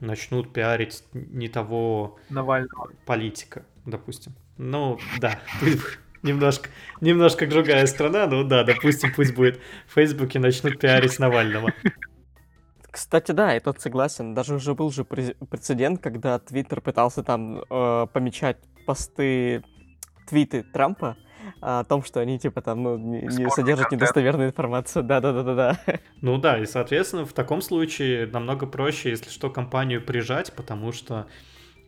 начнут 0.00 0.52
пиарить 0.52 1.04
не 1.12 1.48
того 1.48 2.18
Навального. 2.30 2.90
политика, 3.06 3.64
допустим. 3.84 4.34
Ну, 4.56 4.98
да, 5.20 5.38
немножко, 6.24 6.68
немножко 7.00 7.46
другая 7.46 7.86
страна, 7.86 8.26
но 8.26 8.42
да, 8.42 8.64
допустим, 8.64 9.12
пусть 9.14 9.34
будет 9.34 9.60
в 9.86 9.94
Фейсбуке 9.94 10.40
начнут 10.40 10.80
пиарить 10.80 11.18
Навального. 11.18 11.72
Кстати, 12.90 13.32
да, 13.32 13.52
я 13.52 13.60
тут 13.60 13.80
согласен. 13.80 14.34
Даже 14.34 14.54
уже 14.54 14.74
был 14.74 14.90
же 14.90 15.04
прецедент, 15.04 16.00
когда 16.00 16.38
Твиттер 16.38 16.80
пытался 16.80 17.24
там 17.24 17.62
э, 17.68 18.06
помечать 18.12 18.56
посты 18.86 19.64
твиты 20.28 20.62
Трампа 20.62 21.16
о 21.60 21.84
том, 21.84 22.04
что 22.04 22.20
они, 22.20 22.38
типа, 22.38 22.62
там, 22.62 22.82
ну, 22.82 22.96
не, 22.96 23.22
не 23.22 23.50
содержат 23.50 23.90
недостоверную 23.90 24.50
информацию. 24.50 25.02
Да-да-да-да-да. 25.04 25.78
Ну 26.20 26.38
да, 26.38 26.58
и, 26.58 26.66
соответственно, 26.66 27.26
в 27.26 27.32
таком 27.32 27.62
случае 27.62 28.26
намного 28.26 28.66
проще, 28.66 29.10
если 29.10 29.28
что, 29.28 29.50
компанию 29.50 30.00
прижать, 30.00 30.52
потому 30.54 30.92
что 30.92 31.26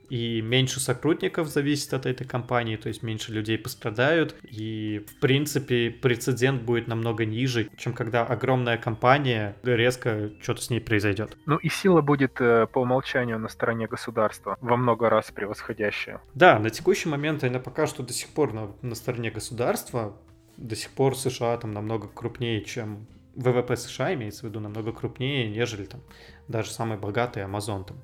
и 0.09 0.41
меньше 0.41 0.81
сотрудников 0.81 1.49
зависит 1.49 1.93
от 1.95 2.07
этой 2.07 2.27
компании, 2.27 2.77
то 2.77 2.89
есть 2.89 3.03
меньше 3.03 3.33
людей 3.33 3.59
пострадают, 3.59 4.37
и, 4.43 5.05
в 5.07 5.21
принципе, 5.21 5.91
прецедент 5.91 6.63
будет 6.63 6.87
намного 6.87 7.25
ниже, 7.25 7.69
чем 7.77 7.93
когда 7.93 8.25
огромная 8.25 8.79
компания 8.79 9.57
резко 9.63 10.31
что-то 10.41 10.63
с 10.63 10.71
ней 10.71 10.81
произойдет. 10.81 11.37
Ну 11.47 11.57
и 11.57 11.69
сила 11.69 12.01
будет 12.01 12.41
э, 12.41 12.67
по 12.67 12.81
умолчанию 12.81 13.39
на 13.39 13.49
стороне 13.49 13.87
государства, 13.87 14.57
во 14.61 14.77
много 14.77 15.11
раз 15.11 15.31
превосходящая. 15.31 16.21
Да, 16.35 16.59
на 16.59 16.71
текущий 16.71 17.09
момент 17.09 17.45
она 17.45 17.59
пока 17.59 17.87
что 17.87 18.03
до 18.03 18.13
сих 18.13 18.29
пор 18.29 18.53
на, 18.53 18.73
на 18.83 18.95
стороне 18.95 19.31
государства, 19.31 20.17
до 20.57 20.77
сих 20.77 20.91
пор 20.91 21.17
США 21.17 21.57
там 21.57 21.73
намного 21.73 22.09
крупнее, 22.09 22.63
чем 22.63 23.07
ВВП 23.35 23.77
США 23.77 24.15
имеется 24.15 24.43
в 24.43 24.49
виду 24.49 24.61
намного 24.61 24.93
крупнее, 24.93 25.49
нежели 25.49 25.85
там 25.85 26.01
даже 26.49 26.71
самый 26.71 26.97
богатый 26.97 27.43
Amazon 27.43 27.85
там 27.85 27.99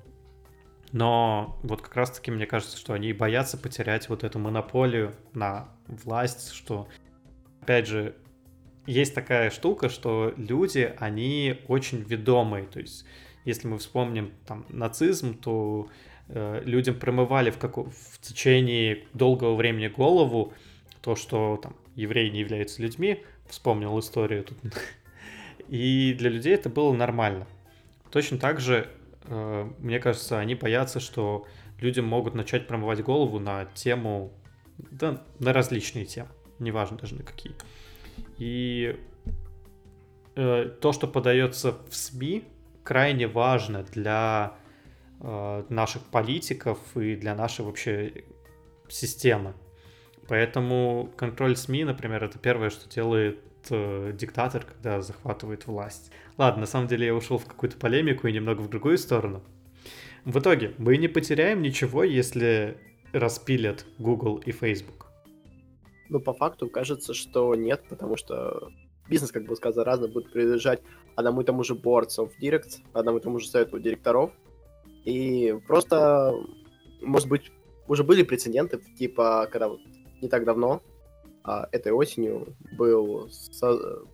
но 0.93 1.59
вот 1.63 1.81
как 1.81 1.95
раз-таки 1.95 2.29
мне 2.29 2.45
кажется, 2.45 2.77
что 2.77 2.93
они 2.93 3.13
боятся 3.13 3.57
потерять 3.57 4.09
вот 4.09 4.23
эту 4.23 4.37
монополию 4.37 5.15
на 5.33 5.67
власть, 5.87 6.53
что, 6.53 6.87
опять 7.61 7.87
же, 7.87 8.15
есть 8.85 9.15
такая 9.15 9.49
штука, 9.49 9.89
что 9.89 10.35
люди, 10.37 10.93
они 10.99 11.57
очень 11.67 12.01
ведомые. 12.01 12.67
То 12.67 12.79
есть, 12.79 13.05
если 13.43 13.67
мы 13.67 13.79
вспомним 13.79 14.33
там 14.45 14.67
нацизм, 14.69 15.35
то 15.35 15.87
э, 16.27 16.61
людям 16.63 16.99
промывали 16.99 17.49
в, 17.49 17.57
как... 17.57 17.77
в 17.77 18.19
течение 18.21 19.07
долгого 19.13 19.55
времени 19.55 19.87
голову 19.87 20.53
то, 21.01 21.15
что 21.15 21.59
там 21.61 21.75
евреи 21.95 22.29
не 22.29 22.41
являются 22.41 22.83
людьми. 22.83 23.23
Вспомнил 23.49 23.97
историю 23.97 24.43
тут. 24.43 24.59
И 25.69 26.13
для 26.13 26.29
людей 26.29 26.53
это 26.53 26.69
было 26.69 26.93
нормально. 26.93 27.47
Точно 28.11 28.37
так 28.37 28.59
же 28.59 28.91
мне 29.27 29.99
кажется, 29.99 30.39
они 30.39 30.55
боятся, 30.55 30.99
что 30.99 31.45
людям 31.79 32.05
могут 32.05 32.33
начать 32.33 32.67
промывать 32.67 33.01
голову 33.01 33.39
на 33.39 33.65
тему, 33.65 34.33
да, 34.77 35.23
на 35.39 35.53
различные 35.53 36.05
темы, 36.05 36.29
неважно 36.59 36.97
даже 36.97 37.15
на 37.15 37.23
какие. 37.23 37.53
И 38.37 38.99
э, 40.35 40.71
то, 40.81 40.93
что 40.93 41.07
подается 41.07 41.77
в 41.89 41.95
СМИ, 41.95 42.43
крайне 42.83 43.27
важно 43.27 43.83
для 43.83 44.55
э, 45.19 45.63
наших 45.69 46.03
политиков 46.03 46.79
и 46.95 47.15
для 47.15 47.35
нашей 47.35 47.65
вообще 47.65 48.23
системы. 48.87 49.53
Поэтому 50.27 51.11
контроль 51.17 51.55
СМИ, 51.55 51.83
например, 51.83 52.23
это 52.23 52.39
первое, 52.39 52.69
что 52.69 52.89
делает 52.89 53.39
э, 53.69 54.13
диктатор, 54.13 54.63
когда 54.63 55.01
захватывает 55.01 55.67
власть. 55.67 56.11
Ладно, 56.37 56.61
на 56.61 56.67
самом 56.67 56.87
деле 56.87 57.07
я 57.07 57.15
ушел 57.15 57.37
в 57.37 57.45
какую-то 57.45 57.77
полемику 57.77 58.27
и 58.27 58.31
немного 58.31 58.61
в 58.61 58.69
другую 58.69 58.97
сторону. 58.97 59.41
В 60.25 60.39
итоге, 60.39 60.73
мы 60.77 60.97
не 60.97 61.07
потеряем 61.07 61.61
ничего, 61.61 62.03
если 62.03 62.77
распилят 63.11 63.85
Google 63.99 64.37
и 64.37 64.51
Facebook. 64.51 65.07
Ну, 66.09 66.19
по 66.19 66.33
факту 66.33 66.69
кажется, 66.69 67.13
что 67.13 67.53
нет, 67.55 67.83
потому 67.89 68.17
что 68.17 68.69
бизнес, 69.09 69.31
как 69.31 69.45
бы 69.45 69.55
сказал, 69.55 69.83
разно 69.83 70.07
будет 70.07 70.31
принадлежать 70.31 70.81
одному 71.15 71.41
и 71.41 71.43
тому 71.43 71.63
же 71.63 71.75
board 71.75 72.07
of 72.17 72.31
directs, 72.41 72.79
одному 72.93 73.17
и 73.19 73.21
тому 73.21 73.39
же 73.39 73.47
совету 73.47 73.79
директоров. 73.79 74.31
И 75.05 75.55
просто, 75.67 76.33
может 77.01 77.27
быть, 77.27 77.51
уже 77.87 78.03
были 78.03 78.23
прецеденты, 78.23 78.79
типа, 78.97 79.47
когда 79.51 79.67
вот 79.67 79.81
не 80.21 80.29
так 80.29 80.45
давно, 80.45 80.81
а, 81.43 81.67
этой 81.71 81.91
осенью 81.91 82.55
был, 82.77 83.29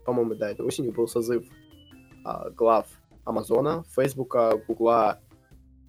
по-моему, 0.06 0.36
да, 0.36 0.50
этой 0.52 0.66
осенью 0.66 0.92
был 0.92 1.08
созыв 1.08 1.46
глав 2.56 2.88
Амазона, 3.26 3.84
Фейсбука, 3.96 4.62
Гугла 4.68 5.20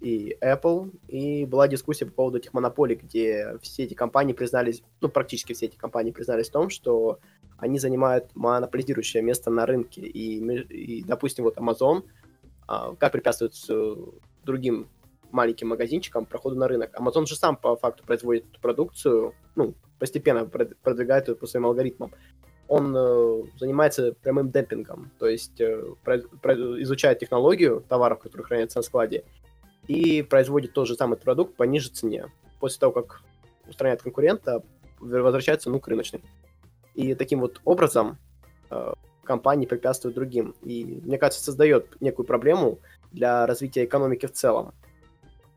и 0.01 0.35
Apple, 0.41 0.91
и 1.07 1.45
была 1.45 1.67
дискуссия 1.67 2.05
по 2.05 2.11
поводу 2.11 2.37
этих 2.39 2.53
монополий, 2.53 2.95
где 2.95 3.57
все 3.61 3.83
эти 3.83 3.93
компании 3.93 4.33
признались, 4.33 4.83
ну, 4.99 5.09
практически 5.09 5.53
все 5.53 5.67
эти 5.67 5.77
компании 5.77 6.11
признались 6.11 6.49
в 6.49 6.53
том, 6.53 6.69
что 6.69 7.19
они 7.57 7.77
занимают 7.77 8.35
монополизирующее 8.35 9.21
место 9.21 9.51
на 9.51 9.65
рынке, 9.65 10.01
и, 10.01 10.39
и 10.39 11.03
допустим, 11.03 11.43
вот 11.43 11.57
Amazon, 11.57 12.03
а, 12.67 12.95
как 12.95 13.11
препятствует 13.11 13.53
другим 14.43 14.87
маленьким 15.31 15.69
магазинчикам 15.69 16.25
проходу 16.25 16.55
на 16.55 16.67
рынок. 16.67 16.93
Amazon 16.99 17.25
же 17.25 17.35
сам 17.35 17.55
по 17.55 17.75
факту 17.75 18.03
производит 18.03 18.49
эту 18.49 18.59
продукцию, 18.59 19.33
ну, 19.55 19.75
постепенно 19.99 20.45
продвигает 20.45 21.27
ее 21.27 21.35
по 21.35 21.45
своим 21.45 21.67
алгоритмам. 21.67 22.11
Он 22.73 22.95
э, 22.95 23.43
занимается 23.59 24.13
прямым 24.13 24.49
демпингом, 24.49 25.11
то 25.19 25.27
есть 25.27 25.59
э, 25.59 25.83
про, 26.05 26.19
про, 26.41 26.81
изучает 26.81 27.19
технологию 27.19 27.83
товаров, 27.89 28.19
которые 28.19 28.45
хранятся 28.45 28.79
на 28.79 28.83
складе, 28.83 29.25
и 29.89 30.21
производит 30.21 30.71
тот 30.71 30.87
же 30.87 30.95
самый 30.95 31.17
продукт 31.17 31.57
по 31.57 31.63
ниже 31.63 31.89
цене. 31.89 32.27
После 32.61 32.79
того, 32.79 32.93
как 32.93 33.23
устраняет 33.67 34.01
конкурента, 34.01 34.63
возвращается 35.01 35.69
ну, 35.69 35.81
к 35.81 35.87
рыночной. 35.89 36.23
И 36.95 37.13
таким 37.13 37.41
вот 37.41 37.59
образом 37.65 38.17
э, 38.69 38.93
компании 39.25 39.65
препятствуют 39.65 40.15
другим. 40.15 40.55
И, 40.61 41.01
мне 41.03 41.17
кажется, 41.17 41.43
создает 41.43 41.99
некую 41.99 42.25
проблему 42.25 42.79
для 43.11 43.45
развития 43.47 43.83
экономики 43.83 44.27
в 44.27 44.31
целом. 44.31 44.73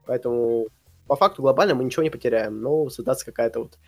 Поэтому 0.04 0.66
по 1.06 1.14
факту 1.14 1.42
глобально 1.42 1.76
мы 1.76 1.84
ничего 1.84 2.02
не 2.02 2.10
потеряем, 2.10 2.60
но 2.60 2.90
создаться 2.90 3.24
какая-то 3.24 3.60
вот 3.60 3.78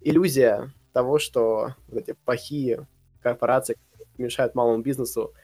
иллюзия 0.00 0.72
того, 0.92 1.18
что 1.18 1.74
вот 1.88 1.98
эти 1.98 2.12
плохие 2.12 2.86
корпорации 3.20 3.76
мешают 4.18 4.54
малому 4.54 4.82
бизнесу, 4.82 5.34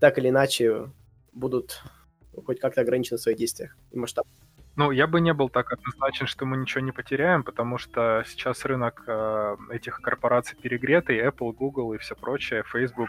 так 0.00 0.18
или 0.18 0.28
иначе 0.28 0.90
будут 1.32 1.82
хоть 2.44 2.60
как-то 2.60 2.82
ограничены 2.82 3.18
в 3.18 3.22
своих 3.22 3.38
действиях 3.38 3.76
и 3.92 3.98
масштабах. 3.98 4.30
Ну, 4.76 4.90
я 4.90 5.06
бы 5.06 5.22
не 5.22 5.32
был 5.32 5.48
так 5.48 5.72
однозначен, 5.72 6.26
что 6.26 6.44
мы 6.44 6.58
ничего 6.58 6.82
не 6.82 6.92
потеряем, 6.92 7.42
потому 7.44 7.78
что 7.78 8.24
сейчас 8.26 8.66
рынок 8.66 9.04
э, 9.06 9.56
этих 9.70 10.02
корпораций 10.02 10.58
перегретый, 10.60 11.18
Apple, 11.18 11.52
Google 11.54 11.94
и 11.94 11.98
все 11.98 12.14
прочее, 12.14 12.62
Facebook. 12.70 13.08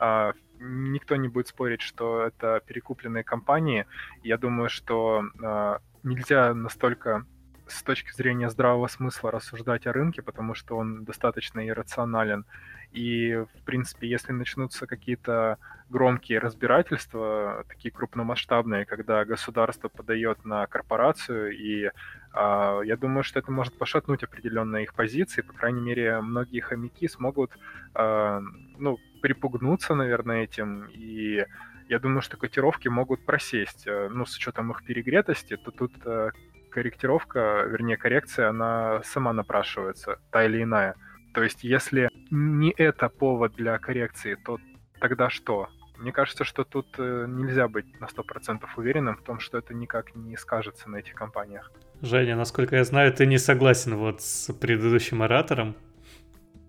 Э, 0.00 0.32
никто 0.58 1.16
не 1.16 1.28
будет 1.28 1.48
спорить, 1.48 1.82
что 1.82 2.22
это 2.22 2.62
перекупленные 2.66 3.24
компании. 3.24 3.84
Я 4.22 4.38
думаю, 4.38 4.70
что 4.70 5.22
э, 5.22 5.78
нельзя 6.02 6.54
настолько 6.54 7.26
с 7.72 7.82
точки 7.82 8.12
зрения 8.12 8.50
здравого 8.50 8.86
смысла 8.86 9.30
рассуждать 9.30 9.86
о 9.86 9.92
рынке, 9.92 10.22
потому 10.22 10.54
что 10.54 10.76
он 10.76 11.04
достаточно 11.04 11.66
иррационален. 11.66 12.44
И, 12.92 13.34
в 13.34 13.64
принципе, 13.64 14.08
если 14.08 14.32
начнутся 14.32 14.86
какие-то 14.86 15.58
громкие 15.88 16.38
разбирательства, 16.38 17.64
такие 17.68 17.90
крупномасштабные, 17.90 18.84
когда 18.84 19.24
государство 19.24 19.88
подает 19.88 20.44
на 20.44 20.66
корпорацию, 20.66 21.56
и 21.56 21.84
э, 21.84 21.90
я 22.34 22.96
думаю, 22.96 23.24
что 23.24 23.38
это 23.38 23.50
может 23.50 23.78
пошатнуть 23.78 24.22
определенные 24.22 24.84
их 24.84 24.94
позиции, 24.94 25.42
по 25.42 25.52
крайней 25.52 25.80
мере, 25.80 26.20
многие 26.20 26.60
хомяки 26.60 27.08
смогут, 27.08 27.50
э, 27.94 28.40
ну, 28.78 28.98
припугнуться, 29.22 29.94
наверное, 29.94 30.44
этим, 30.44 30.86
и 30.92 31.46
я 31.88 31.98
думаю, 31.98 32.22
что 32.22 32.36
котировки 32.36 32.88
могут 32.88 33.24
просесть. 33.26 33.86
Э, 33.86 34.08
ну, 34.08 34.24
с 34.24 34.36
учетом 34.36 34.70
их 34.70 34.82
перегретости, 34.82 35.56
то 35.56 35.70
тут 35.70 35.92
э, 36.04 36.30
корректировка, 36.72 37.64
вернее, 37.68 37.96
коррекция, 37.96 38.48
она 38.48 39.02
сама 39.04 39.32
напрашивается, 39.32 40.18
та 40.30 40.44
или 40.44 40.62
иная. 40.62 40.94
То 41.34 41.42
есть, 41.42 41.64
если 41.64 42.08
не 42.30 42.72
это 42.76 43.08
повод 43.08 43.54
для 43.54 43.78
коррекции, 43.78 44.34
то 44.34 44.58
тогда 45.00 45.30
что? 45.30 45.68
Мне 45.98 46.12
кажется, 46.12 46.44
что 46.44 46.64
тут 46.64 46.86
э, 46.98 47.26
нельзя 47.28 47.68
быть 47.68 48.00
на 48.00 48.06
100% 48.06 48.64
уверенным 48.76 49.16
в 49.16 49.22
том, 49.22 49.38
что 49.38 49.58
это 49.58 49.72
никак 49.72 50.14
не 50.16 50.36
скажется 50.36 50.90
на 50.90 50.96
этих 50.96 51.14
компаниях. 51.14 51.70
Женя, 52.00 52.34
насколько 52.36 52.76
я 52.76 52.84
знаю, 52.84 53.12
ты 53.12 53.24
не 53.26 53.38
согласен 53.38 53.96
вот 53.96 54.20
с 54.20 54.52
предыдущим 54.52 55.22
оратором. 55.22 55.76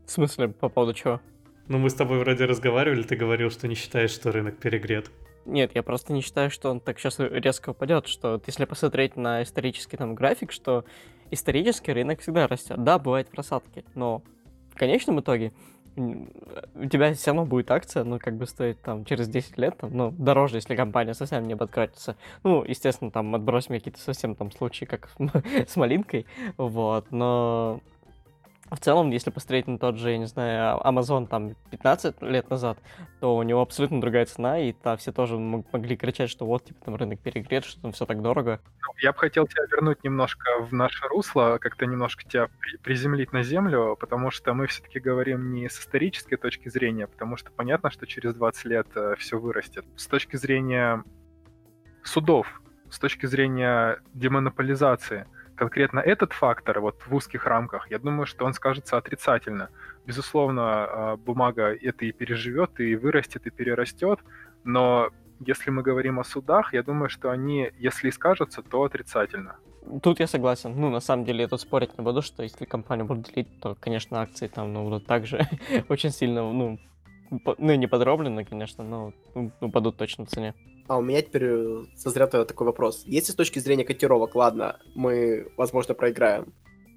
В 0.05 0.11
смысле, 0.11 0.49
по 0.49 0.69
поводу 0.69 0.93
чего? 0.93 1.19
Ну, 1.67 1.79
мы 1.79 1.89
с 1.89 1.93
тобой 1.93 2.19
вроде 2.19 2.45
разговаривали, 2.45 3.03
ты 3.03 3.15
говорил, 3.15 3.49
что 3.49 3.67
не 3.67 3.75
считаешь, 3.75 4.11
что 4.11 4.31
рынок 4.31 4.57
перегрет. 4.57 5.09
Нет, 5.45 5.71
я 5.75 5.83
просто 5.83 6.13
не 6.13 6.21
считаю, 6.21 6.49
что 6.49 6.69
он 6.69 6.79
так 6.79 6.99
сейчас 6.99 7.19
резко 7.19 7.71
упадет, 7.71 8.07
что 8.07 8.33
вот 8.33 8.47
если 8.47 8.65
посмотреть 8.65 9.15
на 9.15 9.43
исторический 9.43 9.97
там 9.97 10.15
график, 10.15 10.51
что 10.51 10.85
исторически 11.31 11.91
рынок 11.91 12.21
всегда 12.21 12.47
растет. 12.47 12.83
Да, 12.83 12.99
бывают 12.99 13.29
просадки, 13.29 13.83
но 13.95 14.23
в 14.71 14.75
конечном 14.75 15.19
итоге 15.19 15.51
у 15.95 16.85
тебя 16.89 17.13
все 17.13 17.31
равно 17.31 17.45
будет 17.45 17.69
акция, 17.69 18.03
ну, 18.03 18.17
как 18.17 18.35
бы 18.35 18.47
стоит 18.47 18.81
там 18.81 19.05
через 19.05 19.27
10 19.27 19.57
лет, 19.57 19.77
там, 19.77 19.95
ну, 19.95 20.11
дороже, 20.11 20.55
если 20.55 20.75
компания 20.75 21.13
совсем 21.13 21.47
не 21.47 21.55
подкатится. 21.55 22.15
Ну, 22.43 22.63
естественно, 22.63 23.11
там 23.11 23.35
отбросим 23.35 23.75
какие-то 23.75 23.99
совсем 23.99 24.35
там 24.35 24.51
случаи, 24.51 24.85
как 24.85 25.09
с 25.67 25.75
малинкой, 25.75 26.25
вот, 26.57 27.11
но 27.11 27.81
в 28.71 28.79
целом, 28.79 29.11
если 29.11 29.29
посмотреть 29.29 29.67
на 29.67 29.77
тот 29.77 29.97
же, 29.97 30.11
я 30.11 30.17
не 30.17 30.25
знаю, 30.25 30.79
Amazon 30.79 31.27
там 31.27 31.55
15 31.71 32.21
лет 32.21 32.49
назад, 32.49 32.79
то 33.19 33.35
у 33.35 33.43
него 33.43 33.61
абсолютно 33.61 34.01
другая 34.01 34.25
цена, 34.25 34.59
и 34.59 34.71
там 34.71 34.97
все 34.97 35.11
тоже 35.11 35.37
могли 35.37 35.95
кричать, 35.95 36.29
что 36.29 36.45
вот, 36.45 36.65
типа, 36.65 36.85
там 36.85 36.95
рынок 36.95 37.19
перегрет, 37.19 37.65
что 37.65 37.81
там 37.81 37.91
все 37.91 38.05
так 38.05 38.21
дорого. 38.21 38.59
Я 39.01 39.11
бы 39.11 39.19
хотел 39.19 39.47
тебя 39.47 39.63
вернуть 39.71 40.03
немножко 40.03 40.61
в 40.61 40.73
наше 40.73 41.07
русло, 41.07 41.57
как-то 41.59 41.85
немножко 41.85 42.23
тебя 42.23 42.49
приземлить 42.83 43.33
на 43.33 43.43
землю, 43.43 43.97
потому 43.99 44.31
что 44.31 44.53
мы 44.53 44.67
все-таки 44.67 44.99
говорим 44.99 45.53
не 45.53 45.69
с 45.69 45.79
исторической 45.79 46.37
точки 46.37 46.69
зрения, 46.69 47.07
потому 47.07 47.37
что 47.37 47.51
понятно, 47.51 47.91
что 47.91 48.07
через 48.07 48.33
20 48.33 48.65
лет 48.65 48.87
э, 48.95 49.15
все 49.19 49.37
вырастет. 49.37 49.85
С 49.95 50.07
точки 50.07 50.35
зрения 50.37 51.03
судов, 52.03 52.61
с 52.89 52.97
точки 52.97 53.25
зрения 53.25 53.99
демонополизации– 54.13 55.27
конкретно 55.63 55.99
этот 55.99 56.33
фактор 56.33 56.81
вот 56.81 56.95
в 57.07 57.15
узких 57.15 57.45
рамках, 57.45 57.89
я 57.89 57.97
думаю, 57.97 58.25
что 58.25 58.45
он 58.45 58.53
скажется 58.53 58.97
отрицательно. 58.97 59.69
Безусловно, 60.05 60.61
а, 60.63 61.15
бумага 61.15 61.73
это 61.73 62.05
и 62.05 62.11
переживет, 62.11 62.79
и 62.81 62.97
вырастет, 62.97 63.47
и 63.47 63.49
перерастет, 63.49 64.19
но 64.65 65.09
если 65.39 65.71
мы 65.71 65.81
говорим 65.81 66.19
о 66.19 66.23
судах, 66.23 66.73
я 66.73 66.83
думаю, 66.83 67.09
что 67.09 67.31
они, 67.31 67.71
если 67.79 68.09
и 68.09 68.11
скажутся, 68.11 68.61
то 68.61 68.83
отрицательно. 68.83 69.55
Тут 70.01 70.19
я 70.19 70.27
согласен. 70.27 70.73
Ну, 70.75 70.89
на 70.89 70.99
самом 70.99 71.25
деле, 71.25 71.41
я 71.41 71.47
тут 71.47 71.61
спорить 71.61 71.97
не 71.97 72.03
буду, 72.03 72.21
что 72.21 72.43
если 72.43 72.65
компания 72.65 73.05
будет 73.05 73.33
делить, 73.33 73.47
то, 73.61 73.75
конечно, 73.79 74.21
акции 74.21 74.47
там, 74.47 74.73
ну, 74.73 74.83
будут 74.83 75.05
также 75.05 75.47
очень 75.89 76.11
сильно, 76.11 76.41
ну, 76.41 76.77
ну, 77.57 77.75
не 77.75 77.87
подроблены, 77.87 78.45
конечно, 78.45 78.83
но 78.83 79.13
ну, 79.35 79.51
упадут 79.61 79.97
точно 79.97 80.25
в 80.25 80.29
цене. 80.29 80.53
А 80.87 80.97
у 80.97 81.01
меня 81.01 81.21
теперь 81.21 81.45
э, 81.45 81.85
созрел 81.95 82.27
такой 82.27 82.67
вопрос. 82.67 83.03
Если 83.05 83.31
с 83.31 83.35
точки 83.35 83.59
зрения 83.59 83.85
котировок, 83.85 84.35
ладно, 84.35 84.79
мы, 84.95 85.47
возможно, 85.55 85.93
проиграем, 85.93 86.53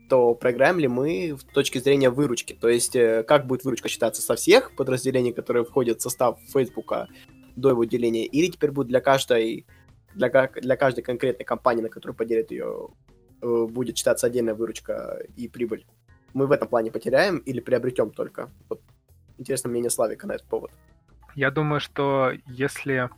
то 0.08 0.34
проиграем 0.34 0.78
ли 0.78 0.88
мы 0.88 1.36
с 1.38 1.44
точки 1.44 1.78
зрения 1.78 2.10
выручки? 2.10 2.52
То 2.52 2.68
есть, 2.68 2.96
э, 2.96 3.22
как 3.22 3.46
будет 3.46 3.64
выручка 3.64 3.88
считаться 3.88 4.22
со 4.22 4.34
всех 4.34 4.74
подразделений, 4.74 5.32
которые 5.32 5.64
входят 5.64 6.00
в 6.00 6.02
состав 6.02 6.38
Фейсбука 6.52 7.08
до 7.54 7.70
его 7.70 7.84
деления, 7.84 8.24
или 8.24 8.48
теперь 8.48 8.72
будет 8.72 8.88
для 8.88 9.00
каждой, 9.00 9.66
для, 10.14 10.28
для 10.48 10.76
каждой 10.76 11.02
конкретной 11.02 11.44
компании, 11.44 11.82
на 11.82 11.88
которую 11.88 12.16
поделят 12.16 12.50
ее, 12.50 12.88
э, 13.40 13.66
будет 13.68 13.96
считаться 13.96 14.26
отдельная 14.26 14.54
выручка 14.54 15.22
и 15.36 15.46
прибыль? 15.46 15.86
Мы 16.34 16.48
в 16.48 16.52
этом 16.52 16.68
плане 16.68 16.90
потеряем 16.90 17.38
или 17.38 17.60
приобретем 17.60 18.10
только? 18.10 18.50
Вот 18.68 18.80
интересно 19.38 19.70
мнение 19.70 19.90
Славика 19.90 20.26
на 20.26 20.32
этот 20.32 20.46
повод. 20.48 20.72
Я 21.34 21.50
думаю, 21.50 21.80
что 21.80 22.32
если 22.46 23.10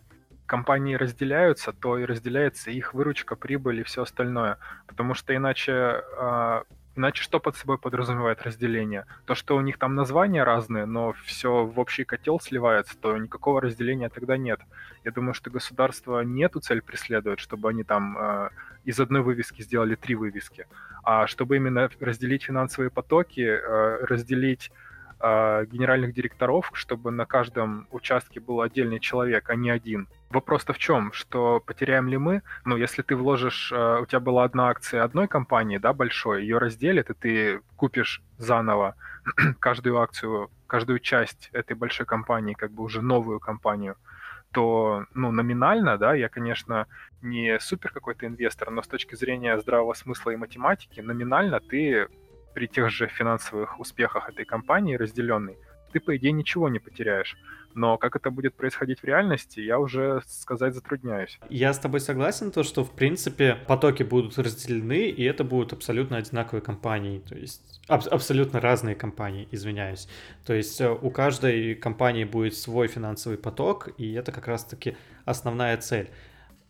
компании 0.49 0.97
разделяются, 0.97 1.73
то 1.73 1.99
и 1.99 2.05
разделяется 2.05 2.71
их 2.73 2.95
выручка, 2.95 3.37
прибыль 3.37 3.81
и 3.81 3.85
все 3.85 4.03
остальное. 4.03 4.59
Потому 4.87 5.15
что 5.15 5.37
иначе, 5.37 6.03
э, 6.19 6.63
иначе 6.97 7.23
что 7.23 7.39
под 7.39 7.57
собой 7.57 7.79
подразумевает 7.79 8.43
разделение? 8.43 9.05
То, 9.27 9.35
что 9.37 9.57
у 9.57 9.61
них 9.61 9.79
там 9.79 9.95
названия 9.95 10.43
разные, 10.43 10.87
но 10.87 11.13
все 11.25 11.65
в 11.65 11.79
общий 11.79 12.05
котел 12.05 12.41
сливается, 12.41 12.97
то 12.99 13.17
никакого 13.17 13.61
разделения 13.61 14.09
тогда 14.09 14.37
нет. 14.37 14.61
Я 15.05 15.13
думаю, 15.13 15.35
что 15.35 15.51
государство 15.51 16.23
не 16.23 16.43
эту 16.43 16.61
цель 16.61 16.81
преследует, 16.81 17.39
чтобы 17.39 17.69
они 17.69 17.85
там 17.85 18.17
э, 18.19 18.49
из 18.85 18.99
одной 18.99 19.23
вывески 19.23 19.63
сделали 19.63 19.95
три 19.97 20.15
вывески, 20.15 20.67
а 21.05 21.27
чтобы 21.27 21.57
именно 21.57 21.91
разделить 22.01 22.45
финансовые 22.45 22.91
потоки, 22.91 23.41
э, 23.41 24.05
разделить 24.05 24.73
генеральных 25.21 26.15
директоров, 26.15 26.71
чтобы 26.75 27.11
на 27.11 27.27
каждом 27.27 27.89
участке 27.91 28.39
был 28.39 28.61
отдельный 28.61 29.01
человек, 29.01 29.51
а 29.51 29.57
не 29.57 29.69
один. 29.69 30.07
Вопрос-то 30.31 30.75
в 30.75 30.79
чем? 30.79 31.13
Что 31.13 31.61
потеряем 31.61 32.09
ли 32.09 32.19
мы? 32.19 32.43
Ну, 32.67 32.77
если 32.77 33.01
ты 33.01 33.17
вложишь, 33.17 33.73
э, 33.73 34.01
у 34.03 34.07
тебя 34.07 34.21
была 34.21 34.45
одна 34.45 34.69
акция 34.69 35.03
одной 35.03 35.27
компании, 35.27 35.79
да, 35.79 35.95
большой, 35.95 36.43
ее 36.43 36.59
разделят, 36.59 37.09
и 37.09 37.15
ты 37.15 37.61
купишь 37.77 38.23
заново 38.37 38.95
каждую 39.59 39.99
акцию, 39.99 40.51
каждую 40.67 40.99
часть 40.99 41.49
этой 41.53 41.75
большой 41.75 42.05
компании, 42.05 42.53
как 42.53 42.73
бы 42.73 42.83
уже 42.83 43.01
новую 43.01 43.41
компанию, 43.41 43.97
то, 44.53 45.07
ну, 45.15 45.31
номинально, 45.31 45.97
да, 45.97 46.15
я, 46.15 46.29
конечно, 46.29 46.87
не 47.23 47.59
супер 47.59 47.91
какой-то 47.91 48.27
инвестор, 48.27 48.71
но 48.71 48.83
с 48.83 48.87
точки 48.87 49.15
зрения 49.15 49.59
здравого 49.59 49.95
смысла 49.95 50.31
и 50.31 50.37
математики, 50.37 51.01
номинально 51.01 51.61
ты 51.61 52.09
при 52.55 52.67
тех 52.67 52.91
же 52.91 53.07
финансовых 53.07 53.81
успехах 53.81 54.29
этой 54.29 54.45
компании 54.45 54.97
разделенной, 54.97 55.57
ты, 55.93 56.01
по 56.01 56.15
идее, 56.17 56.33
ничего 56.33 56.69
не 56.69 56.79
потеряешь. 56.79 57.37
Но 57.75 57.99
как 57.99 58.17
это 58.17 58.31
будет 58.31 58.55
происходить 58.55 59.01
в 59.01 59.05
реальности, 59.05 59.61
я 59.61 59.79
уже 59.79 60.23
сказать 60.27 60.75
затрудняюсь. 60.75 61.39
Я 61.51 61.73
с 61.73 61.79
тобой 61.79 62.01
согласен, 62.01 62.51
то, 62.51 62.63
что, 62.63 62.85
в 62.85 62.91
принципе, 62.91 63.57
потоки 63.67 64.03
будут 64.03 64.39
разделены, 64.39 65.09
и 65.09 65.23
это 65.25 65.45
будут 65.45 65.73
абсолютно 65.73 66.17
одинаковые 66.17 66.63
компании, 66.63 67.21
то 67.21 67.35
есть 67.35 67.81
аб- 67.89 68.09
абсолютно 68.09 68.61
разные 68.61 68.95
компании, 68.95 69.49
извиняюсь. 69.51 70.09
То 70.45 70.55
есть 70.55 70.81
э, 70.81 70.91
у 70.91 71.11
каждой 71.11 71.75
компании 71.75 72.25
будет 72.25 72.55
свой 72.55 72.89
финансовый 72.89 73.39
поток, 73.39 73.91
и 73.99 74.13
это 74.13 74.33
как 74.33 74.49
раз-таки 74.49 74.97
основная 75.25 75.77
цель. 75.77 76.11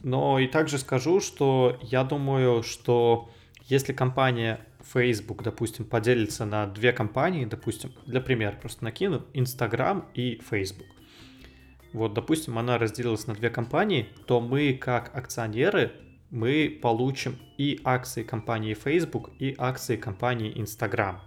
Но 0.02 0.38
и 0.38 0.46
также 0.46 0.78
скажу, 0.78 1.20
что 1.20 1.78
я 1.82 2.04
думаю, 2.04 2.62
что 2.62 3.30
если 3.64 3.92
компания 3.92 4.60
Facebook, 4.92 5.42
допустим, 5.42 5.84
поделится 5.84 6.44
на 6.44 6.66
две 6.66 6.92
компании, 6.92 7.44
допустим, 7.44 7.92
для 8.06 8.20
примера 8.20 8.52
просто 8.52 8.84
накину, 8.84 9.24
Instagram 9.34 10.08
и 10.14 10.40
Facebook. 10.48 10.86
Вот, 11.92 12.14
допустим, 12.14 12.58
она 12.58 12.78
разделилась 12.78 13.26
на 13.26 13.34
две 13.34 13.50
компании, 13.50 14.08
то 14.26 14.40
мы, 14.40 14.74
как 14.74 15.14
акционеры, 15.16 15.92
мы 16.30 16.78
получим 16.82 17.36
и 17.56 17.80
акции 17.84 18.22
компании 18.22 18.74
Facebook, 18.74 19.30
и 19.38 19.54
акции 19.58 19.96
компании 19.96 20.52
Instagram. 20.54 21.20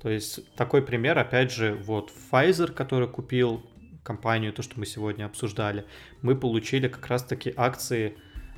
То 0.00 0.10
есть 0.10 0.54
такой 0.54 0.82
пример, 0.82 1.18
опять 1.18 1.50
же, 1.50 1.74
вот 1.74 2.12
Pfizer, 2.30 2.72
который 2.72 3.08
купил 3.08 3.64
компанию, 4.02 4.52
то, 4.52 4.62
что 4.62 4.78
мы 4.78 4.84
сегодня 4.84 5.24
обсуждали, 5.24 5.86
мы 6.20 6.36
получили 6.36 6.88
как 6.88 7.06
раз-таки 7.06 7.52
акции, 7.56 8.16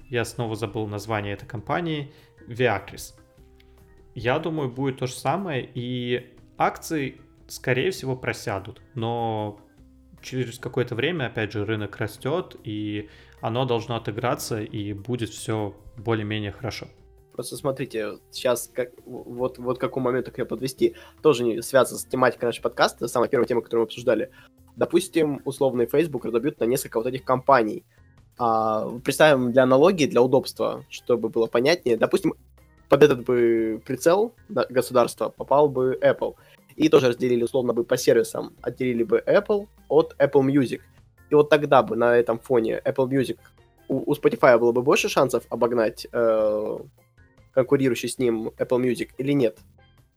я 0.09 0.25
снова 0.25 0.57
забыл 0.57 0.89
название 0.89 1.35
этой 1.35 1.47
компании, 1.47 2.13
Viacris. 2.49 3.15
Я 4.17 4.39
думаю, 4.39 4.71
будет 4.71 4.99
то 4.99 5.07
же 5.07 5.13
самое, 5.13 5.69
и 5.75 6.35
акции, 6.57 7.21
скорее 7.49 7.91
всего, 7.91 8.17
просядут, 8.17 8.81
но 8.95 9.61
через 10.23 10.59
какое-то 10.59 10.95
время, 10.95 11.27
опять 11.27 11.53
же, 11.53 11.67
рынок 11.67 11.99
растет, 11.99 12.57
и 12.65 13.11
оно 13.43 13.67
должно 13.67 13.95
отыграться, 13.95 14.63
и 14.63 14.95
будет 14.95 15.29
все 15.29 15.77
более-менее 15.99 16.51
хорошо. 16.51 16.87
Просто 17.35 17.59
смотрите, 17.59 18.13
сейчас 18.31 18.71
как, 18.73 18.93
вот, 19.05 19.59
вот 19.59 19.77
к 19.77 19.81
какому 19.83 20.07
моменту 20.07 20.33
ее 20.35 20.47
подвести, 20.47 20.97
тоже 21.21 21.45
не 21.45 21.61
связано 21.61 21.99
с 21.99 22.07
тематикой 22.07 22.47
нашего 22.47 22.63
подкаста, 22.63 23.09
самая 23.09 23.29
первая 23.29 23.47
тема, 23.47 23.61
которую 23.61 23.83
мы 23.83 23.89
обсуждали. 23.89 24.31
Допустим, 24.77 25.43
условный 25.45 25.85
Facebook 25.85 26.25
разобьют 26.25 26.59
на 26.59 26.65
несколько 26.65 26.97
вот 26.97 27.07
этих 27.07 27.23
компаний. 27.23 27.85
А, 28.39 28.99
представим 29.05 29.53
для 29.53 29.65
аналогии, 29.65 30.07
для 30.07 30.23
удобства, 30.23 30.87
чтобы 30.89 31.29
было 31.29 31.49
понятнее. 31.49 31.99
Допустим, 31.99 32.33
под 32.89 33.03
этот 33.03 33.25
бы 33.25 33.81
прицел 33.85 34.35
государства 34.49 35.29
попал 35.29 35.69
бы 35.69 35.99
Apple. 36.01 36.35
И 36.77 36.89
тоже 36.89 37.09
разделили 37.09 37.43
условно 37.43 37.73
бы 37.73 37.85
по 37.85 37.97
сервисам. 37.97 38.55
Отделили 38.61 39.03
бы 39.03 39.23
Apple 39.27 39.67
от 39.89 40.15
Apple 40.19 40.45
Music. 40.45 40.81
И 41.31 41.35
вот 41.35 41.49
тогда 41.49 41.83
бы 41.83 41.97
на 41.97 42.17
этом 42.17 42.39
фоне 42.39 42.81
Apple 42.85 43.09
Music 43.09 43.39
у, 43.89 44.11
у 44.11 44.15
Spotify 44.15 44.59
было 44.59 44.73
бы 44.73 44.83
больше 44.83 45.09
шансов 45.09 45.45
обогнать 45.49 46.07
э, 46.13 46.79
конкурирующий 47.53 48.09
с 48.09 48.19
ним 48.19 48.49
Apple 48.59 48.81
Music 48.81 49.09
или 49.19 49.33
нет? 49.33 49.59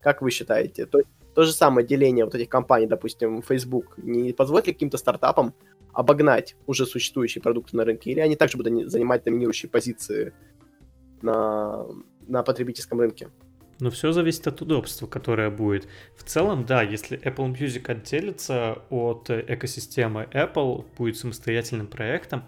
Как 0.01 0.21
вы 0.21 0.31
считаете? 0.31 0.85
То, 0.85 0.99
то 1.33 1.43
же 1.43 1.53
самое 1.53 1.87
деление 1.87 2.25
вот 2.25 2.35
этих 2.35 2.49
компаний, 2.49 2.87
допустим, 2.87 3.41
Facebook, 3.41 3.97
не 3.97 4.33
позволит 4.33 4.67
ли 4.67 4.73
каким-то 4.73 4.97
стартапам 4.97 5.53
обогнать 5.93 6.55
уже 6.67 6.85
существующие 6.85 7.41
продукты 7.41 7.75
на 7.75 7.85
рынке, 7.85 8.11
или 8.11 8.19
они 8.19 8.35
также 8.35 8.57
будут 8.57 8.91
занимать 8.91 9.23
доминирующие 9.23 9.69
позиции 9.69 10.33
на, 11.21 11.85
на 12.29 12.43
потребительском 12.43 12.99
рынке? 12.99 13.29
Но 13.79 13.89
все 13.89 14.11
зависит 14.11 14.45
от 14.47 14.61
удобства, 14.61 15.07
которое 15.07 15.49
будет. 15.49 15.87
В 16.17 16.23
целом, 16.23 16.65
да, 16.65 16.81
если 16.81 17.17
Apple 17.19 17.53
Music 17.53 17.89
отделится 17.89 18.79
от 18.89 19.29
экосистемы 19.29 20.27
Apple, 20.33 20.85
будет 20.97 21.17
самостоятельным 21.17 21.87
проектом, 21.87 22.43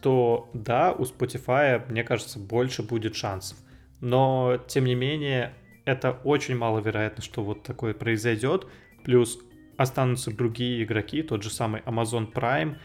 то 0.00 0.48
да, 0.54 0.92
у 0.92 1.02
Spotify, 1.02 1.82
мне 1.90 2.04
кажется, 2.04 2.38
больше 2.38 2.82
будет 2.82 3.16
шансов. 3.16 3.58
Но, 4.00 4.58
тем 4.68 4.84
не 4.84 4.94
менее, 4.94 5.54
это 5.84 6.12
очень 6.24 6.56
маловероятно, 6.56 7.22
что 7.22 7.42
вот 7.42 7.64
такое 7.64 7.92
произойдет. 7.92 8.66
Плюс 9.04 9.40
останутся 9.76 10.30
другие 10.30 10.84
игроки, 10.84 11.22
тот 11.22 11.42
же 11.42 11.50
самый 11.50 11.80
Amazon 11.82 12.32
Prime, 12.32 12.76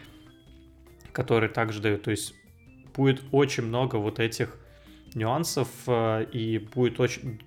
который 1.12 1.50
также 1.50 1.82
дает, 1.82 2.04
то 2.04 2.12
есть 2.12 2.34
будет 2.96 3.22
очень 3.32 3.64
много 3.64 3.98
вот 3.98 4.20
этих 4.20 4.58
нюансов 5.16 5.68
э, 5.88 6.26
и 6.32 6.60
будет 6.60 7.00
очень 7.00 7.42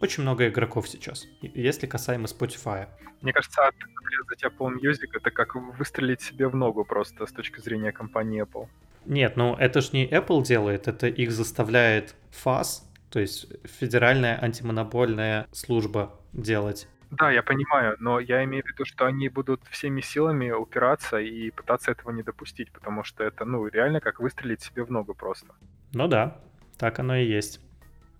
очень 0.00 0.22
много 0.22 0.48
игроков 0.48 0.88
сейчас, 0.88 1.26
если 1.42 1.86
касаемо 1.86 2.26
Spotify. 2.26 2.88
Мне 3.20 3.32
кажется, 3.32 3.60
отрезать 3.68 4.44
Apple 4.44 4.80
Music— 4.80 5.08
это 5.14 5.30
как 5.30 5.54
выстрелить 5.54 6.22
себе 6.22 6.48
в 6.48 6.56
ногу 6.56 6.84
просто 6.84 7.26
с 7.26 7.32
точки 7.32 7.60
зрения 7.60 7.92
компании 7.92 8.42
Apple. 8.42 8.68
Нет, 9.06 9.36
ну 9.36 9.54
это 9.56 9.80
ж 9.80 9.92
не 9.92 10.06
Apple 10.08 10.42
делает, 10.42 10.88
это 10.88 11.06
их 11.06 11.30
заставляет 11.32 12.14
FAS, 12.44 12.82
то 13.10 13.20
есть 13.20 13.46
Федеральная 13.64 14.42
антимонопольная 14.42 15.46
служба 15.52 16.18
делать. 16.32 16.88
Да, 17.10 17.30
я 17.32 17.42
понимаю, 17.42 17.96
но 17.98 18.20
я 18.20 18.44
имею 18.44 18.62
в 18.62 18.68
виду, 18.68 18.84
что 18.84 19.04
они 19.04 19.28
будут 19.28 19.62
всеми 19.70 20.00
силами 20.00 20.52
упираться 20.52 21.18
и 21.18 21.50
пытаться 21.50 21.90
этого 21.90 22.12
не 22.12 22.22
допустить, 22.22 22.70
потому 22.70 23.02
что 23.02 23.24
это, 23.24 23.44
ну, 23.44 23.66
реально 23.66 24.00
как 24.00 24.20
выстрелить 24.20 24.62
себе 24.62 24.84
в 24.84 24.92
ногу 24.92 25.14
просто. 25.14 25.46
Ну 25.92 26.06
да, 26.06 26.40
так 26.80 26.98
оно 26.98 27.14
и 27.16 27.26
есть. 27.26 27.60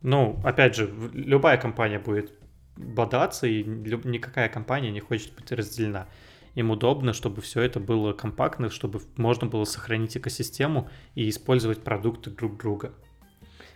Ну, 0.02 0.38
опять 0.44 0.76
же, 0.76 0.90
любая 1.14 1.56
компания 1.56 1.98
будет 1.98 2.30
бодаться, 2.76 3.46
и 3.46 3.64
никакая 3.64 4.50
компания 4.50 4.90
не 4.90 5.00
хочет 5.00 5.34
быть 5.34 5.50
разделена. 5.50 6.08
Им 6.56 6.70
удобно, 6.70 7.14
чтобы 7.14 7.40
все 7.40 7.62
это 7.62 7.80
было 7.80 8.12
компактно, 8.12 8.68
чтобы 8.68 9.00
можно 9.16 9.46
было 9.46 9.64
сохранить 9.64 10.16
экосистему 10.16 10.90
и 11.14 11.28
использовать 11.30 11.82
продукты 11.82 12.30
друг 12.30 12.58
друга. 12.58 12.92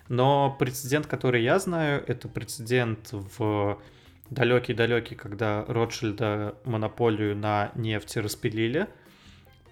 Но 0.09 0.55
прецедент, 0.59 1.07
который 1.07 1.43
я 1.43 1.59
знаю, 1.59 2.05
это 2.07 2.29
прецедент 2.29 3.09
в 3.11 3.81
далекий-далекий, 4.29 5.15
когда 5.15 5.65
Ротшильда 5.67 6.57
монополию 6.67 7.35
на 7.35 7.73
нефть 7.75 8.19
распилили– 8.19 8.87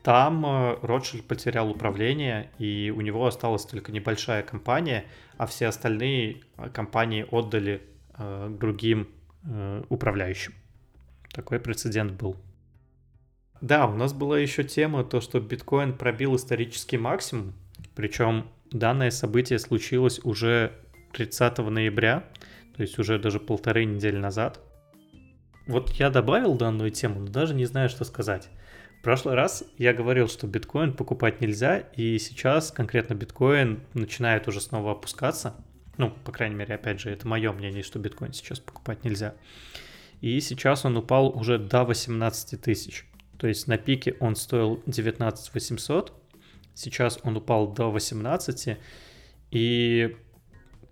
там 0.02 0.44
э, 0.44 0.78
Ротшильд 0.82 1.26
потерял 1.26 1.70
управление, 1.70 2.50
и 2.58 2.92
у 2.94 3.00
него 3.00 3.26
осталась 3.26 3.64
только 3.64 3.92
небольшая 3.92 4.42
компания, 4.42 5.04
а 5.36 5.46
все 5.46 5.68
остальные 5.68 6.42
э, 6.56 6.68
компании 6.70 7.26
отдали 7.30 7.82
э, 8.18 8.48
другим 8.50 9.08
э, 9.44 9.84
управляющим. 9.88 10.54
Такой 11.32 11.60
прецедент 11.60 12.12
был. 12.12 12.36
Да, 13.60 13.86
у 13.86 13.94
нас 13.94 14.12
была 14.12 14.40
еще 14.40 14.64
тема, 14.64 15.04
то, 15.04 15.20
что 15.20 15.40
биткоин 15.40 15.96
пробил 15.96 16.34
исторический 16.34 16.98
максимум, 16.98 17.54
причем 17.94 18.48
данное 18.72 19.12
событие 19.12 19.60
случилось 19.60 20.18
уже 20.24 20.72
30 21.12 21.58
ноября, 21.58 22.24
то 22.76 22.82
есть 22.82 22.98
уже 22.98 23.20
даже 23.20 23.38
полторы 23.38 23.84
недели 23.84 24.16
назад. 24.16 24.60
Вот 25.68 25.90
я 25.92 26.10
добавил 26.10 26.54
данную 26.54 26.90
тему, 26.90 27.20
но 27.20 27.28
даже 27.28 27.54
не 27.54 27.66
знаю, 27.66 27.88
что 27.88 28.04
сказать. 28.04 28.48
В 29.02 29.04
прошлый 29.04 29.34
раз 29.34 29.64
я 29.78 29.92
говорил, 29.92 30.28
что 30.28 30.46
биткоин 30.46 30.92
покупать 30.92 31.40
нельзя, 31.40 31.78
и 31.96 32.20
сейчас 32.20 32.70
конкретно 32.70 33.14
биткоин 33.14 33.82
начинает 33.94 34.46
уже 34.46 34.60
снова 34.60 34.92
опускаться. 34.92 35.56
Ну, 35.98 36.12
по 36.24 36.30
крайней 36.30 36.54
мере, 36.54 36.76
опять 36.76 37.00
же, 37.00 37.10
это 37.10 37.26
мое 37.26 37.50
мнение, 37.50 37.82
что 37.82 37.98
биткоин 37.98 38.32
сейчас 38.32 38.60
покупать 38.60 39.02
нельзя. 39.02 39.34
И 40.20 40.38
сейчас 40.38 40.84
он 40.84 40.96
упал 40.96 41.36
уже 41.36 41.58
до 41.58 41.82
18 41.82 42.60
тысяч. 42.60 43.04
То 43.38 43.48
есть 43.48 43.66
на 43.66 43.76
пике 43.76 44.14
он 44.20 44.36
стоил 44.36 44.80
19 44.86 45.52
800, 45.52 46.12
сейчас 46.76 47.18
он 47.24 47.36
упал 47.36 47.72
до 47.72 47.90
18, 47.90 48.78
и 49.50 50.16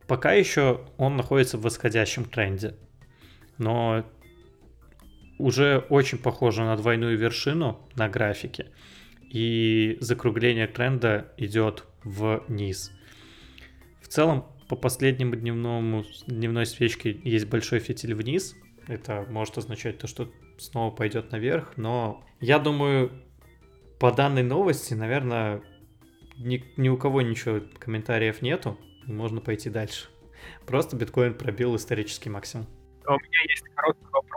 пока 0.08 0.32
еще 0.32 0.84
он 0.96 1.16
находится 1.16 1.58
в 1.58 1.62
восходящем 1.62 2.24
тренде. 2.24 2.74
Но 3.56 4.04
уже 5.40 5.86
очень 5.88 6.18
похоже 6.18 6.62
на 6.62 6.76
двойную 6.76 7.16
вершину 7.16 7.88
на 7.96 8.08
графике, 8.08 8.66
и 9.30 9.96
закругление 10.00 10.66
тренда 10.66 11.32
идет 11.36 11.84
вниз. 12.04 12.92
В 14.02 14.08
целом, 14.08 14.46
по 14.68 14.76
последнему 14.76 15.36
дневному, 15.36 16.04
дневной 16.26 16.66
свечке 16.66 17.20
есть 17.24 17.46
большой 17.46 17.80
фитиль 17.80 18.14
вниз. 18.14 18.56
Это 18.86 19.26
может 19.28 19.58
означать 19.58 19.98
то, 19.98 20.06
что 20.06 20.30
снова 20.58 20.94
пойдет 20.94 21.32
наверх, 21.32 21.76
но 21.76 22.24
я 22.40 22.58
думаю, 22.58 23.12
по 23.98 24.12
данной 24.12 24.42
новости, 24.42 24.94
наверное, 24.94 25.62
ни, 26.38 26.64
ни 26.76 26.88
у 26.88 26.96
кого 26.96 27.20
ничего 27.22 27.60
комментариев 27.78 28.42
нету, 28.42 28.78
можно 29.06 29.40
пойти 29.40 29.70
дальше. 29.70 30.08
Просто 30.66 30.96
биткоин 30.96 31.34
пробил 31.34 31.76
исторический 31.76 32.30
максимум. 32.30 32.66
А 33.04 33.14
у 33.14 33.18
меня 33.18 33.40
есть 33.48 33.64
короткий 33.74 34.06
вопрос. 34.12 34.29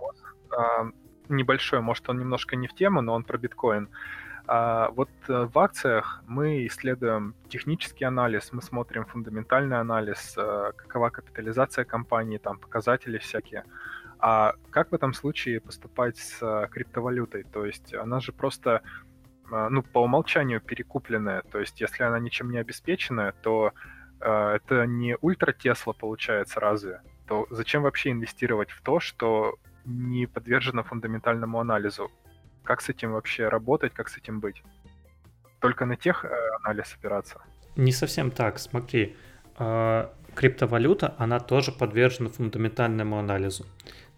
А, 0.55 0.91
небольшой, 1.29 1.81
может, 1.81 2.09
он 2.09 2.19
немножко 2.19 2.55
не 2.55 2.67
в 2.67 2.73
тему, 2.73 3.01
но 3.01 3.13
он 3.13 3.23
про 3.23 3.37
биткоин. 3.37 3.89
А 4.45 4.89
вот 4.89 5.09
э, 5.29 5.47
в 5.53 5.57
акциях 5.57 6.21
мы 6.27 6.67
исследуем 6.67 7.33
технический 7.47 8.03
анализ, 8.03 8.51
мы 8.51 8.61
смотрим 8.61 9.05
фундаментальный 9.05 9.79
анализ, 9.79 10.35
э, 10.37 10.73
какова 10.75 11.09
капитализация 11.11 11.85
компании, 11.85 12.39
там 12.39 12.59
показатели 12.59 13.17
всякие. 13.19 13.63
А 14.19 14.53
как 14.69 14.91
в 14.91 14.95
этом 14.95 15.13
случае 15.13 15.61
поступать 15.61 16.17
с 16.17 16.41
э, 16.41 16.67
криптовалютой? 16.69 17.43
То 17.43 17.65
есть 17.65 17.93
она 17.93 18.19
же 18.19 18.33
просто 18.33 18.81
ну, 19.49 19.83
по 19.83 19.99
умолчанию 19.99 20.61
перекупленная. 20.61 21.43
То 21.51 21.59
есть 21.59 21.79
если 21.79 22.03
она 22.03 22.17
ничем 22.17 22.49
не 22.49 22.57
обеспеченная, 22.57 23.33
то 23.43 23.73
это 24.19 24.85
не 24.87 25.17
ультра 25.21 25.51
Тесла 25.51 25.93
получается 25.93 26.59
разве? 26.59 27.01
То 27.27 27.45
зачем 27.51 27.83
вообще 27.83 28.11
инвестировать 28.11 28.71
в 28.71 28.81
то, 28.81 28.99
что 28.99 29.57
не 29.85 30.27
подвержена 30.27 30.83
фундаментальному 30.83 31.59
анализу. 31.59 32.11
Как 32.63 32.81
с 32.81 32.89
этим 32.89 33.11
вообще 33.11 33.49
работать, 33.49 33.93
как 33.93 34.09
с 34.09 34.17
этим 34.17 34.39
быть? 34.39 34.63
Только 35.59 35.85
на 35.85 35.95
тех 35.95 36.25
э, 36.25 36.29
анализ 36.61 36.93
опираться? 36.93 37.41
не 37.75 37.91
совсем 37.91 38.31
так. 38.31 38.59
Смотри, 38.59 39.15
э, 39.57 40.07
криптовалюта, 40.35 41.15
она 41.17 41.39
тоже 41.39 41.71
подвержена 41.71 42.29
фундаментальному 42.29 43.17
анализу. 43.17 43.65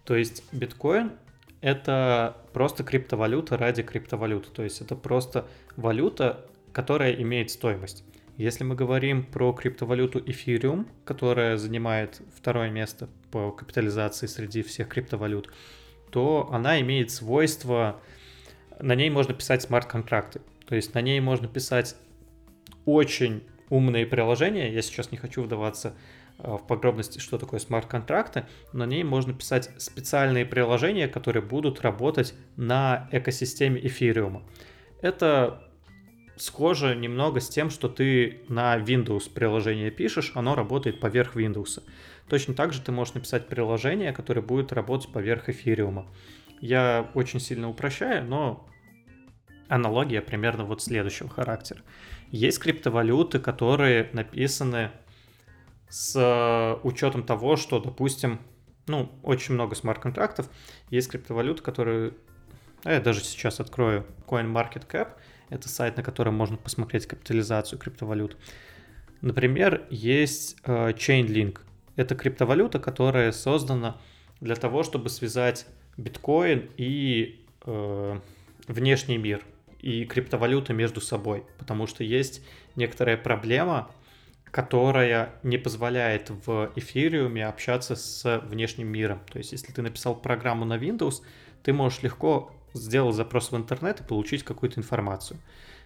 То 0.04 0.16
есть 0.16 0.44
биткоин— 0.52 1.12
это 1.60 2.36
просто 2.52 2.84
криптовалюта 2.84 3.56
ради 3.56 3.82
криптовалюты. 3.82 4.50
То 4.50 4.62
есть 4.62 4.80
это 4.80 4.94
просто 4.94 5.46
валюта, 5.76 6.46
которая 6.72 7.12
имеет 7.12 7.50
стоимость. 7.50 8.04
Если 8.36 8.64
мы 8.64 8.74
говорим 8.74 9.24
про 9.24 9.52
криптовалюту 9.52 10.18
Ethereum, 10.18 10.86
которая 11.04 11.56
занимает 11.56 12.20
второе 12.34 12.70
место 12.70 13.08
по 13.30 13.50
капитализации 13.50 14.26
среди 14.26 14.62
всех 14.62 14.88
криптовалют, 14.88 15.50
то 16.10 16.48
она 16.52 16.80
имеет 16.82 17.10
свойство, 17.10 18.00
на 18.78 18.94
ней 18.94 19.08
можно 19.08 19.32
писать 19.32 19.62
смарт-контракты. 19.62 20.42
То 20.66 20.74
есть 20.74 20.92
на 20.94 21.00
ней 21.00 21.18
можно 21.20 21.48
писать 21.48 21.96
очень 22.84 23.42
умные 23.70 24.04
приложения. 24.04 24.72
Я 24.72 24.82
сейчас 24.82 25.12
не 25.12 25.16
хочу 25.18 25.42
вдаваться 25.42 25.94
э, 26.38 26.56
в 26.56 26.66
подробности, 26.66 27.18
что 27.18 27.38
такое 27.38 27.58
смарт-контракты, 27.58 28.44
но 28.72 28.80
на 28.80 28.88
ней 28.88 29.02
можно 29.02 29.32
писать 29.32 29.70
специальные 29.78 30.44
приложения, 30.44 31.08
которые 31.08 31.42
будут 31.42 31.80
работать 31.80 32.34
на 32.56 33.08
экосистеме 33.12 33.84
эфириума. 33.84 34.42
Это 35.00 35.65
схоже 36.36 36.94
немного 36.94 37.40
с 37.40 37.48
тем, 37.48 37.70
что 37.70 37.88
ты 37.88 38.42
на 38.48 38.76
Windows 38.78 39.30
приложение 39.32 39.90
пишешь, 39.90 40.32
оно 40.34 40.54
работает 40.54 41.00
поверх 41.00 41.36
Windows. 41.36 41.82
Точно 42.28 42.54
так 42.54 42.72
же 42.72 42.82
ты 42.82 42.92
можешь 42.92 43.14
написать 43.14 43.48
приложение, 43.48 44.12
которое 44.12 44.42
будет 44.42 44.72
работать 44.72 45.12
поверх 45.12 45.48
эфириума. 45.48 46.06
Я 46.60 47.10
очень 47.14 47.40
сильно 47.40 47.68
упрощаю, 47.68 48.24
но 48.24 48.68
аналогия 49.68 50.22
примерно 50.22 50.64
вот 50.64 50.82
следующего 50.82 51.28
характера. 51.28 51.82
Есть 52.30 52.58
криптовалюты, 52.58 53.38
которые 53.38 54.10
написаны 54.12 54.90
с 55.88 56.80
учетом 56.82 57.22
того, 57.22 57.56
что, 57.56 57.78
допустим, 57.78 58.40
ну, 58.88 59.12
очень 59.22 59.54
много 59.54 59.74
смарт-контрактов. 59.74 60.48
Есть 60.90 61.10
криптовалюты, 61.10 61.62
которые... 61.62 62.14
А 62.84 62.92
я 62.92 63.00
даже 63.00 63.20
сейчас 63.20 63.60
открою 63.60 64.06
CoinMarketCap. 64.26 65.08
Это 65.48 65.68
сайт, 65.68 65.96
на 65.96 66.02
котором 66.02 66.34
можно 66.34 66.56
посмотреть 66.56 67.06
капитализацию 67.06 67.78
криптовалют. 67.78 68.36
Например, 69.20 69.86
есть 69.90 70.56
э, 70.64 70.90
Chainlink. 70.90 71.60
Это 71.96 72.14
криптовалюта, 72.14 72.78
которая 72.78 73.32
создана 73.32 73.96
для 74.40 74.56
того, 74.56 74.82
чтобы 74.82 75.08
связать 75.08 75.66
биткоин 75.96 76.70
и 76.76 77.44
э, 77.64 78.20
внешний 78.68 79.18
мир 79.18 79.42
и 79.80 80.04
криптовалюты 80.04 80.72
между 80.72 81.00
собой, 81.00 81.44
потому 81.58 81.86
что 81.86 82.04
есть 82.04 82.44
некоторая 82.74 83.16
проблема, 83.16 83.90
которая 84.44 85.34
не 85.42 85.58
позволяет 85.58 86.30
в 86.30 86.72
эфириуме 86.76 87.46
общаться 87.46 87.94
с 87.94 88.40
внешним 88.46 88.88
миром. 88.88 89.20
То 89.30 89.38
есть, 89.38 89.52
если 89.52 89.72
ты 89.72 89.82
написал 89.82 90.16
программу 90.16 90.64
на 90.64 90.76
Windows, 90.76 91.22
ты 91.62 91.72
можешь 91.72 92.02
легко 92.02 92.52
сделать 92.74 93.16
запрос 93.16 93.52
в 93.52 93.56
интернет 93.56 94.00
и 94.00 94.04
получить 94.04 94.42
какую-то 94.42 94.80
информацию. 94.80 95.38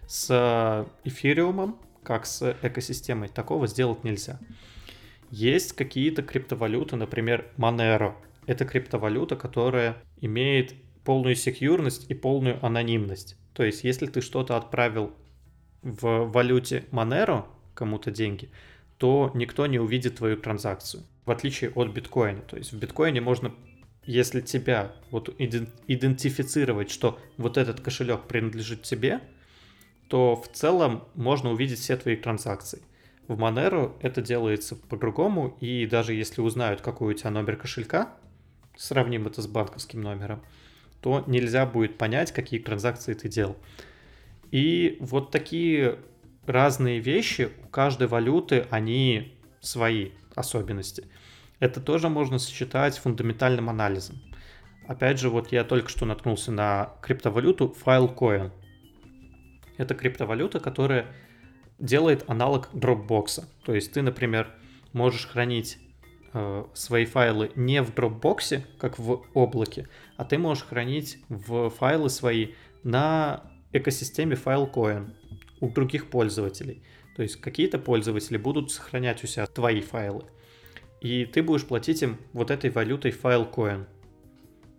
С 0.07 0.87
эфириумом, 1.03 1.79
как 2.03 2.25
с 2.25 2.55
экосистемой, 2.61 3.29
такого 3.29 3.67
сделать 3.67 4.03
нельзя. 4.03 4.39
Есть 5.29 5.73
какие-то 5.73 6.23
криптовалюты, 6.23 6.95
например, 6.95 7.49
Monero. 7.57 8.15
Это 8.47 8.65
криптовалюта, 8.65 9.35
которая 9.35 9.97
имеет 10.19 10.73
полную 11.05 11.35
секьюрность 11.35 12.09
и 12.09 12.13
полную 12.13 12.63
анонимность. 12.65 13.37
То 13.53 13.63
есть, 13.63 13.83
если 13.83 14.07
ты 14.07 14.21
что-то 14.21 14.57
отправил 14.57 15.13
в 15.81 16.31
валюте 16.31 16.85
Monero 16.91 17.45
кому-то 17.73 18.11
деньги, 18.11 18.49
то 18.97 19.31
никто 19.33 19.65
не 19.65 19.79
увидит 19.79 20.17
твою 20.17 20.37
транзакцию, 20.37 21.03
в 21.25 21.31
отличие 21.31 21.71
от 21.71 21.89
биткоина. 21.91 22.41
То 22.41 22.57
есть 22.57 22.71
в 22.71 22.77
биткоине 22.77 23.19
можно, 23.21 23.51
если 24.05 24.41
тебя 24.41 24.93
вот 25.11 25.29
идентифицировать, 25.39 26.89
что 26.89 27.19
вот 27.37 27.57
этот 27.57 27.81
кошелек 27.81 28.23
принадлежит 28.23 28.83
тебе, 28.83 29.21
то 30.07 30.35
в 30.35 30.51
целом 30.51 31.05
можно 31.15 31.51
увидеть 31.51 31.79
все 31.79 31.95
твои 31.95 32.15
транзакции. 32.15 32.81
В 33.27 33.39
Monero 33.39 33.93
это 34.01 34.21
делается 34.21 34.75
по-другому, 34.75 35.55
и 35.61 35.85
даже 35.85 36.13
если 36.13 36.41
узнают, 36.41 36.81
какой 36.81 37.13
у 37.13 37.17
тебя 37.17 37.29
номер 37.29 37.55
кошелька, 37.55 38.13
сравним 38.75 39.27
это 39.27 39.41
с 39.41 39.47
банковским 39.47 40.01
номером, 40.01 40.43
то 41.01 41.23
нельзя 41.27 41.65
будет 41.65 41.97
понять, 41.97 42.31
какие 42.31 42.59
транзакции 42.59 43.13
ты 43.13 43.29
делал. 43.29 43.55
И 44.51 44.97
вот 44.99 45.31
такие 45.31 45.99
разные 46.45 46.99
вещи, 46.99 47.49
у 47.63 47.67
каждой 47.69 48.07
валюты 48.07 48.67
они 48.69 49.37
свои 49.61 50.09
особенности. 50.35 51.07
Это 51.61 51.79
тоже 51.79 52.09
можно 52.09 52.39
сочетать 52.39 52.95
с 52.95 52.97
фундаментальным 52.97 53.69
анализом. 53.69 54.19
Опять 54.87 55.19
же, 55.19 55.29
вот 55.29 55.51
я 55.51 55.63
только 55.63 55.89
что 55.89 56.05
наткнулся 56.05 56.51
на 56.51 56.95
криптовалюту 57.03 57.75
Filecoin. 57.85 58.51
Это 59.77 59.93
криптовалюта, 59.93 60.59
которая 60.59 61.05
делает 61.77 62.27
аналог 62.27 62.69
Dropbox. 62.73 63.45
То 63.63 63.75
есть 63.75 63.93
ты, 63.93 64.01
например, 64.01 64.49
можешь 64.91 65.27
хранить 65.27 65.77
э, 66.33 66.65
свои 66.73 67.05
файлы 67.05 67.51
не 67.55 67.83
в 67.83 67.93
Dropbox, 67.93 68.63
как 68.79 68.97
в 68.97 69.23
облаке, 69.35 69.87
а 70.17 70.25
ты 70.25 70.39
можешь 70.39 70.63
хранить 70.63 71.19
в 71.29 71.69
файлы 71.69 72.09
свои 72.09 72.53
на 72.83 73.43
экосистеме 73.71 74.35
Filecoin 74.35 75.13
у 75.59 75.69
других 75.69 76.09
пользователей. 76.09 76.83
То 77.15 77.21
есть 77.21 77.39
какие-то 77.39 77.77
пользователи 77.77 78.37
будут 78.37 78.71
сохранять 78.71 79.23
у 79.23 79.27
себя 79.27 79.45
твои 79.45 79.81
файлы. 79.81 80.23
И 81.01 81.25
ты 81.25 81.41
будешь 81.43 81.65
платить 81.65 82.01
им 82.03 82.19
вот 82.31 82.51
этой 82.51 82.69
валютой 82.69 83.11
Filecoin, 83.11 83.85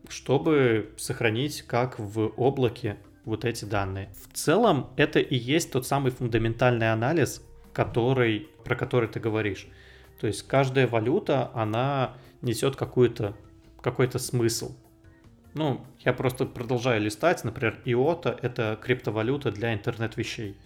чтобы 0.08 0.94
сохранить 0.96 1.62
как 1.62 1.98
в 1.98 2.28
облаке 2.36 2.96
вот 3.24 3.44
эти 3.44 3.64
данные. 3.64 4.10
В 4.24 4.32
целом 4.32 4.90
это 4.96 5.18
и 5.18 5.36
есть 5.36 5.72
тот 5.72 5.86
самый 5.86 6.12
фундаментальный 6.12 6.92
анализ, 6.92 7.42
который, 7.72 8.48
про 8.64 8.76
который 8.76 9.08
ты 9.08 9.20
говоришь. 9.20 9.66
То 10.20 10.28
есть 10.28 10.46
каждая 10.46 10.86
валюта, 10.86 11.50
она 11.54 12.16
несет 12.40 12.76
какой-то 12.76 13.36
какой-то 13.80 14.18
смысл. 14.18 14.76
Ну, 15.54 15.84
я 16.00 16.12
просто 16.12 16.46
продолжаю 16.46 17.02
листать. 17.02 17.44
Например, 17.44 17.78
IOTA— 17.84 18.38
это 18.42 18.78
криптовалюта 18.80 19.50
для 19.50 19.74
интернет-вещей. 19.74 20.56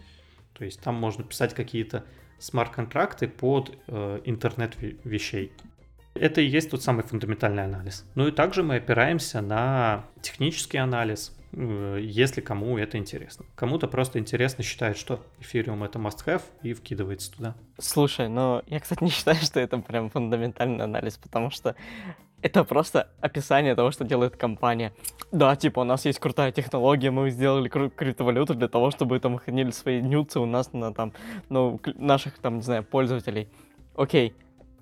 То 0.53 0.65
есть 0.65 0.81
там 0.81 0.95
можно 0.95 1.25
писать 1.25 1.55
какие-то 1.55 2.05
смарт-контракты 2.39 3.29
под 3.29 3.77
э, 3.87 4.21
интернет 4.25 4.77
вещей. 5.05 5.53
Это 6.15 6.41
и 6.41 6.47
есть 6.47 6.71
тот 6.71 6.83
самый 6.83 7.05
фундаментальный 7.05 7.65
анализ. 7.65 8.07
Ну 8.15 8.29
и 8.29 8.31
также 8.31 8.63
мы 8.63 8.77
опираемся 8.77 9.43
на 9.43 10.05
технический 10.23 10.79
анализ, 10.79 11.37
Э, 11.57 11.99
если 12.01 12.41
кому 12.41 12.77
это 12.79 12.99
интересно. 12.99 13.47
Кому-то 13.55 13.89
просто 13.89 14.19
интересно 14.19 14.63
считает, 14.63 14.99
что 14.99 15.25
эфириум 15.41 15.85
это 15.85 15.99
must-have 15.99 16.43
и 16.63 16.75
вкидывается 16.75 17.33
туда. 17.33 17.55
Слушай, 17.79 18.29
ну 18.29 18.63
я, 18.67 18.79
кстати, 18.81 19.03
не 19.03 19.11
считаю, 19.11 19.37
что 19.37 19.59
это 19.61 19.79
прям 19.79 20.11
фундаментальный 20.11 20.85
анализ, 20.85 21.17
потому 21.17 21.51
что 21.51 21.75
это 22.47 22.63
просто 22.63 23.09
описание 23.21 23.75
того, 23.75 23.91
что 23.91 24.05
делает 24.05 24.37
компания. 24.37 24.93
Да, 25.33 25.57
типа, 25.57 25.81
у 25.81 25.85
нас 25.85 26.05
есть 26.05 26.21
крутая 26.21 26.53
технология, 26.53 27.11
мы 27.11 27.31
сделали 27.31 27.69
кру- 27.69 27.91
криптовалюту 27.91 28.55
для 28.55 28.69
того, 28.69 28.93
чтобы 28.93 29.19
там 29.19 29.39
хранили 29.39 29.73
свои 29.73 30.01
нюцы 30.01 30.39
у 30.39 30.47
нас 30.47 30.73
на 30.73 30.95
там, 30.95 31.13
ну, 31.49 31.81
наших 31.97 32.39
там, 32.39 32.57
не 32.57 32.63
знаю, 32.63 32.85
пользователей. 32.85 33.49
Окей, 33.97 34.33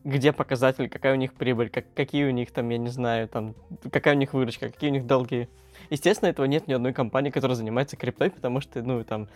где 0.04 0.32
показатель, 0.32 0.90
какая 0.90 1.14
у 1.14 1.16
них 1.16 1.32
прибыль, 1.32 1.70
как, 1.70 1.86
какие 1.94 2.26
у 2.26 2.30
них 2.30 2.50
там, 2.50 2.68
я 2.68 2.76
не 2.76 2.90
знаю, 2.90 3.28
там, 3.28 3.54
какая 3.90 4.14
у 4.14 4.18
них 4.18 4.34
выручка, 4.34 4.68
какие 4.70 4.90
у 4.90 4.92
них 4.92 5.06
долги. 5.06 5.48
Естественно, 5.88 6.28
этого 6.28 6.44
нет 6.44 6.68
ни 6.68 6.74
одной 6.74 6.92
компании, 6.92 7.30
которая 7.30 7.56
занимается 7.56 7.96
криптой, 7.96 8.30
потому 8.30 8.60
что, 8.60 8.82
ну, 8.82 9.02
там, 9.04 9.28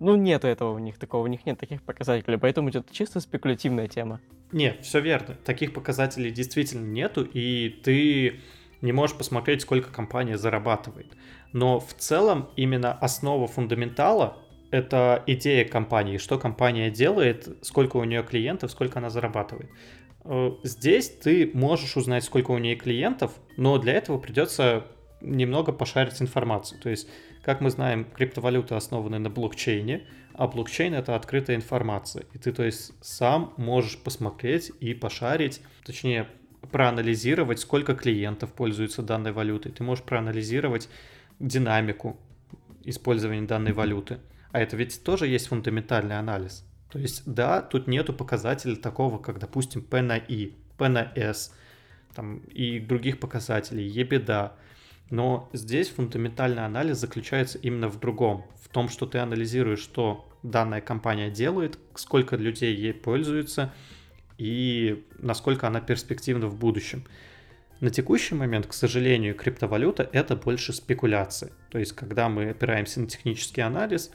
ну, 0.00 0.16
нет 0.16 0.44
этого 0.44 0.74
у 0.74 0.78
них, 0.78 0.98
такого, 0.98 1.24
у 1.24 1.26
них 1.26 1.46
нет 1.46 1.58
таких 1.58 1.82
показателей, 1.82 2.38
поэтому 2.38 2.68
это 2.68 2.84
чисто 2.90 3.20
спекулятивная 3.20 3.88
тема. 3.88 4.20
Нет, 4.52 4.78
все 4.82 5.00
верно. 5.00 5.36
Таких 5.44 5.72
показателей 5.72 6.30
действительно 6.30 6.86
нету, 6.86 7.22
и 7.22 7.68
ты 7.68 8.40
не 8.80 8.92
можешь 8.92 9.16
посмотреть, 9.16 9.62
сколько 9.62 9.92
компания 9.92 10.38
зарабатывает. 10.38 11.16
Но 11.52 11.80
в 11.80 11.94
целом 11.94 12.48
именно 12.56 12.92
основа 12.92 13.46
фундаментала— 13.46 14.38
это 14.70 15.22
идея 15.26 15.64
компании, 15.64 16.18
что 16.18 16.38
компания 16.38 16.90
делает, 16.90 17.48
сколько 17.62 17.96
у 17.96 18.04
нее 18.04 18.22
клиентов, 18.22 18.70
сколько 18.70 18.98
она 18.98 19.10
зарабатывает. 19.10 19.70
Э, 20.24 20.52
здесь 20.62 21.08
ты 21.08 21.50
можешь 21.54 21.96
узнать, 21.96 22.24
сколько 22.24 22.50
у 22.50 22.58
нее 22.58 22.76
клиентов, 22.76 23.32
но 23.56 23.78
для 23.78 23.94
этого 23.94 24.18
придется 24.18 24.84
немного 25.20 25.72
пошарить 25.72 26.20
информацию. 26.20 26.80
То 26.80 26.90
есть, 26.90 27.08
как 27.42 27.60
мы 27.60 27.70
знаем, 27.70 28.04
криптовалюты 28.04 28.74
основаны 28.74 29.18
на 29.18 29.30
блокчейне, 29.30 30.06
а 30.34 30.46
блокчейн 30.46 30.94
это 30.94 31.16
открытая 31.16 31.56
информация. 31.56 32.24
И 32.32 32.38
ты, 32.38 32.52
то 32.52 32.62
есть, 32.62 32.92
сам 33.00 33.52
можешь 33.56 33.98
посмотреть 33.98 34.70
и 34.80 34.94
пошарить, 34.94 35.60
точнее, 35.84 36.28
проанализировать, 36.70 37.60
сколько 37.60 37.94
клиентов 37.94 38.52
пользуются 38.52 39.02
данной 39.02 39.32
валютой. 39.32 39.72
Ты 39.72 39.82
можешь 39.82 40.04
проанализировать 40.04 40.88
динамику 41.38 42.18
использования 42.84 43.46
данной 43.46 43.72
валюты. 43.72 44.18
А 44.52 44.60
это 44.60 44.76
ведь 44.76 45.02
тоже 45.02 45.26
есть 45.26 45.48
фундаментальный 45.48 46.18
анализ. 46.18 46.64
То 46.90 46.98
есть, 46.98 47.22
да, 47.26 47.60
тут 47.60 47.86
нету 47.86 48.12
показателя 48.12 48.76
такого, 48.76 49.18
как, 49.18 49.38
допустим, 49.38 49.82
P 49.82 50.00
на 50.00 50.14
I, 50.16 50.54
P 50.78 50.88
на 50.88 51.12
S, 51.14 51.54
там, 52.14 52.38
и 52.38 52.80
других 52.80 53.20
показателей, 53.20 53.86
ебеда. 53.86 54.54
Но 55.10 55.48
здесь 55.52 55.88
фундаментальный 55.88 56.64
анализ 56.64 56.98
заключается 56.98 57.58
именно 57.58 57.88
в 57.88 57.98
другом, 57.98 58.44
в 58.62 58.68
том, 58.68 58.88
что 58.88 59.06
ты 59.06 59.18
анализируешь, 59.18 59.80
что 59.80 60.28
данная 60.42 60.80
компания 60.80 61.30
делает, 61.30 61.78
сколько 61.94 62.36
людей 62.36 62.74
ей 62.74 62.92
пользуются 62.92 63.72
и 64.36 65.04
насколько 65.18 65.66
она 65.66 65.80
перспективна 65.80 66.46
в 66.46 66.56
будущем. 66.56 67.04
На 67.80 67.90
текущий 67.90 68.34
момент, 68.34 68.66
к 68.66 68.72
сожалению, 68.72 69.34
криптовалюта 69.34 70.08
это 70.12 70.36
больше 70.36 70.72
спекуляции. 70.72 71.52
То 71.70 71.78
есть, 71.78 71.92
когда 71.92 72.28
мы 72.28 72.50
опираемся 72.50 73.00
на 73.00 73.06
технический 73.06 73.60
анализ, 73.60 74.10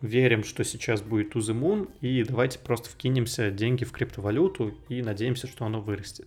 верим, 0.00 0.44
что 0.44 0.64
сейчас 0.64 1.00
будет 1.00 1.34
to 1.34 1.40
moon, 1.40 1.88
и 2.00 2.24
давайте 2.24 2.58
просто 2.58 2.90
вкинемся 2.90 3.50
деньги 3.50 3.84
в 3.84 3.92
криптовалюту 3.92 4.74
и 4.88 5.00
надеемся, 5.00 5.46
что 5.46 5.64
оно 5.64 5.80
вырастет. 5.80 6.26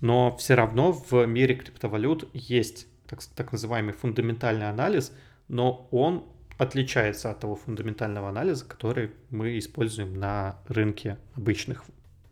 Но 0.00 0.36
все 0.38 0.54
равно 0.54 0.92
в 0.92 1.26
мире 1.26 1.54
криптовалют 1.54 2.28
есть 2.32 2.88
так, 3.12 3.22
так 3.36 3.52
называемый 3.52 3.92
фундаментальный 3.92 4.68
анализ, 4.68 5.12
но 5.48 5.86
он 5.90 6.24
отличается 6.56 7.30
от 7.30 7.40
того 7.40 7.56
фундаментального 7.56 8.28
анализа, 8.28 8.64
который 8.66 9.10
мы 9.30 9.58
используем 9.58 10.14
на 10.18 10.58
рынке 10.66 11.18
обычных 11.36 11.84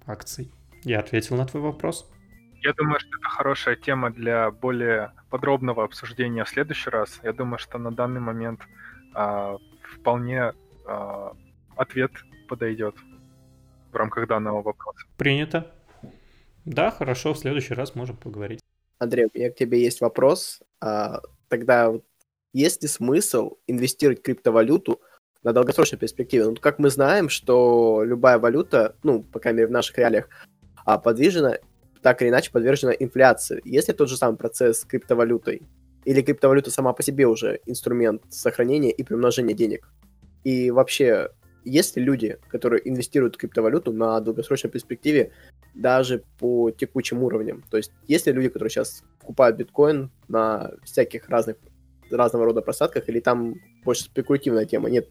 акций. 0.07 0.51
Я 0.85 1.01
ответил 1.01 1.37
на 1.37 1.47
твой 1.47 1.63
вопрос. 1.63 2.11
Я 2.63 2.73
думаю, 2.73 2.99
что 3.01 3.09
это 3.19 3.29
хорошая 3.29 3.77
тема 3.77 4.11
для 4.11 4.51
более 4.51 5.13
подробного 5.29 5.85
обсуждения 5.85 6.45
в 6.45 6.49
следующий 6.49 6.91
раз. 6.91 7.21
Я 7.23 7.33
думаю, 7.33 7.59
что 7.59 7.79
на 7.79 7.91
данный 7.91 8.21
момент 8.21 8.61
а, 9.15 9.57
вполне 9.83 10.53
а, 10.87 11.33
ответ 11.77 12.13
подойдет 12.49 12.95
в 13.93 13.97
рамках 13.97 14.29
данного 14.29 14.63
вопроса. 14.63 15.07
Принято. 15.17 15.71
Да, 16.65 16.91
хорошо, 16.91 17.35
в 17.35 17.39
следующий 17.39 17.75
раз 17.75 17.95
можем 17.95 18.17
поговорить. 18.17 18.61
Андрей, 18.99 19.27
у 19.27 19.39
меня 19.39 19.51
к 19.51 19.57
тебе 19.57 19.83
есть 19.83 20.01
вопрос. 20.01 20.63
А, 20.81 21.21
тогда 21.49 21.93
есть 22.53 22.83
ли 22.83 22.89
смысл 22.89 23.59
инвестировать 23.67 24.21
в 24.21 24.23
криптовалюту 24.23 25.01
на 25.43 25.53
долгосрочной 25.53 25.99
перспективе? 25.99 26.47
Ну, 26.47 26.57
как 26.57 26.79
мы 26.79 26.91
знаем, 26.91 27.29
что 27.29 28.03
любая 28.05 28.39
валюта, 28.39 28.97
ну, 29.03 29.23
по 29.23 29.39
крайней 29.39 29.59
мере, 29.59 29.69
в 29.69 29.73
наших 29.73 29.99
реалиях, 29.99 30.29
а, 30.85 30.99
подвижена 30.99 31.59
так 32.03 32.23
или 32.23 32.31
иначе 32.31 32.51
подвержена 32.51 32.93
инфляции. 32.93 33.61
Если 33.65 33.93
тот 33.93 34.09
же 34.09 34.17
самый 34.17 34.37
процесс 34.37 34.81
с 34.81 34.85
криптовалютой, 34.85 35.63
или 36.05 36.23
криптовалюта 36.23 36.71
сама 36.71 36.93
по 36.93 37.03
себе 37.03 37.27
уже 37.27 37.61
инструмент 37.67 38.23
сохранения 38.31 38.91
и 38.91 39.03
примножения 39.03 39.55
денег? 39.55 39.89
И 40.45 40.71
вообще, 40.71 41.29
есть 41.65 41.97
ли 41.97 42.03
люди, 42.03 42.39
которые 42.49 42.89
инвестируют 42.89 43.35
в 43.35 43.39
криптовалюту 43.39 43.93
на 43.93 44.19
долгосрочной 44.21 44.71
перспективе 44.71 45.33
даже 45.75 46.25
по 46.39 46.71
текущим 46.71 47.23
уровням? 47.23 47.63
То 47.71 47.77
есть 47.77 47.93
есть 48.09 48.27
ли 48.27 48.33
люди, 48.33 48.49
которые 48.49 48.71
сейчас 48.71 49.05
покупают 49.21 49.57
биткоин 49.57 50.11
на 50.29 50.73
всяких 50.85 51.29
разных 51.29 51.57
разного 52.11 52.45
рода 52.47 52.63
просадках, 52.63 53.09
или 53.09 53.21
там 53.21 53.55
больше 53.85 54.05
спекулятивная 54.05 54.65
тема? 54.65 54.91
Нет 54.91 55.09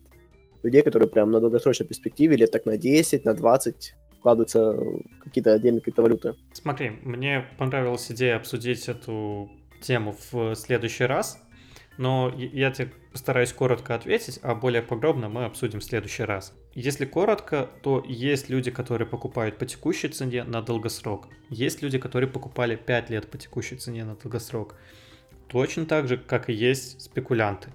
людей, 0.64 0.82
которые 0.82 1.10
прям 1.10 1.32
на 1.32 1.40
долгосрочной 1.40 1.88
перспективе, 1.88 2.36
лет 2.36 2.52
так 2.52 2.66
на 2.66 2.78
10, 2.78 3.24
на 3.24 3.34
20 3.34 3.96
вкладываются 4.20 4.78
какие-то 5.24 5.54
отдельные 5.54 5.80
криптовалюты. 5.80 6.36
Смотри, 6.52 6.90
мне 7.04 7.46
понравилась 7.58 8.12
идея 8.12 8.36
обсудить 8.36 8.90
эту 8.90 9.50
тему 9.82 10.14
в 10.32 10.56
следующий 10.56 11.06
раз, 11.06 11.42
но 11.98 12.34
я 12.38 12.72
тебе 12.72 12.92
постараюсь 13.14 13.54
коротко 13.54 13.96
ответить, 13.96 14.40
а 14.42 14.56
более 14.56 14.82
подробно 14.82 15.30
мы 15.30 15.46
обсудим 15.46 15.80
в 15.80 15.86
следующий 15.86 16.24
раз. 16.24 16.54
Если 16.76 17.06
коротко, 17.06 17.68
то 17.82 18.04
есть 18.08 18.50
люди, 18.50 18.70
которые 18.70 19.08
покупают 19.08 19.58
по 19.58 19.66
текущей 19.66 20.08
цене 20.08 20.44
на 20.44 20.62
долгосрок. 20.62 21.28
Есть 21.50 21.82
люди, 21.82 21.98
которые 21.98 22.30
покупали 22.30 22.76
5 22.76 23.10
лет 23.10 23.30
по 23.30 23.38
текущей 23.38 23.76
цене 23.76 24.06
на 24.06 24.16
долгосрок. 24.16 24.76
Точно 25.48 25.86
так 25.86 26.08
же, 26.08 26.18
как 26.18 26.50
и 26.50 26.54
есть 26.54 27.02
спекулянты. 27.02 27.72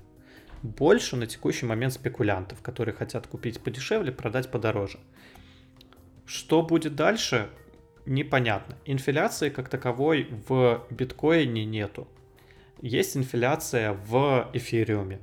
Больше 0.63 1.17
на 1.17 1.27
текущий 1.27 1.67
момент 1.67 1.93
спекулянтов, 1.93 2.63
которые 2.63 2.95
хотят 2.95 3.27
купить 3.27 3.61
подешевле, 3.61 4.13
продать 4.13 4.51
подороже. 4.51 5.01
Что 6.25 6.63
будет 6.63 6.95
дальше, 6.95 7.51
непонятно. 8.07 8.79
Инфляции 8.87 9.51
как 9.51 9.69
таковой 9.69 10.29
в 10.49 10.87
биткоине 10.91 11.65
нету. 11.65 12.07
Есть 12.81 13.17
инфляция 13.17 13.93
в 13.93 14.49
эфириуме. 14.53 15.21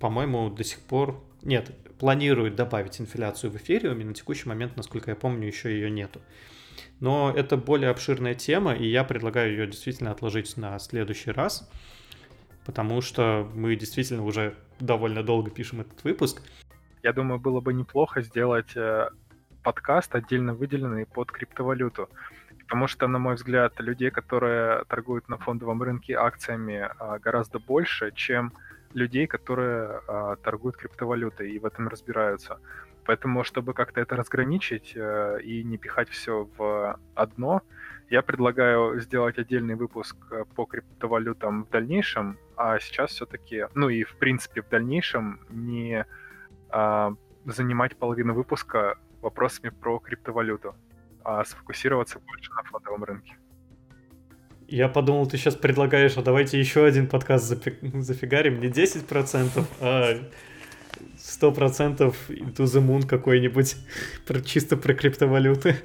По-моему, 0.00 0.50
до 0.50 0.64
сих 0.64 0.80
пор... 0.80 1.22
Нет, 1.42 1.70
планируют 1.98 2.54
добавить 2.54 3.00
инфляцию 3.00 3.50
в 3.50 3.56
эфириуме. 3.56 4.04
На 4.04 4.14
текущий 4.14 4.48
момент, 4.48 4.76
насколько 4.76 5.10
я 5.10 5.16
помню, 5.16 5.46
еще 5.46 5.70
ее 5.70 5.90
нету. 5.90 6.20
Но 7.00 7.32
это 7.34 7.56
более 7.56 7.90
обширная 7.90 8.34
тема, 8.34 8.74
и 8.74 8.86
я 8.86 9.04
предлагаю 9.04 9.52
ее 9.52 9.66
действительно 9.66 10.10
отложить 10.10 10.56
на 10.56 10.78
следующий 10.78 11.30
раз, 11.30 11.68
потому 12.64 13.00
что 13.00 13.48
мы 13.54 13.76
действительно 13.76 14.24
уже 14.24 14.54
довольно 14.80 15.22
долго 15.22 15.50
пишем 15.50 15.80
этот 15.80 16.02
выпуск. 16.04 16.42
Я 17.02 17.12
думаю, 17.12 17.38
было 17.38 17.60
бы 17.60 17.72
неплохо 17.72 18.22
сделать 18.22 18.76
э, 18.76 19.08
подкаст, 19.62 20.14
отдельно 20.14 20.54
выделенный 20.54 21.06
под 21.06 21.30
криптовалюту. 21.30 22.08
Потому 22.68 22.86
что, 22.86 23.06
на 23.06 23.18
мой 23.18 23.36
взгляд, 23.36 23.80
людей, 23.80 24.10
которые 24.10 24.84
торгуют 24.88 25.28
на 25.28 25.38
фондовом 25.38 25.82
рынке 25.82 26.14
акциями, 26.14 26.88
а, 26.98 27.18
гораздо 27.18 27.58
больше, 27.58 28.12
чем 28.14 28.52
людей, 28.94 29.26
которые 29.26 30.00
а, 30.06 30.36
торгуют 30.36 30.76
криптовалютой 30.76 31.50
и 31.50 31.58
в 31.58 31.66
этом 31.66 31.88
разбираются. 31.88 32.58
Поэтому, 33.04 33.42
чтобы 33.42 33.72
как-то 33.72 34.02
это 34.02 34.16
разграничить 34.16 34.92
э, 34.94 35.40
и 35.42 35.64
не 35.64 35.78
пихать 35.78 36.10
все 36.10 36.46
в 36.58 37.00
одно, 37.14 37.62
я 38.10 38.20
предлагаю 38.20 39.00
сделать 39.00 39.38
отдельный 39.38 39.76
выпуск 39.76 40.16
э, 40.30 40.44
по 40.54 40.66
криптовалютам 40.66 41.64
в 41.64 41.70
дальнейшем, 41.70 42.38
а 42.54 42.78
сейчас 42.78 43.12
все-таки, 43.12 43.66
ну 43.74 43.88
и 43.88 44.04
в 44.04 44.14
принципе 44.18 44.60
в 44.60 44.68
дальнейшем 44.68 45.40
не 45.48 46.04
а, 46.68 47.14
занимать 47.46 47.96
половину 47.96 48.34
выпуска 48.34 48.98
вопросами 49.22 49.70
про 49.70 49.98
криптовалюту, 49.98 50.74
а 51.24 51.44
сфокусироваться 51.44 52.18
больше 52.18 52.52
на 52.52 52.62
фондовом 52.64 53.04
рынке. 53.04 53.38
Я 54.68 54.88
подумал, 54.88 55.26
ты 55.26 55.38
сейчас 55.38 55.56
предлагаешь, 55.56 56.18
а 56.18 56.22
давайте 56.22 56.60
еще 56.60 56.84
один 56.84 57.06
подкаст 57.06 57.46
зафигарим, 57.46 58.60
не 58.60 58.68
10%, 58.68 59.64
а 59.80 60.18
100% 61.16 61.98
to 61.98 62.14
the 62.54 62.86
moon 62.86 63.06
какой-нибудь, 63.06 63.76
чисто 64.44 64.76
про 64.76 64.92
криптовалюты. 64.92 65.76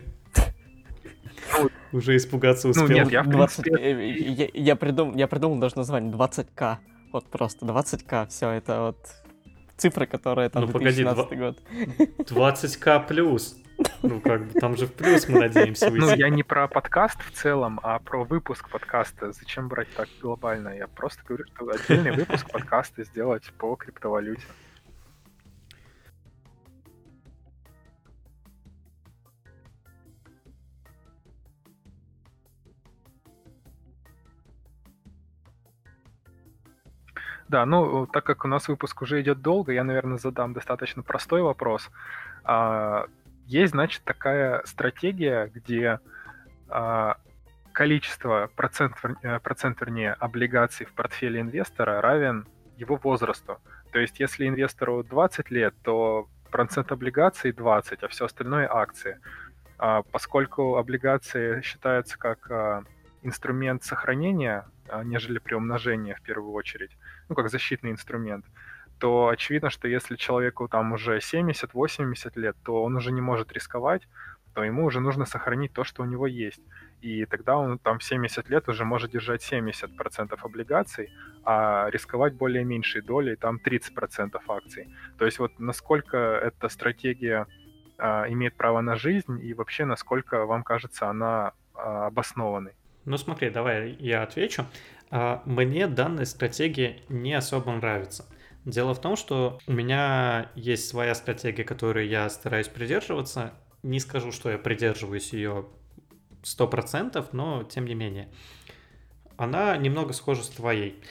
Ну, 1.57 1.69
Уже 1.93 2.17
испугаться 2.17 2.67
успел. 2.67 2.87
Ну 2.87 2.93
нет, 2.93 3.11
я, 3.11 3.23
20, 3.23 3.63
принципе... 3.63 4.09
я, 4.33 4.49
я, 4.53 4.75
придумал, 4.75 5.15
я 5.15 5.27
придумал 5.29 5.59
даже 5.59 5.77
название 5.77 6.11
20к. 6.11 6.77
Вот 7.13 7.25
просто 7.29 7.65
20к, 7.65 8.27
все 8.27 8.49
это 8.49 8.81
вот 8.81 8.97
цифры, 9.77 10.05
которые 10.05 10.49
там 10.49 10.65
ну, 10.65 10.71
2017 10.71 11.29
погоди, 11.29 11.41
год. 11.41 11.59
20к 12.19 13.07
плюс. 13.07 13.57
Ну, 14.01 14.21
как 14.21 14.45
бы 14.45 14.59
там 14.59 14.77
же 14.77 14.85
в 14.85 14.93
плюс 14.93 15.27
мы 15.27 15.39
надеемся 15.39 15.89
выйти. 15.89 16.03
Ну, 16.03 16.15
я 16.15 16.29
не 16.29 16.43
про 16.43 16.67
подкаст 16.67 17.19
в 17.21 17.31
целом, 17.31 17.79
а 17.83 17.99
про 17.99 18.23
выпуск 18.23 18.69
подкаста. 18.69 19.31
Зачем 19.31 19.67
брать 19.67 19.87
так 19.95 20.07
глобально? 20.21 20.69
Я 20.69 20.87
просто 20.87 21.21
говорю, 21.27 21.45
что 21.53 21.69
отдельный 21.69 22.11
выпуск 22.11 22.49
подкаста 22.51 23.03
сделать 23.03 23.51
по 23.57 23.75
криптовалюте. 23.75 24.43
Да, 37.49 37.65
ну, 37.65 38.07
так 38.07 38.23
как 38.23 38.45
у 38.45 38.47
нас 38.47 38.67
выпуск 38.67 39.01
уже 39.01 39.21
идет 39.21 39.41
долго, 39.41 39.73
я, 39.73 39.83
наверное, 39.83 40.17
задам 40.17 40.53
достаточно 40.53 41.03
простой 41.03 41.41
вопрос. 41.41 41.89
А, 42.43 43.07
есть, 43.45 43.71
значит, 43.71 44.03
такая 44.03 44.63
стратегия, 44.65 45.51
где 45.53 45.99
а, 46.69 47.17
количество, 47.73 48.49
процент, 48.55 48.95
э, 49.23 49.39
процент, 49.39 49.81
вернее, 49.81 50.13
облигаций 50.13 50.85
в 50.85 50.93
портфеле 50.93 51.41
инвестора 51.41 52.01
равен 52.01 52.47
его 52.77 52.95
возрасту. 52.95 53.59
То 53.91 53.99
есть, 53.99 54.19
если 54.19 54.47
инвестору 54.47 55.03
20 55.03 55.51
лет, 55.51 55.75
то 55.83 56.27
процент 56.49 56.91
облигаций 56.91 57.51
20, 57.51 58.03
а 58.03 58.07
все 58.07 58.25
остальное 58.25 58.67
акции. 58.71 59.19
А, 59.77 60.03
поскольку 60.03 60.77
облигации 60.77 61.61
считаются 61.61 62.17
как 62.17 62.85
инструмент 63.23 63.83
сохранения, 63.83 64.65
а, 64.89 65.03
нежели 65.03 65.39
приумножения 65.39 66.15
в 66.15 66.21
первую 66.21 66.53
очередь, 66.53 66.91
ну, 67.29 67.35
как 67.35 67.49
защитный 67.49 67.91
инструмент, 67.91 68.45
то 68.99 69.27
очевидно, 69.27 69.69
что 69.69 69.87
если 69.87 70.15
человеку 70.15 70.67
там 70.67 70.93
уже 70.93 71.17
70-80 71.17 72.31
лет, 72.39 72.55
то 72.63 72.83
он 72.83 72.95
уже 72.95 73.11
не 73.11 73.21
может 73.21 73.51
рисковать, 73.51 74.07
то 74.53 74.63
ему 74.63 74.85
уже 74.85 74.99
нужно 74.99 75.25
сохранить 75.25 75.73
то, 75.73 75.83
что 75.83 76.03
у 76.03 76.05
него 76.05 76.27
есть. 76.27 76.61
И 77.01 77.25
тогда 77.25 77.57
он 77.57 77.79
там 77.79 77.99
в 77.99 78.03
70 78.03 78.49
лет 78.49 78.69
уже 78.69 78.85
может 78.85 79.11
держать 79.11 79.41
70% 79.51 80.39
облигаций, 80.41 81.11
а 81.43 81.89
рисковать 81.89 82.33
более 82.33 82.63
меньшей 82.63 83.01
долей, 83.01 83.35
там 83.35 83.59
30% 83.63 84.39
акций. 84.47 84.87
То 85.17 85.25
есть 85.25 85.39
вот 85.39 85.59
насколько 85.59 86.17
эта 86.17 86.69
стратегия 86.69 87.47
а, 87.97 88.25
имеет 88.29 88.55
право 88.55 88.81
на 88.81 88.95
жизнь 88.95 89.39
и 89.43 89.53
вообще 89.53 89.85
насколько 89.85 90.45
вам 90.45 90.63
кажется 90.63 91.09
она 91.09 91.53
а, 91.73 92.07
обоснованной? 92.07 92.73
Ну 93.05 93.17
смотри, 93.17 93.49
давай 93.49 93.95
я 93.99 94.23
отвечу. 94.23 94.65
А, 95.09 95.43
мне 95.45 95.87
данная 95.87 96.25
стратегия 96.25 97.01
не 97.09 97.33
особо 97.33 97.71
нравится. 97.73 98.25
Дело 98.65 98.93
в 98.93 99.01
том, 99.01 99.15
что 99.17 99.59
у 99.67 99.73
меня 99.73 100.49
есть 100.55 100.87
своя 100.87 101.15
стратегия, 101.15 101.63
которой 101.63 102.07
я 102.07 102.29
стараюсь 102.29 102.69
придерживаться. 102.69 103.53
Не 103.83 103.99
скажу, 103.99 104.31
что 104.31 104.49
я 104.49 104.57
придерживаюсь 104.57 105.33
ее 105.33 105.67
100%, 106.43 107.27
но 107.33 107.63
тем 107.63 107.85
не 107.85 107.93
менее. 107.93 108.29
Она 109.35 109.75
немного 109.75 110.13
схожа 110.13 110.43
с 110.43 110.49
твоей. 110.49 111.01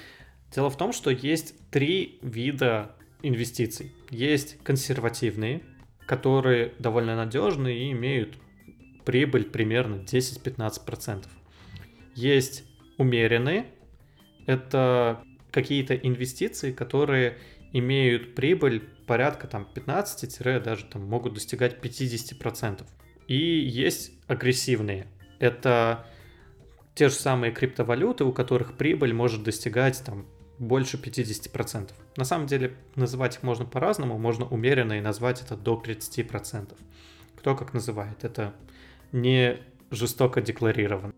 Дело 0.54 0.70
в 0.70 0.76
том, 0.76 0.92
что 0.92 1.10
есть 1.10 1.54
три 1.70 2.18
вида 2.22 2.96
инвестиций. 3.22 3.94
Есть 4.10 4.62
консервативные, 4.64 5.62
которые 6.06 6.74
довольно 6.78 7.16
надежные 7.16 7.84
и 7.84 7.92
имеют 7.92 8.36
прибыль 9.04 9.44
примерно 9.44 9.96
10-15%. 9.96 11.26
Есть 12.14 12.64
умеренные, 12.98 13.66
это 14.46 15.22
какие-то 15.50 15.94
инвестиции, 15.94 16.72
которые 16.72 17.38
имеют 17.72 18.34
прибыль 18.34 18.88
порядка 19.06 19.46
там 19.46 19.66
15 19.72 20.62
даже 20.62 20.84
там 20.84 21.04
могут 21.06 21.34
достигать 21.34 21.78
50%. 21.82 22.84
И 23.28 23.36
есть 23.36 24.12
агрессивные. 24.26 25.06
Это 25.38 26.06
те 26.94 27.08
же 27.08 27.14
самые 27.14 27.52
криптовалюты, 27.52 28.24
у 28.24 28.32
которых 28.32 28.76
прибыль 28.76 29.12
может 29.12 29.42
достигать 29.42 30.02
там 30.04 30.26
больше 30.58 30.96
50%. 30.96 31.90
На 32.16 32.24
самом 32.24 32.46
деле 32.46 32.76
называть 32.94 33.36
их 33.36 33.42
можно 33.42 33.64
по-разному, 33.64 34.18
можно 34.18 34.44
умеренно 34.46 34.94
и 34.94 35.00
назвать 35.00 35.40
это 35.42 35.56
до 35.56 35.82
30%. 35.84 36.76
Кто 37.36 37.56
как 37.56 37.74
называет, 37.74 38.22
это 38.22 38.54
не 39.10 39.58
жестоко 39.90 40.40
декларировано. 40.40 41.14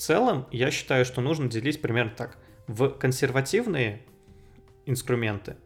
Целом, 0.00 0.46
я 0.50 0.70
считаю, 0.70 1.04
что 1.04 1.20
нужно 1.20 1.50
делить 1.50 1.82
примерно 1.82 2.12
так. 2.16 2.38
В 2.66 2.88
консервативные 2.88 4.00
инструменты 4.86 5.56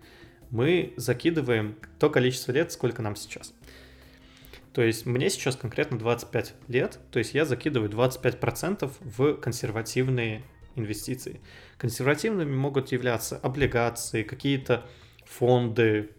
мы 0.50 0.92
закидываем 0.96 1.78
то 2.00 2.10
количество 2.10 2.50
лет, 2.50 2.72
сколько 2.72 3.00
нам 3.00 3.14
сейчас. 3.14 3.54
То 4.72 4.82
есть 4.82 5.06
мне 5.06 5.30
сейчас 5.30 5.54
конкретно 5.54 6.00
25 6.00 6.52
лет, 6.66 6.98
то 7.12 7.20
есть 7.20 7.32
я 7.32 7.44
закидываю 7.44 7.88
25% 7.88 8.92
в 9.02 9.34
консервативные 9.34 10.42
инвестиции. 10.74 11.40
Консервативными 11.78 12.56
могут 12.56 12.90
являться 12.90 13.36
облигации, 13.36 14.24
какие-то 14.24 14.84
фонды 15.26 16.10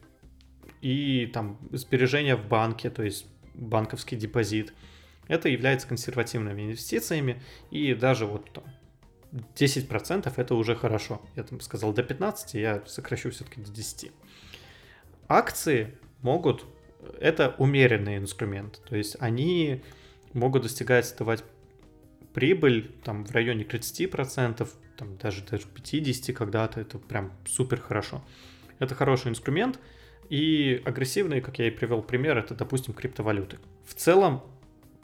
и 0.79 1.29
там 1.33 1.59
сбережения 1.73 2.37
в 2.37 2.47
банке, 2.47 2.89
то 2.89 3.03
есть 3.03 3.25
банковский 3.53 4.15
депозит. 4.15 4.73
Это 5.27 5.49
является 5.49 5.88
консервативными 5.88 6.64
инвестициями, 6.64 7.41
и 7.72 7.93
даже 7.93 8.26
вот 8.26 8.52
там 8.52 8.64
10% 9.56 10.34
это 10.35 10.56
уже 10.56 10.76
хорошо. 10.76 11.22
Я 11.35 11.43
там 11.43 11.60
сказал 11.60 11.93
до 11.93 12.03
15, 12.03 12.53
я 12.53 12.84
сокращу 12.85 13.31
все-таки 13.31 13.61
до 13.61 13.72
10. 13.72 14.11
Акции 15.27 15.97
могут, 16.22 16.65
это 17.19 17.56
умеренный 17.57 18.18
инструмент, 18.18 18.81
то 18.88 18.95
есть 18.95 19.18
они 19.19 19.84
могут 20.34 20.64
достигать, 20.64 21.15
давать 21.18 21.43
прибыль 22.34 22.91
там 23.03 23.26
в 23.26 23.31
районе 23.31 23.64
30%, 23.64 24.68
там 24.97 25.18
даже, 25.18 25.43
даже 25.43 25.65
50% 25.68 26.34
когда-то, 26.34 26.80
это 26.81 26.99
прям 26.99 27.34
супер 27.45 27.80
хорошо. 27.80 28.23
Это 28.80 28.93
хороший 28.93 29.30
инструмент, 29.30 29.80
и 30.30 30.81
агрессивные, 30.85 31.41
как 31.41 31.60
я 31.60 31.68
и 31.68 31.72
привел 31.72 32.02
пример, 32.02 32.38
это, 32.38 32.56
допустим, 32.56 32.93
криптовалюты. 32.93 33.57
В 33.85 33.93
целом, 33.93 34.43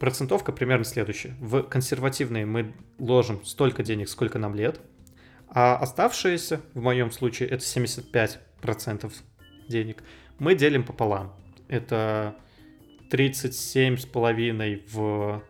процентовка 0.02 0.52
примерно 0.52 0.84
следующая. 0.84 1.36
В 1.40 1.62
консервативные 1.62 2.44
мы 2.48 2.74
ложим 2.98 3.46
столько 3.46 3.84
денег, 3.84 4.10
сколько 4.10 4.40
нам 4.40 4.56
лет, 4.56 4.82
а 5.48 5.76
оставшиеся, 5.78 6.60
в 6.74 6.82
моем 6.82 7.12
случае, 7.12 7.50
это 7.50 7.64
75% 7.64 9.14
денег, 9.68 10.04
мы 10.40 10.56
делим 10.56 10.84
пополам. 10.84 11.36
Это 11.68 12.36
37,5 13.12 14.90
в 14.92 15.44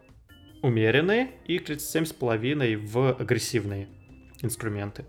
умеренные 0.61 1.31
и 1.45 1.57
37,5 1.57 2.75
в 2.75 3.13
агрессивные 3.13 3.87
инструменты. 4.41 5.05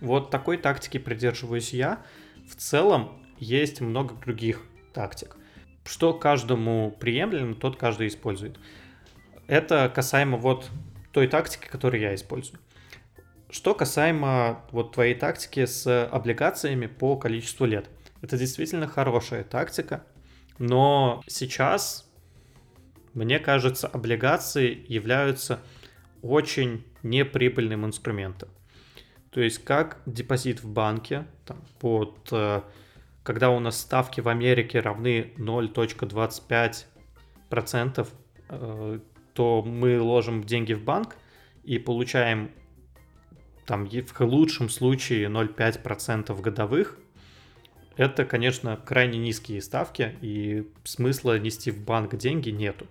Вот 0.00 0.32
такой 0.32 0.56
тактики 0.56 0.98
придерживаюсь 0.98 1.72
я. 1.72 2.02
В 2.50 2.56
целом 2.56 3.22
есть 3.38 3.80
много 3.80 4.16
других 4.16 4.64
тактик. 4.92 5.36
Что 5.88 6.12
каждому 6.12 6.94
приемлемо, 7.00 7.54
тот 7.54 7.76
каждый 7.76 8.08
использует. 8.08 8.58
Это 9.46 9.90
касаемо 9.92 10.36
вот 10.36 10.68
той 11.12 11.26
тактики, 11.28 11.66
которую 11.66 12.02
я 12.02 12.14
использую. 12.14 12.60
Что 13.48 13.74
касаемо 13.74 14.62
вот 14.70 14.92
твоей 14.92 15.14
тактики 15.14 15.64
с 15.64 16.06
облигациями 16.06 16.86
по 16.86 17.16
количеству 17.16 17.64
лет. 17.64 17.88
Это 18.20 18.36
действительно 18.36 18.86
хорошая 18.86 19.44
тактика, 19.44 20.04
но 20.58 21.22
сейчас 21.26 22.04
мне 23.14 23.38
кажется, 23.38 23.88
облигации 23.88 24.84
являются 24.88 25.60
очень 26.22 26.84
неприбыльным 27.02 27.86
инструментом. 27.86 28.48
То 29.30 29.40
есть 29.40 29.64
как 29.64 29.98
депозит 30.06 30.62
в 30.62 30.68
банке, 30.68 31.26
там, 31.44 31.62
под, 31.80 32.28
э, 32.30 32.62
когда 33.28 33.50
у 33.50 33.60
нас 33.60 33.78
ставки 33.78 34.22
в 34.22 34.28
Америке 34.28 34.80
равны 34.80 35.34
0.25%, 35.36 38.08
э, 38.48 39.00
то 39.34 39.62
мы 39.62 40.00
ложим 40.00 40.42
деньги 40.44 40.72
в 40.72 40.82
банк 40.82 41.14
и 41.62 41.78
получаем 41.78 42.50
там 43.66 43.86
в 43.86 44.20
лучшем 44.22 44.70
случае 44.70 45.28
0,5% 45.28 46.40
годовых, 46.40 46.96
это, 47.98 48.24
конечно, 48.24 48.78
крайне 48.78 49.18
низкие 49.18 49.60
ставки, 49.60 50.16
и 50.22 50.66
смысла 50.84 51.38
нести 51.38 51.70
в 51.70 51.84
банк 51.84 52.16
деньги 52.16 52.48
нету. 52.48 52.86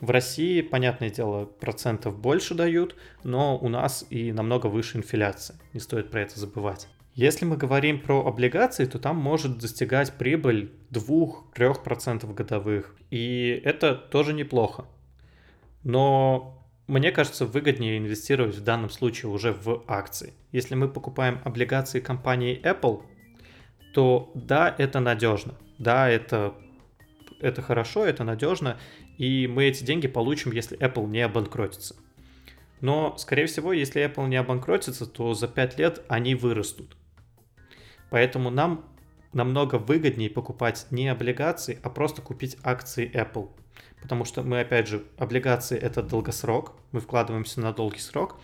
В 0.00 0.08
России, 0.08 0.62
понятное 0.62 1.10
дело, 1.10 1.44
процентов 1.44 2.18
больше 2.18 2.54
дают, 2.54 2.96
но 3.24 3.58
у 3.58 3.68
нас 3.68 4.06
и 4.08 4.32
намного 4.32 4.68
выше 4.68 4.96
инфляция. 4.96 5.58
Не 5.74 5.80
стоит 5.80 6.10
про 6.10 6.22
это 6.22 6.40
забывать. 6.40 6.88
Если 7.14 7.44
мы 7.44 7.58
говорим 7.58 8.00
про 8.00 8.24
облигации, 8.26 8.86
то 8.86 8.98
там 8.98 9.16
может 9.16 9.58
достигать 9.58 10.14
прибыль 10.14 10.72
2-3% 10.90 12.32
годовых. 12.32 12.96
И 13.10 13.60
это 13.64 13.94
тоже 13.94 14.32
неплохо. 14.32 14.86
Но 15.84 16.66
мне 16.86 17.12
кажется, 17.12 17.44
выгоднее 17.44 17.98
инвестировать 17.98 18.54
в 18.54 18.64
данном 18.64 18.88
случае 18.88 19.30
уже 19.30 19.52
в 19.52 19.84
акции. 19.86 20.32
Если 20.52 20.74
мы 20.74 20.88
покупаем 20.88 21.40
облигации 21.44 22.00
компании 22.00 22.60
Apple, 22.62 23.02
то 23.92 24.30
да, 24.34 24.74
это 24.78 25.00
надежно, 25.00 25.54
да, 25.78 26.08
это, 26.08 26.54
это 27.40 27.60
хорошо, 27.60 28.06
это 28.06 28.24
надежно, 28.24 28.78
и 29.18 29.46
мы 29.46 29.64
эти 29.64 29.84
деньги 29.84 30.06
получим, 30.08 30.52
если 30.52 30.78
Apple 30.78 31.06
не 31.08 31.20
обанкротится. 31.20 31.94
Но, 32.80 33.16
скорее 33.18 33.46
всего, 33.46 33.72
если 33.72 34.02
Apple 34.04 34.28
не 34.28 34.36
обанкротится, 34.36 35.06
то 35.06 35.34
за 35.34 35.46
5 35.46 35.78
лет 35.78 36.02
они 36.08 36.34
вырастут. 36.34 36.96
Поэтому 38.12 38.50
нам 38.50 38.84
намного 39.32 39.76
выгоднее 39.76 40.30
покупать 40.30 40.86
не 40.90 41.08
облигации, 41.08 41.80
а 41.82 41.90
просто 41.90 42.22
купить 42.22 42.56
акции 42.62 43.10
Apple. 43.12 43.50
Потому 44.00 44.24
что 44.24 44.42
мы, 44.42 44.60
опять 44.60 44.86
же, 44.86 45.02
облигации 45.18 45.76
это 45.78 46.02
долгосрок, 46.02 46.74
мы 46.92 47.00
вкладываемся 47.00 47.60
на 47.60 47.72
долгий 47.72 48.00
срок, 48.00 48.38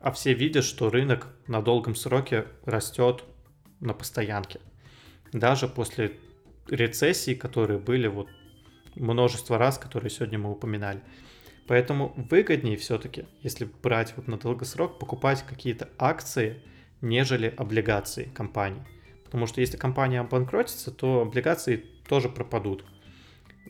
а 0.00 0.10
все 0.10 0.34
видят, 0.34 0.64
что 0.64 0.90
рынок 0.90 1.28
на 1.46 1.62
долгом 1.62 1.94
сроке 1.94 2.46
растет 2.64 3.22
на 3.78 3.94
постоянке 3.94 4.60
даже 5.32 5.68
после 5.68 6.12
рецессий, 6.68 7.34
которые 7.34 7.78
были 7.78 8.08
вот 8.08 8.28
множество 8.94 9.58
раз, 9.58 9.78
которые 9.78 10.10
сегодня 10.10 10.38
мы 10.38 10.50
упоминали. 10.50 11.02
Поэтому 11.66 12.12
выгоднее 12.30 12.76
все-таки, 12.76 13.26
если 13.42 13.68
брать 13.82 14.14
вот 14.16 14.26
на 14.26 14.38
долгосрок, 14.38 14.98
покупать 14.98 15.44
какие-то 15.46 15.88
акции, 15.98 16.62
нежели 17.00 17.54
облигации 17.56 18.24
компании. 18.24 18.82
Потому 19.30 19.46
что 19.46 19.60
если 19.60 19.76
компания 19.76 20.20
обанкротится, 20.20 20.90
то 20.90 21.20
облигации 21.20 21.76
тоже 22.08 22.28
пропадут. 22.28 22.84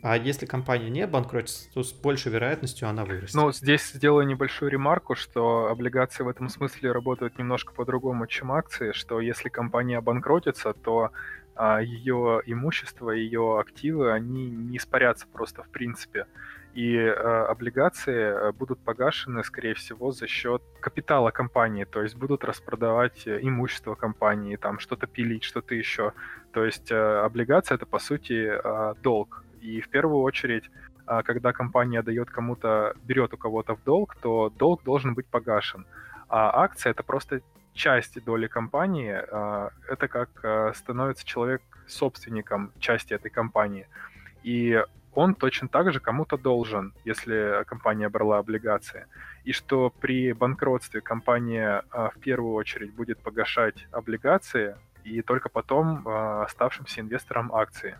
А 0.03 0.16
если 0.16 0.47
компания 0.47 0.89
не 0.89 1.07
банкротится, 1.07 1.70
то 1.74 1.82
с 1.82 1.93
большей 1.93 2.32
вероятностью 2.32 2.89
она 2.89 3.05
вырастет. 3.05 3.35
Ну, 3.35 3.53
здесь 3.53 3.93
сделаю 3.93 4.27
небольшую 4.27 4.70
ремарку, 4.70 5.15
что 5.15 5.66
облигации 5.66 6.23
в 6.23 6.28
этом 6.28 6.49
смысле 6.49 6.93
работают 6.93 7.39
немножко 7.39 7.74
по-другому, 7.74 8.27
чем 8.27 8.53
акции, 8.53 8.93
что 8.93 9.20
если 9.20 9.51
компания 9.51 9.99
обанкротится, 9.99 10.73
то 10.73 11.11
а, 11.55 11.82
ее 11.82 12.41
имущество, 12.47 13.11
ее 13.11 13.61
активы, 13.61 14.12
они 14.12 14.49
не 14.49 14.78
испарятся 14.78 15.27
просто 15.31 15.62
в 15.62 15.69
принципе. 15.69 16.27
И 16.75 16.97
э, 16.97 17.13
облигации 17.13 18.49
э, 18.49 18.53
будут 18.53 18.79
погашены, 18.79 19.43
скорее 19.45 19.75
всего, 19.75 20.13
за 20.13 20.27
счет 20.27 20.63
капитала 20.81 21.31
компании, 21.31 21.85
то 21.85 22.03
есть 22.03 22.17
будут 22.17 22.45
распродавать 22.45 23.27
э, 23.27 23.41
имущество 23.43 23.97
компании, 23.97 24.57
там 24.57 24.79
что-то 24.79 25.07
пилить, 25.07 25.43
что-то 25.43 25.75
еще. 25.75 26.13
То 26.53 26.65
есть 26.65 26.93
э, 26.93 27.25
облигация 27.25 27.75
это 27.75 27.87
по 27.87 27.99
сути 27.99 28.51
э, 28.53 28.95
долг. 29.03 29.45
И 29.61 29.81
в 29.81 29.89
первую 29.89 30.23
очередь, 30.23 30.71
э, 31.09 31.23
когда 31.25 31.53
компания 31.53 32.03
дает 32.03 32.31
кому-то, 32.31 32.95
берет 33.03 33.35
у 33.35 33.37
кого-то 33.37 33.75
в 33.75 33.83
долг, 33.83 34.17
то 34.23 34.51
долг 34.51 34.85
должен 34.85 35.15
быть 35.15 35.27
погашен. 35.27 35.87
А 36.29 36.63
акция 36.63 36.91
это 36.93 37.03
просто 37.03 37.43
части 37.75 38.21
доли 38.21 38.47
компании, 38.47 39.13
а, 39.13 39.71
это 39.89 40.09
как 40.09 40.29
а, 40.43 40.73
становится 40.75 41.27
человек 41.27 41.63
собственником 41.87 42.73
части 42.79 43.15
этой 43.15 43.31
компании. 43.31 43.87
И 44.43 44.83
он 45.15 45.35
точно 45.35 45.69
так 45.69 45.93
же 45.93 46.01
кому-то 46.01 46.37
должен, 46.37 46.95
если 47.05 47.65
компания 47.66 48.09
брала 48.09 48.39
облигации. 48.39 49.07
И 49.45 49.53
что 49.53 49.91
при 49.91 50.32
банкротстве 50.32 51.01
компания 51.01 51.85
а, 51.91 52.11
в 52.11 52.19
первую 52.20 52.55
очередь 52.55 52.95
будет 52.95 53.19
погашать 53.19 53.87
облигации 53.91 54.77
и 55.05 55.23
только 55.23 55.49
потом 55.49 56.07
оставшимся 56.07 57.01
инвесторам 57.01 57.55
акции. 57.55 57.99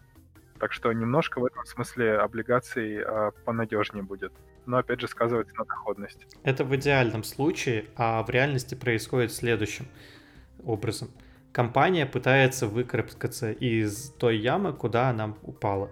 Так 0.59 0.73
что 0.73 0.93
немножко 0.93 1.41
в 1.41 1.47
этом 1.47 1.65
смысле 1.65 2.19
облигаций 2.19 3.03
понадежнее 3.45 4.03
будет 4.03 4.33
но 4.67 4.79
опять 4.79 5.01
же 5.01 5.09
сказывается 5.09 5.55
на 5.57 5.65
доходность. 5.65 6.27
Это 6.45 6.65
в 6.65 6.75
идеальном 6.77 7.25
случае, 7.25 7.87
а 7.97 8.23
в 8.23 8.31
реальности 8.31 8.75
происходит 8.75 9.33
следующим 9.33 9.87
образом. 10.65 11.11
Компания 11.53 12.07
пытается 12.07 12.67
выкарабкаться 12.69 13.51
из 13.51 14.11
той 14.11 14.37
ямы, 14.37 14.73
куда 14.73 15.11
она 15.11 15.35
упала. 15.43 15.91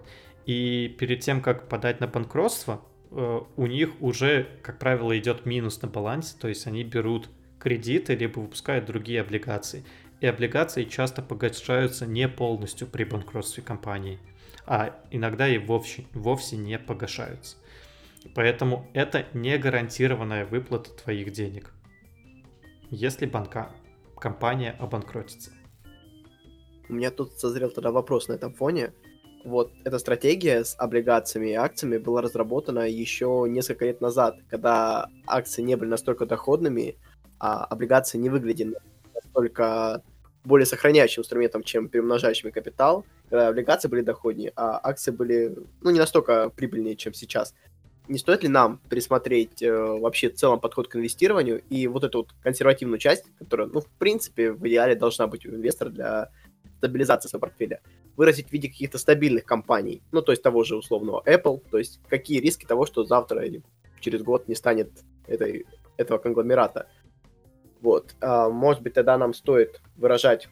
И 0.49 0.87
перед 0.97 1.19
тем, 1.19 1.43
как 1.43 1.69
подать 1.69 1.99
на 1.99 2.07
банкротство, 2.07 2.81
э, 3.11 3.39
у 3.55 3.67
них 3.67 4.01
уже, 4.01 4.47
как 4.63 4.79
правило, 4.79 5.15
идет 5.15 5.45
минус 5.45 5.79
на 5.83 5.87
балансе, 5.87 6.35
то 6.41 6.47
есть 6.47 6.65
они 6.65 6.83
берут 6.83 7.29
кредиты, 7.59 8.15
либо 8.15 8.39
выпускают 8.39 8.85
другие 8.85 9.21
облигации. 9.21 9.85
И 10.21 10.25
облигации 10.25 10.85
часто 10.85 11.21
погашаются 11.21 12.07
не 12.07 12.27
полностью 12.27 12.87
при 12.87 13.03
банкротстве 13.03 13.61
компании, 13.61 14.17
а 14.65 14.99
иногда 15.11 15.47
и 15.47 15.59
вовсе, 15.59 16.05
вовсе 16.15 16.57
не 16.57 16.79
погашаются. 16.79 17.57
Поэтому 18.33 18.89
это 18.95 19.27
не 19.35 19.55
гарантированная 19.59 20.47
выплата 20.47 20.89
твоих 20.89 21.31
денег, 21.31 21.75
если 22.89 23.27
банка, 23.27 23.71
компания 24.17 24.71
обанкротится. 24.79 25.51
У 26.89 26.93
меня 26.93 27.11
тут 27.11 27.33
созрел 27.33 27.69
тогда 27.69 27.91
вопрос 27.91 28.29
на 28.29 28.33
этом 28.33 28.55
фоне. 28.55 28.93
Вот 29.45 29.71
эта 29.85 29.99
стратегия 29.99 30.63
с 30.63 30.75
облигациями 30.77 31.51
и 31.51 31.53
акциями 31.53 31.97
была 31.97 32.21
разработана 32.21 32.87
еще 32.89 33.45
несколько 33.47 33.85
лет 33.85 34.01
назад, 34.01 34.37
когда 34.49 35.09
акции 35.25 35.61
не 35.61 35.75
были 35.75 35.89
настолько 35.89 36.25
доходными, 36.25 36.97
а 37.39 37.63
облигации 37.63 38.17
не 38.17 38.29
выглядели 38.29 38.75
настолько 39.13 40.03
более 40.43 40.65
сохраняющим 40.65 41.21
инструментом, 41.21 41.63
чем 41.63 41.89
перемножающими 41.89 42.49
капитал, 42.49 43.05
когда 43.29 43.47
облигации 43.47 43.87
были 43.87 44.01
доходнее, 44.01 44.51
а 44.55 44.79
акции 44.81 45.11
были, 45.11 45.55
ну, 45.81 45.91
не 45.91 45.99
настолько 45.99 46.49
прибыльнее, 46.49 46.95
чем 46.95 47.13
сейчас. 47.13 47.53
Не 48.07 48.17
стоит 48.17 48.41
ли 48.43 48.49
нам 48.49 48.81
пересмотреть 48.89 49.61
э, 49.61 49.71
вообще 49.71 50.29
в 50.29 50.35
целом 50.35 50.59
подход 50.59 50.87
к 50.87 50.95
инвестированию 50.95 51.61
и 51.69 51.85
вот 51.87 52.03
эту 52.03 52.19
вот 52.19 52.29
консервативную 52.41 52.97
часть, 52.97 53.25
которая, 53.37 53.67
ну, 53.67 53.81
в 53.81 53.87
принципе, 53.99 54.51
в 54.51 54.67
идеале 54.67 54.95
должна 54.95 55.27
быть 55.27 55.45
у 55.45 55.49
инвестора 55.49 55.89
для 55.89 56.31
стабилизации 56.77 57.29
своего 57.29 57.41
портфеля, 57.41 57.81
выразить 58.19 58.49
в 58.49 58.51
виде 58.51 58.67
каких-то 58.67 58.97
стабильных 58.97 59.45
компаний, 59.45 60.01
ну, 60.11 60.21
то 60.21 60.33
есть 60.33 60.43
того 60.43 60.65
же 60.65 60.75
условного 60.75 61.23
Apple, 61.25 61.63
то 61.71 61.77
есть 61.77 62.01
какие 62.09 62.41
риски 62.41 62.65
того, 62.65 62.85
что 62.85 63.05
завтра 63.05 63.45
или 63.45 63.63
через 64.01 64.23
год 64.23 64.49
не 64.49 64.55
станет 64.55 64.89
этой, 65.25 65.65
этого 65.95 66.17
конгломерата. 66.17 66.89
Вот. 67.79 68.15
А, 68.19 68.49
может 68.49 68.83
быть, 68.83 68.93
тогда 68.93 69.17
нам 69.17 69.33
стоит 69.33 69.81
выражать 69.95 70.49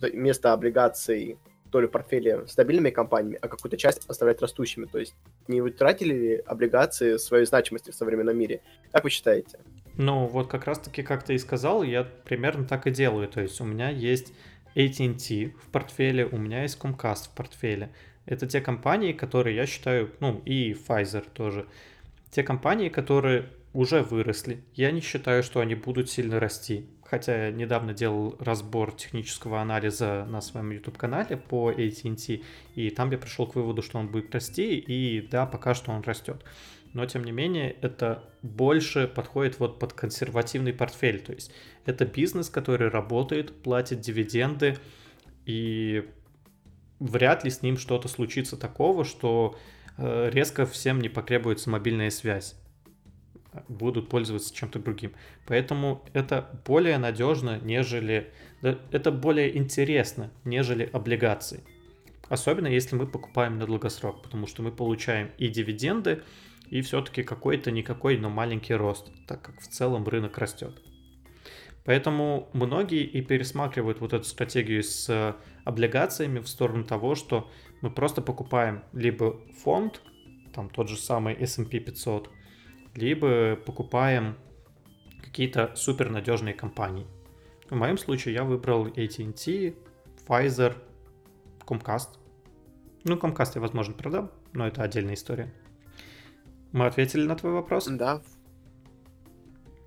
вместо 0.00 0.54
облигаций 0.54 1.36
то 1.70 1.82
ли 1.82 1.88
портфеле 1.88 2.46
стабильными 2.46 2.88
компаниями, 2.88 3.38
а 3.42 3.48
какую-то 3.48 3.76
часть 3.76 4.08
оставлять 4.08 4.40
растущими. 4.40 4.86
То 4.86 4.98
есть 4.98 5.14
не 5.46 5.60
утратили 5.60 6.14
ли 6.14 6.36
облигации 6.46 7.18
своей 7.18 7.44
значимости 7.44 7.90
в 7.90 7.94
современном 7.94 8.38
мире? 8.38 8.62
Как 8.92 9.04
вы 9.04 9.10
считаете? 9.10 9.58
Ну, 9.98 10.26
вот 10.26 10.48
как 10.48 10.64
раз-таки, 10.64 11.02
как 11.02 11.22
ты 11.22 11.34
и 11.34 11.38
сказал, 11.38 11.82
я 11.82 12.02
примерно 12.02 12.64
так 12.64 12.86
и 12.86 12.90
делаю. 12.90 13.28
То 13.28 13.42
есть 13.42 13.60
у 13.60 13.64
меня 13.64 13.90
есть 13.90 14.32
AT&T 14.74 15.52
в 15.62 15.68
портфеле, 15.70 16.26
у 16.26 16.36
меня 16.36 16.62
есть 16.62 16.78
Comcast 16.78 17.26
в 17.26 17.30
портфеле. 17.30 17.90
Это 18.26 18.46
те 18.46 18.60
компании, 18.60 19.12
которые 19.12 19.56
я 19.56 19.66
считаю, 19.66 20.12
ну 20.20 20.40
и 20.44 20.72
Pfizer 20.72 21.26
тоже, 21.32 21.66
те 22.30 22.42
компании, 22.42 22.88
которые 22.88 23.48
уже 23.72 24.02
выросли. 24.02 24.62
Я 24.74 24.90
не 24.90 25.00
считаю, 25.00 25.42
что 25.42 25.60
они 25.60 25.74
будут 25.74 26.10
сильно 26.10 26.38
расти 26.38 26.86
хотя 27.10 27.46
я 27.46 27.50
недавно 27.50 27.92
делал 27.92 28.36
разбор 28.38 28.92
технического 28.92 29.60
анализа 29.60 30.24
на 30.28 30.40
своем 30.40 30.70
YouTube-канале 30.70 31.36
по 31.36 31.72
AT&T, 31.72 32.42
и 32.76 32.90
там 32.90 33.10
я 33.10 33.18
пришел 33.18 33.48
к 33.48 33.56
выводу, 33.56 33.82
что 33.82 33.98
он 33.98 34.06
будет 34.06 34.32
расти, 34.32 34.78
и 34.78 35.20
да, 35.20 35.44
пока 35.44 35.74
что 35.74 35.90
он 35.90 36.02
растет. 36.02 36.44
Но, 36.92 37.06
тем 37.06 37.24
не 37.24 37.32
менее, 37.32 37.70
это 37.80 38.24
больше 38.42 39.06
подходит 39.06 39.60
вот 39.60 39.78
под 39.78 39.92
консервативный 39.92 40.72
портфель, 40.72 41.20
то 41.20 41.32
есть 41.32 41.52
это 41.86 42.04
бизнес, 42.04 42.50
который 42.50 42.88
работает, 42.88 43.62
платит 43.62 44.00
дивиденды, 44.00 44.76
и 45.46 46.08
вряд 46.98 47.44
ли 47.44 47.50
с 47.50 47.62
ним 47.62 47.76
что-то 47.76 48.08
случится 48.08 48.56
такого, 48.56 49.04
что 49.04 49.56
э, 49.98 50.30
резко 50.32 50.66
всем 50.66 51.00
не 51.00 51.08
потребуется 51.08 51.70
мобильная 51.70 52.10
связь 52.10 52.56
будут 53.68 54.08
пользоваться 54.08 54.54
чем-то 54.54 54.78
другим. 54.78 55.12
Поэтому 55.46 56.04
это 56.12 56.60
более 56.66 56.98
надежно, 56.98 57.58
нежели... 57.62 58.32
Это 58.62 59.10
более 59.10 59.56
интересно, 59.56 60.30
нежели 60.44 60.88
облигации. 60.92 61.64
Особенно 62.28 62.68
если 62.68 62.94
мы 62.94 63.06
покупаем 63.06 63.58
на 63.58 63.66
долгосрок, 63.66 64.22
потому 64.22 64.46
что 64.46 64.62
мы 64.62 64.70
получаем 64.70 65.30
и 65.38 65.48
дивиденды, 65.48 66.22
и 66.70 66.80
все-таки 66.82 67.22
какой-то 67.22 67.70
никакой, 67.70 68.16
но 68.16 68.30
маленький 68.30 68.74
рост, 68.74 69.10
так 69.26 69.42
как 69.42 69.60
в 69.60 69.66
целом 69.66 70.06
рынок 70.06 70.38
растет. 70.38 70.80
Поэтому 71.84 72.48
многие 72.52 73.02
и 73.02 73.20
пересматривают 73.22 74.00
вот 74.00 74.12
эту 74.12 74.24
стратегию 74.24 74.82
с 74.82 75.36
облигациями 75.64 76.38
в 76.38 76.48
сторону 76.48 76.84
того, 76.84 77.14
что 77.14 77.50
мы 77.80 77.90
просто 77.90 78.22
покупаем 78.22 78.84
либо 78.92 79.40
фонд, 79.62 80.00
там 80.54 80.70
тот 80.70 80.88
же 80.88 80.96
самый 80.96 81.34
S&P 81.34 81.80
500, 81.80 82.30
либо 82.94 83.56
покупаем 83.56 84.36
какие-то 85.22 85.74
супер 85.74 86.10
надежные 86.10 86.54
компании. 86.54 87.06
В 87.68 87.74
моем 87.74 87.98
случае 87.98 88.34
я 88.34 88.44
выбрал 88.44 88.86
AT&T, 88.86 89.74
Pfizer, 90.26 90.76
Comcast. 91.66 92.18
Ну, 93.04 93.16
Comcast 93.16 93.52
я, 93.54 93.60
возможно, 93.60 93.94
продам, 93.94 94.30
но 94.52 94.66
это 94.66 94.82
отдельная 94.82 95.14
история. 95.14 95.52
Мы 96.72 96.86
ответили 96.86 97.26
на 97.26 97.36
твой 97.36 97.52
вопрос? 97.52 97.86
Да. 97.86 98.20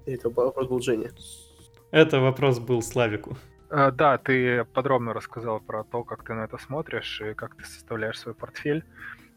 Это 0.05 0.30
вопрос 0.30 0.68
был 0.68 0.81
Жене. 0.81 1.11
Это 1.91 2.19
вопрос 2.19 2.60
был 2.60 2.81
Славику. 2.81 3.38
А, 3.69 3.91
да, 3.91 4.18
ты 4.18 4.65
подробно 4.65 5.14
рассказал 5.14 5.60
про 5.60 5.84
то, 5.84 6.03
как 6.03 6.23
ты 6.23 6.34
на 6.34 6.43
это 6.43 6.57
смотришь 6.57 7.22
и 7.22 7.34
как 7.34 7.55
ты 7.55 7.64
составляешь 7.64 8.19
свой 8.19 8.35
портфель. 8.35 8.84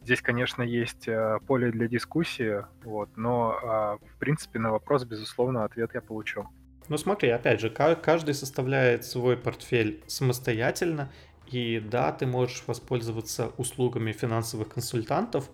Здесь, 0.02 0.20
конечно, 0.20 0.62
есть 0.62 1.08
э, 1.08 1.38
поле 1.46 1.70
для 1.70 1.88
дискуссии, 1.88 2.64
вот, 2.84 3.08
но, 3.16 3.58
а, 3.62 3.96
в 3.96 4.18
принципе, 4.18 4.58
на 4.58 4.70
вопрос, 4.70 5.04
безусловно, 5.04 5.64
ответ 5.64 5.90
я 5.94 6.00
получу. 6.00 6.48
Ну 6.88 6.96
смотри, 6.96 7.30
опять 7.30 7.60
же, 7.60 7.70
каждый 7.70 8.34
составляет 8.34 9.04
свой 9.04 9.36
портфель 9.36 10.04
самостоятельно, 10.06 11.10
и 11.48 11.80
да, 11.80 12.12
ты 12.12 12.26
можешь 12.26 12.62
воспользоваться 12.66 13.52
услугами 13.56 14.12
финансовых 14.12 14.68
консультантов, 14.68 15.48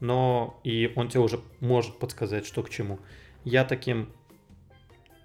но 0.00 0.60
и 0.64 0.92
он 0.96 1.08
тебе 1.08 1.20
уже 1.20 1.40
может 1.60 1.98
подсказать, 1.98 2.46
что 2.46 2.62
к 2.62 2.70
чему. 2.70 2.98
Я 3.44 3.64
таким 3.64 4.08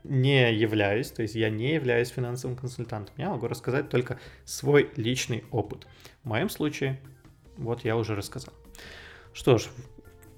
не 0.04 0.54
являюсь, 0.54 1.12
то 1.12 1.22
есть 1.22 1.36
я 1.36 1.50
не 1.50 1.74
являюсь 1.74 2.10
финансовым 2.10 2.58
консультантом. 2.58 3.14
Я 3.18 3.30
могу 3.30 3.48
рассказать 3.48 3.90
только 3.90 4.20
свой 4.46 4.90
личный 4.96 5.44
опыт. 5.52 5.88
В 6.24 6.28
моем 6.28 6.50
случае, 6.50 7.00
вот 7.58 7.84
я 7.84 7.98
уже 7.98 8.16
рассказал. 8.16 8.54
Что 9.34 9.58
ж, 9.58 9.68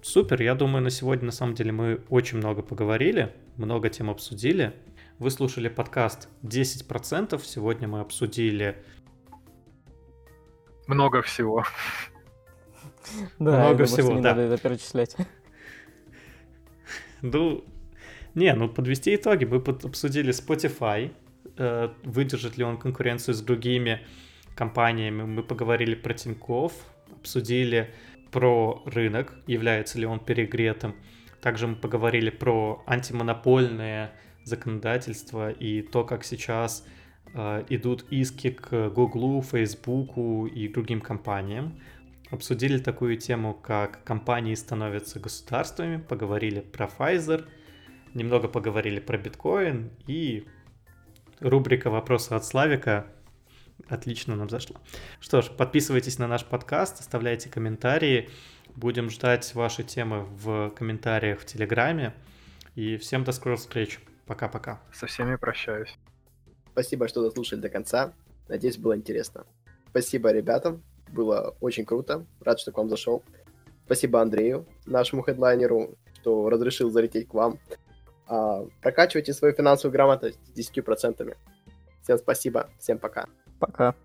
супер. 0.02 0.42
Я 0.42 0.56
думаю, 0.56 0.84
на 0.84 0.90
сегодня 0.90 1.28
на 1.28 1.32
самом 1.32 1.56
деле 1.56 1.72
мы 1.72 2.02
очень 2.10 2.38
много 2.38 2.62
поговорили, 2.62 3.34
много 3.58 3.90
тем 3.90 4.10
обсудили. 4.10 4.74
Вы 5.20 5.30
слушали 5.30 5.70
подкаст 5.70 6.30
10%. 6.44 7.40
Сегодня 7.44 7.88
мы 7.88 8.00
обсудили... 8.00 8.84
Много 10.88 11.22
всего. 11.22 11.64
Да, 13.40 13.66
много 13.68 13.86
всего, 13.86 14.14
не 14.14 14.22
да. 14.22 14.30
надо 14.30 14.42
это 14.42 14.62
перечислять. 14.62 15.16
Ну, 17.24 17.64
не, 18.34 18.52
ну 18.56 18.68
подвести 18.68 19.14
итоги. 19.14 19.46
Мы 19.46 19.58
обсудили 19.58 20.34
Spotify, 20.34 21.12
э, 21.56 21.90
выдержит 22.04 22.58
ли 22.58 22.64
он 22.64 22.78
конкуренцию 22.78 23.36
с 23.36 23.42
другими 23.42 24.02
компаниями. 24.56 25.22
Мы 25.24 25.44
поговорили 25.44 25.94
про 25.94 26.16
Тинькофф, 26.16 26.74
обсудили 27.12 27.94
про 28.32 28.82
рынок, 28.86 29.36
является 29.46 30.00
ли 30.00 30.06
он 30.06 30.20
перегретым. 30.20 30.96
Также 31.42 31.68
мы 31.68 31.76
поговорили 31.76 32.30
про 32.30 32.84
антимонопольное 32.88 34.14
законодательство 34.44 35.52
и 35.52 35.82
то, 35.82 36.04
как 36.04 36.24
сейчас 36.24 36.86
э, 37.34 37.66
идут 37.70 38.06
иски 38.10 38.52
к 38.52 38.90
Гуглу, 38.90 39.42
Фейсбуку 39.42 40.46
и 40.46 40.68
другим 40.68 41.02
компаниям. 41.02 41.80
Обсудили 42.32 42.78
такую 42.78 43.18
тему, 43.18 43.54
как 43.54 44.04
компании 44.06 44.56
становятся 44.56 45.20
государствами, 45.20 45.98
поговорили 45.98 46.62
про 46.62 46.86
Pfizer, 46.88 47.46
немного 48.14 48.48
поговорили 48.48 49.00
про 49.00 49.18
биткоин 49.18 49.92
и 50.08 50.48
рубрика 51.42 51.90
«Вопросы 51.90 52.32
от 52.32 52.46
Славика» 52.46 53.08
отлично 53.90 54.36
нам 54.36 54.50
зашла. 54.50 54.80
Что 55.20 55.42
ж, 55.42 55.50
подписывайтесь 55.50 56.20
на 56.20 56.28
наш 56.28 56.46
подкаст, 56.46 57.00
оставляйте 57.00 57.50
комментарии. 57.50 58.30
Будем 58.76 59.10
ждать 59.10 59.54
ваши 59.54 59.84
темы 59.84 60.24
в 60.24 60.70
комментариях 60.70 61.40
в 61.42 61.46
Телеграме. 61.46 62.14
И 62.76 62.96
всем 62.98 63.24
до 63.24 63.34
скорых 63.34 63.60
встреч. 63.60 64.00
Пока-пока. 64.26 64.82
Со 64.94 65.08
всеми 65.08 65.36
прощаюсь. 65.36 65.94
Спасибо, 66.72 67.10
что 67.10 67.22
дослушали 67.22 67.60
до 67.60 67.70
конца. 67.70 68.14
Надеюсь, 68.48 68.78
было 68.78 68.96
интересно. 68.96 69.46
Спасибо 69.90 70.32
ребятам. 70.32 70.82
Было 71.14 71.56
очень 71.60 71.86
круто. 71.86 72.26
Рад, 72.42 72.60
что 72.60 72.72
к 72.72 72.78
вам 72.78 72.90
зашел. 72.90 73.24
Спасибо 73.86 74.22
Андрею, 74.22 74.66
нашему 74.86 75.22
хедлайнеру, 75.22 75.98
что 76.14 76.50
разрешил 76.50 76.90
залететь 76.90 77.28
к 77.28 77.34
вам. 77.34 77.60
А, 78.28 78.66
прокачивайте 78.82 79.34
свою 79.34 79.54
финансовую 79.54 79.92
грамотность 79.92 80.40
10%. 80.56 81.36
Всем 82.02 82.18
спасибо. 82.18 82.70
Всем 82.80 82.98
пока. 82.98 83.28
Пока. 83.60 83.96